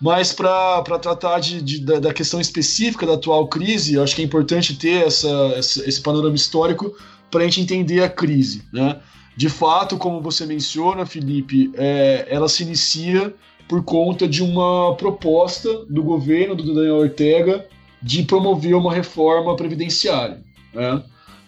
Mas 0.00 0.32
para 0.32 0.82
tratar 0.82 1.40
de, 1.40 1.60
de, 1.60 1.80
da, 1.80 1.98
da, 1.98 2.14
questão 2.14 2.40
específica 2.40 3.04
da 3.06 3.14
atual 3.14 3.48
crise, 3.48 3.98
acho 3.98 4.14
que 4.14 4.22
é 4.22 4.24
importante 4.24 4.76
ter 4.76 5.06
essa, 5.06 5.28
essa 5.56 5.88
esse 5.88 6.00
panorama 6.00 6.36
histórico 6.36 6.96
para 7.30 7.42
a 7.42 7.44
gente 7.44 7.60
entender 7.60 8.02
a 8.02 8.08
crise, 8.08 8.62
né? 8.72 9.00
De 9.36 9.48
fato, 9.48 9.96
como 9.96 10.20
você 10.20 10.44
menciona, 10.44 11.06
Felipe, 11.06 11.70
é, 11.74 12.26
ela 12.28 12.48
se 12.48 12.64
inicia 12.64 13.32
por 13.68 13.84
conta 13.84 14.26
de 14.26 14.42
uma 14.42 14.96
proposta 14.96 15.84
do 15.88 16.02
governo 16.02 16.56
do 16.56 16.74
Daniel 16.74 16.96
Ortega 16.96 17.64
de 18.02 18.22
promover 18.22 18.74
uma 18.74 18.92
reforma 18.92 19.54
previdenciária, 19.56 20.42
né? 20.72 21.02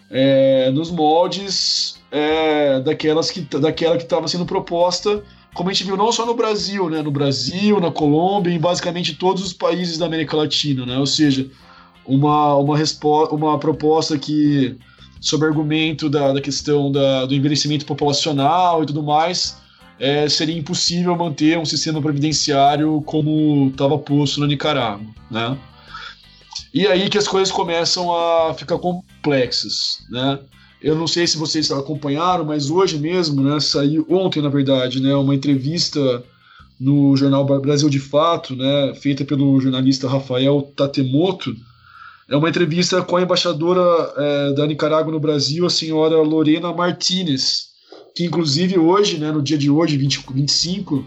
é, 0.09 0.69
nos 0.71 0.91
moldes 0.91 1.99
é, 2.11 2.79
daquelas 2.81 3.31
que, 3.31 3.41
daquela 3.41 3.97
que 3.97 4.03
estava 4.03 4.27
sendo 4.27 4.45
proposta, 4.45 5.23
como 5.53 5.69
a 5.69 5.73
gente 5.73 5.85
viu 5.85 5.97
não 5.97 6.11
só 6.11 6.25
no 6.25 6.33
Brasil, 6.33 6.89
né? 6.89 7.01
no 7.01 7.11
Brasil, 7.11 7.79
na 7.79 7.91
Colômbia, 7.91 8.51
em 8.53 8.59
basicamente 8.59 9.15
todos 9.15 9.43
os 9.43 9.53
países 9.53 9.97
da 9.97 10.05
América 10.05 10.35
Latina, 10.35 10.85
né? 10.85 10.97
ou 10.97 11.07
seja, 11.07 11.49
uma, 12.05 12.55
uma, 12.55 12.75
uma 13.31 13.59
proposta 13.59 14.17
que 14.17 14.77
sob 15.21 15.45
argumento 15.45 16.09
da, 16.09 16.33
da 16.33 16.41
questão 16.41 16.91
da, 16.91 17.25
do 17.25 17.35
envelhecimento 17.35 17.85
populacional 17.85 18.83
e 18.83 18.87
tudo 18.87 19.03
mais, 19.03 19.57
é, 19.99 20.27
seria 20.27 20.57
impossível 20.57 21.15
manter 21.15 21.59
um 21.59 21.65
sistema 21.65 22.01
previdenciário 22.01 23.01
como 23.05 23.69
estava 23.69 23.99
posto 23.99 24.39
na 24.39 24.47
Nicarágua, 24.47 25.05
né? 25.29 25.55
E 26.73 26.87
aí 26.87 27.09
que 27.09 27.17
as 27.17 27.27
coisas 27.27 27.53
começam 27.53 28.13
a 28.15 28.53
ficar 28.53 28.77
complexas, 28.77 29.99
né? 30.09 30.39
Eu 30.81 30.95
não 30.95 31.05
sei 31.05 31.27
se 31.27 31.37
vocês 31.37 31.71
acompanharam, 31.71 32.43
mas 32.43 32.71
hoje 32.71 32.97
mesmo, 32.97 33.43
né, 33.43 33.59
saiu 33.59 34.05
ontem, 34.09 34.41
na 34.41 34.49
verdade, 34.49 34.99
né, 34.99 35.13
uma 35.13 35.35
entrevista 35.35 36.23
no 36.79 37.15
jornal 37.15 37.45
Brasil 37.59 37.87
de 37.87 37.99
Fato, 37.99 38.55
né, 38.55 38.95
feita 38.95 39.23
pelo 39.23 39.61
jornalista 39.61 40.09
Rafael 40.09 40.73
Tatemoto, 40.75 41.55
é 42.27 42.35
uma 42.35 42.49
entrevista 42.49 43.03
com 43.03 43.17
a 43.17 43.21
embaixadora 43.21 43.81
é, 44.17 44.53
da 44.53 44.65
Nicarágua 44.65 45.11
no 45.11 45.19
Brasil, 45.19 45.65
a 45.65 45.69
senhora 45.69 46.17
Lorena 46.17 46.73
Martinez, 46.73 47.67
que 48.15 48.25
inclusive 48.25 48.79
hoje, 48.79 49.19
né, 49.19 49.31
no 49.31 49.41
dia 49.41 49.57
de 49.57 49.69
hoje, 49.69 49.97
20, 49.97 50.25
25, 50.33 51.05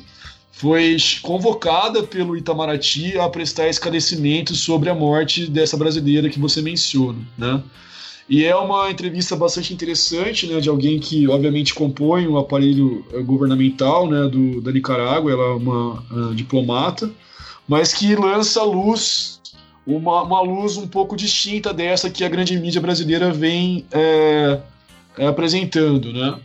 foi 0.56 0.97
convocada 1.20 2.05
pelo 2.05 2.36
Itamaraty 2.36 3.18
a 3.18 3.28
prestar 3.28 3.68
esclarecimentos 3.68 4.60
sobre 4.60 4.89
a 4.89 4.94
morte 4.94 5.47
dessa 5.47 5.76
brasileira 5.76 6.31
que 6.31 6.39
você 6.39 6.62
menciona, 6.62 7.18
né? 7.36 7.60
E 8.28 8.44
é 8.44 8.56
uma 8.56 8.90
entrevista 8.90 9.36
bastante 9.36 9.74
interessante, 9.74 10.47
né, 10.47 10.59
de 10.59 10.68
alguém 10.70 10.98
que 10.98 11.28
obviamente 11.28 11.74
compõe 11.74 12.26
o 12.26 12.39
aparelho 12.39 13.05
eh, 13.12 13.20
governamental, 13.20 14.09
né, 14.09 14.28
do, 14.28 14.62
da 14.62 14.72
Nicarágua, 14.72 15.31
ela 15.31 15.43
é 15.43 15.55
uma 15.56 16.02
uh, 16.10 16.35
diplomata, 16.35 17.10
mas 17.68 17.93
que 17.93 18.16
lança 18.16 18.62
luz, 18.62 19.43
uma, 19.86 20.22
uma 20.22 20.40
luz 20.40 20.78
um 20.78 20.86
pouco 20.86 21.14
distinta 21.14 21.74
dessa 21.74 22.09
que 22.09 22.24
a 22.24 22.28
grande 22.28 22.59
mídia 22.59 22.81
brasileira 22.81 23.31
vem 23.31 23.85
é, 23.93 24.59
apresentando, 25.18 26.10
né? 26.10 26.39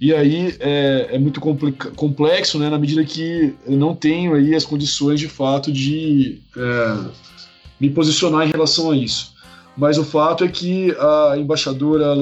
E 0.00 0.14
aí 0.14 0.54
é, 0.60 1.08
é 1.12 1.18
muito 1.18 1.40
complexo, 1.40 2.58
né, 2.58 2.68
na 2.68 2.78
medida 2.78 3.02
que 3.04 3.54
eu 3.66 3.76
não 3.76 3.94
tenho 3.94 4.34
aí 4.34 4.54
as 4.54 4.64
condições 4.64 5.18
de 5.18 5.28
fato 5.28 5.72
de 5.72 6.40
é, 6.56 7.10
me 7.80 7.88
posicionar 7.88 8.46
em 8.46 8.50
relação 8.50 8.90
a 8.90 8.96
isso. 8.96 9.34
Mas 9.76 9.96
o 9.98 10.04
fato 10.04 10.44
é 10.44 10.48
que 10.48 10.94
a 10.98 11.34
embaixadora, 11.38 12.12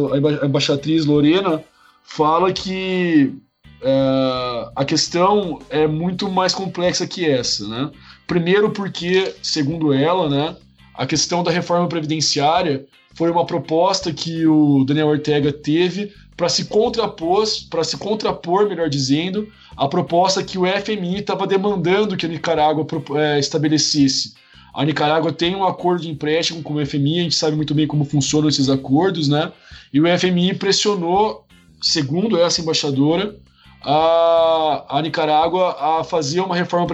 a 0.42 0.46
embaixatriz 0.46 1.04
Lorena 1.04 1.62
fala 2.04 2.52
que 2.52 3.34
é, 3.82 4.70
a 4.74 4.84
questão 4.84 5.60
é 5.68 5.86
muito 5.86 6.30
mais 6.30 6.54
complexa 6.54 7.06
que 7.06 7.24
essa, 7.24 7.66
né? 7.66 7.90
Primeiro 8.26 8.70
porque, 8.70 9.34
segundo 9.42 9.92
ela, 9.92 10.28
né, 10.28 10.56
a 10.94 11.06
questão 11.06 11.42
da 11.42 11.50
reforma 11.50 11.88
previdenciária 11.88 12.86
foi 13.14 13.30
uma 13.30 13.46
proposta 13.46 14.12
que 14.12 14.46
o 14.46 14.84
Daniel 14.84 15.08
Ortega 15.08 15.52
teve 15.52 16.12
para 16.36 16.48
se 16.48 16.64
contrapor, 16.66 17.44
para 17.70 17.84
se 17.84 17.96
contrapor, 17.96 18.68
melhor 18.68 18.88
dizendo, 18.88 19.48
a 19.76 19.86
proposta 19.88 20.42
que 20.42 20.58
o 20.58 20.66
FMI 20.66 21.20
estava 21.20 21.46
demandando 21.46 22.16
que 22.16 22.26
a 22.26 22.28
Nicarágua 22.28 22.86
é, 23.16 23.38
estabelecesse 23.38 24.34
a 24.74 24.84
Nicarágua 24.84 25.32
tem 25.32 25.54
um 25.54 25.64
acordo 25.64 26.02
de 26.02 26.10
empréstimo 26.10 26.60
com 26.60 26.74
o 26.74 26.84
FMI, 26.84 27.20
a 27.20 27.22
gente 27.22 27.36
sabe 27.36 27.54
muito 27.54 27.72
bem 27.72 27.86
como 27.86 28.04
funcionam 28.04 28.48
esses 28.48 28.68
acordos, 28.68 29.28
né? 29.28 29.52
E 29.92 30.00
o 30.00 30.18
FMI 30.18 30.54
pressionou, 30.54 31.46
segundo 31.80 32.36
essa 32.36 32.60
embaixadora, 32.60 33.36
a, 33.80 34.98
a 34.98 35.00
Nicarágua 35.00 35.76
a 35.78 36.02
fazer 36.02 36.40
uma 36.40 36.56
reforma 36.56 36.88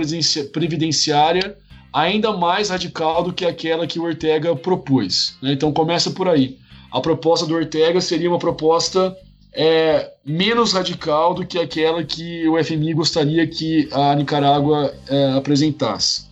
previdenciária 0.52 1.56
ainda 1.90 2.36
mais 2.36 2.68
radical 2.68 3.24
do 3.24 3.32
que 3.32 3.46
aquela 3.46 3.86
que 3.86 3.98
o 3.98 4.04
Ortega 4.04 4.54
propôs. 4.54 5.36
Né? 5.40 5.54
Então 5.54 5.72
começa 5.72 6.10
por 6.10 6.28
aí. 6.28 6.58
A 6.92 7.00
proposta 7.00 7.46
do 7.46 7.54
Ortega 7.54 8.00
seria 8.00 8.28
uma 8.28 8.38
proposta 8.38 9.16
é, 9.52 10.12
menos 10.24 10.72
radical 10.72 11.34
do 11.34 11.46
que 11.46 11.58
aquela 11.58 12.04
que 12.04 12.48
o 12.48 12.62
FMI 12.62 12.94
gostaria 12.94 13.46
que 13.46 13.88
a 13.92 14.14
Nicarágua 14.14 14.94
é, 15.08 15.32
apresentasse 15.32 16.30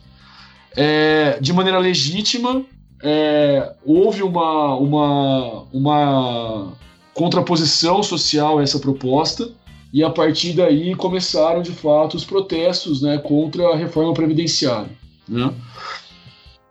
é, 0.76 1.38
de 1.40 1.52
maneira 1.52 1.78
legítima, 1.78 2.64
é, 3.02 3.74
houve 3.84 4.22
uma, 4.22 4.76
uma, 4.76 5.62
uma 5.72 6.72
contraposição 7.12 8.00
social 8.00 8.58
a 8.58 8.62
essa 8.62 8.78
proposta, 8.78 9.50
e 9.92 10.04
a 10.04 10.10
partir 10.10 10.52
daí 10.52 10.94
começaram 10.94 11.62
de 11.62 11.72
fato 11.72 12.16
os 12.16 12.24
protestos 12.24 13.02
né, 13.02 13.18
contra 13.18 13.70
a 13.70 13.76
reforma 13.76 14.14
previdenciária. 14.14 14.90
Né? 15.26 15.52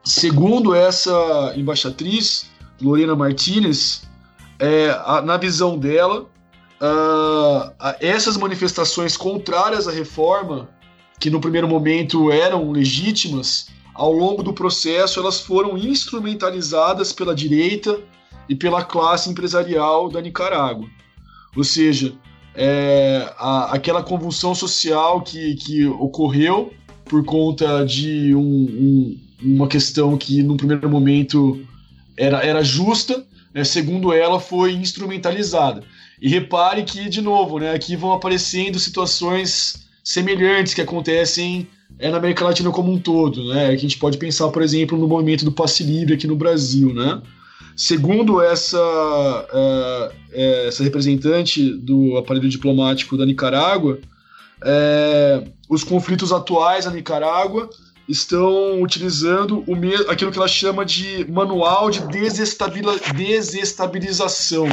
Segundo 0.04 0.74
essa 0.74 1.54
embaixatriz, 1.58 2.50
Lorena 2.82 3.16
Martinez, 3.16 4.04
é, 4.58 4.90
a, 5.04 5.22
na 5.22 5.36
visão 5.36 5.78
dela, 5.78 6.28
a, 6.80 7.96
essas 8.00 8.38
manifestações 8.38 9.18
contrárias 9.18 9.88
à 9.88 9.92
reforma, 9.92 10.70
que 11.20 11.30
no 11.30 11.42
primeiro 11.42 11.68
momento 11.68 12.32
eram 12.32 12.72
legítimas, 12.72 13.70
ao 13.94 14.12
longo 14.12 14.44
do 14.44 14.54
processo, 14.54 15.20
elas 15.20 15.40
foram 15.40 15.76
instrumentalizadas 15.76 17.12
pela 17.12 17.34
direita 17.34 18.00
e 18.48 18.56
pela 18.56 18.84
classe 18.84 19.30
empresarial 19.30 20.10
da 20.10 20.22
Nicarágua. 20.22 20.88
Ou 21.56 21.64
seja, 21.64 22.14
é, 22.54 23.34
a, 23.38 23.74
aquela 23.74 24.04
convulsão 24.04 24.54
social 24.54 25.22
que, 25.22 25.56
que 25.56 25.86
ocorreu 25.88 26.72
por 27.06 27.26
conta 27.26 27.84
de 27.84 28.36
um, 28.36 28.40
um, 28.42 29.20
uma 29.42 29.68
questão 29.68 30.16
que, 30.16 30.44
no 30.44 30.58
primeiro 30.58 30.90
momento, 30.90 31.60
era, 32.16 32.44
era 32.44 32.64
justa, 32.64 33.26
né, 33.54 33.64
segundo 33.64 34.14
ela, 34.14 34.40
foi 34.40 34.74
instrumentalizada. 34.74 35.84
E 36.22 36.28
repare 36.28 36.84
que, 36.84 37.10
de 37.10 37.22
novo, 37.22 37.60
né, 37.60 37.74
aqui 37.74 37.96
vão 37.96 38.12
aparecendo 38.12 38.80
situações 38.80 39.88
semelhantes 40.04 40.74
que 40.74 40.82
acontecem 40.82 41.68
é 42.00 42.10
na 42.10 42.18
América 42.18 42.46
Latina 42.46 42.70
como 42.70 42.92
um 42.92 43.00
todo, 43.00 43.54
né? 43.54 43.68
A 43.68 43.76
gente 43.76 43.98
pode 43.98 44.18
pensar, 44.18 44.50
por 44.50 44.62
exemplo, 44.62 44.98
no 44.98 45.08
movimento 45.08 45.46
do 45.46 45.52
passe 45.52 45.84
livre 45.84 46.14
aqui 46.14 46.28
no 46.28 46.36
Brasil, 46.36 46.94
né? 46.94 47.22
Segundo 47.76 48.42
essa, 48.42 48.80
uh, 48.80 50.12
essa 50.32 50.84
representante 50.84 51.74
do 51.74 52.18
aparelho 52.18 52.50
diplomático 52.50 53.18
da 53.18 53.26
Nicarágua, 53.26 54.00
é, 54.64 55.44
os 55.70 55.84
conflitos 55.84 56.32
atuais 56.32 56.86
na 56.86 56.92
Nicarágua 56.92 57.70
estão 58.10 58.82
utilizando 58.82 59.64
o 59.68 59.76
mesmo, 59.76 60.10
aquilo 60.10 60.32
que 60.32 60.38
ela 60.38 60.48
chama 60.48 60.86
de 60.86 61.30
manual 61.30 61.92
de 61.92 62.00
desestabilização, 62.08 64.70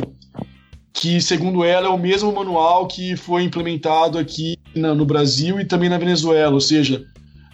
que, 0.95 1.21
segundo 1.21 1.65
ela, 1.65 1.89
é 1.89 1.91
o 1.91 1.99
mesmo 1.99 2.33
manual 2.33 2.87
que 2.87 3.17
foi 3.17 3.43
implementado 3.43 4.17
aqui 4.17 4.57
no 4.75 5.05
Brasil 5.05 5.61
e 5.61 5.65
também 5.65 5.89
na 5.89 5.99
Venezuela, 5.99 6.55
ou 6.55 6.61
seja, 6.61 7.05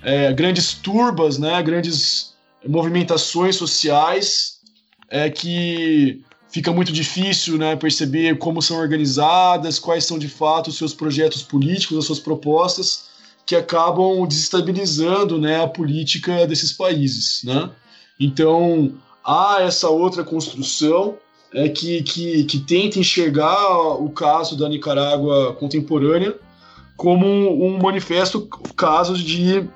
é, 0.02 0.30
grandes 0.30 0.74
turbas, 0.74 1.38
né, 1.38 1.60
grandes 1.62 2.34
movimentações 2.66 3.56
sociais 3.56 4.60
é, 5.08 5.30
que 5.30 6.22
fica 6.50 6.70
muito 6.70 6.92
difícil 6.92 7.56
né, 7.56 7.74
perceber 7.76 8.36
como 8.36 8.60
são 8.60 8.76
organizadas, 8.76 9.78
quais 9.78 10.04
são 10.04 10.18
de 10.18 10.28
fato 10.28 10.68
os 10.68 10.76
seus 10.76 10.92
projetos 10.92 11.42
políticos, 11.42 11.96
as 11.96 12.04
suas 12.04 12.20
propostas, 12.20 13.08
que 13.46 13.56
acabam 13.56 14.26
desestabilizando 14.26 15.40
né, 15.40 15.62
a 15.62 15.66
política 15.66 16.46
desses 16.46 16.74
países. 16.74 17.42
Né? 17.42 17.70
Então, 18.18 18.92
há 19.24 19.58
essa 19.62 19.88
outra 19.88 20.22
construção 20.22 21.16
é, 21.54 21.68
que, 21.68 22.02
que, 22.02 22.44
que 22.44 22.58
tenta 22.60 22.98
enxergar 22.98 23.94
o 23.94 24.10
caso 24.10 24.56
da 24.56 24.68
Nicarágua 24.68 25.54
contemporânea 25.54 26.36
como 26.96 27.26
um 27.26 27.78
manifesto 27.78 28.46
caso 28.76 29.14
de 29.14 29.66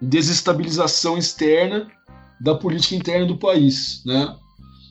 desestabilização 0.00 1.16
externa 1.16 1.88
da 2.40 2.54
política 2.54 2.94
interna 2.94 3.26
do 3.26 3.36
país, 3.36 4.02
né? 4.04 4.34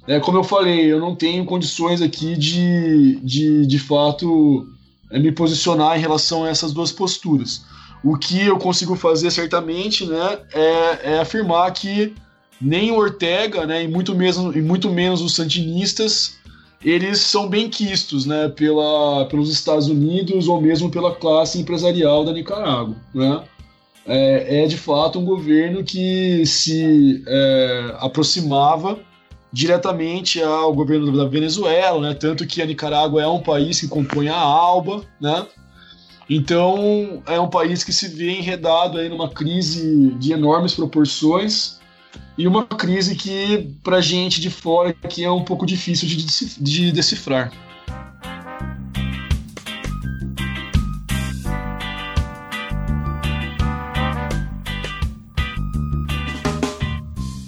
É, 0.08 0.20
como 0.20 0.40
eu 0.40 0.44
falei, 0.44 0.92
eu 0.92 1.00
não 1.00 1.16
tenho 1.16 1.46
condições 1.46 2.02
aqui 2.02 2.36
de, 2.36 3.18
de, 3.18 3.68
de 3.68 3.80
fato, 3.80 4.68
é, 5.12 5.20
me 5.20 5.32
posicionar 5.32 5.98
em 5.98 6.02
relação 6.02 6.44
a 6.44 6.50
essas 6.50 6.74
duas 6.74 6.92
posturas. 6.92 7.64
O 8.04 8.18
que 8.18 8.48
eu 8.48 8.58
consigo 8.58 8.96
fazer, 8.96 9.30
certamente, 9.30 10.08
né, 10.08 10.40
é, 10.52 11.14
é 11.14 11.20
afirmar 11.20 11.72
que 11.74 12.16
nem 12.62 12.92
o 12.92 12.98
Ortega, 12.98 13.66
né, 13.66 13.84
e 13.84 13.88
muito, 13.88 14.14
mesmo, 14.16 14.52
e 14.56 14.62
muito 14.62 14.90
menos 14.90 15.22
os 15.22 15.36
sandinistas, 15.36 16.38
eles 16.84 17.20
são 17.20 17.48
bem 17.48 17.70
quistos 17.70 18.26
né, 18.26 18.50
pela, 18.50 19.26
pelos 19.26 19.52
Estados 19.52 19.88
Unidos 19.88 20.48
ou 20.48 20.62
mesmo 20.62 20.90
pela 20.90 21.16
classe 21.16 21.60
empresarial 21.60 22.24
da 22.26 22.32
Nicarágua. 22.32 22.96
Né? 23.14 23.44
é, 24.10 24.64
é 24.64 24.68
de 24.68 24.76
fato 24.76 25.20
um 25.20 25.26
governo 25.26 25.84
que 25.84 26.44
se 26.46 27.24
é, 27.28 27.96
aproximava 28.00 28.98
diretamente 29.54 30.42
ao 30.42 30.74
governo 30.74 31.16
da 31.16 31.26
Venezuela, 31.26 32.02
né? 32.02 32.14
Tanto 32.16 32.46
que 32.46 32.62
a 32.62 32.66
Nicarágua 32.66 33.22
é 33.22 33.28
um 33.28 33.42
país 33.42 33.80
que 33.80 33.88
compõe 33.88 34.28
a 34.28 34.36
ALBA, 34.36 35.04
né? 35.22 35.46
Então 36.28 37.22
é 37.28 37.40
um 37.40 37.50
país 37.50 37.84
que 37.84 37.94
se 37.94 38.08
vê 38.08 38.32
enredado 38.32 38.98
aí 38.98 39.10
numa 39.10 39.30
crise 39.30 40.12
de 40.20 40.34
enormes 40.34 40.74
proporções 40.74 41.79
e 42.40 42.48
uma 42.48 42.66
crise 42.66 43.18
que 43.18 43.76
para 43.84 44.00
gente 44.00 44.40
de 44.40 44.50
fora 44.50 44.96
aqui 45.04 45.26
é 45.26 45.30
um 45.30 45.44
pouco 45.44 45.66
difícil 45.66 46.08
de 46.08 46.90
decifrar. 46.90 47.52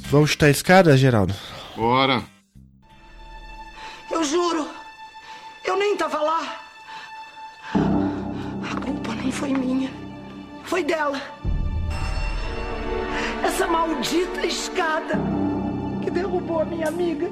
Vamos 0.09 0.31
chutar 0.31 0.47
a 0.47 0.49
escada, 0.49 0.97
Geraldo? 0.97 1.33
Bora. 1.73 2.21
Eu 4.11 4.25
juro, 4.25 4.67
eu 5.63 5.77
nem 5.79 5.95
tava 5.95 6.19
lá. 6.19 6.61
A 7.73 8.75
culpa 8.83 9.15
nem 9.15 9.31
foi 9.31 9.53
minha, 9.53 9.89
foi 10.65 10.83
dela. 10.83 11.21
Essa 13.43 13.67
maldita 13.67 14.45
escada 14.45 15.15
que 16.03 16.11
derrubou 16.11 16.61
a 16.61 16.65
minha 16.65 16.87
amiga. 16.87 17.29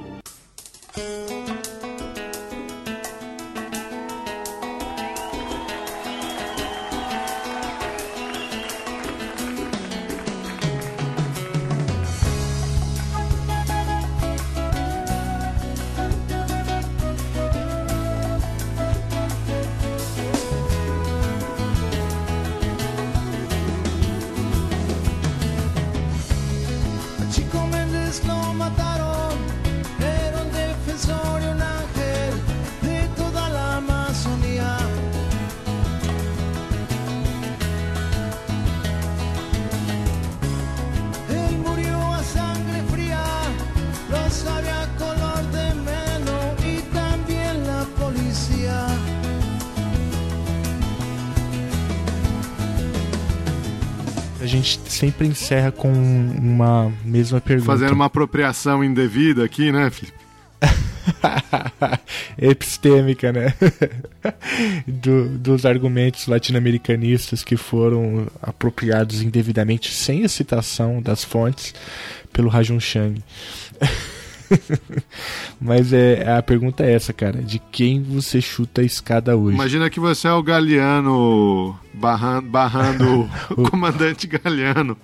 Sempre 55.19 55.27
encerra 55.27 55.71
com 55.71 55.91
uma 55.91 56.91
mesma 57.03 57.41
pergunta. 57.41 57.65
Fazendo 57.71 57.91
uma 57.93 58.05
apropriação 58.05 58.83
indevida 58.83 59.43
aqui, 59.43 59.71
né, 59.71 59.89
Felipe? 59.89 60.17
epistêmica, 62.37 63.31
né? 63.31 63.53
Do- 64.87 65.37
dos 65.37 65.65
argumentos 65.65 66.27
latino-americanistas 66.27 67.43
que 67.43 67.57
foram 67.57 68.27
apropriados 68.41 69.21
indevidamente, 69.21 69.91
sem 69.93 70.23
a 70.23 70.29
citação 70.29 71.01
das 71.01 71.23
fontes, 71.23 71.73
pelo 72.31 72.47
Rajun 72.49 72.79
Chang. 72.79 73.21
Mas 75.61 75.91
é, 75.91 76.31
a 76.31 76.41
pergunta 76.41 76.83
é 76.83 76.93
essa, 76.93 77.11
cara: 77.11 77.41
de 77.41 77.59
quem 77.59 78.01
você 78.01 78.39
chuta 78.39 78.81
a 78.81 78.83
escada 78.83 79.35
hoje? 79.35 79.55
Imagina 79.55 79.89
que 79.89 79.99
você 79.99 80.27
é 80.27 80.31
o 80.31 80.41
Galeano 80.41 81.77
barrando, 81.93 82.49
barrando 82.49 83.29
o 83.57 83.69
comandante 83.69 84.25
Galeano, 84.25 84.97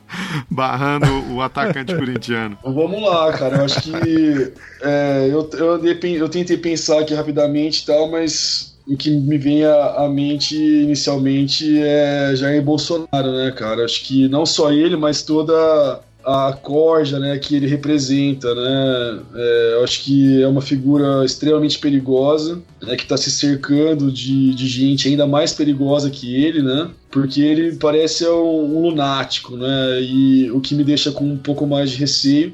barrando 0.50 1.34
o 1.34 1.42
atacante 1.42 1.94
corintiano. 1.98 2.58
Vamos 2.64 3.02
lá, 3.02 3.34
cara. 3.34 3.58
Eu 3.58 3.66
acho 3.66 3.82
que. 3.82 4.54
é, 4.82 5.28
eu, 5.30 5.50
eu, 5.54 5.86
eu 5.86 6.30
tentei 6.30 6.58
pensar 6.58 7.02
aqui 7.02 7.14
rapidamente 7.14 7.84
e 7.84 7.86
tal, 7.86 8.10
mas 8.10 8.76
o 8.88 8.96
que 8.96 9.10
me 9.10 9.38
vem 9.38 9.66
à, 9.66 10.06
à 10.06 10.10
mente 10.10 10.56
inicialmente 10.56 11.82
é 11.82 12.34
Jair 12.36 12.62
Bolsonaro, 12.62 13.32
né, 13.34 13.52
cara? 13.52 13.84
Acho 13.84 14.04
que 14.06 14.30
não 14.30 14.46
só 14.46 14.72
ele, 14.72 14.96
mas 14.96 15.22
toda 15.22 16.02
a 16.26 16.54
corja 16.54 17.20
né, 17.20 17.38
que 17.38 17.56
ele 17.56 17.68
representa, 17.68 18.54
né? 18.56 19.20
É, 19.36 19.74
eu 19.76 19.84
acho 19.84 20.04
que 20.04 20.42
é 20.42 20.48
uma 20.48 20.62
figura 20.62 21.24
extremamente 21.24 21.78
perigosa, 21.78 22.62
né, 22.82 22.96
que 22.96 23.04
está 23.04 23.16
se 23.16 23.30
cercando 23.30 24.12
de, 24.12 24.56
de 24.56 24.68
gente 24.68 25.08
ainda 25.08 25.28
mais 25.28 25.54
perigosa 25.54 26.10
que 26.10 26.36
ele, 26.36 26.64
né? 26.64 26.90
Porque 27.12 27.42
ele 27.42 27.76
parece 27.76 28.28
um, 28.28 28.78
um 28.78 28.82
lunático, 28.82 29.56
né? 29.56 30.02
E 30.02 30.50
o 30.52 30.60
que 30.60 30.74
me 30.74 30.84
deixa 30.84 31.12
com 31.12 31.26
um 31.26 31.38
pouco 31.38 31.68
mais 31.68 31.92
de 31.92 31.98
receio 31.98 32.54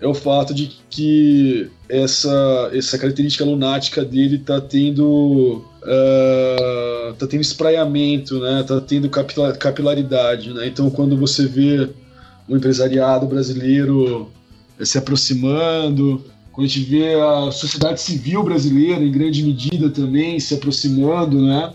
é 0.00 0.06
o 0.06 0.14
fato 0.14 0.54
de 0.54 0.70
que 0.88 1.68
essa, 1.88 2.70
essa 2.72 2.96
característica 2.96 3.44
lunática 3.44 4.04
dele 4.04 4.38
tá 4.38 4.60
tendo 4.60 5.64
ah, 5.82 7.14
tá 7.18 7.26
tendo 7.26 7.40
espraiamento, 7.40 8.38
né? 8.38 8.62
Tá 8.62 8.80
tendo 8.80 9.10
capila- 9.10 9.54
capilaridade, 9.54 10.52
né? 10.54 10.68
Então 10.68 10.88
quando 10.88 11.16
você 11.16 11.46
vê 11.46 11.88
o 12.48 12.56
empresariado 12.56 13.26
brasileiro 13.26 14.30
eh, 14.78 14.84
se 14.84 14.96
aproximando, 14.98 16.24
quando 16.52 16.66
a 16.66 16.68
gente 16.68 16.80
vê 16.88 17.14
a 17.14 17.50
sociedade 17.52 18.00
civil 18.00 18.42
brasileira 18.42 19.04
em 19.04 19.12
grande 19.12 19.42
medida 19.42 19.90
também 19.90 20.40
se 20.40 20.54
aproximando, 20.54 21.40
né? 21.42 21.72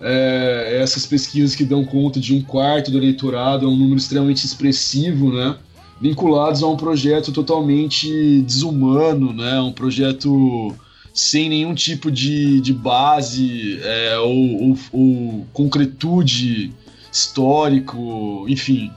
É, 0.00 0.78
essas 0.80 1.04
pesquisas 1.06 1.56
que 1.56 1.64
dão 1.64 1.84
conta 1.84 2.20
de 2.20 2.32
um 2.34 2.40
quarto 2.42 2.90
do 2.90 2.98
eleitorado 2.98 3.66
é 3.66 3.68
um 3.68 3.76
número 3.76 3.96
extremamente 3.96 4.44
expressivo, 4.44 5.32
né? 5.32 5.56
Vinculados 6.00 6.62
a 6.62 6.68
um 6.68 6.76
projeto 6.76 7.32
totalmente 7.32 8.42
desumano, 8.42 9.32
né? 9.32 9.60
Um 9.60 9.72
projeto 9.72 10.72
sem 11.12 11.48
nenhum 11.48 11.74
tipo 11.74 12.12
de, 12.12 12.60
de 12.60 12.72
base 12.72 13.80
é, 13.82 14.18
ou, 14.18 14.68
ou- 14.70 14.78
ou 14.92 15.46
concretude 15.52 16.72
histórico, 17.12 18.44
enfim. 18.48 18.90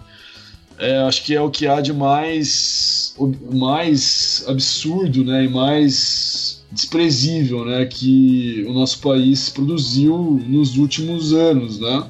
É, 0.82 0.98
acho 1.04 1.24
que 1.24 1.36
é 1.36 1.40
o 1.40 1.52
que 1.52 1.68
há 1.68 1.80
de 1.80 1.94
mais, 1.94 3.16
mais 3.54 4.44
absurdo 4.48 5.24
né, 5.24 5.46
e 5.46 5.48
mais 5.48 6.64
desprezível 6.72 7.64
né, 7.64 7.86
que 7.86 8.66
o 8.68 8.74
nosso 8.74 9.00
país 9.00 9.48
produziu 9.48 10.42
nos 10.48 10.78
últimos 10.78 11.34
anos. 11.34 11.80
Né? 11.80 12.10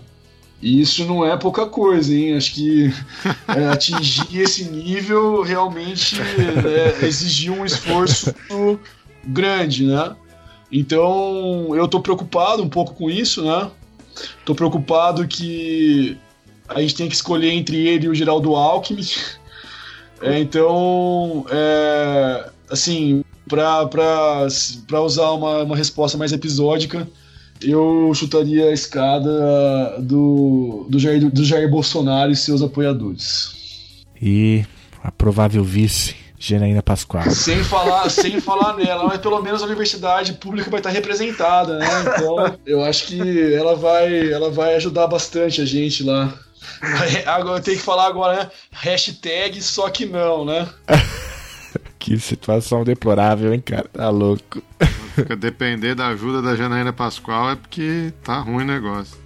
E 0.62 0.80
isso 0.80 1.04
não 1.04 1.26
é 1.26 1.36
pouca 1.36 1.66
coisa, 1.66 2.16
hein? 2.16 2.38
Acho 2.38 2.54
que 2.54 2.94
é, 3.50 3.68
atingir 3.68 4.26
esse 4.40 4.64
nível 4.64 5.42
realmente 5.42 6.16
é, 6.22 7.06
exigiu 7.06 7.56
um 7.56 7.66
esforço 7.66 8.34
grande, 9.26 9.86
né? 9.86 10.16
Então 10.72 11.76
eu 11.76 11.90
tô 11.90 12.00
preocupado 12.00 12.64
um 12.64 12.70
pouco 12.70 12.94
com 12.94 13.10
isso, 13.10 13.44
né? 13.44 13.70
Tô 14.46 14.56
preocupado 14.56 15.28
que 15.28 16.18
a 16.74 16.82
gente 16.82 16.96
tem 16.96 17.08
que 17.08 17.16
escolher 17.16 17.52
entre 17.52 17.88
ele 17.88 18.06
e 18.06 18.10
o 18.10 18.16
Geraldo 18.16 18.56
Alckmin. 18.56 19.06
É, 20.24 20.38
então, 20.38 21.48
é, 21.50 22.48
assim, 22.70 23.24
para 23.48 25.02
usar 25.02 25.32
uma, 25.32 25.64
uma 25.64 25.76
resposta 25.76 26.16
mais 26.16 26.32
episódica, 26.32 27.08
eu 27.60 28.12
chutaria 28.14 28.66
a 28.66 28.72
escada 28.72 30.00
do, 30.00 30.86
do, 30.90 31.00
Jair, 31.00 31.30
do 31.30 31.44
Jair 31.44 31.70
Bolsonaro 31.70 32.32
e 32.32 32.36
seus 32.36 32.62
apoiadores. 32.62 34.04
E 34.22 34.64
a 35.04 35.12
provável 35.12 35.64
vice, 35.64 36.16
Janaína 36.38 36.82
Pascoal. 36.82 37.30
Sem 37.30 37.64
falar, 37.64 38.10
sem 38.10 38.40
falar 38.40 38.76
nela, 38.78 39.06
mas 39.06 39.20
pelo 39.20 39.42
menos 39.42 39.62
a 39.62 39.66
universidade 39.66 40.34
pública 40.34 40.70
vai 40.70 40.80
estar 40.80 40.90
representada, 40.90 41.78
né? 41.78 41.88
Então, 42.02 42.58
eu 42.66 42.84
acho 42.84 43.08
que 43.08 43.54
ela 43.54 43.76
vai, 43.76 44.32
ela 44.32 44.50
vai 44.50 44.76
ajudar 44.76 45.08
bastante 45.08 45.62
a 45.62 45.66
gente 45.66 46.04
lá. 46.04 46.34
Agora 47.28 47.60
eu 47.60 47.64
tenho 47.64 47.78
que 47.78 47.84
falar 47.84 48.08
agora, 48.08 48.44
né? 48.44 48.52
Hashtag 48.72 49.62
só 49.62 49.90
que 49.90 50.06
não, 50.06 50.46
né? 50.46 50.68
Que 51.98 52.20
situação 52.20 52.84
deplorável, 52.84 53.54
hein, 53.54 53.62
cara? 53.62 53.88
Tá 53.94 54.10
louco. 54.10 54.62
Fica 55.14 55.36
depender 55.36 55.94
da 55.94 56.08
ajuda 56.08 56.42
da 56.42 56.56
Janaína 56.56 56.92
Pascoal 56.92 57.52
é 57.52 57.56
porque 57.56 58.12
tá 58.24 58.40
ruim 58.40 58.64
o 58.64 58.68
negócio. 58.68 59.21